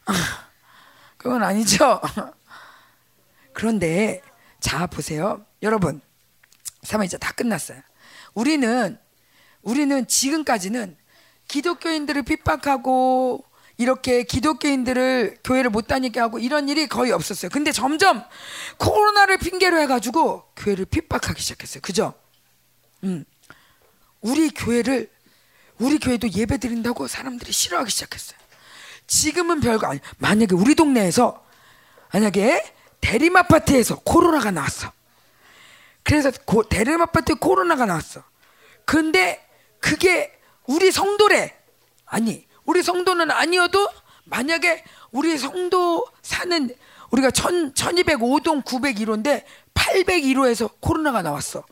그건 1.19 1.43
아니죠. 1.43 2.01
그런데 3.53 4.23
자 4.61 4.87
보세요, 4.87 5.45
여러분. 5.63 6.01
3회 6.83 7.21
다 7.21 7.33
끝났어요. 7.33 7.81
우리는 8.35 8.99
우리는 9.63 10.07
지금까지는 10.07 10.97
기독교인들을 11.49 12.23
핍박하고 12.23 13.45
이렇게 13.79 14.25
기독교인들을 14.25 15.39
교회를 15.45 15.71
못 15.71 15.87
다니게 15.87 16.19
하고 16.19 16.41
이런 16.41 16.69
일이 16.69 16.89
거의 16.89 17.13
없었어요. 17.13 17.49
근데 17.49 17.71
점점 17.71 18.25
코로나를 18.77 19.39
핑계로 19.39 19.81
해가지고 19.81 20.43
교회를 20.57 20.85
핍박하기 20.85 21.41
시작했어요. 21.41 21.81
그죠? 21.81 22.13
음. 23.05 23.25
우리 24.21 24.51
교회를 24.51 25.09
우리 25.79 25.99
교회도 25.99 26.33
예배 26.33 26.59
드린다고 26.59 27.07
사람들이 27.07 27.53
싫어하기 27.53 27.89
시작했어요. 27.89 28.37
지금은 29.07 29.61
별거 29.61 29.87
아니. 29.87 30.01
만약에 30.19 30.57
우리 30.57 30.75
동네에서 30.75 31.47
만약에 32.13 32.75
대림 33.01 33.37
아파트에서 33.37 34.01
코로나가 34.01 34.51
나왔어. 34.51 34.91
그래서 36.03 36.33
고, 36.45 36.65
대림 36.65 37.01
아파트에 37.01 37.37
코로나가 37.39 37.87
나왔어. 37.87 38.25
근데 38.85 39.47
그게 39.79 40.37
우리 40.67 40.91
성도래. 40.91 41.57
아니 42.07 42.48
우리 42.69 42.83
성도는 42.83 43.31
아니어도 43.31 43.89
만약에 44.25 44.85
우리 45.11 45.39
성도 45.39 46.07
사는 46.21 46.69
우리가 47.11 47.31
1000, 47.31 47.73
1205동 47.73 48.63
901호인데 48.63 49.43
801호에서 49.73 50.73
코로나가 50.79 51.23
나왔어. 51.23 51.65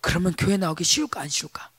그러면 0.00 0.34
교회 0.36 0.56
나오기 0.56 0.82
쉬울까 0.82 1.20
안 1.20 1.28
쉬울까? 1.28 1.70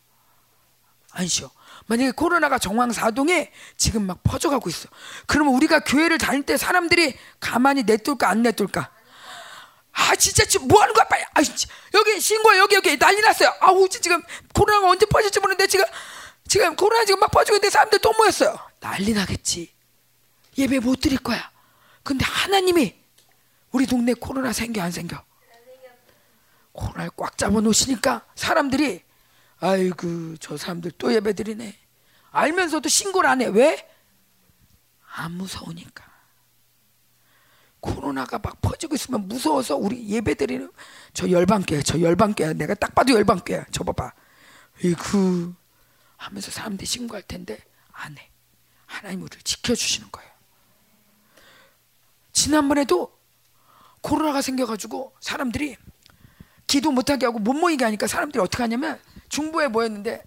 안 1.11 1.27
쉬워. 1.27 1.51
만약에 1.87 2.11
코로나가 2.11 2.57
정황 2.57 2.89
4동에 2.89 3.49
지금 3.75 4.03
막 4.03 4.23
퍼져가고 4.23 4.69
있어. 4.69 4.87
그러면 5.25 5.53
우리가 5.55 5.81
교회를 5.81 6.17
다닐 6.17 6.43
때 6.43 6.55
사람들이 6.55 7.17
가만히 7.41 7.83
내둘까 7.83 8.29
안 8.29 8.43
내둘까? 8.43 8.89
아 9.91 10.15
진짜 10.15 10.45
지금 10.45 10.69
뭐 10.69 10.81
하는 10.81 10.93
거야 10.93 11.05
빨리 11.05 11.23
아 11.33 11.41
여기 11.95 12.21
신고 12.21 12.55
여기 12.57 12.75
여기 12.75 12.99
난리 12.99 13.19
났어요 13.19 13.51
아우 13.59 13.89
지금 13.89 14.21
코로나가 14.53 14.89
언제 14.89 15.07
퍼질지 15.07 15.39
모르는데 15.39 15.65
지금 15.65 15.85
지금 16.47 16.75
코로나 16.75 17.05
지금 17.05 17.19
막 17.19 17.29
퍼지고 17.31 17.57
있는데 17.57 17.69
사람들 17.69 17.99
또 17.99 18.13
모였어요. 18.13 18.57
난리 18.79 19.13
나겠지. 19.13 19.71
예배 20.57 20.79
못 20.79 20.99
드릴 20.99 21.17
거야. 21.19 21.51
근데 22.03 22.25
하나님이 22.25 22.95
우리 23.71 23.85
동네 23.85 24.13
코로나 24.13 24.53
생겨 24.53 24.81
안 24.81 24.91
생겨? 24.91 25.23
코로나를 26.71 27.11
꽉 27.17 27.37
잡아 27.37 27.59
놓으시니까 27.59 28.25
사람들이 28.35 29.03
아이고 29.59 30.35
저 30.39 30.57
사람들 30.57 30.91
또 30.97 31.13
예배 31.13 31.33
드리네. 31.33 31.75
알면서도 32.31 32.87
신고를 32.87 33.29
안 33.29 33.41
해. 33.41 33.47
왜? 33.47 33.89
안 35.15 35.31
무서우니까. 35.33 36.05
코로나가 37.79 38.37
막 38.39 38.59
퍼지고 38.61 38.95
있으면 38.95 39.27
무서워서 39.27 39.75
우리 39.75 40.07
예배 40.07 40.35
드리는 40.35 40.71
저 41.13 41.29
열방교야. 41.29 41.81
저 41.81 41.99
열방교야. 41.99 42.53
내가 42.53 42.73
딱 42.75 42.93
봐도 42.93 43.13
열방교야. 43.13 43.65
저 43.71 43.83
봐봐. 43.83 44.13
이구 44.83 45.53
하면서 46.17 46.51
사람들이 46.51 46.85
신고할 46.85 47.23
텐데 47.23 47.63
안 47.93 48.17
해. 48.17 48.29
하나님 48.85 49.21
우리를 49.21 49.41
지켜주시는 49.41 50.11
거예요. 50.11 50.29
지난번에도 52.33 53.17
코로나가 54.01 54.41
생겨가지고 54.41 55.15
사람들이 55.19 55.77
기도 56.65 56.91
못하게 56.91 57.25
하고 57.25 57.39
못 57.39 57.53
모이게 57.53 57.83
하니까 57.85 58.07
사람들이 58.07 58.41
어떻게 58.41 58.63
하냐면 58.63 59.01
중부에 59.29 59.67
모였는데 59.69 60.23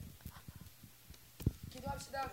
기도합시다. 1.70 2.30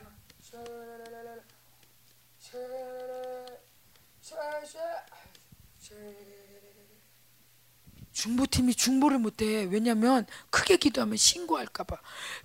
중보팀이 8.17 8.73
중보를 8.73 9.19
못해. 9.19 9.67
왜냐면 9.69 10.25
크게 10.49 10.77
기도하면 10.77 11.17
신고할까봐. 11.17 11.97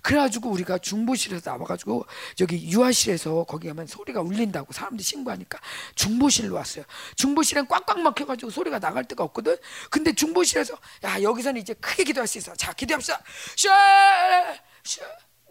그래가지고 0.03 0.51
우리가 0.51 0.77
중보실에서 0.77 1.49
나와가지고 1.49 2.05
저기 2.35 2.71
유아실에서 2.71 3.45
거기 3.45 3.67
가면 3.67 3.87
소리가 3.87 4.21
울린다고 4.21 4.71
사람들이 4.71 5.03
신고하니까 5.03 5.59
중보실로 5.95 6.53
왔어요. 6.55 6.85
중보실은 7.15 7.67
꽉꽉 7.67 8.01
막혀가지고 8.01 8.51
소리가 8.51 8.77
나갈 8.77 9.03
데가 9.05 9.23
없거든. 9.23 9.57
근데 9.89 10.13
중보실에서 10.13 10.77
야 11.05 11.19
여기서는 11.23 11.59
이제 11.59 11.73
크게 11.73 12.03
기도할 12.03 12.27
수 12.27 12.37
있어. 12.37 12.55
자 12.55 12.71
기도합시다. 12.73 13.19
샤, 13.57 14.55
샤. 14.83 15.01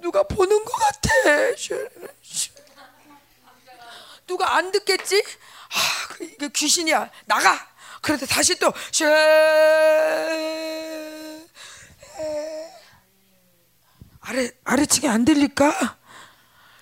누가 0.01 0.23
보는 0.23 0.65
것 0.65 0.73
같아. 0.73 1.11
샤, 1.57 1.75
샤. 2.23 2.53
누가 4.29 4.55
안 4.55 4.71
듣겠지? 4.71 5.17
아, 5.19 6.09
그, 6.11 6.25
이게 6.25 6.49
귀신이야. 6.49 7.11
나가. 7.27 7.72
그런데 8.03 8.27
다시 8.27 8.59
또 8.59 8.71
쉐. 8.91 9.07
아래 14.21 14.51
아래층이 14.65 15.09
안 15.09 15.25
들릴까? 15.25 15.97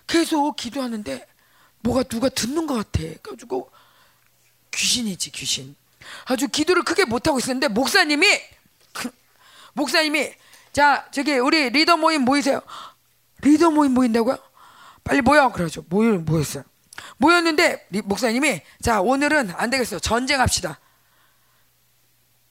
계속 0.06 0.56
기도하는데 0.56 1.26
뭐가 1.80 2.02
누가 2.04 2.28
듣는 2.28 2.66
것 2.66 2.74
같아. 2.74 3.00
그래가지고 3.22 3.70
귀신이지 4.72 5.30
귀신. 5.30 5.76
아주 6.24 6.48
기도를 6.48 6.82
크게 6.82 7.04
못 7.04 7.28
하고 7.28 7.38
있었는데 7.38 7.68
목사님이 7.68 8.26
그, 8.92 9.10
목사님이 9.74 10.32
자 10.72 11.06
저기 11.12 11.34
우리 11.34 11.70
리더 11.70 11.96
모임 11.96 12.22
모이세요. 12.22 12.60
리더 13.42 13.70
모임 13.70 13.92
모인다고요? 13.92 14.38
빨리 15.04 15.20
모여 15.20 15.52
그러죠. 15.52 15.84
모여 15.88 16.12
모였어요. 16.18 16.64
모였는데 17.18 17.88
목사님이 18.04 18.62
자 18.82 19.00
오늘은 19.00 19.50
안 19.56 19.70
되겠어요. 19.70 20.00
전쟁합시다. 20.00 20.78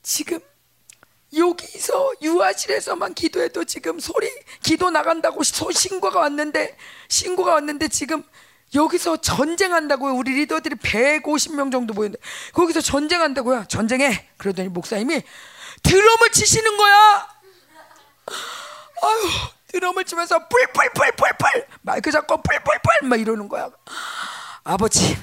지금 0.01 0.39
여기서 1.35 2.13
유아실에서만 2.21 3.13
기도해도 3.13 3.63
지금 3.65 3.99
소리 3.99 4.27
기도 4.63 4.89
나간다고 4.89 5.43
소 5.43 5.71
신고가 5.71 6.19
왔는데 6.19 6.75
신고가 7.07 7.53
왔는데 7.55 7.87
지금 7.89 8.23
여기서 8.73 9.17
전쟁한다고요. 9.17 10.13
우리 10.13 10.33
리더들이 10.33 10.75
150명 10.75 11.71
정도 11.71 11.93
모였는데 11.93 12.23
거기서 12.53 12.81
전쟁한다고요. 12.81 13.65
전쟁해. 13.67 14.27
그러더니 14.37 14.69
목사님이 14.69 15.21
드럼을 15.83 16.31
치시는 16.31 16.77
거야. 16.77 17.27
아유, 19.01 19.29
드럼을 19.67 20.05
치면서 20.05 20.47
뿔뿔뿔뿔뿔 20.47 21.67
마이크 21.81 22.11
잡고 22.11 22.41
뿔뿔뿔 22.41 23.09
막 23.09 23.19
이러는 23.19 23.47
거야. 23.47 23.69
아버지 24.63 25.17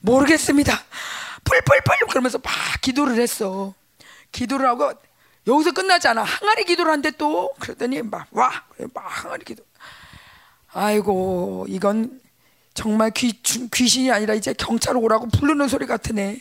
모르겠습니다. 0.00 0.82
뿔뿔뿔 1.44 2.08
그러면서 2.08 2.38
막 2.38 2.52
기도를 2.80 3.20
했어. 3.20 3.74
기도를 4.32 4.66
하고 4.66 4.92
여기서 5.46 5.72
끝나지 5.72 6.08
않아. 6.08 6.22
항아리 6.22 6.64
기도를 6.64 6.92
한대 6.92 7.10
또 7.12 7.52
그랬더니 7.58 8.02
막 8.02 8.26
와. 8.30 8.50
막 8.94 9.04
항아리 9.06 9.44
기도. 9.44 9.64
아이고 10.72 11.66
이건 11.68 12.20
정말 12.74 13.10
귀, 13.10 13.40
귀신이 13.72 14.10
아니라 14.10 14.34
이제 14.34 14.52
경찰 14.52 14.96
오라고 14.96 15.28
부르는 15.28 15.68
소리 15.68 15.86
같으네. 15.86 16.40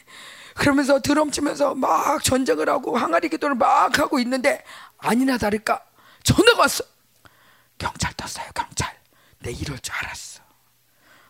그러면서 0.56 1.00
드럼 1.02 1.32
치면서 1.32 1.74
막 1.74 2.24
전쟁을 2.24 2.70
하고 2.70 2.98
항아리 2.98 3.30
기도를 3.30 3.56
막 3.56 3.98
하고 3.98 4.20
있는데 4.20 4.64
아니나 4.98 5.38
다를까 5.38 5.84
전화가 6.24 6.60
왔어. 6.62 6.84
경찰 7.78 8.14
떴어요 8.14 8.46
경찰. 8.54 8.94
내 9.40 9.52
이럴 9.52 9.80
줄 9.80 9.96
알았어. 9.96 10.42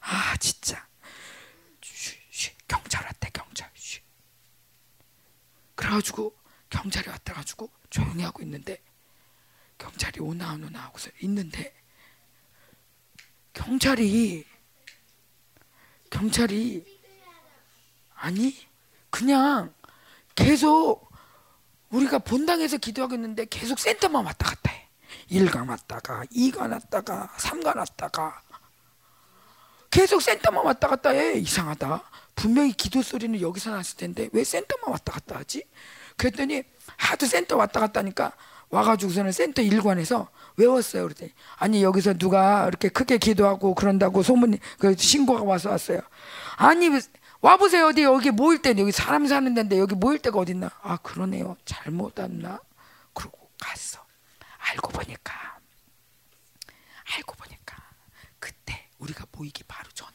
아 0.01 0.35
진짜. 0.37 0.88
경찰 2.69 3.03
왔대 3.05 3.29
경찰. 3.31 3.69
쉬. 3.73 3.99
그래가지고 5.75 6.33
경찰이 6.69 7.09
왔다가지고 7.09 7.69
조용히 7.89 8.23
하고 8.23 8.41
있는데 8.43 8.81
경찰이 9.77 10.19
오나 10.21 10.51
안 10.51 10.63
오나 10.63 10.83
하고서 10.83 11.09
있는데 11.21 11.73
경찰이 13.53 14.45
경찰이 16.09 17.01
아니 18.15 18.55
그냥 19.09 19.73
계속 20.35 21.09
우리가 21.89 22.19
본당에서 22.19 22.77
기도하고 22.77 23.15
있는데 23.15 23.45
계속 23.45 23.79
센터만 23.79 24.25
왔다 24.25 24.49
갔다 24.49 24.71
해. 24.71 24.87
1가 25.31 25.67
왔다가 25.67 26.23
2가 26.25 26.71
왔다가 26.71 27.29
3가 27.37 27.75
왔다가 27.75 28.41
계속 29.89 30.21
센터만 30.21 30.65
왔다 30.65 30.87
갔다 30.87 31.09
해. 31.09 31.39
이상하다. 31.39 32.03
분명히 32.39 32.71
기도 32.71 33.01
소리는 33.01 33.41
여기서 33.41 33.71
났을 33.71 33.97
텐데 33.97 34.29
왜 34.31 34.45
센터만 34.45 34.91
왔다 34.91 35.11
갔다 35.11 35.39
하지? 35.39 35.65
그랬더니 36.15 36.63
하도 36.95 37.25
센터 37.25 37.57
왔다 37.57 37.81
갔다 37.81 37.99
하니까 37.99 38.31
와가지고서는 38.69 39.33
센터 39.33 39.61
일관에서 39.61 40.29
외웠어요. 40.55 41.03
그랬더니 41.03 41.33
아니 41.57 41.83
여기서 41.83 42.13
누가 42.13 42.65
이렇게 42.69 42.87
크게 42.87 43.17
기도하고 43.17 43.75
그런다고 43.75 44.23
소문 44.23 44.57
그 44.77 44.95
신고가 44.95 45.43
와서 45.43 45.69
왔어요. 45.71 45.99
아니 46.55 46.89
와 47.41 47.57
보세요 47.57 47.87
어디 47.87 48.03
여기 48.03 48.31
모일 48.31 48.61
때 48.61 48.73
여기 48.77 48.93
사람 48.93 49.27
사는 49.27 49.53
데인데 49.53 49.77
여기 49.77 49.95
모일 49.95 50.19
때가 50.19 50.39
어딨나? 50.39 50.71
아 50.81 50.95
그러네요. 50.95 51.57
잘못 51.65 52.17
왔나? 52.17 52.61
그러고 53.13 53.49
갔어. 53.59 53.99
알고 54.71 54.93
보니까 54.93 55.59
알고 57.17 57.35
보니까 57.35 57.83
그때 58.39 58.87
우리가 58.97 59.25
모이기 59.33 59.65
바로 59.65 59.89
전에 59.91 60.13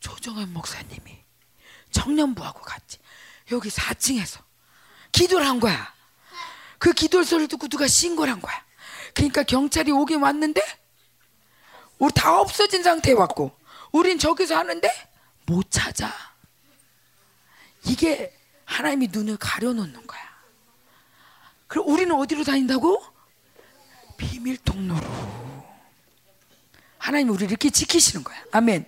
조정현 0.00 0.54
목사님이 0.54 1.25
청년부하고 1.96 2.60
같이 2.60 2.98
여기 3.52 3.70
4층에서 3.70 4.40
기도를 5.12 5.46
한 5.46 5.60
거야. 5.60 5.94
그 6.78 6.92
기도 6.92 7.22
소리를 7.22 7.48
듣고 7.48 7.68
누가 7.68 7.86
신고를 7.86 8.30
한 8.32 8.40
거야. 8.40 8.64
그러니까 9.14 9.42
경찰이 9.42 9.90
오긴 9.92 10.20
왔는데 10.20 10.60
우리 11.98 12.12
다 12.12 12.38
없어진 12.38 12.82
상태에 12.82 13.14
왔고 13.14 13.58
우린 13.92 14.18
저기서 14.18 14.56
하는데 14.56 14.88
못 15.46 15.70
찾아. 15.70 16.12
이게 17.86 18.36
하나님이 18.66 19.08
눈을 19.10 19.38
가려놓는 19.38 20.06
거야. 20.06 20.20
그럼 21.66 21.88
우리는 21.88 22.14
어디로 22.14 22.44
다닌다고? 22.44 23.02
비밀 24.18 24.58
통로로. 24.58 25.06
하나님 26.98 27.30
우리 27.30 27.46
이렇게 27.46 27.70
지키시는 27.70 28.22
거야. 28.22 28.36
아멘. 28.52 28.84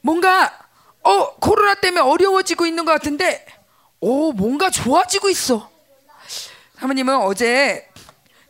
뭔가 0.00 0.63
어 1.04 1.34
코로나 1.36 1.74
때문에 1.74 2.00
어려워지고 2.00 2.66
있는 2.66 2.84
것 2.84 2.92
같은데 2.92 3.44
오 4.00 4.32
뭔가 4.32 4.70
좋아지고 4.70 5.30
있어. 5.30 5.70
사모님은 6.78 7.16
어제 7.16 7.88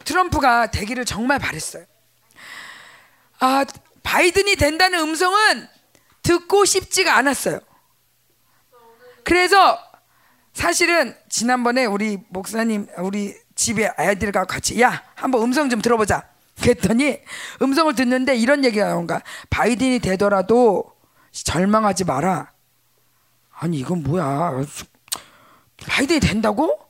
트럼프가 0.05 0.71
되기를 0.71 1.05
정말 1.05 1.39
바랬어요. 1.39 1.85
아, 3.41 3.65
바이든이 4.03 4.57
된다는 4.57 5.01
음성은 5.01 5.69
듣고 6.23 6.65
싶지가 6.65 7.17
않았어요. 7.17 7.61
그래서 9.25 9.79
사실은 10.53 11.17
지난번에 11.29 11.85
우리 11.85 12.19
목사님, 12.29 12.87
우리 12.99 13.35
집에 13.55 13.91
아이들과 13.97 14.45
같이 14.45 14.81
야, 14.81 15.03
한번 15.15 15.43
음성 15.43 15.69
좀 15.71 15.83
들어보자. 15.83 16.29
그랬더니 16.61 17.21
음성을 17.63 17.95
듣는데 17.95 18.37
이런 18.37 18.65
얘기가 18.65 18.87
나온 18.87 19.07
가. 19.07 19.23
바이든이 19.51 19.99
되더라도 19.99 20.94
절망하지 21.43 22.05
마라. 22.05 22.53
아니, 23.53 23.79
이건 23.79 24.03
뭐야. 24.03 24.65
바이든이 25.87 26.21
된다고? 26.21 26.85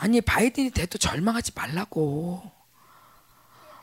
아니 0.00 0.22
바이든이 0.22 0.70
돼도 0.70 0.96
절망하지 0.96 1.52
말라고. 1.54 2.42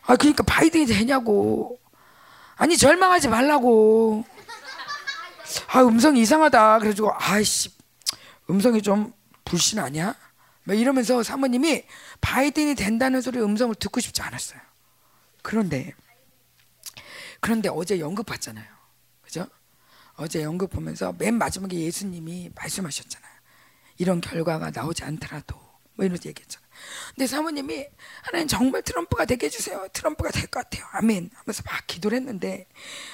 아 0.08 0.16
그러니까 0.16 0.44
바이든이 0.44 0.88
되냐고. 0.88 1.80
아니 2.56 2.76
절망하지 2.76 3.28
말라고. 3.28 4.26
아 5.68 5.82
음성이 5.84 6.22
이상하다. 6.22 6.80
그래가지고 6.80 7.14
아이씨 7.14 7.72
음성이 8.50 8.82
좀 8.82 9.14
불신 9.46 9.78
아니야? 9.78 10.16
막 10.64 10.74
이러면서 10.78 11.22
사모님이 11.22 11.86
바이든이 12.20 12.74
된다는 12.74 13.22
소리 13.22 13.40
음성을 13.40 13.76
듣고 13.76 14.00
싶지 14.00 14.24
않았어요. 14.24 14.60
그런데 15.44 15.94
그런데 17.40 17.70
어제 17.70 18.00
연극 18.00 18.26
봤잖아요. 18.26 18.66
어제 20.18 20.42
연극 20.44 20.70
보면서 20.70 21.14
맨 21.18 21.36
마지막에 21.36 21.78
예수님이 21.80 22.52
말씀하셨잖아요. 22.56 23.32
이런 23.98 24.22
결과가 24.22 24.72
나오지 24.72 25.04
않더라도 25.04 25.56
뭐 25.94 26.06
이러면서 26.06 26.28
얘기했잖아. 26.30 26.66
근데 27.16 27.26
사모님이 27.28 27.88
하나님 28.24 28.48
정말 28.48 28.82
트럼프가 28.84 29.26
되게 29.26 29.48
해주세요. 29.48 29.88
트럼프가 29.94 30.30
될 30.32 30.44
것 30.48 30.64
같아요. 30.64 30.86
아멘. 30.92 31.30
하면서 31.34 31.64
막 31.66 31.88
기도를 31.88 32.18
했는데 32.18 32.68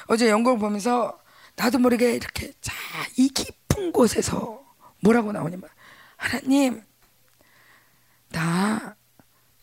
어제 0.07 0.29
연극을 0.29 0.59
보면서 0.59 1.21
나도 1.55 1.79
모르게 1.79 2.13
이렇게 2.15 2.51
자 2.61 2.73
이 3.17 3.27
깊은 3.29 3.91
곳에서 3.91 4.63
뭐라고 5.01 5.31
나오냐면 5.33 5.69
하나님 6.15 6.83
나 8.29 8.95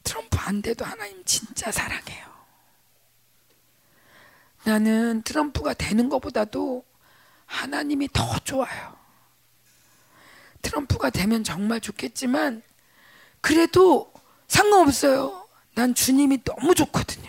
트럼프 0.05 0.37
안 0.39 0.63
돼도 0.63 0.85
하나님 0.85 1.25
진짜 1.25 1.71
사랑해요. 1.73 2.27
나는 4.65 5.23
트럼프가 5.23 5.75
되는 5.75 6.09
것보다도 6.09 6.85
하나님이 7.51 8.09
더 8.13 8.39
좋아요. 8.39 8.97
트럼프가 10.63 11.11
되면 11.11 11.43
정말 11.43 11.81
좋겠지만 11.81 12.63
그래도 13.41 14.13
상관없어요. 14.47 15.47
난 15.75 15.95
주님이 15.95 16.45
너무 16.45 16.75
좋거든요. 16.75 17.29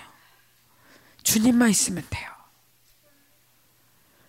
주님만 1.24 1.70
있으면 1.70 2.06
돼요. 2.10 2.30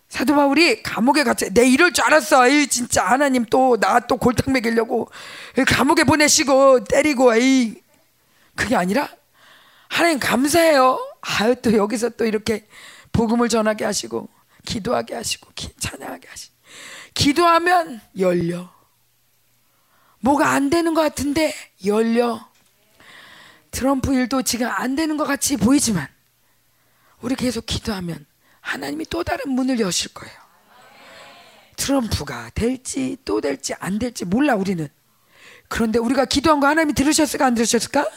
사도 0.09 0.35
바울이 0.35 0.81
감옥에 0.83 1.23
갇혀 1.23 1.49
내 1.49 1.67
이럴 1.67 1.91
줄 1.93 2.05
알았어. 2.05 2.47
에이 2.47 2.67
진짜 2.67 3.03
하나님 3.05 3.45
또 3.45 3.77
나 3.77 3.99
또 3.99 4.17
골탕 4.17 4.53
먹이려고 4.53 5.09
감옥에 5.67 6.03
보내시고 6.03 6.83
때리고 6.85 7.35
에이 7.35 7.81
그게 8.55 8.75
아니라 8.75 9.09
하나님 9.89 10.19
감사해요. 10.19 10.99
아유 11.21 11.55
또 11.61 11.73
여기서 11.73 12.09
또 12.09 12.25
이렇게 12.25 12.67
복음을 13.11 13.49
전하게 13.49 13.85
하시고 13.85 14.29
기도하게 14.65 15.15
하시고 15.15 15.51
찬양하게 15.79 16.27
하시고 16.27 16.53
기도하면 17.13 18.01
열려. 18.17 18.73
뭐가 20.19 20.49
안 20.49 20.69
되는 20.69 20.93
것 20.93 21.01
같은데 21.01 21.53
열려. 21.85 22.49
트럼프 23.71 24.13
일도 24.13 24.43
지금 24.43 24.67
안 24.67 24.95
되는 24.95 25.17
것 25.17 25.25
같이 25.25 25.57
보이지만 25.57 26.07
우리 27.21 27.35
계속 27.35 27.65
기도하면 27.65 28.25
하나님이 28.61 29.05
또 29.09 29.23
다른 29.23 29.51
문을 29.51 29.79
여실 29.79 30.13
거예요. 30.13 30.33
트럼프가 31.75 32.51
될지 32.51 33.17
또 33.25 33.41
될지 33.41 33.73
안 33.79 33.99
될지 33.99 34.25
몰라 34.25 34.55
우리는. 34.55 34.87
그런데 35.67 35.99
우리가 35.99 36.25
기도한 36.25 36.59
거 36.59 36.67
하나님이 36.67 36.93
들으셨을까 36.93 37.47
안 37.47 37.55
들으셨을까? 37.55 38.07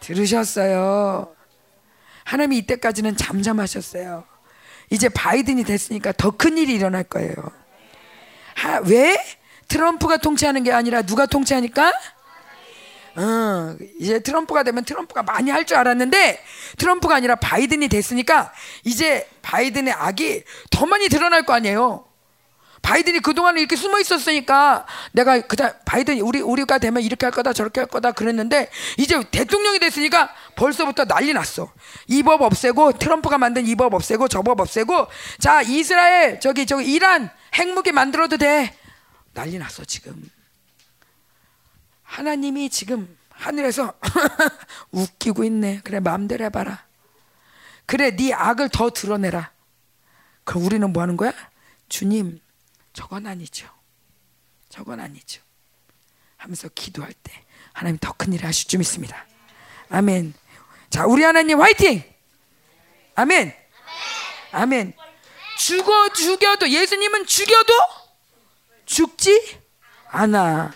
들으셨어요. 0.00 1.34
하나님이 2.24 2.58
이때까지는 2.58 3.16
잠잠하셨어요. 3.16 4.31
이제 4.92 5.08
바이든이 5.08 5.64
됐으니까 5.64 6.12
더 6.12 6.30
큰 6.32 6.58
일이 6.58 6.74
일어날 6.74 7.02
거예요. 7.04 7.34
하, 8.54 8.78
왜? 8.80 9.16
트럼프가 9.68 10.18
통치하는 10.18 10.62
게 10.64 10.72
아니라 10.72 11.02
누가 11.02 11.24
통치하니까? 11.26 11.92
어, 13.14 13.76
이제 14.00 14.20
트럼프가 14.20 14.62
되면 14.62 14.84
트럼프가 14.84 15.22
많이 15.22 15.50
할 15.50 15.64
줄 15.64 15.76
알았는데 15.76 16.42
트럼프가 16.78 17.14
아니라 17.14 17.36
바이든이 17.36 17.88
됐으니까 17.88 18.52
이제 18.84 19.28
바이든의 19.42 19.92
악이 19.94 20.44
더 20.70 20.86
많이 20.86 21.08
드러날 21.08 21.44
거 21.44 21.52
아니에요. 21.52 22.04
바이든이 22.82 23.20
그동안 23.20 23.56
이렇게 23.56 23.76
숨어 23.76 24.00
있었으니까 24.00 24.86
내가 25.12 25.40
그다 25.40 25.78
바이든이 25.84 26.20
우리 26.20 26.40
우리가 26.40 26.78
되면 26.78 27.02
이렇게 27.02 27.24
할 27.26 27.32
거다 27.32 27.52
저렇게 27.52 27.80
할 27.80 27.88
거다 27.88 28.10
그랬는데 28.12 28.70
이제 28.98 29.22
대통령이 29.30 29.78
됐으니까 29.78 30.34
벌써부터 30.56 31.04
난리 31.04 31.32
났어. 31.32 31.72
이 32.08 32.22
법 32.22 32.42
없애고 32.42 32.98
트럼프가 32.98 33.38
만든 33.38 33.66
이 33.66 33.76
법 33.76 33.94
없애고 33.94 34.28
저 34.28 34.42
법 34.42 34.60
없애고 34.60 35.06
자 35.38 35.62
이스라엘 35.62 36.40
저기 36.40 36.66
저기 36.66 36.92
이란 36.92 37.30
핵무기 37.54 37.92
만들어도 37.92 38.36
돼. 38.36 38.76
난리 39.32 39.58
났어 39.58 39.84
지금. 39.84 40.28
하나님이 42.02 42.68
지금 42.68 43.16
하늘에서 43.30 43.94
웃기고 44.90 45.44
있네. 45.44 45.80
그래 45.84 46.00
마음대로 46.00 46.44
해봐라. 46.46 46.84
그래 47.86 48.14
네 48.16 48.32
악을 48.34 48.68
더 48.70 48.90
드러내라. 48.90 49.50
그럼 50.44 50.64
우리는 50.64 50.92
뭐 50.92 51.02
하는 51.02 51.16
거야? 51.16 51.32
주님 51.88 52.40
저건 52.92 53.26
아니죠. 53.26 53.68
저건 54.68 55.00
아니죠. 55.00 55.40
하면서 56.36 56.68
기도할 56.68 57.12
때 57.12 57.32
하나님 57.72 57.98
더 57.98 58.12
큰 58.12 58.32
일을 58.32 58.46
하실 58.46 58.68
줄 58.68 58.78
믿습니다. 58.78 59.26
아멘. 59.90 60.34
자, 60.90 61.06
우리 61.06 61.22
하나님 61.22 61.60
화이팅! 61.60 62.02
아멘. 63.14 63.54
아멘. 64.52 64.92
죽어 65.58 66.08
죽여도 66.10 66.68
예수님은 66.68 67.26
죽여도 67.26 67.72
죽지 68.86 69.60
않아. 70.08 70.72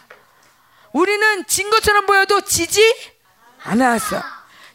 우리는 0.93 1.47
진 1.47 1.69
것처럼 1.71 2.07
보여도 2.07 2.41
지지 2.43 2.81
않았어. 3.63 4.23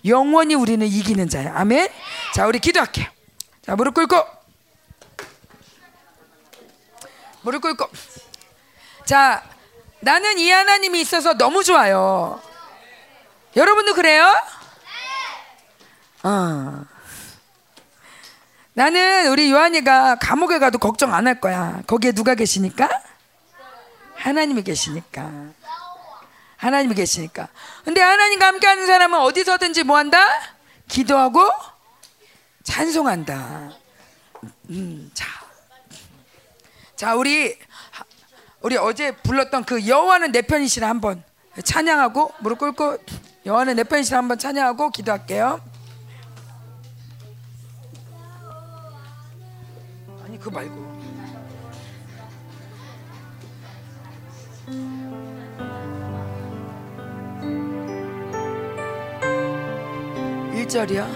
영원히 0.06 0.54
우리는 0.56 0.86
이기는 0.86 1.30
자야. 1.30 1.56
아멘. 1.56 1.90
자, 2.36 2.46
우리 2.48 2.60
기도할게요. 2.60 3.08
자, 3.64 3.76
무릎 3.76 3.94
꿇고 3.94 4.16
무릎 7.42 7.62
꿇고. 7.62 7.90
자, 9.06 9.44
나는 10.00 10.38
이 10.40 10.50
하나님이 10.50 11.02
있어서 11.02 11.34
너무 11.34 11.64
좋아요. 11.64 12.42
여러분도 13.56 13.94
그래요? 13.94 14.26
어. 16.24 16.86
나는 18.74 19.28
우리 19.32 19.52
요한이가 19.52 20.16
감옥에 20.16 20.60
가도 20.60 20.78
걱정 20.78 21.14
안 21.14 21.28
할 21.28 21.42
거야. 21.42 21.82
거기에 21.88 22.14
누가 22.14 22.36
계시니까? 22.36 22.90
하나님이 24.16 24.64
계시니까. 24.64 25.30
하나님이 26.58 26.94
계시니까. 26.96 27.48
근데 27.84 28.02
하나님과 28.02 28.46
함께 28.48 28.68
하는 28.68 28.86
사람은 28.86 29.20
어디서든지 29.20 29.84
뭐 29.84 29.98
한다? 29.98 30.24
기도하고 30.88 31.50
찬송한다. 32.64 33.72
음, 34.70 35.12
자. 35.14 35.41
자, 37.02 37.16
우리 37.16 37.58
우리 38.62 38.78
어제 38.78 39.10
불렀던 39.12 39.64
그 39.64 39.88
여호와는 39.88 40.32
내 40.32 40.44
편이시라 40.44 40.88
한번 40.88 41.24
찬양하고 41.64 42.32
무릎 42.42 42.60
꿇고 42.60 43.00
여호와는 43.44 43.78
내 43.78 43.84
편이시라 43.84 44.20
한번 44.20 44.38
찬양하고 44.38 44.92
기도할게요. 44.92 45.60
아니 50.24 50.38
그거 50.38 50.52
말고. 50.52 50.92
일절이야 60.54 61.08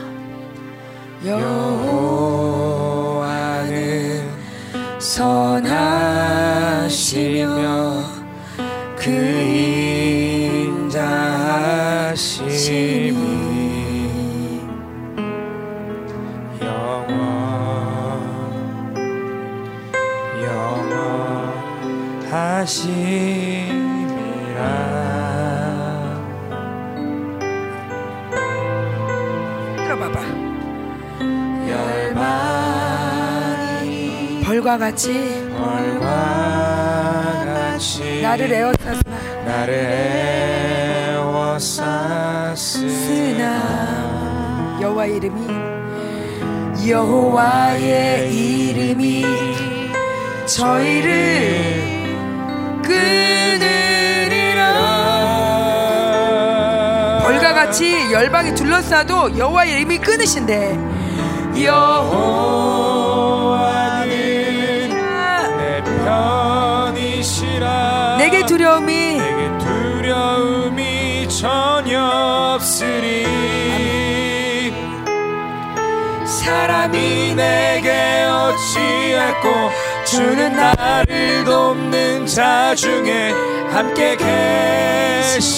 여호와는 1.23 2.55
선하시며 4.99 5.75
그 8.97 9.11
인자하심이 12.15 13.19
영원 16.61 17.19
영원하심이라 22.25 25.04
벌과 34.55 34.77
같이. 34.77 35.11
벌과 35.57 36.05
같이 37.45 38.21
나를 38.21 38.53
에워싸스나. 38.53 39.17
나를 39.45 39.73
에워쌌으나. 41.17 42.55
쓰나. 42.55 43.49
여호와의 44.81 45.17
이름이. 45.17 45.47
여호와의 46.89 48.33
이름이 48.33 49.25
저희를 50.45 52.05
끊으리라. 52.81 54.61
벌과 57.23 57.53
같이 57.53 58.09
열방이 58.09 58.55
둘러싸도 58.55 59.37
여호와의 59.37 59.73
이름이 59.73 59.97
끊으신대. 59.97 60.79
여호 61.61 62.94
두려움이 68.65 69.19
내게 69.19 69.57
두려움이 69.59 71.29
전혀 71.29 72.03
없으리. 72.55 73.27
사람이 76.25 77.35
내게 77.35 78.25
어찌했고 78.27 79.69
주는 80.03 80.55
나를 80.55 81.43
돕는 81.43 82.25
자 82.25 82.73
중에 82.73 83.33
함께 83.71 84.17
계시네. 85.37 85.53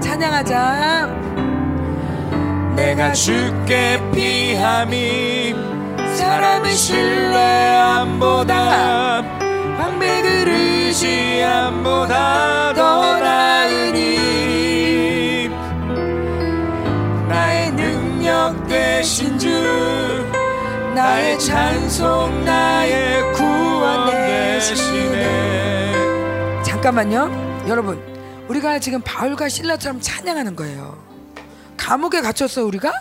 찬양하자. 0.00 1.10
내가 2.76 3.12
주께 3.12 4.00
피함이 4.14 5.56
사람의 6.14 6.72
신뢰함보다 6.72 8.10
방백을 9.80 10.46
의지함보다 10.46 12.14
더 12.74 13.18
나으니 13.18 14.18
나의 17.26 17.72
능력 17.72 18.68
되신 18.68 19.38
주 19.38 19.48
나의 20.94 21.40
찬송 21.40 22.44
나의 22.44 23.32
구원 23.32 24.10
되시네 24.10 25.40
잠깐만요. 26.62 27.64
여러분 27.66 27.98
우리가 28.48 28.78
지금 28.80 29.00
바울과 29.00 29.48
신라처럼 29.48 30.02
찬양하는 30.02 30.56
거예요. 30.56 31.02
감옥에 31.78 32.20
갇혔어 32.20 32.66
우리가? 32.66 32.92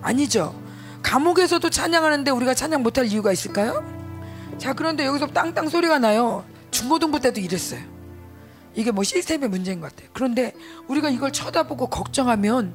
아니죠. 0.00 0.54
감옥에서도 1.02 1.68
찬양하는데 1.68 2.30
우리가 2.30 2.54
찬양 2.54 2.84
못할 2.84 3.06
이유가 3.06 3.32
있을까요? 3.32 3.99
자 4.60 4.74
그런데 4.74 5.06
여기서 5.06 5.28
땅땅 5.28 5.70
소리가 5.70 5.98
나요. 5.98 6.44
중고등부 6.70 7.18
때도 7.18 7.40
이랬어요. 7.40 7.80
이게 8.74 8.90
뭐 8.90 9.02
시스템의 9.02 9.48
문제인 9.48 9.80
것 9.80 9.90
같아요. 9.90 10.10
그런데 10.12 10.52
우리가 10.86 11.08
이걸 11.08 11.32
쳐다보고 11.32 11.88
걱정하면 11.88 12.74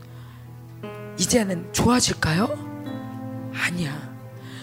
이제는 1.20 1.72
좋아질까요? 1.74 3.54
아니야. 3.54 4.16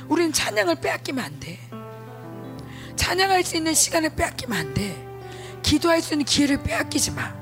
우리는 0.09 0.33
찬양을 0.33 0.81
빼앗기면 0.81 1.25
안 1.25 1.39
돼. 1.39 1.61
찬양할 2.97 3.45
수 3.45 3.57
있는 3.57 3.73
시간을 3.73 4.17
빼앗기면 4.17 4.59
안 4.59 4.75
돼. 4.75 5.09
기도할 5.63 6.03
수 6.03 6.15
있는 6.15 6.27
기회를 6.27 6.65
빼앗기지 6.65 7.13
마. 7.13 7.33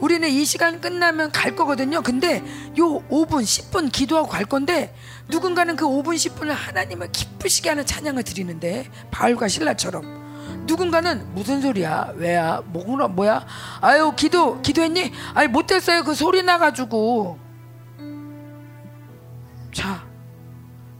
우리는 0.00 0.28
이 0.28 0.44
시간 0.44 0.80
끝나면 0.80 1.30
갈 1.30 1.54
거거든요. 1.54 2.02
근데 2.02 2.38
요 2.78 3.02
5분, 3.08 3.42
10분 3.42 3.92
기도하고 3.92 4.28
갈 4.28 4.44
건데 4.44 4.92
누군가는 5.28 5.76
그 5.76 5.84
5분, 5.84 6.14
10분을 6.14 6.48
하나님을 6.48 7.12
기쁘시게 7.12 7.68
하는 7.68 7.84
찬양을 7.84 8.22
드리는데 8.22 8.90
바울과 9.10 9.48
신라처럼 9.48 10.66
누군가는 10.66 11.34
무슨 11.34 11.60
소리야? 11.60 12.12
왜야? 12.16 12.62
뭐구나 12.66 13.08
뭐야? 13.08 13.46
아유 13.80 14.12
기도 14.16 14.60
기도했니? 14.60 15.12
아니 15.34 15.48
못했어요. 15.48 16.04
그 16.04 16.14
소리 16.14 16.42
나가지고. 16.42 17.38
자, 19.72 20.02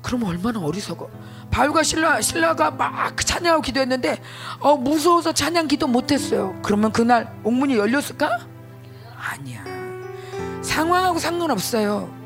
그럼 0.03 0.25
얼마나 0.25 0.61
어리석어? 0.61 1.09
바울과 1.51 1.83
신라 1.83 2.21
신라가 2.21 2.71
막 2.71 3.17
찬양하고 3.17 3.63
기도했는데 3.63 4.21
어 4.61 4.77
무서워서 4.77 5.33
찬양 5.33 5.69
기도 5.69 5.87
못했어요. 5.87 6.59
그러면 6.63 6.93
그날 6.93 7.33
옥문이 7.45 7.77
열렸을까? 7.77 8.39
아니야. 9.17 9.65
상황하고 10.63 11.19
상관없어요. 11.19 12.18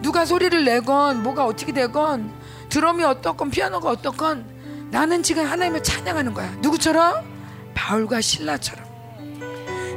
누가 0.00 0.24
소리를 0.24 0.64
내건 0.64 1.22
뭐가 1.22 1.44
어떻게 1.44 1.72
되건 1.72 2.32
드럼이 2.68 3.04
어떻건 3.04 3.50
피아노가 3.50 3.90
어떻건 3.90 4.44
나는 4.90 5.22
지금 5.22 5.46
하나님을 5.46 5.82
찬양하는 5.82 6.34
거야. 6.34 6.50
누구처럼? 6.60 7.24
바울과 7.74 8.20
신라처럼. 8.20 8.84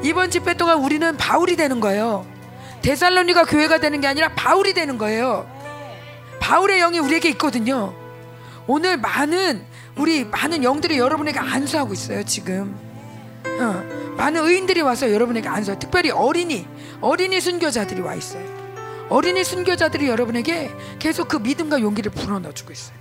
이번 0.03 0.29
집회 0.29 0.53
동안 0.53 0.79
우리는 0.83 1.15
바울이 1.17 1.55
되는 1.55 1.79
거예요. 1.79 2.25
데살로니가 2.81 3.45
교회가 3.45 3.79
되는 3.79 4.01
게 4.01 4.07
아니라 4.07 4.29
바울이 4.29 4.73
되는 4.73 4.97
거예요. 4.97 5.49
바울의 6.39 6.79
영이 6.79 6.99
우리에게 6.99 7.29
있거든요. 7.29 7.93
오늘 8.67 8.97
많은 8.97 9.65
우리 9.95 10.25
많은 10.25 10.63
영들이 10.63 10.97
여러분에게 10.97 11.39
안수하고 11.39 11.93
있어요. 11.93 12.23
지금 12.23 12.75
어, 13.45 13.83
많은 14.17 14.43
의인들이 14.43 14.81
와서 14.81 15.11
여러분에게 15.11 15.47
안수. 15.47 15.77
특별히 15.79 16.11
어린이 16.11 16.67
어린이 16.99 17.39
순교자들이 17.39 18.01
와 18.01 18.15
있어요. 18.15 18.62
어린이 19.13 19.43
순교자들이 19.43 20.09
여러분에게 20.09 20.71
계속 20.97 21.27
그 21.27 21.37
믿음과 21.37 21.81
용기를 21.81 22.11
불어넣어주고 22.13 22.73
있어요. 22.73 22.97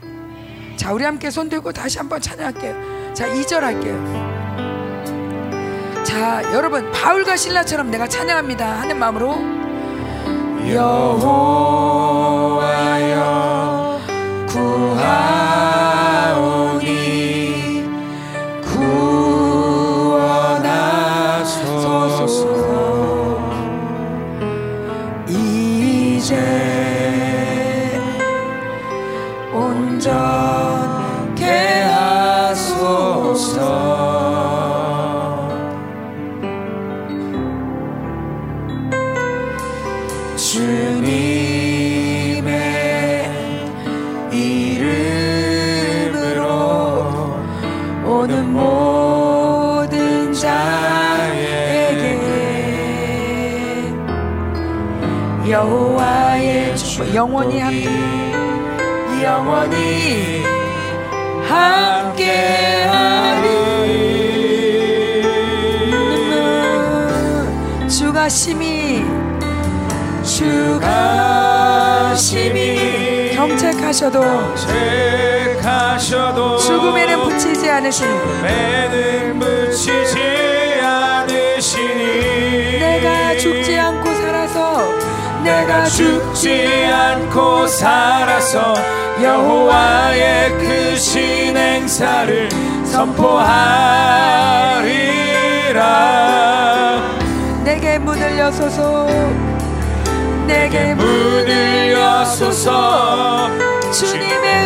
자, 0.76 0.92
우리 0.92 1.04
함께 1.04 1.30
손 1.30 1.48
들고 1.48 1.72
다시 1.72 1.96
한번 1.96 2.20
찬양할게요. 2.20 3.14
자, 3.14 3.26
2절 3.28 3.60
할게요. 3.60 3.96
자, 6.04 6.42
여러분 6.52 6.90
바울과 6.92 7.38
신라처럼 7.38 7.90
내가 7.90 8.06
찬양합니다 8.06 8.82
하는 8.82 8.98
마음으로 8.98 9.38
여호와여 10.68 11.62
구하 14.48 15.41
영원히 57.14 57.60
함께. 57.60 57.88
영원히 59.22 60.42
함께하리. 61.46 62.32
주가 67.88 68.28
심히 68.28 69.04
주가 70.24 72.14
심히 72.16 73.32
경책하셔도 73.34 74.22
책하셔도 75.60 76.58
죽음에는 76.58 77.22
붙이지 77.24 77.68
않으신 77.70 78.06
매는 78.42 79.38
묻히지 79.38 80.80
않으시니. 80.82 82.78
내가 82.80 83.36
죽지 83.36 83.78
않고 83.78 84.01
내가 85.42 85.84
죽지 85.84 86.86
않고 86.92 87.66
살아서 87.66 88.74
여호와의 89.22 90.50
그 90.58 90.96
신행사를 90.96 92.48
선포하리라. 92.84 93.42
내게 97.64 97.98
문을 97.98 98.38
여소서. 98.38 99.06
내게 100.46 100.94
문을 100.94 101.92
여소서. 101.92 103.50
주님의 103.92 104.62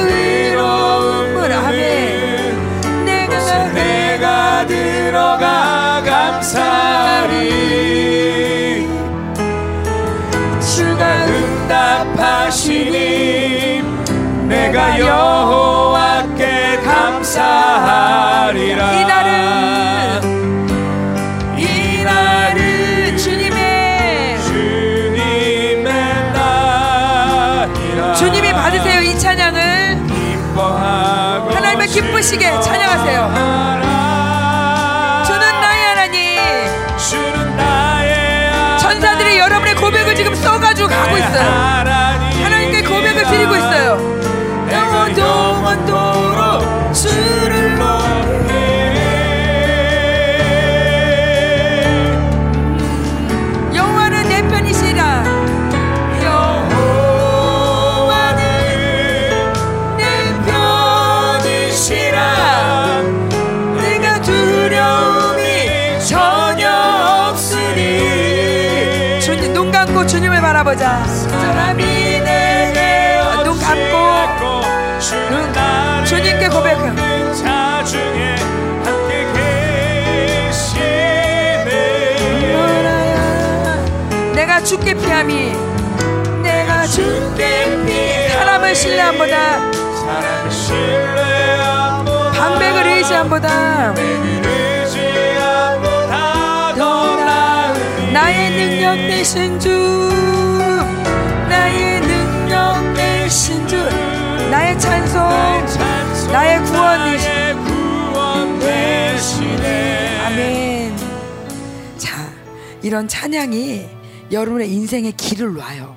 문 1.32 1.52
아멘 1.52 3.04
내가 3.04 3.64
내가 3.72 4.66
들어가 4.66 6.00
감사하리 6.04 7.36
응답하시니 11.66 12.94
내가 14.48 14.98
여호와께 15.00 16.80
감사하리라 16.84 18.06
죽게 84.86 84.94
피함이 84.94 85.52
내가 86.44 86.86
주께 86.86 87.84
피 87.84 88.28
사람을 88.28 88.72
신뢰함보다 88.72 89.72
사랑을 89.72 90.50
신뢰함보다 90.50 92.30
방백을 92.30 92.86
의지함보다 92.86 93.94
의지함보다 94.86 96.14
더 96.76 97.16
나으니 97.16 98.12
나의 98.12 98.50
능력 98.50 98.94
되신 98.94 99.58
주 99.58 99.68
나의 101.48 102.00
능력 102.02 102.94
되신 102.94 103.66
주 103.66 103.76
나의 104.52 104.78
찬송 104.78 105.20
나의 106.30 106.62
구원 106.62 107.16
되시네 108.60 110.20
아멘. 110.26 110.96
자 111.98 112.12
이런 112.82 113.08
찬양이 113.08 113.95
여러분의 114.30 114.70
인생의 114.72 115.12
길을 115.12 115.54
놔요 115.54 115.94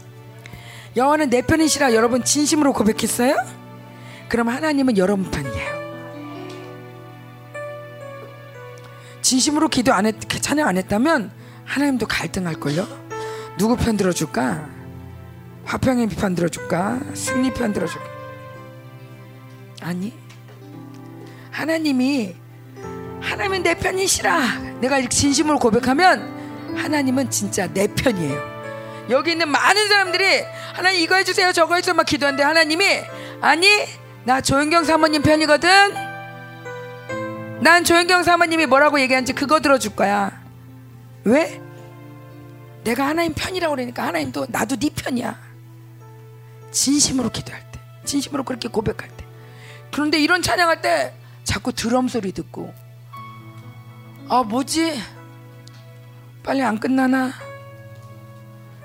여호와는 0.96 1.30
내 1.30 1.42
편이시라 1.42 1.94
여러분 1.94 2.24
진심으로 2.24 2.74
고백했어요? 2.74 3.36
그럼 4.28 4.50
하나님은 4.50 4.98
여러분 4.98 5.30
편이에요 5.30 5.80
진심으로 9.22 9.68
기도 9.68 9.94
안 9.94 10.06
했, 10.06 10.16
찬양 10.20 10.68
안 10.68 10.78
했다면 10.78 11.32
하나님도 11.66 12.08
갈등할걸요? 12.08 12.88
누구 13.58 13.76
편 13.76 13.98
들어줄까? 13.98 14.68
화평의 15.66 16.08
편 16.08 16.34
들어줄까? 16.34 17.00
승리 17.14 17.54
편 17.54 17.74
들어줄까? 17.74 18.08
아니 19.82 20.14
하나님이 21.52 22.36
하나님은 23.22 23.64
내 23.64 23.76
편이시라. 23.76 24.80
내가 24.82 25.02
진심으로 25.08 25.60
고백하면 25.60 26.39
하나님은 26.80 27.30
진짜 27.30 27.68
내 27.68 27.88
편이에요. 27.88 29.08
여기 29.10 29.32
있는 29.32 29.50
많은 29.50 29.88
사람들이 29.88 30.44
하나님 30.74 31.02
이거 31.02 31.16
해주세요 31.16 31.52
저거 31.52 31.76
해주세요 31.76 31.96
막 31.96 32.06
기도하는데 32.06 32.44
하나님이 32.44 32.86
아니 33.42 33.68
나 34.24 34.42
조현경 34.42 34.84
사모님 34.86 35.22
편이거든. 35.22 35.70
난 37.62 37.84
조현경 37.84 38.24
사모님이 38.24 38.66
뭐라고 38.68 39.00
얘기하는지 39.00 39.34
그거 39.34 39.60
들어줄 39.60 39.96
거야. 39.96 40.42
왜? 41.26 41.62
내가 42.84 43.08
하나님 43.08 43.34
편이라고 43.34 43.76
그러니까 43.76 44.06
하나님도 44.06 44.48
나도 44.50 44.78
네 44.78 44.90
편이야. 44.90 45.38
진심으로 46.72 47.30
기도할 47.30 47.62
때 47.72 47.80
진심으로 48.06 48.44
그렇게 48.44 48.70
고백할 48.70 49.10
때. 49.18 49.26
그런데 49.92 50.20
이런 50.20 50.42
찬양할 50.42 50.82
때 50.82 51.14
자꾸 51.44 51.74
드럼 51.74 52.08
소리 52.08 52.32
듣고 52.32 52.74
아 54.30 54.44
뭐지 54.44 55.02
빨리 56.50 56.64
안 56.64 56.80
끝나나? 56.80 57.32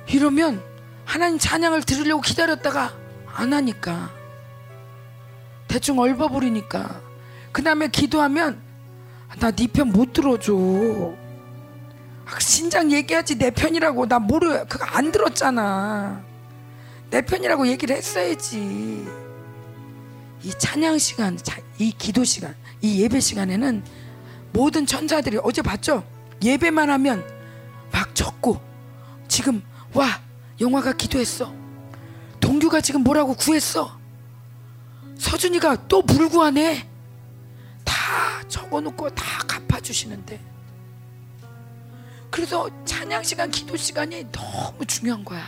이러면 0.06 0.62
하나님 1.06 1.38
찬양을 1.38 1.82
들으려고 1.84 2.20
기다렸다가 2.20 2.92
안 3.26 3.54
하니까. 3.54 4.10
대충 5.66 5.98
얼버무리니까. 5.98 7.00
그 7.52 7.62
다음에 7.62 7.88
기도하면 7.88 8.60
나 9.40 9.50
네 9.50 9.66
편 9.66 9.88
못 9.92 10.12
들어줘. 10.12 10.52
아, 12.26 12.38
신장 12.38 12.92
얘기하지 12.92 13.38
내 13.38 13.50
편이라고. 13.50 14.08
나 14.08 14.18
모르 14.18 14.66
그거 14.66 14.84
안 14.84 15.10
들었잖아. 15.10 16.22
내 17.08 17.22
편이라고 17.22 17.66
얘기를 17.68 17.96
했어야지. 17.96 19.08
이 20.42 20.50
찬양 20.58 20.98
시간 20.98 21.38
자- 21.38 21.62
이 21.78 21.92
기도 21.96 22.24
시간 22.24 22.54
이 22.82 23.00
예배 23.00 23.20
시간에는 23.20 23.82
모든 24.52 24.84
천사들이 24.84 25.38
어제 25.42 25.62
봤죠? 25.62 26.04
예배만 26.42 26.90
하면 26.90 27.24
막 27.94 28.12
적고 28.12 28.60
지금 29.28 29.62
와 29.92 30.20
영화가 30.60 30.94
기도했어. 30.94 31.54
동규가 32.40 32.80
지금 32.80 33.04
뭐라고 33.04 33.34
구했어? 33.34 33.96
서준이가 35.16 35.86
또 35.86 36.02
물구하네? 36.02 36.88
다 37.84 37.94
적어놓고 38.48 39.10
다 39.10 39.38
갚아주시는데. 39.46 40.40
그래서 42.32 42.68
찬양 42.84 43.22
시간 43.22 43.48
기도 43.48 43.76
시간이 43.76 44.26
너무 44.32 44.84
중요한 44.86 45.24
거야. 45.24 45.44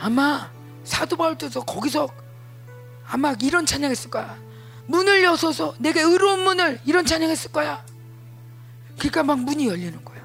아마 0.00 0.50
사도 0.82 1.16
바울도 1.16 1.48
거기서 1.62 2.08
아마 3.06 3.36
이런 3.40 3.64
찬양했을 3.64 4.10
거야. 4.10 4.36
문을 4.86 5.22
여서서 5.22 5.74
내게 5.78 6.00
의로운 6.00 6.40
문을 6.40 6.80
이런 6.84 7.06
찬양했을 7.06 7.52
거야 7.52 7.84
그러니까 9.00 9.22
막 9.22 9.40
문이 9.40 9.66
열리는 9.66 10.04
거야 10.04 10.20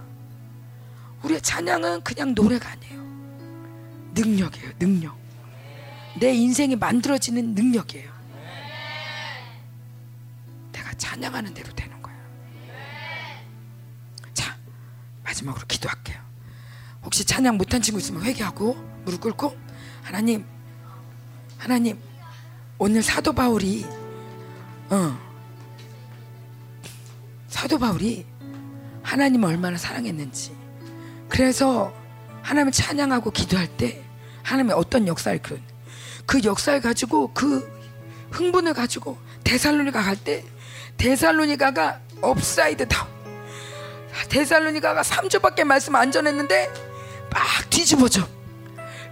우리의 1.24 1.42
찬양은 1.42 2.04
그냥 2.04 2.36
노래가 2.36 2.70
아니에요. 2.70 3.02
능력이에요, 4.14 4.72
능력. 4.78 5.18
내 6.20 6.34
인생이 6.34 6.76
만들어지는 6.76 7.56
능력이에요. 7.56 8.12
내가 10.72 10.94
찬양하는 10.94 11.54
대로 11.54 11.74
되는 11.74 12.00
거야. 12.02 12.16
자, 14.34 14.56
마지막으로 15.24 15.66
기도할게요. 15.68 16.22
혹시 17.04 17.26
찬양 17.26 17.58
못한 17.58 17.82
친구 17.82 18.00
있으면 18.00 18.24
회개하고 18.24 18.76
무릎 19.06 19.22
꿇고 19.22 19.58
하나님, 20.04 20.46
하나님, 21.58 22.00
오늘 22.78 23.02
사도 23.02 23.34
바울이 23.34 23.86
어 24.90 25.18
사도 27.48 27.80
바울이 27.80 28.35
하나님을 29.06 29.50
얼마나 29.50 29.78
사랑했는지. 29.78 30.56
그래서 31.30 31.94
하나님을 32.42 32.72
찬양하고 32.72 33.32
기도할 33.32 33.68
때 33.68 34.04
하나님의 34.44 34.76
어떤 34.76 35.08
역사를 35.08 35.40
그런 35.42 35.62
그 36.26 36.42
역사를 36.44 36.80
가지고 36.82 37.32
그 37.34 37.72
흥분을 38.32 38.74
가지고 38.74 39.18
데살로니가 39.44 40.02
갈 40.02 40.16
때 40.18 40.44
데살로니가가 40.98 42.00
upside 42.22 42.88
down 42.88 43.08
데살로니가가 44.30 45.02
3주밖에 45.02 45.64
말씀 45.64 45.96
안 45.96 46.12
전했는데 46.12 46.72
막 47.30 47.70
뒤집어져. 47.70 48.28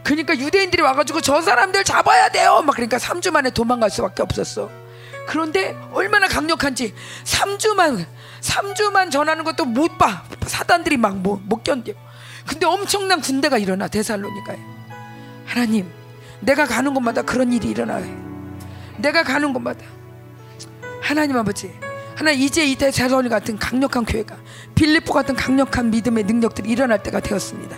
그러니까 0.03 0.37
유대인들이 0.37 0.81
와가지고 0.81 1.21
저 1.21 1.41
사람들 1.41 1.83
잡아야 1.83 2.29
돼요. 2.29 2.61
막 2.65 2.73
그러니까 2.75 2.97
3주 2.97 3.31
만에 3.31 3.49
도망갈 3.49 3.89
수밖에 3.89 4.21
없었어. 4.21 4.69
그런데 5.27 5.77
얼마나 5.91 6.27
강력한지 6.27 6.93
3주만 7.25 8.05
3주만 8.43 9.09
전하는 9.09 9.43
것도 9.43 9.65
못 9.65 9.97
봐. 9.97 10.23
사단들이 10.45 10.97
막 10.97 11.15
못 11.15 11.63
견뎌. 11.63 11.93
근데 12.45 12.65
엄청난 12.65 13.21
군대가 13.21 13.57
일어나 13.57 13.87
데살로니가에. 13.87 14.59
하나님, 15.45 15.89
내가 16.41 16.65
가는 16.65 16.93
곳마다 16.93 17.21
그런 17.21 17.53
일이 17.53 17.69
일어나요. 17.69 18.05
내가 18.97 19.23
가는 19.23 19.53
곳마다 19.53 19.85
하나님 21.01 21.37
아버지, 21.37 21.73
하나님 22.15 22.41
이제 22.41 22.65
이 22.65 22.75
데살로니 22.75 23.29
같은 23.29 23.57
강력한 23.57 24.05
교회가 24.05 24.35
빌리포 24.75 25.13
같은 25.13 25.35
강력한 25.35 25.89
믿음의 25.89 26.25
능력들이 26.25 26.69
일어날 26.69 27.01
때가 27.01 27.21
되었습니다. 27.21 27.75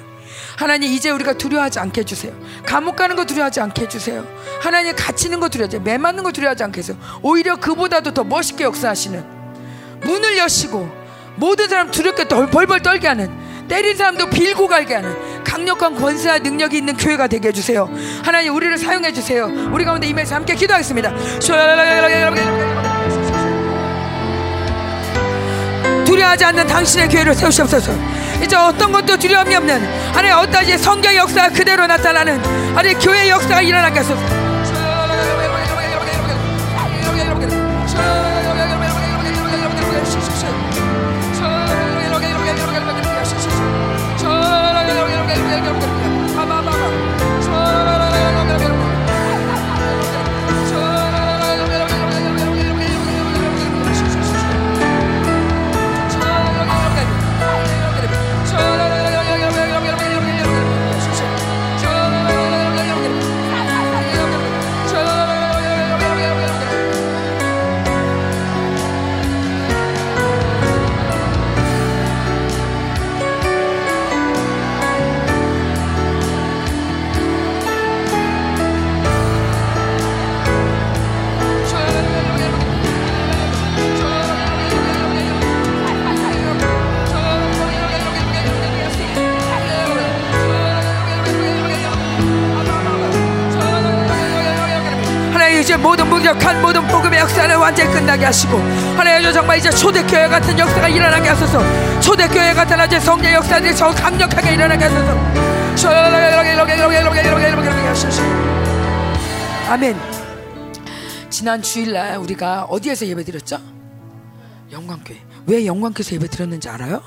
하나님 0.58 0.92
이제 0.92 1.10
우리가 1.12 1.34
두려워하지 1.34 1.80
않게 1.80 2.02
해주세요. 2.02 2.34
감옥 2.66 2.96
가는 2.96 3.16
거 3.16 3.26
두려워하지 3.26 3.62
않게 3.62 3.84
해주세요. 3.84 4.26
하나님 4.62 4.96
갇히는 4.96 5.40
거 5.40 5.50
두려워하지, 5.50 5.80
매 5.80 5.98
맞는 5.98 6.24
거 6.24 6.32
두려워하지 6.32 6.64
않게 6.64 6.80
해서 6.80 6.94
오히려 7.22 7.56
그보다도 7.58 8.14
더 8.14 8.24
멋있게 8.24 8.64
역사하시는 8.64 9.35
문을 10.06 10.38
여시고 10.38 10.90
모든 11.36 11.68
사람 11.68 11.91
두렵게 11.91 12.27
떨- 12.27 12.49
벌벌 12.49 12.82
떨게 12.82 13.07
하는 13.07 13.30
때린 13.68 13.95
사람도 13.98 14.30
빌고 14.30 14.68
갈게 14.68 14.94
하는 14.95 15.44
강력한 15.44 15.95
권세와 15.95 16.38
능력이 16.40 16.77
있는 16.77 16.95
교회가 16.95 17.27
되게 17.27 17.48
해주세요. 17.49 17.90
하나님 18.23 18.56
우리를 18.56 18.77
사용해 18.77 19.11
주세요. 19.11 19.49
우리 19.72 19.84
가운데 19.84 20.07
임해서 20.07 20.36
함께 20.36 20.53
기도하겠습니다. 20.56 21.11
두려워하지 26.06 26.45
않는 26.45 26.68
당신의 26.68 27.10
교회를 27.10 27.34
세우시옵소서. 27.34 27.91
이제 28.44 28.56
어떤 28.56 28.91
것도 28.91 29.18
두려움이 29.18 29.56
없는 29.56 29.82
어떤 30.38 30.64
이제 30.64 30.77
성경 30.77 31.15
역사가 31.15 31.49
그대로 31.49 31.88
나타나는 31.88 32.40
하나님 32.76 32.99
교회 32.99 33.30
역사가 33.30 33.61
일어나게 33.61 33.99
하소서. 33.99 34.22
하 45.56 45.85
완전히 97.66 97.92
끝나게 97.92 98.26
하시고 98.26 98.60
하나님 98.96 99.34
정말 99.34 99.58
이제 99.58 99.72
초대교회 99.72 100.28
같은 100.28 100.58
역사가 100.58 100.88
일어나게 100.88 101.30
하소서 101.30 102.00
초대교회 102.00 102.54
같은 102.54 102.80
아주 102.80 103.00
성령 103.00 103.34
역사들이 103.34 103.74
더 103.76 103.90
강력하게 103.92 104.54
일어나게 104.54 104.84
하소서 104.84 105.76
아멘 109.68 110.00
지난 111.32 111.60
주일날 111.64 112.18
우리가 112.18 112.66
어디에서 112.66 113.08
예배 113.08 113.24
드렸죠? 113.24 113.60
영광교회 114.72 115.20
왜 115.48 115.66
영광교회에서 115.66 116.16
예배 116.18 116.28
드렸는지 116.28 116.70
알아요? 116.70 117.02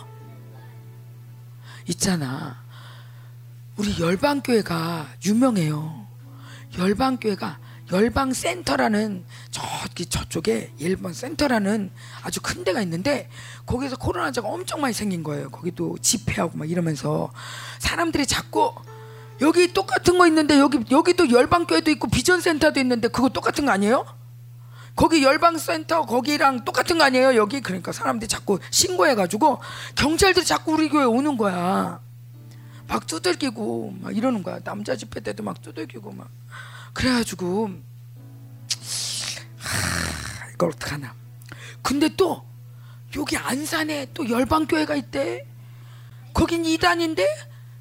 있잖아 1.86 2.56
우리 3.76 3.94
열방교회가 4.00 5.06
유명해요 5.24 6.04
열방교회가 6.76 7.67
열방 7.90 8.34
센터라는 8.34 9.24
저기 9.50 10.06
저쪽에 10.06 10.72
열방 10.80 11.12
센터라는 11.14 11.90
아주 12.22 12.40
큰 12.42 12.64
데가 12.64 12.82
있는데 12.82 13.30
거기서 13.66 13.96
코로나자가 13.96 14.48
엄청 14.48 14.80
많이 14.80 14.92
생긴 14.92 15.22
거예요. 15.22 15.48
거기도 15.50 15.96
집회하고 16.00 16.58
막 16.58 16.70
이러면서 16.70 17.32
사람들이 17.78 18.26
자꾸 18.26 18.74
여기 19.40 19.72
똑같은 19.72 20.18
거 20.18 20.26
있는데 20.26 20.58
여기 20.58 20.84
여기도 20.90 21.30
열방 21.30 21.66
교회도 21.66 21.90
있고 21.92 22.08
비전 22.08 22.40
센터도 22.40 22.78
있는데 22.80 23.08
그거 23.08 23.28
똑같은 23.28 23.64
거 23.64 23.72
아니에요? 23.72 24.04
거기 24.94 25.22
열방 25.22 25.58
센터 25.58 26.04
거기랑 26.04 26.64
똑같은 26.64 26.98
거 26.98 27.04
아니에요? 27.04 27.36
여기 27.36 27.60
그러니까 27.60 27.92
사람들이 27.92 28.28
자꾸 28.28 28.58
신고해 28.70 29.14
가지고 29.14 29.60
경찰들이 29.94 30.44
자꾸 30.44 30.72
우리 30.72 30.88
교회 30.88 31.04
오는 31.04 31.36
거야. 31.36 32.00
막 32.88 33.06
두들기고 33.06 33.94
막 34.00 34.16
이러는 34.16 34.42
거야. 34.42 34.58
남자 34.60 34.96
집회 34.96 35.20
때도 35.20 35.42
막 35.44 35.62
두들기고 35.62 36.10
막 36.12 36.28
그래가지고 36.98 37.70
하, 39.56 40.50
이걸 40.52 40.70
어떡하나. 40.70 41.14
근데 41.80 42.08
또 42.16 42.44
여기 43.16 43.36
안산에 43.36 44.08
또 44.12 44.28
열방교회가 44.28 44.96
있대. 44.96 45.46
거긴 46.34 46.64
이단인데 46.64 47.24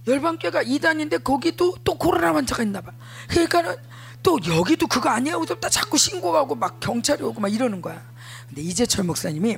열방교회가 0.05 0.61
이단인데 0.61 1.17
거기도 1.17 1.75
또 1.83 1.97
코로나 1.97 2.35
환자가 2.35 2.61
있나 2.61 2.79
봐. 2.81 2.91
그러니까는 3.27 3.75
또 4.21 4.37
여기도 4.45 4.85
그거 4.85 5.09
아니야. 5.09 5.35
그래서 5.37 5.59
자꾸 5.61 5.97
신고하고 5.97 6.53
막 6.53 6.79
경찰이 6.79 7.23
오고 7.23 7.41
막 7.41 7.51
이러는 7.51 7.81
거야. 7.81 7.99
근데 8.47 8.61
이재철 8.61 9.03
목사님이 9.03 9.57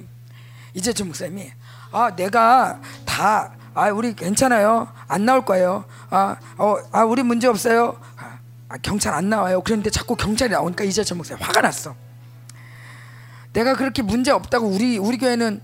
이재철 0.74 1.08
목사님이 1.08 1.52
아 1.92 2.16
내가 2.16 2.80
다 3.06 3.60
아 3.80 3.92
우리 3.92 4.14
괜찮아요 4.14 4.88
안 5.08 5.26
나올 5.26 5.46
거예요 5.46 5.86
아, 6.10 6.36
어, 6.58 6.76
아 6.92 7.04
우리 7.04 7.24
문제 7.24 7.48
없어요 7.48 7.98
아, 8.70 8.76
아, 8.76 8.78
경찰 8.78 9.14
안 9.14 9.30
나와요. 9.30 9.62
그런데 9.62 9.90
자꾸 9.90 10.16
경찰이 10.16 10.52
나오니까 10.52 10.84
이재철 10.84 11.18
목사님 11.18 11.44
화가 11.44 11.62
났어. 11.62 11.96
내가 13.54 13.76
그렇게 13.76 14.02
문제 14.02 14.32
없다고 14.32 14.68
우리 14.68 14.98
우리 14.98 15.18
교회는 15.18 15.62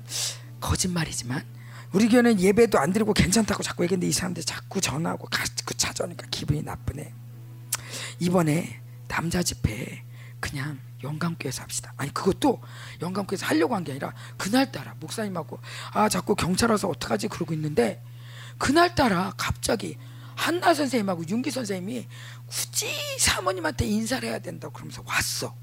거짓말이지만 0.60 1.44
우리 1.94 2.10
교회는 2.10 2.40
예배도 2.40 2.80
안 2.80 2.92
드리고 2.92 3.14
괜찮다고 3.14 3.62
자꾸 3.64 3.84
얘기했는데 3.84 4.10
이 4.10 4.12
사람들 4.12 4.44
자꾸 4.44 4.82
전화하고 4.82 5.30
자꾸 5.30 5.74
찾아오니까 5.76 6.28
기분이 6.32 6.64
나쁘네. 6.64 7.14
이번에 8.20 8.82
남자 9.08 9.44
집회 9.44 10.04
그냥 10.40 10.80
영감교회에서 11.04 11.62
합시다. 11.62 11.94
아니 11.98 12.12
그것도 12.14 12.60
영감교회에서 13.02 13.46
하려고 13.46 13.76
한 13.76 13.84
게 13.84 13.92
아니라 13.92 14.14
그날따라 14.38 14.96
목사님하고 15.00 15.60
아 15.94 16.10
자꾸 16.10 16.36
경찰 16.36 16.72
와서 16.72 16.88
어떡하지? 16.90 17.28
그러고 17.28 17.54
있는데 17.54 18.02
그날따라 18.58 19.34
갑자기 19.38 19.98
한나 20.36 20.74
선생님하고 20.74 21.24
윤기 21.30 21.52
선생님이 21.52 22.08
굳이 22.48 22.88
사모님한테 23.20 23.86
인사를 23.86 24.28
해야 24.28 24.40
된다고 24.40 24.74
그러면서 24.74 25.04
왔어. 25.06 25.56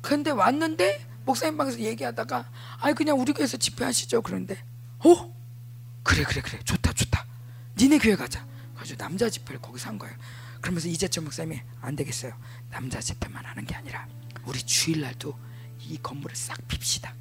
근데 0.00 0.30
왔는데 0.30 1.06
목사님 1.24 1.56
방에서 1.56 1.78
얘기하다가 1.78 2.50
아니 2.78 2.94
그냥 2.94 3.18
우리 3.20 3.32
교회에서 3.32 3.56
집회하시죠 3.56 4.22
그런데 4.22 4.62
어 5.00 5.34
그래 6.02 6.24
그래 6.24 6.40
그래 6.40 6.58
좋다 6.64 6.92
좋다 6.92 7.26
니네 7.76 7.98
교회 7.98 8.16
가자. 8.16 8.46
그래서 8.74 8.96
남자 8.96 9.28
집회를 9.28 9.60
거기서 9.60 9.88
한 9.88 9.98
거예요. 9.98 10.16
그러면서 10.60 10.88
이재철 10.88 11.24
목사님이 11.24 11.60
안 11.80 11.96
되겠어요. 11.96 12.32
남자 12.70 13.00
집회만 13.00 13.44
하는 13.44 13.64
게 13.64 13.74
아니라 13.74 14.06
우리 14.44 14.58
주일날도 14.62 15.38
이 15.80 15.98
건물을 16.02 16.36
싹 16.36 16.66
핍시다. 16.68 17.14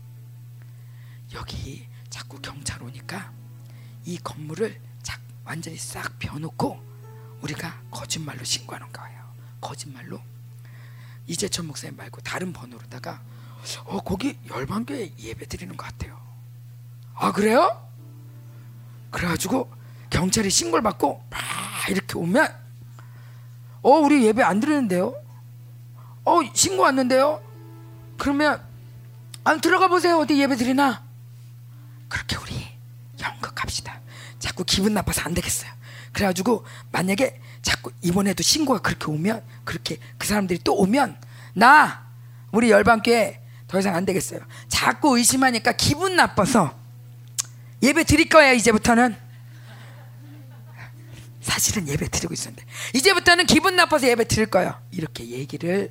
여기 1.33 1.87
자꾸 2.09 2.39
경찰 2.41 2.81
오니까 2.81 3.31
이 4.05 4.17
건물을 4.17 4.81
작 5.03 5.21
완전히 5.43 5.77
싹 5.77 6.17
벼놓고 6.19 6.88
우리가 7.41 7.79
거짓말로 7.91 8.43
신고하는 8.43 8.91
거예요. 8.91 9.19
거짓말로 9.61 10.19
이재철 11.27 11.65
목사님 11.65 11.95
말고 11.97 12.21
다른 12.21 12.51
번호로다가 12.53 13.21
어 13.85 13.99
거기 13.99 14.37
열방교회 14.49 15.13
예배 15.19 15.45
드리는 15.45 15.75
것 15.75 15.85
같아요. 15.85 16.19
아 17.15 17.31
그래요? 17.31 17.87
그래가지고 19.11 19.71
경찰이 20.09 20.49
신고를 20.49 20.81
받고 20.83 21.23
막 21.29 21.39
이렇게 21.89 22.17
오면 22.17 22.55
어 23.81 23.89
우리 23.89 24.25
예배 24.25 24.41
안 24.41 24.59
드리는데요? 24.59 25.13
어 26.25 26.39
신고 26.53 26.83
왔는데요? 26.83 27.41
그러면 28.17 28.63
안 29.43 29.61
들어가 29.61 29.87
보세요 29.87 30.17
어디 30.19 30.39
예배 30.39 30.55
드리나? 30.55 31.03
그렇게 32.07 32.35
우리 32.37 32.67
연극합시다. 33.21 33.99
자꾸 34.39 34.63
기분 34.63 34.93
나빠서 34.93 35.21
안 35.21 35.33
되겠어요. 35.33 35.71
그래가지고 36.19 36.65
만약에 36.91 37.39
자꾸 37.61 37.93
이번에도 38.01 38.43
신고가 38.43 38.79
그렇게 38.79 39.05
오면 39.05 39.41
그렇게 39.63 39.97
그 40.17 40.27
사람들이 40.27 40.59
또 40.65 40.75
오면 40.75 41.17
나 41.53 42.05
우리 42.51 42.69
열방교회 42.69 43.41
더 43.69 43.79
이상 43.79 43.95
안 43.95 44.03
되겠어요. 44.03 44.41
자꾸 44.67 45.17
의심하니까 45.17 45.71
기분 45.73 46.17
나빠서 46.17 46.77
예배 47.81 48.03
드릴 48.03 48.27
거야 48.27 48.51
이제부터는. 48.51 49.15
사실은 51.41 51.87
예배 51.87 52.09
드리고 52.09 52.33
있었는데 52.33 52.65
이제부터는 52.95 53.45
기분 53.45 53.77
나빠서 53.77 54.07
예배 54.07 54.25
드릴 54.25 54.47
거예요. 54.47 54.77
이렇게 54.91 55.25
얘기를 55.25 55.89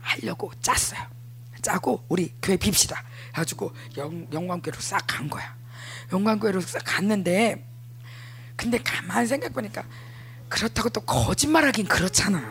하려고 0.00 0.52
짰어요. 0.62 1.04
짜고 1.62 2.04
우리 2.08 2.32
교회 2.40 2.56
빕시다. 2.56 2.96
해가지고 3.30 3.74
영, 3.96 4.26
영광교회로 4.32 4.80
싹 4.80 5.04
간 5.08 5.28
거야. 5.28 5.56
영광교회로 6.12 6.60
싹 6.60 6.84
갔는데 6.84 7.67
근데 8.58 8.76
가만 8.78 9.24
생각해보니까 9.24 9.84
그렇다고 10.48 10.88
또 10.88 11.00
거짓말하긴 11.02 11.86
그렇잖아. 11.86 12.42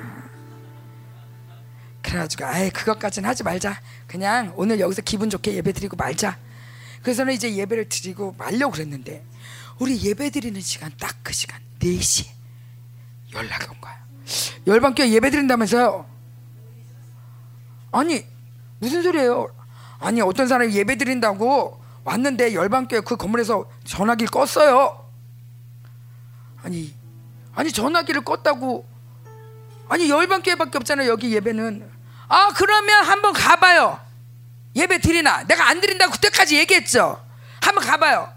그래가지고 2.01 2.45
아예 2.45 2.69
그것까지는 2.69 3.27
하지 3.27 3.43
말자. 3.43 3.81
그냥 4.07 4.53
오늘 4.55 4.79
여기서 4.79 5.01
기분 5.01 5.29
좋게 5.29 5.53
예배 5.55 5.73
드리고 5.73 5.97
말자. 5.97 6.37
그래서는 7.03 7.33
이제 7.33 7.53
예배를 7.53 7.89
드리고 7.89 8.35
말려고 8.37 8.71
그랬는데 8.71 9.25
우리 9.79 10.01
예배 10.01 10.29
드리는 10.29 10.59
시간 10.61 10.91
딱 10.97 11.17
그 11.23 11.33
시간 11.33 11.59
4시 11.79 12.25
연락이 13.33 13.65
온 13.69 13.81
거야. 13.81 13.97
열방교회 14.65 15.09
예배 15.09 15.29
드린다면서요? 15.29 16.09
아니 17.91 18.25
무슨 18.79 19.03
소리예요? 19.03 19.53
아니 19.99 20.21
어떤 20.21 20.47
사람이 20.47 20.73
예배 20.73 20.95
드린다고 20.95 21.83
왔는데 22.05 22.53
열방교회 22.53 23.01
그 23.01 23.17
건물에서 23.17 23.69
전화기를 23.83 24.29
껐어요. 24.29 25.06
아니 26.63 26.93
아니 27.55 27.71
전화기를 27.71 28.21
껐다고. 28.21 28.85
아니 29.89 30.09
열방교회밖에 30.09 30.77
없잖아요 30.79 31.09
여기 31.09 31.33
예배는. 31.33 31.89
아 32.27 32.49
그러면 32.55 33.05
한번 33.05 33.33
가봐요. 33.33 33.99
예배 34.75 34.99
드리나? 34.99 35.43
내가 35.43 35.69
안 35.69 35.81
드린다고 35.81 36.11
그때까지 36.13 36.57
얘기했죠. 36.57 37.23
한번 37.61 37.83
가봐요. 37.83 38.31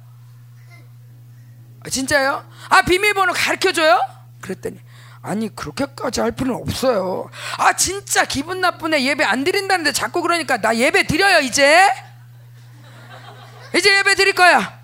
아, 1.83 1.89
진짜요? 1.89 2.47
아 2.69 2.83
비밀번호 2.83 3.33
가르쳐줘요? 3.33 4.01
그랬더니 4.41 4.79
아니 5.23 5.55
그렇게까지 5.55 6.21
할 6.21 6.33
필요는 6.33 6.63
없어요. 6.63 7.29
아 7.59 7.75
진짜 7.75 8.25
기분 8.25 8.61
나쁘네. 8.61 9.05
예배 9.05 9.25
안 9.25 9.45
드린다는데 9.45 9.93
자꾸 9.93 10.23
그러니까 10.23 10.57
나 10.59 10.75
예배 10.75 11.07
드려요 11.07 11.41
이제. 11.41 11.87
이제 13.77 13.99
예배 13.99 14.15
드릴 14.15 14.35
거야. 14.35 14.81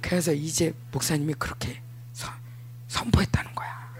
그래서 0.00 0.32
이제 0.32 0.74
목사님이 0.92 1.34
그렇게 1.38 1.80
선, 2.94 3.04
선포했다는 3.04 3.54
거야 3.54 3.94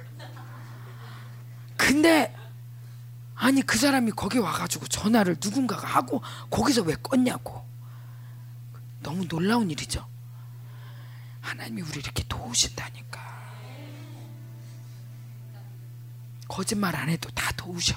근데 1.76 2.34
아니 3.34 3.62
그 3.62 3.76
사람이 3.76 4.12
거기 4.12 4.38
와가지고 4.38 4.86
전화를 4.86 5.36
누군가가 5.42 5.86
하고 5.86 6.22
거기서 6.50 6.82
왜 6.82 6.94
껐냐고 6.94 7.62
너무 9.02 9.26
놀라운 9.28 9.70
일이죠 9.70 10.14
하나님이 11.44 11.82
우리 11.82 12.00
이렇게 12.00 12.24
도우신다니까. 12.26 13.22
거짓말 16.48 16.96
안 16.96 17.10
해도 17.10 17.28
다 17.30 17.52
도우셔. 17.52 17.94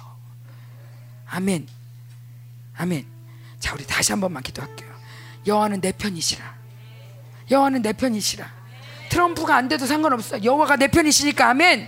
아멘. 1.28 1.68
아멘. 2.76 3.08
자, 3.60 3.74
우리 3.74 3.86
다시 3.86 4.12
한 4.12 4.20
번만 4.20 4.44
기도할게요. 4.44 4.94
여호와는 5.46 5.80
내 5.80 5.92
편이시라. 5.94 6.58
여호와는 7.50 7.82
내 7.82 7.94
편이시라. 7.94 8.57
트럼프가 9.10 9.56
안 9.56 9.68
돼도 9.68 9.86
상관없어. 9.86 10.44
여호와가 10.44 10.76
내 10.76 10.88
편이시니까 10.88 11.50
아멘. 11.50 11.88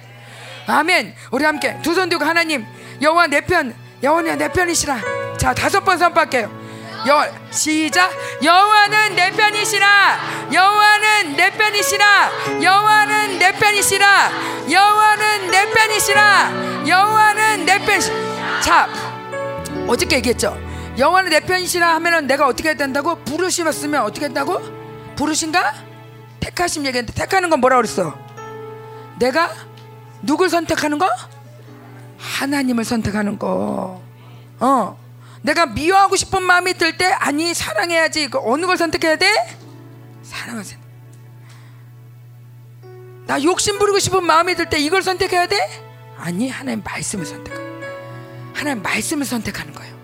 아멘. 0.67 1.15
우리 1.31 1.43
함께 1.45 1.77
두 1.81 1.93
손 1.93 2.09
들고 2.09 2.23
하나님 2.25 2.65
여호와 3.01 3.27
내 3.27 3.41
편. 3.41 3.73
여호와는 4.03 4.37
내 4.37 4.49
편이시라. 4.51 4.99
자, 5.37 5.53
다섯 5.53 5.81
번 5.81 5.97
선포할게요. 5.97 6.59
여 7.07 7.25
시작 7.49 8.11
여호와는 8.43 9.15
내 9.15 9.31
편이시라 9.31 10.19
여호와는 10.51 11.35
내 11.37 11.49
편이시라 11.51 12.29
여호와는 12.61 13.39
내 13.39 13.51
편이시라 13.53 14.31
여호와는 14.69 15.49
내 15.49 15.69
편이시라 15.71 16.51
여호와는 16.85 17.65
내 17.65 17.79
편이시 17.79 18.11
자 18.61 18.89
어저께 19.87 20.17
얘기했죠 20.17 20.57
여호와는 20.97 21.29
내 21.29 21.39
편이시라 21.39 21.95
하면은 21.95 22.27
내가 22.27 22.45
어떻게 22.47 22.67
해야 22.67 22.75
된다고 22.75 23.15
부르시었으면 23.23 24.01
어떻게 24.03 24.25
했다고 24.25 24.61
부르신가 25.15 25.73
택하심 26.40 26.86
얘기했는데 26.86 27.14
택하는 27.14 27.49
건 27.49 27.60
뭐라 27.60 27.76
그랬어 27.78 28.18
내가 29.20 29.53
누굴 30.22 30.49
선택하는 30.49 30.98
거 30.99 31.10
하나님을 32.18 32.84
선택하는 32.84 33.40
거. 33.40 34.02
어. 34.60 34.99
내가 35.41 35.66
미워하고 35.68 36.18
싶은 36.18 36.44
마음이 36.44 36.74
들 36.74 36.98
때 36.98 37.06
아니 37.06 37.53
사랑해야지. 37.53 38.30
그 38.30 38.40
어느 38.44 38.66
걸 38.66 38.76
선택해야 38.78 39.16
돼? 39.16 39.28
선택. 40.24 40.78
나 43.26 43.41
욕심 43.44 43.80
부리고 43.80 43.99
싶은 43.99 44.24
마음이 44.26 44.56
들 44.56 44.70
때 44.70 44.78
이걸 44.80 45.02
선택해야 45.02 45.48
돼? 45.48 45.57
아니 46.18 46.49
하나님 46.49 46.82
말씀을 46.84 47.26
선택해. 47.26 47.57
하나님 48.53 48.84
말씀을 48.84 49.26
선택하는 49.26 49.74
거예요. 49.74 49.95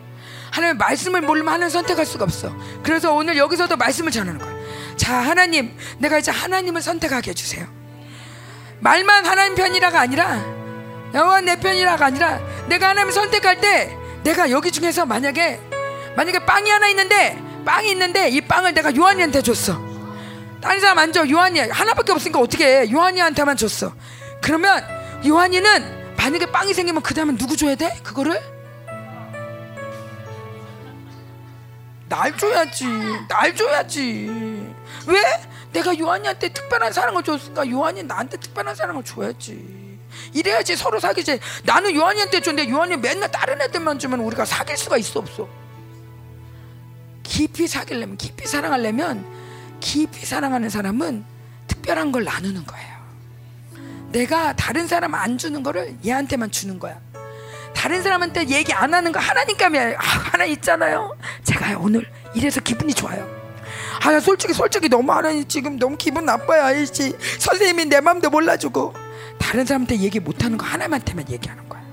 하나님 0.51 0.77
말씀을 0.77 1.21
모르면 1.21 1.53
하나님 1.53 1.69
선택할 1.69 2.05
수가 2.05 2.23
없어. 2.23 2.55
그래서 2.81 3.13
오늘 3.13 3.35
여기서도 3.35 3.75
말씀을 3.75 4.11
전하는 4.11 4.39
거예요. 4.39 4.54
자 4.97 5.15
하나님, 5.17 5.75
내가 5.97 6.17
이제 6.17 6.31
하나님을 6.31 6.81
선택하게 6.81 7.31
해주세요. 7.31 7.67
말만 8.79 9.25
하나님 9.25 9.55
편이라가 9.55 9.99
아니라 9.99 10.43
여호와 11.13 11.41
내 11.41 11.55
편이라가 11.55 12.05
아니라 12.05 12.39
내가 12.67 12.89
하나님 12.89 13.11
선택할 13.11 13.61
때 13.61 13.95
내가 14.23 14.49
여기 14.51 14.71
중에서 14.71 15.05
만약에 15.05 15.59
만약에 16.15 16.39
빵이 16.45 16.69
하나 16.69 16.87
있는데 16.89 17.37
빵이 17.65 17.91
있는데 17.91 18.29
이 18.29 18.41
빵을 18.41 18.73
내가 18.73 18.95
요한이한테 18.95 19.41
줬어. 19.41 19.79
다른 20.61 20.79
사람 20.79 20.97
안 20.99 21.13
줘. 21.13 21.27
요한이 21.29 21.59
하나밖에 21.59 22.11
없으니까 22.11 22.39
어떻게 22.39 22.81
해? 22.81 22.91
요한이한테만 22.91 23.55
줬어. 23.57 23.93
그러면 24.41 24.83
요한이는 25.25 26.15
만약에 26.17 26.47
빵이 26.47 26.73
생기면 26.73 27.01
그 27.03 27.13
다음에 27.13 27.35
누구 27.37 27.55
줘야 27.55 27.75
돼? 27.75 27.99
그거를 28.03 28.41
날 32.09 32.35
줘야지. 32.37 32.85
날 33.27 33.55
줘야지. 33.55 34.74
왜? 35.07 35.23
내가 35.73 35.97
요한이한테 35.97 36.49
특별한 36.49 36.93
사랑을 36.93 37.23
줬으니까 37.23 37.69
요한이 37.69 38.03
나한테 38.03 38.37
특별한 38.37 38.75
사랑을 38.75 39.03
줘야지. 39.03 39.85
이래야지 40.33 40.75
서로 40.75 40.99
사귀지. 40.99 41.39
나는 41.63 41.93
요한이한테 41.95 42.39
줬는데 42.39 42.69
요한이 42.71 42.97
맨날 42.97 43.29
다른 43.31 43.61
애들만 43.61 43.99
주면 43.99 44.19
우리가 44.21 44.45
사귈 44.45 44.77
수가 44.77 44.97
있어 44.97 45.19
없어. 45.19 45.47
깊이 47.23 47.67
사귀려면 47.67 48.17
깊이 48.17 48.47
사랑하려면 48.47 49.25
깊이 49.79 50.25
사랑하는 50.25 50.69
사람은 50.69 51.25
특별한 51.67 52.11
걸 52.11 52.23
나누는 52.23 52.65
거예요. 52.65 52.95
내가 54.09 54.55
다른 54.55 54.87
사람 54.87 55.13
안 55.13 55.37
주는 55.37 55.61
거를 55.61 55.97
얘한테만 56.05 56.51
주는 56.51 56.79
거야. 56.79 56.97
다른 57.75 58.01
사람한테 58.01 58.47
얘기 58.47 58.71
안 58.71 58.93
하는 58.93 59.11
거 59.11 59.19
하나님감이 59.19 59.77
아, 59.77 59.97
하나 59.97 60.45
있잖아요. 60.45 61.15
제가 61.43 61.77
오늘 61.77 62.09
이래서 62.33 62.61
기분이 62.61 62.93
좋아요. 62.93 63.34
아, 64.01 64.11
나 64.11 64.19
솔직히 64.19 64.53
솔직히 64.53 64.89
너무 64.89 65.11
하나님 65.11 65.47
지금 65.47 65.77
너무 65.79 65.97
기분 65.97 66.25
나빠요. 66.25 66.63
아이씨 66.63 67.15
선생님이 67.39 67.85
내 67.85 68.01
마음도 68.01 68.29
몰라주고 68.29 68.93
다른 69.39 69.65
사람한테 69.65 69.99
얘기 69.99 70.19
못하는 70.19 70.57
거 70.57 70.65
하나님한테만 70.65 71.29
얘기하는 71.29 71.67
거야. 71.69 71.83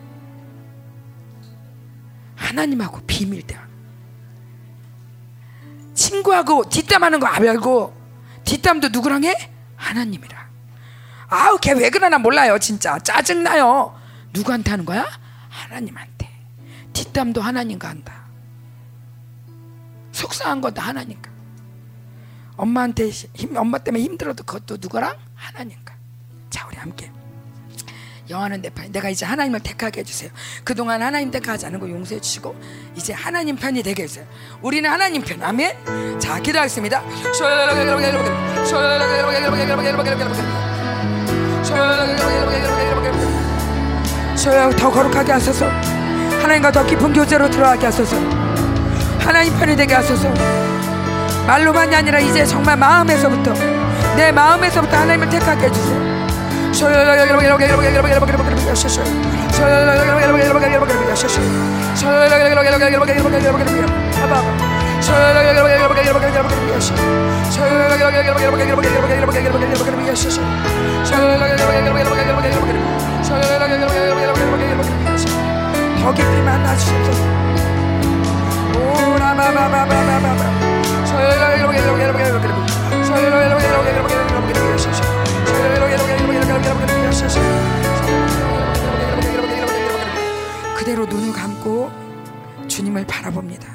하나님하고 2.37 3.01
비밀 3.07 3.43
대화. 3.47 3.63
친구하고 5.95 6.69
뒷담하는 6.69 7.21
거 7.21 7.27
알고 7.27 7.95
뒷담도 8.45 8.89
누구랑 8.89 9.25
해? 9.25 9.35
하나님이랑. 9.77 10.43
아우 11.29 11.59
걔 11.59 11.73
왜 11.73 11.89
그러나 11.91 12.19
몰라요 12.19 12.59
진짜 12.59 12.99
짜증나요. 12.99 13.99
누구한테 14.33 14.71
하는 14.71 14.85
거야? 14.85 15.07
하나님한테. 15.49 16.31
뒷담도 16.93 17.41
하나님과 17.41 17.89
한다. 17.89 18.23
속상한 20.13 20.61
것도 20.61 20.81
하나님과. 20.81 21.32
엄마한테 22.57 23.09
힘, 23.09 23.57
엄마 23.57 23.79
때문에 23.79 24.03
힘들어도 24.05 24.45
그것도 24.45 24.79
누구랑? 24.81 25.17
하나님과. 25.35 25.95
자 26.51 26.67
우리 26.69 26.77
함께. 26.77 27.11
영화는 28.31 28.63
내 28.63 28.71
편. 28.71 28.91
내가 28.93 29.09
이제 29.09 29.27
하나님을 29.27 29.61
택하게 29.61 30.01
해주세요. 30.01 30.31
그동안 30.65 31.03
하나님 31.03 31.31
택하지 31.31 31.67
않은 31.67 31.81
거 31.81 31.89
용서해 31.89 32.21
주시고 32.21 32.57
이제 32.97 33.13
하나님 33.13 33.57
편이 33.57 33.83
되게 33.83 34.05
해주세요. 34.05 34.25
우리는 34.63 34.89
하나님 34.89 35.23
편. 35.23 35.43
아멘. 35.43 36.21
자 36.21 36.41
기도하겠습니다. 36.41 37.03
더 44.77 44.91
거룩하게 44.91 45.33
하소서. 45.33 45.69
하나님과 46.43 46.73
더 46.73 46.87
깊은 46.87 47.13
교제로 47.13 47.49
들어가게 47.51 47.87
하소서. 47.87 48.17
하나님 49.21 49.57
편이 49.59 49.77
되게 49.77 49.95
하소서. 49.95 50.62
말로만이 51.47 51.95
아니라 51.95 52.19
이제 52.19 52.45
정말 52.45 52.77
마음에서부터 52.77 53.53
내 54.17 54.31
마음에서부터 54.33 54.97
하나님을 54.97 55.29
택하게 55.29 55.67
해주세요. 55.67 56.13
더 76.03 76.13
깊이 76.15 76.41
만나 76.43 76.77
주옵소서. 76.77 77.23
그대로 90.93 91.07
눈을 91.07 91.33
감고 91.33 91.91
주님을 92.69 93.07
바라봅니다. 93.07 93.73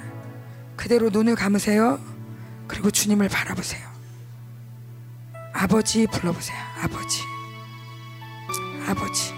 그대로 0.76 1.10
눈을 1.10 1.36
감으세요. 1.36 2.00
그리고 2.68 2.92
주님을 2.92 3.28
바라보세요. 3.30 3.88
아버지 5.54 6.06
불러보세요. 6.06 6.58
아버지. 6.84 7.24
아버지. 8.88 9.34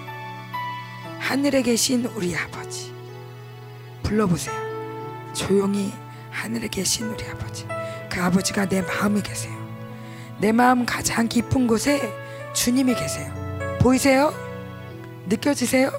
하늘에 1.20 1.62
계신 1.62 2.06
우리 2.16 2.36
아버지. 2.36 2.94
불러보세요. 4.04 4.60
조용히 5.34 5.94
하늘에 6.32 6.68
계신 6.68 7.08
우리 7.08 7.24
아버지. 7.30 7.66
그 8.10 8.22
아버지가 8.22 8.68
내 8.68 8.82
마음에 8.82 9.22
계세요. 9.22 9.54
내 10.40 10.52
마음 10.52 10.86
가장 10.86 11.28
깊은 11.28 11.68
곳에 11.68 12.14
주님이 12.54 12.96
계세요. 12.96 13.32
보이세요? 13.80 14.34
느껴지세요? 15.28 15.92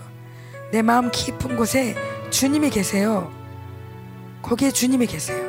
내 0.72 0.82
마음 0.82 1.10
깊은 1.10 1.56
곳에 1.56 1.94
주님이 2.30 2.70
계세요. 2.70 3.32
거기에 4.42 4.70
주님이 4.70 5.06
계세요. 5.06 5.40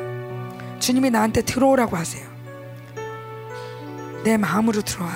주님이 0.78 1.10
나한테 1.10 1.42
들어오라고 1.42 1.96
하세요. 1.96 2.26
내 4.24 4.36
마음으로 4.36 4.82
들어와. 4.82 5.10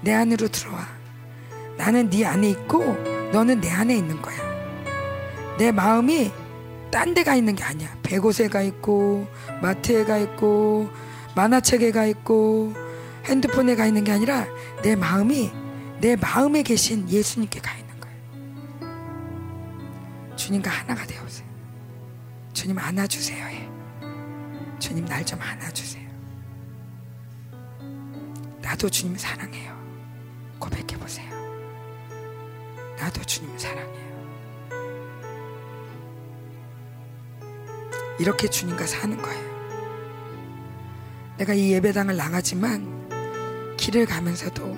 내 0.00 0.12
안으로 0.12 0.48
들어와. 0.48 0.86
나는 1.76 2.08
네 2.10 2.24
안에 2.24 2.50
있고 2.50 2.84
너는 3.32 3.60
내 3.60 3.70
안에 3.70 3.94
있는 3.94 4.20
거야. 4.22 4.36
내 5.58 5.72
마음이 5.72 6.32
딴 6.96 7.12
데 7.12 7.24
가 7.24 7.34
있는 7.34 7.54
게 7.54 7.62
아니야. 7.62 7.94
백옷에 8.02 8.48
가 8.48 8.62
있고 8.62 9.26
마트에 9.60 10.06
가 10.06 10.16
있고 10.16 10.88
만화책에 11.34 11.90
가 11.90 12.06
있고 12.06 12.72
핸드폰에 13.26 13.76
가 13.76 13.84
있는 13.84 14.02
게 14.02 14.12
아니라 14.12 14.46
내 14.82 14.96
마음이 14.96 15.52
내 16.00 16.16
마음에 16.16 16.62
계신 16.62 17.06
예수님께 17.10 17.60
가 17.60 17.76
있는 17.76 18.00
거예요. 18.00 18.16
주님과 20.36 20.70
하나가 20.70 21.04
되어보세요. 21.06 21.46
주님 22.54 22.78
안아주세요. 22.78 23.44
해. 23.46 23.68
주님 24.78 25.04
날 25.04 25.22
좀 25.22 25.38
안아주세요. 25.38 26.06
나도 28.62 28.88
주님 28.88 29.18
사랑해요. 29.18 29.76
고백해 30.58 30.98
보세요. 30.98 31.28
나도 32.98 33.22
주님 33.24 33.58
사랑해요. 33.58 34.05
이렇게 38.18 38.48
주님과 38.48 38.86
사는 38.86 39.20
거예요. 39.20 39.56
내가 41.38 41.52
이 41.54 41.72
예배당을 41.72 42.16
나가지만 42.16 43.76
길을 43.76 44.06
가면서도 44.06 44.76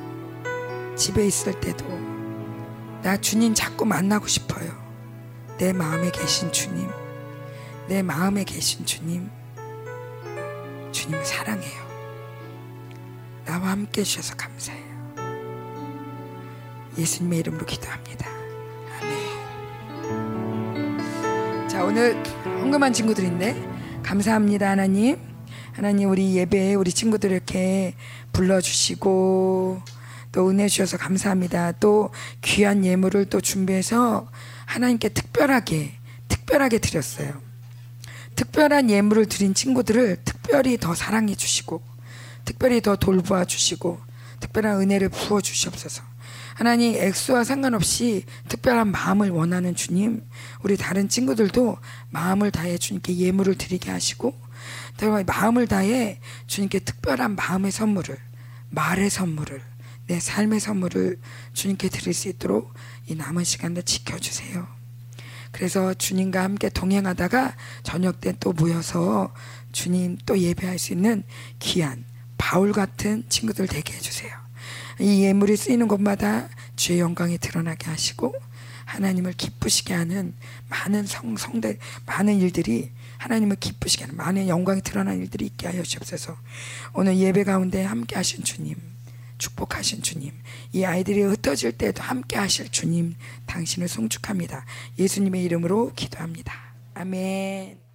집에 0.96 1.26
있을 1.26 1.58
때도 1.60 1.86
나 3.02 3.16
주님 3.16 3.54
자꾸 3.54 3.84
만나고 3.84 4.26
싶어요. 4.26 4.76
내 5.56 5.72
마음에 5.72 6.10
계신 6.10 6.52
주님, 6.52 6.88
내 7.88 8.02
마음에 8.02 8.44
계신 8.44 8.84
주님, 8.84 9.30
주님 10.92 11.24
사랑해요. 11.24 11.88
나와 13.44 13.70
함께 13.70 14.00
해주셔서 14.00 14.36
감사해요. 14.36 14.88
예수님의 16.98 17.38
이름으로 17.38 17.64
기도합니다. 17.64 18.37
자, 21.78 21.84
오늘 21.84 22.20
헌금한 22.44 22.92
친구들인데, 22.92 23.54
감사합니다, 24.02 24.68
하나님. 24.68 25.16
하나님, 25.74 26.10
우리 26.10 26.34
예배에 26.34 26.74
우리 26.74 26.90
친구들 26.90 27.30
이렇게 27.30 27.94
불러주시고, 28.32 29.82
또 30.32 30.50
은혜 30.50 30.66
주셔서 30.66 30.96
감사합니다. 30.96 31.70
또 31.78 32.10
귀한 32.42 32.84
예물을 32.84 33.26
또 33.26 33.40
준비해서 33.40 34.28
하나님께 34.66 35.10
특별하게 35.10 35.92
특별하게 36.26 36.78
드렸어요. 36.78 37.40
특별한 38.34 38.90
예물을 38.90 39.26
드린 39.26 39.54
친구들을 39.54 40.16
특별히 40.24 40.78
더 40.78 40.96
사랑해 40.96 41.36
주시고 41.36 41.80
특별히 42.44 42.80
더 42.80 42.96
돌보아 42.96 43.44
주시고 43.44 44.00
특별한 44.40 44.80
은혜를 44.80 45.10
부어 45.10 45.40
주시옵소서. 45.40 46.02
하나님 46.58 46.96
액수와 46.96 47.44
상관없이 47.44 48.24
특별한 48.48 48.90
마음을 48.90 49.30
원하는 49.30 49.76
주님, 49.76 50.24
우리 50.64 50.76
다른 50.76 51.08
친구들도 51.08 51.78
마음을 52.10 52.50
다해 52.50 52.78
주님께 52.78 53.16
예물을 53.16 53.56
드리게 53.56 53.92
하시고 53.92 54.34
또 54.96 55.22
마음을 55.24 55.68
다해 55.68 56.18
주님께 56.48 56.80
특별한 56.80 57.36
마음의 57.36 57.70
선물을 57.70 58.18
말의 58.70 59.08
선물을 59.08 59.62
내 60.08 60.18
삶의 60.18 60.58
선물을 60.58 61.20
주님께 61.52 61.90
드릴 61.90 62.12
수 62.12 62.26
있도록 62.26 62.74
이 63.06 63.14
남은 63.14 63.44
시간을 63.44 63.84
지켜주세요. 63.84 64.66
그래서 65.52 65.94
주님과 65.94 66.42
함께 66.42 66.70
동행하다가 66.70 67.54
저녁 67.84 68.20
때 68.20 68.32
또 68.40 68.52
모여서 68.52 69.32
주님 69.70 70.18
또 70.26 70.36
예배할 70.36 70.80
수 70.80 70.92
있는 70.92 71.22
귀한 71.60 72.04
바울 72.36 72.72
같은 72.72 73.22
친구들 73.28 73.68
되게 73.68 73.92
해주세요. 73.94 74.47
이 75.00 75.22
예물이 75.22 75.56
쓰이는 75.56 75.86
곳마다 75.88 76.48
주의 76.76 77.00
영광이 77.00 77.38
드러나게 77.38 77.86
하시고 77.86 78.34
하나님을 78.84 79.34
기쁘시게 79.34 79.94
하는 79.94 80.34
많은 80.68 81.06
성, 81.06 81.36
성대, 81.36 81.78
많은 82.06 82.40
일들이 82.40 82.90
하나님을 83.18 83.56
기쁘시게 83.56 84.04
하는 84.04 84.16
많은 84.16 84.48
영광이 84.48 84.82
드러나는 84.82 85.20
일들이 85.20 85.46
있게 85.46 85.66
하여 85.66 85.82
주옵소서. 85.82 86.36
오늘 86.94 87.18
예배 87.18 87.44
가운데 87.44 87.84
함께 87.84 88.16
하신 88.16 88.44
주님, 88.44 88.76
축복하신 89.36 90.02
주님, 90.02 90.32
이 90.72 90.84
아이들이 90.84 91.22
흩어질 91.22 91.72
때도 91.72 92.02
함께 92.02 92.38
하실 92.38 92.68
주님, 92.70 93.14
당신을 93.46 93.88
송축합니다. 93.88 94.64
예수님의 94.98 95.42
이름으로 95.44 95.92
기도합니다. 95.94 96.54
아멘. 96.94 97.87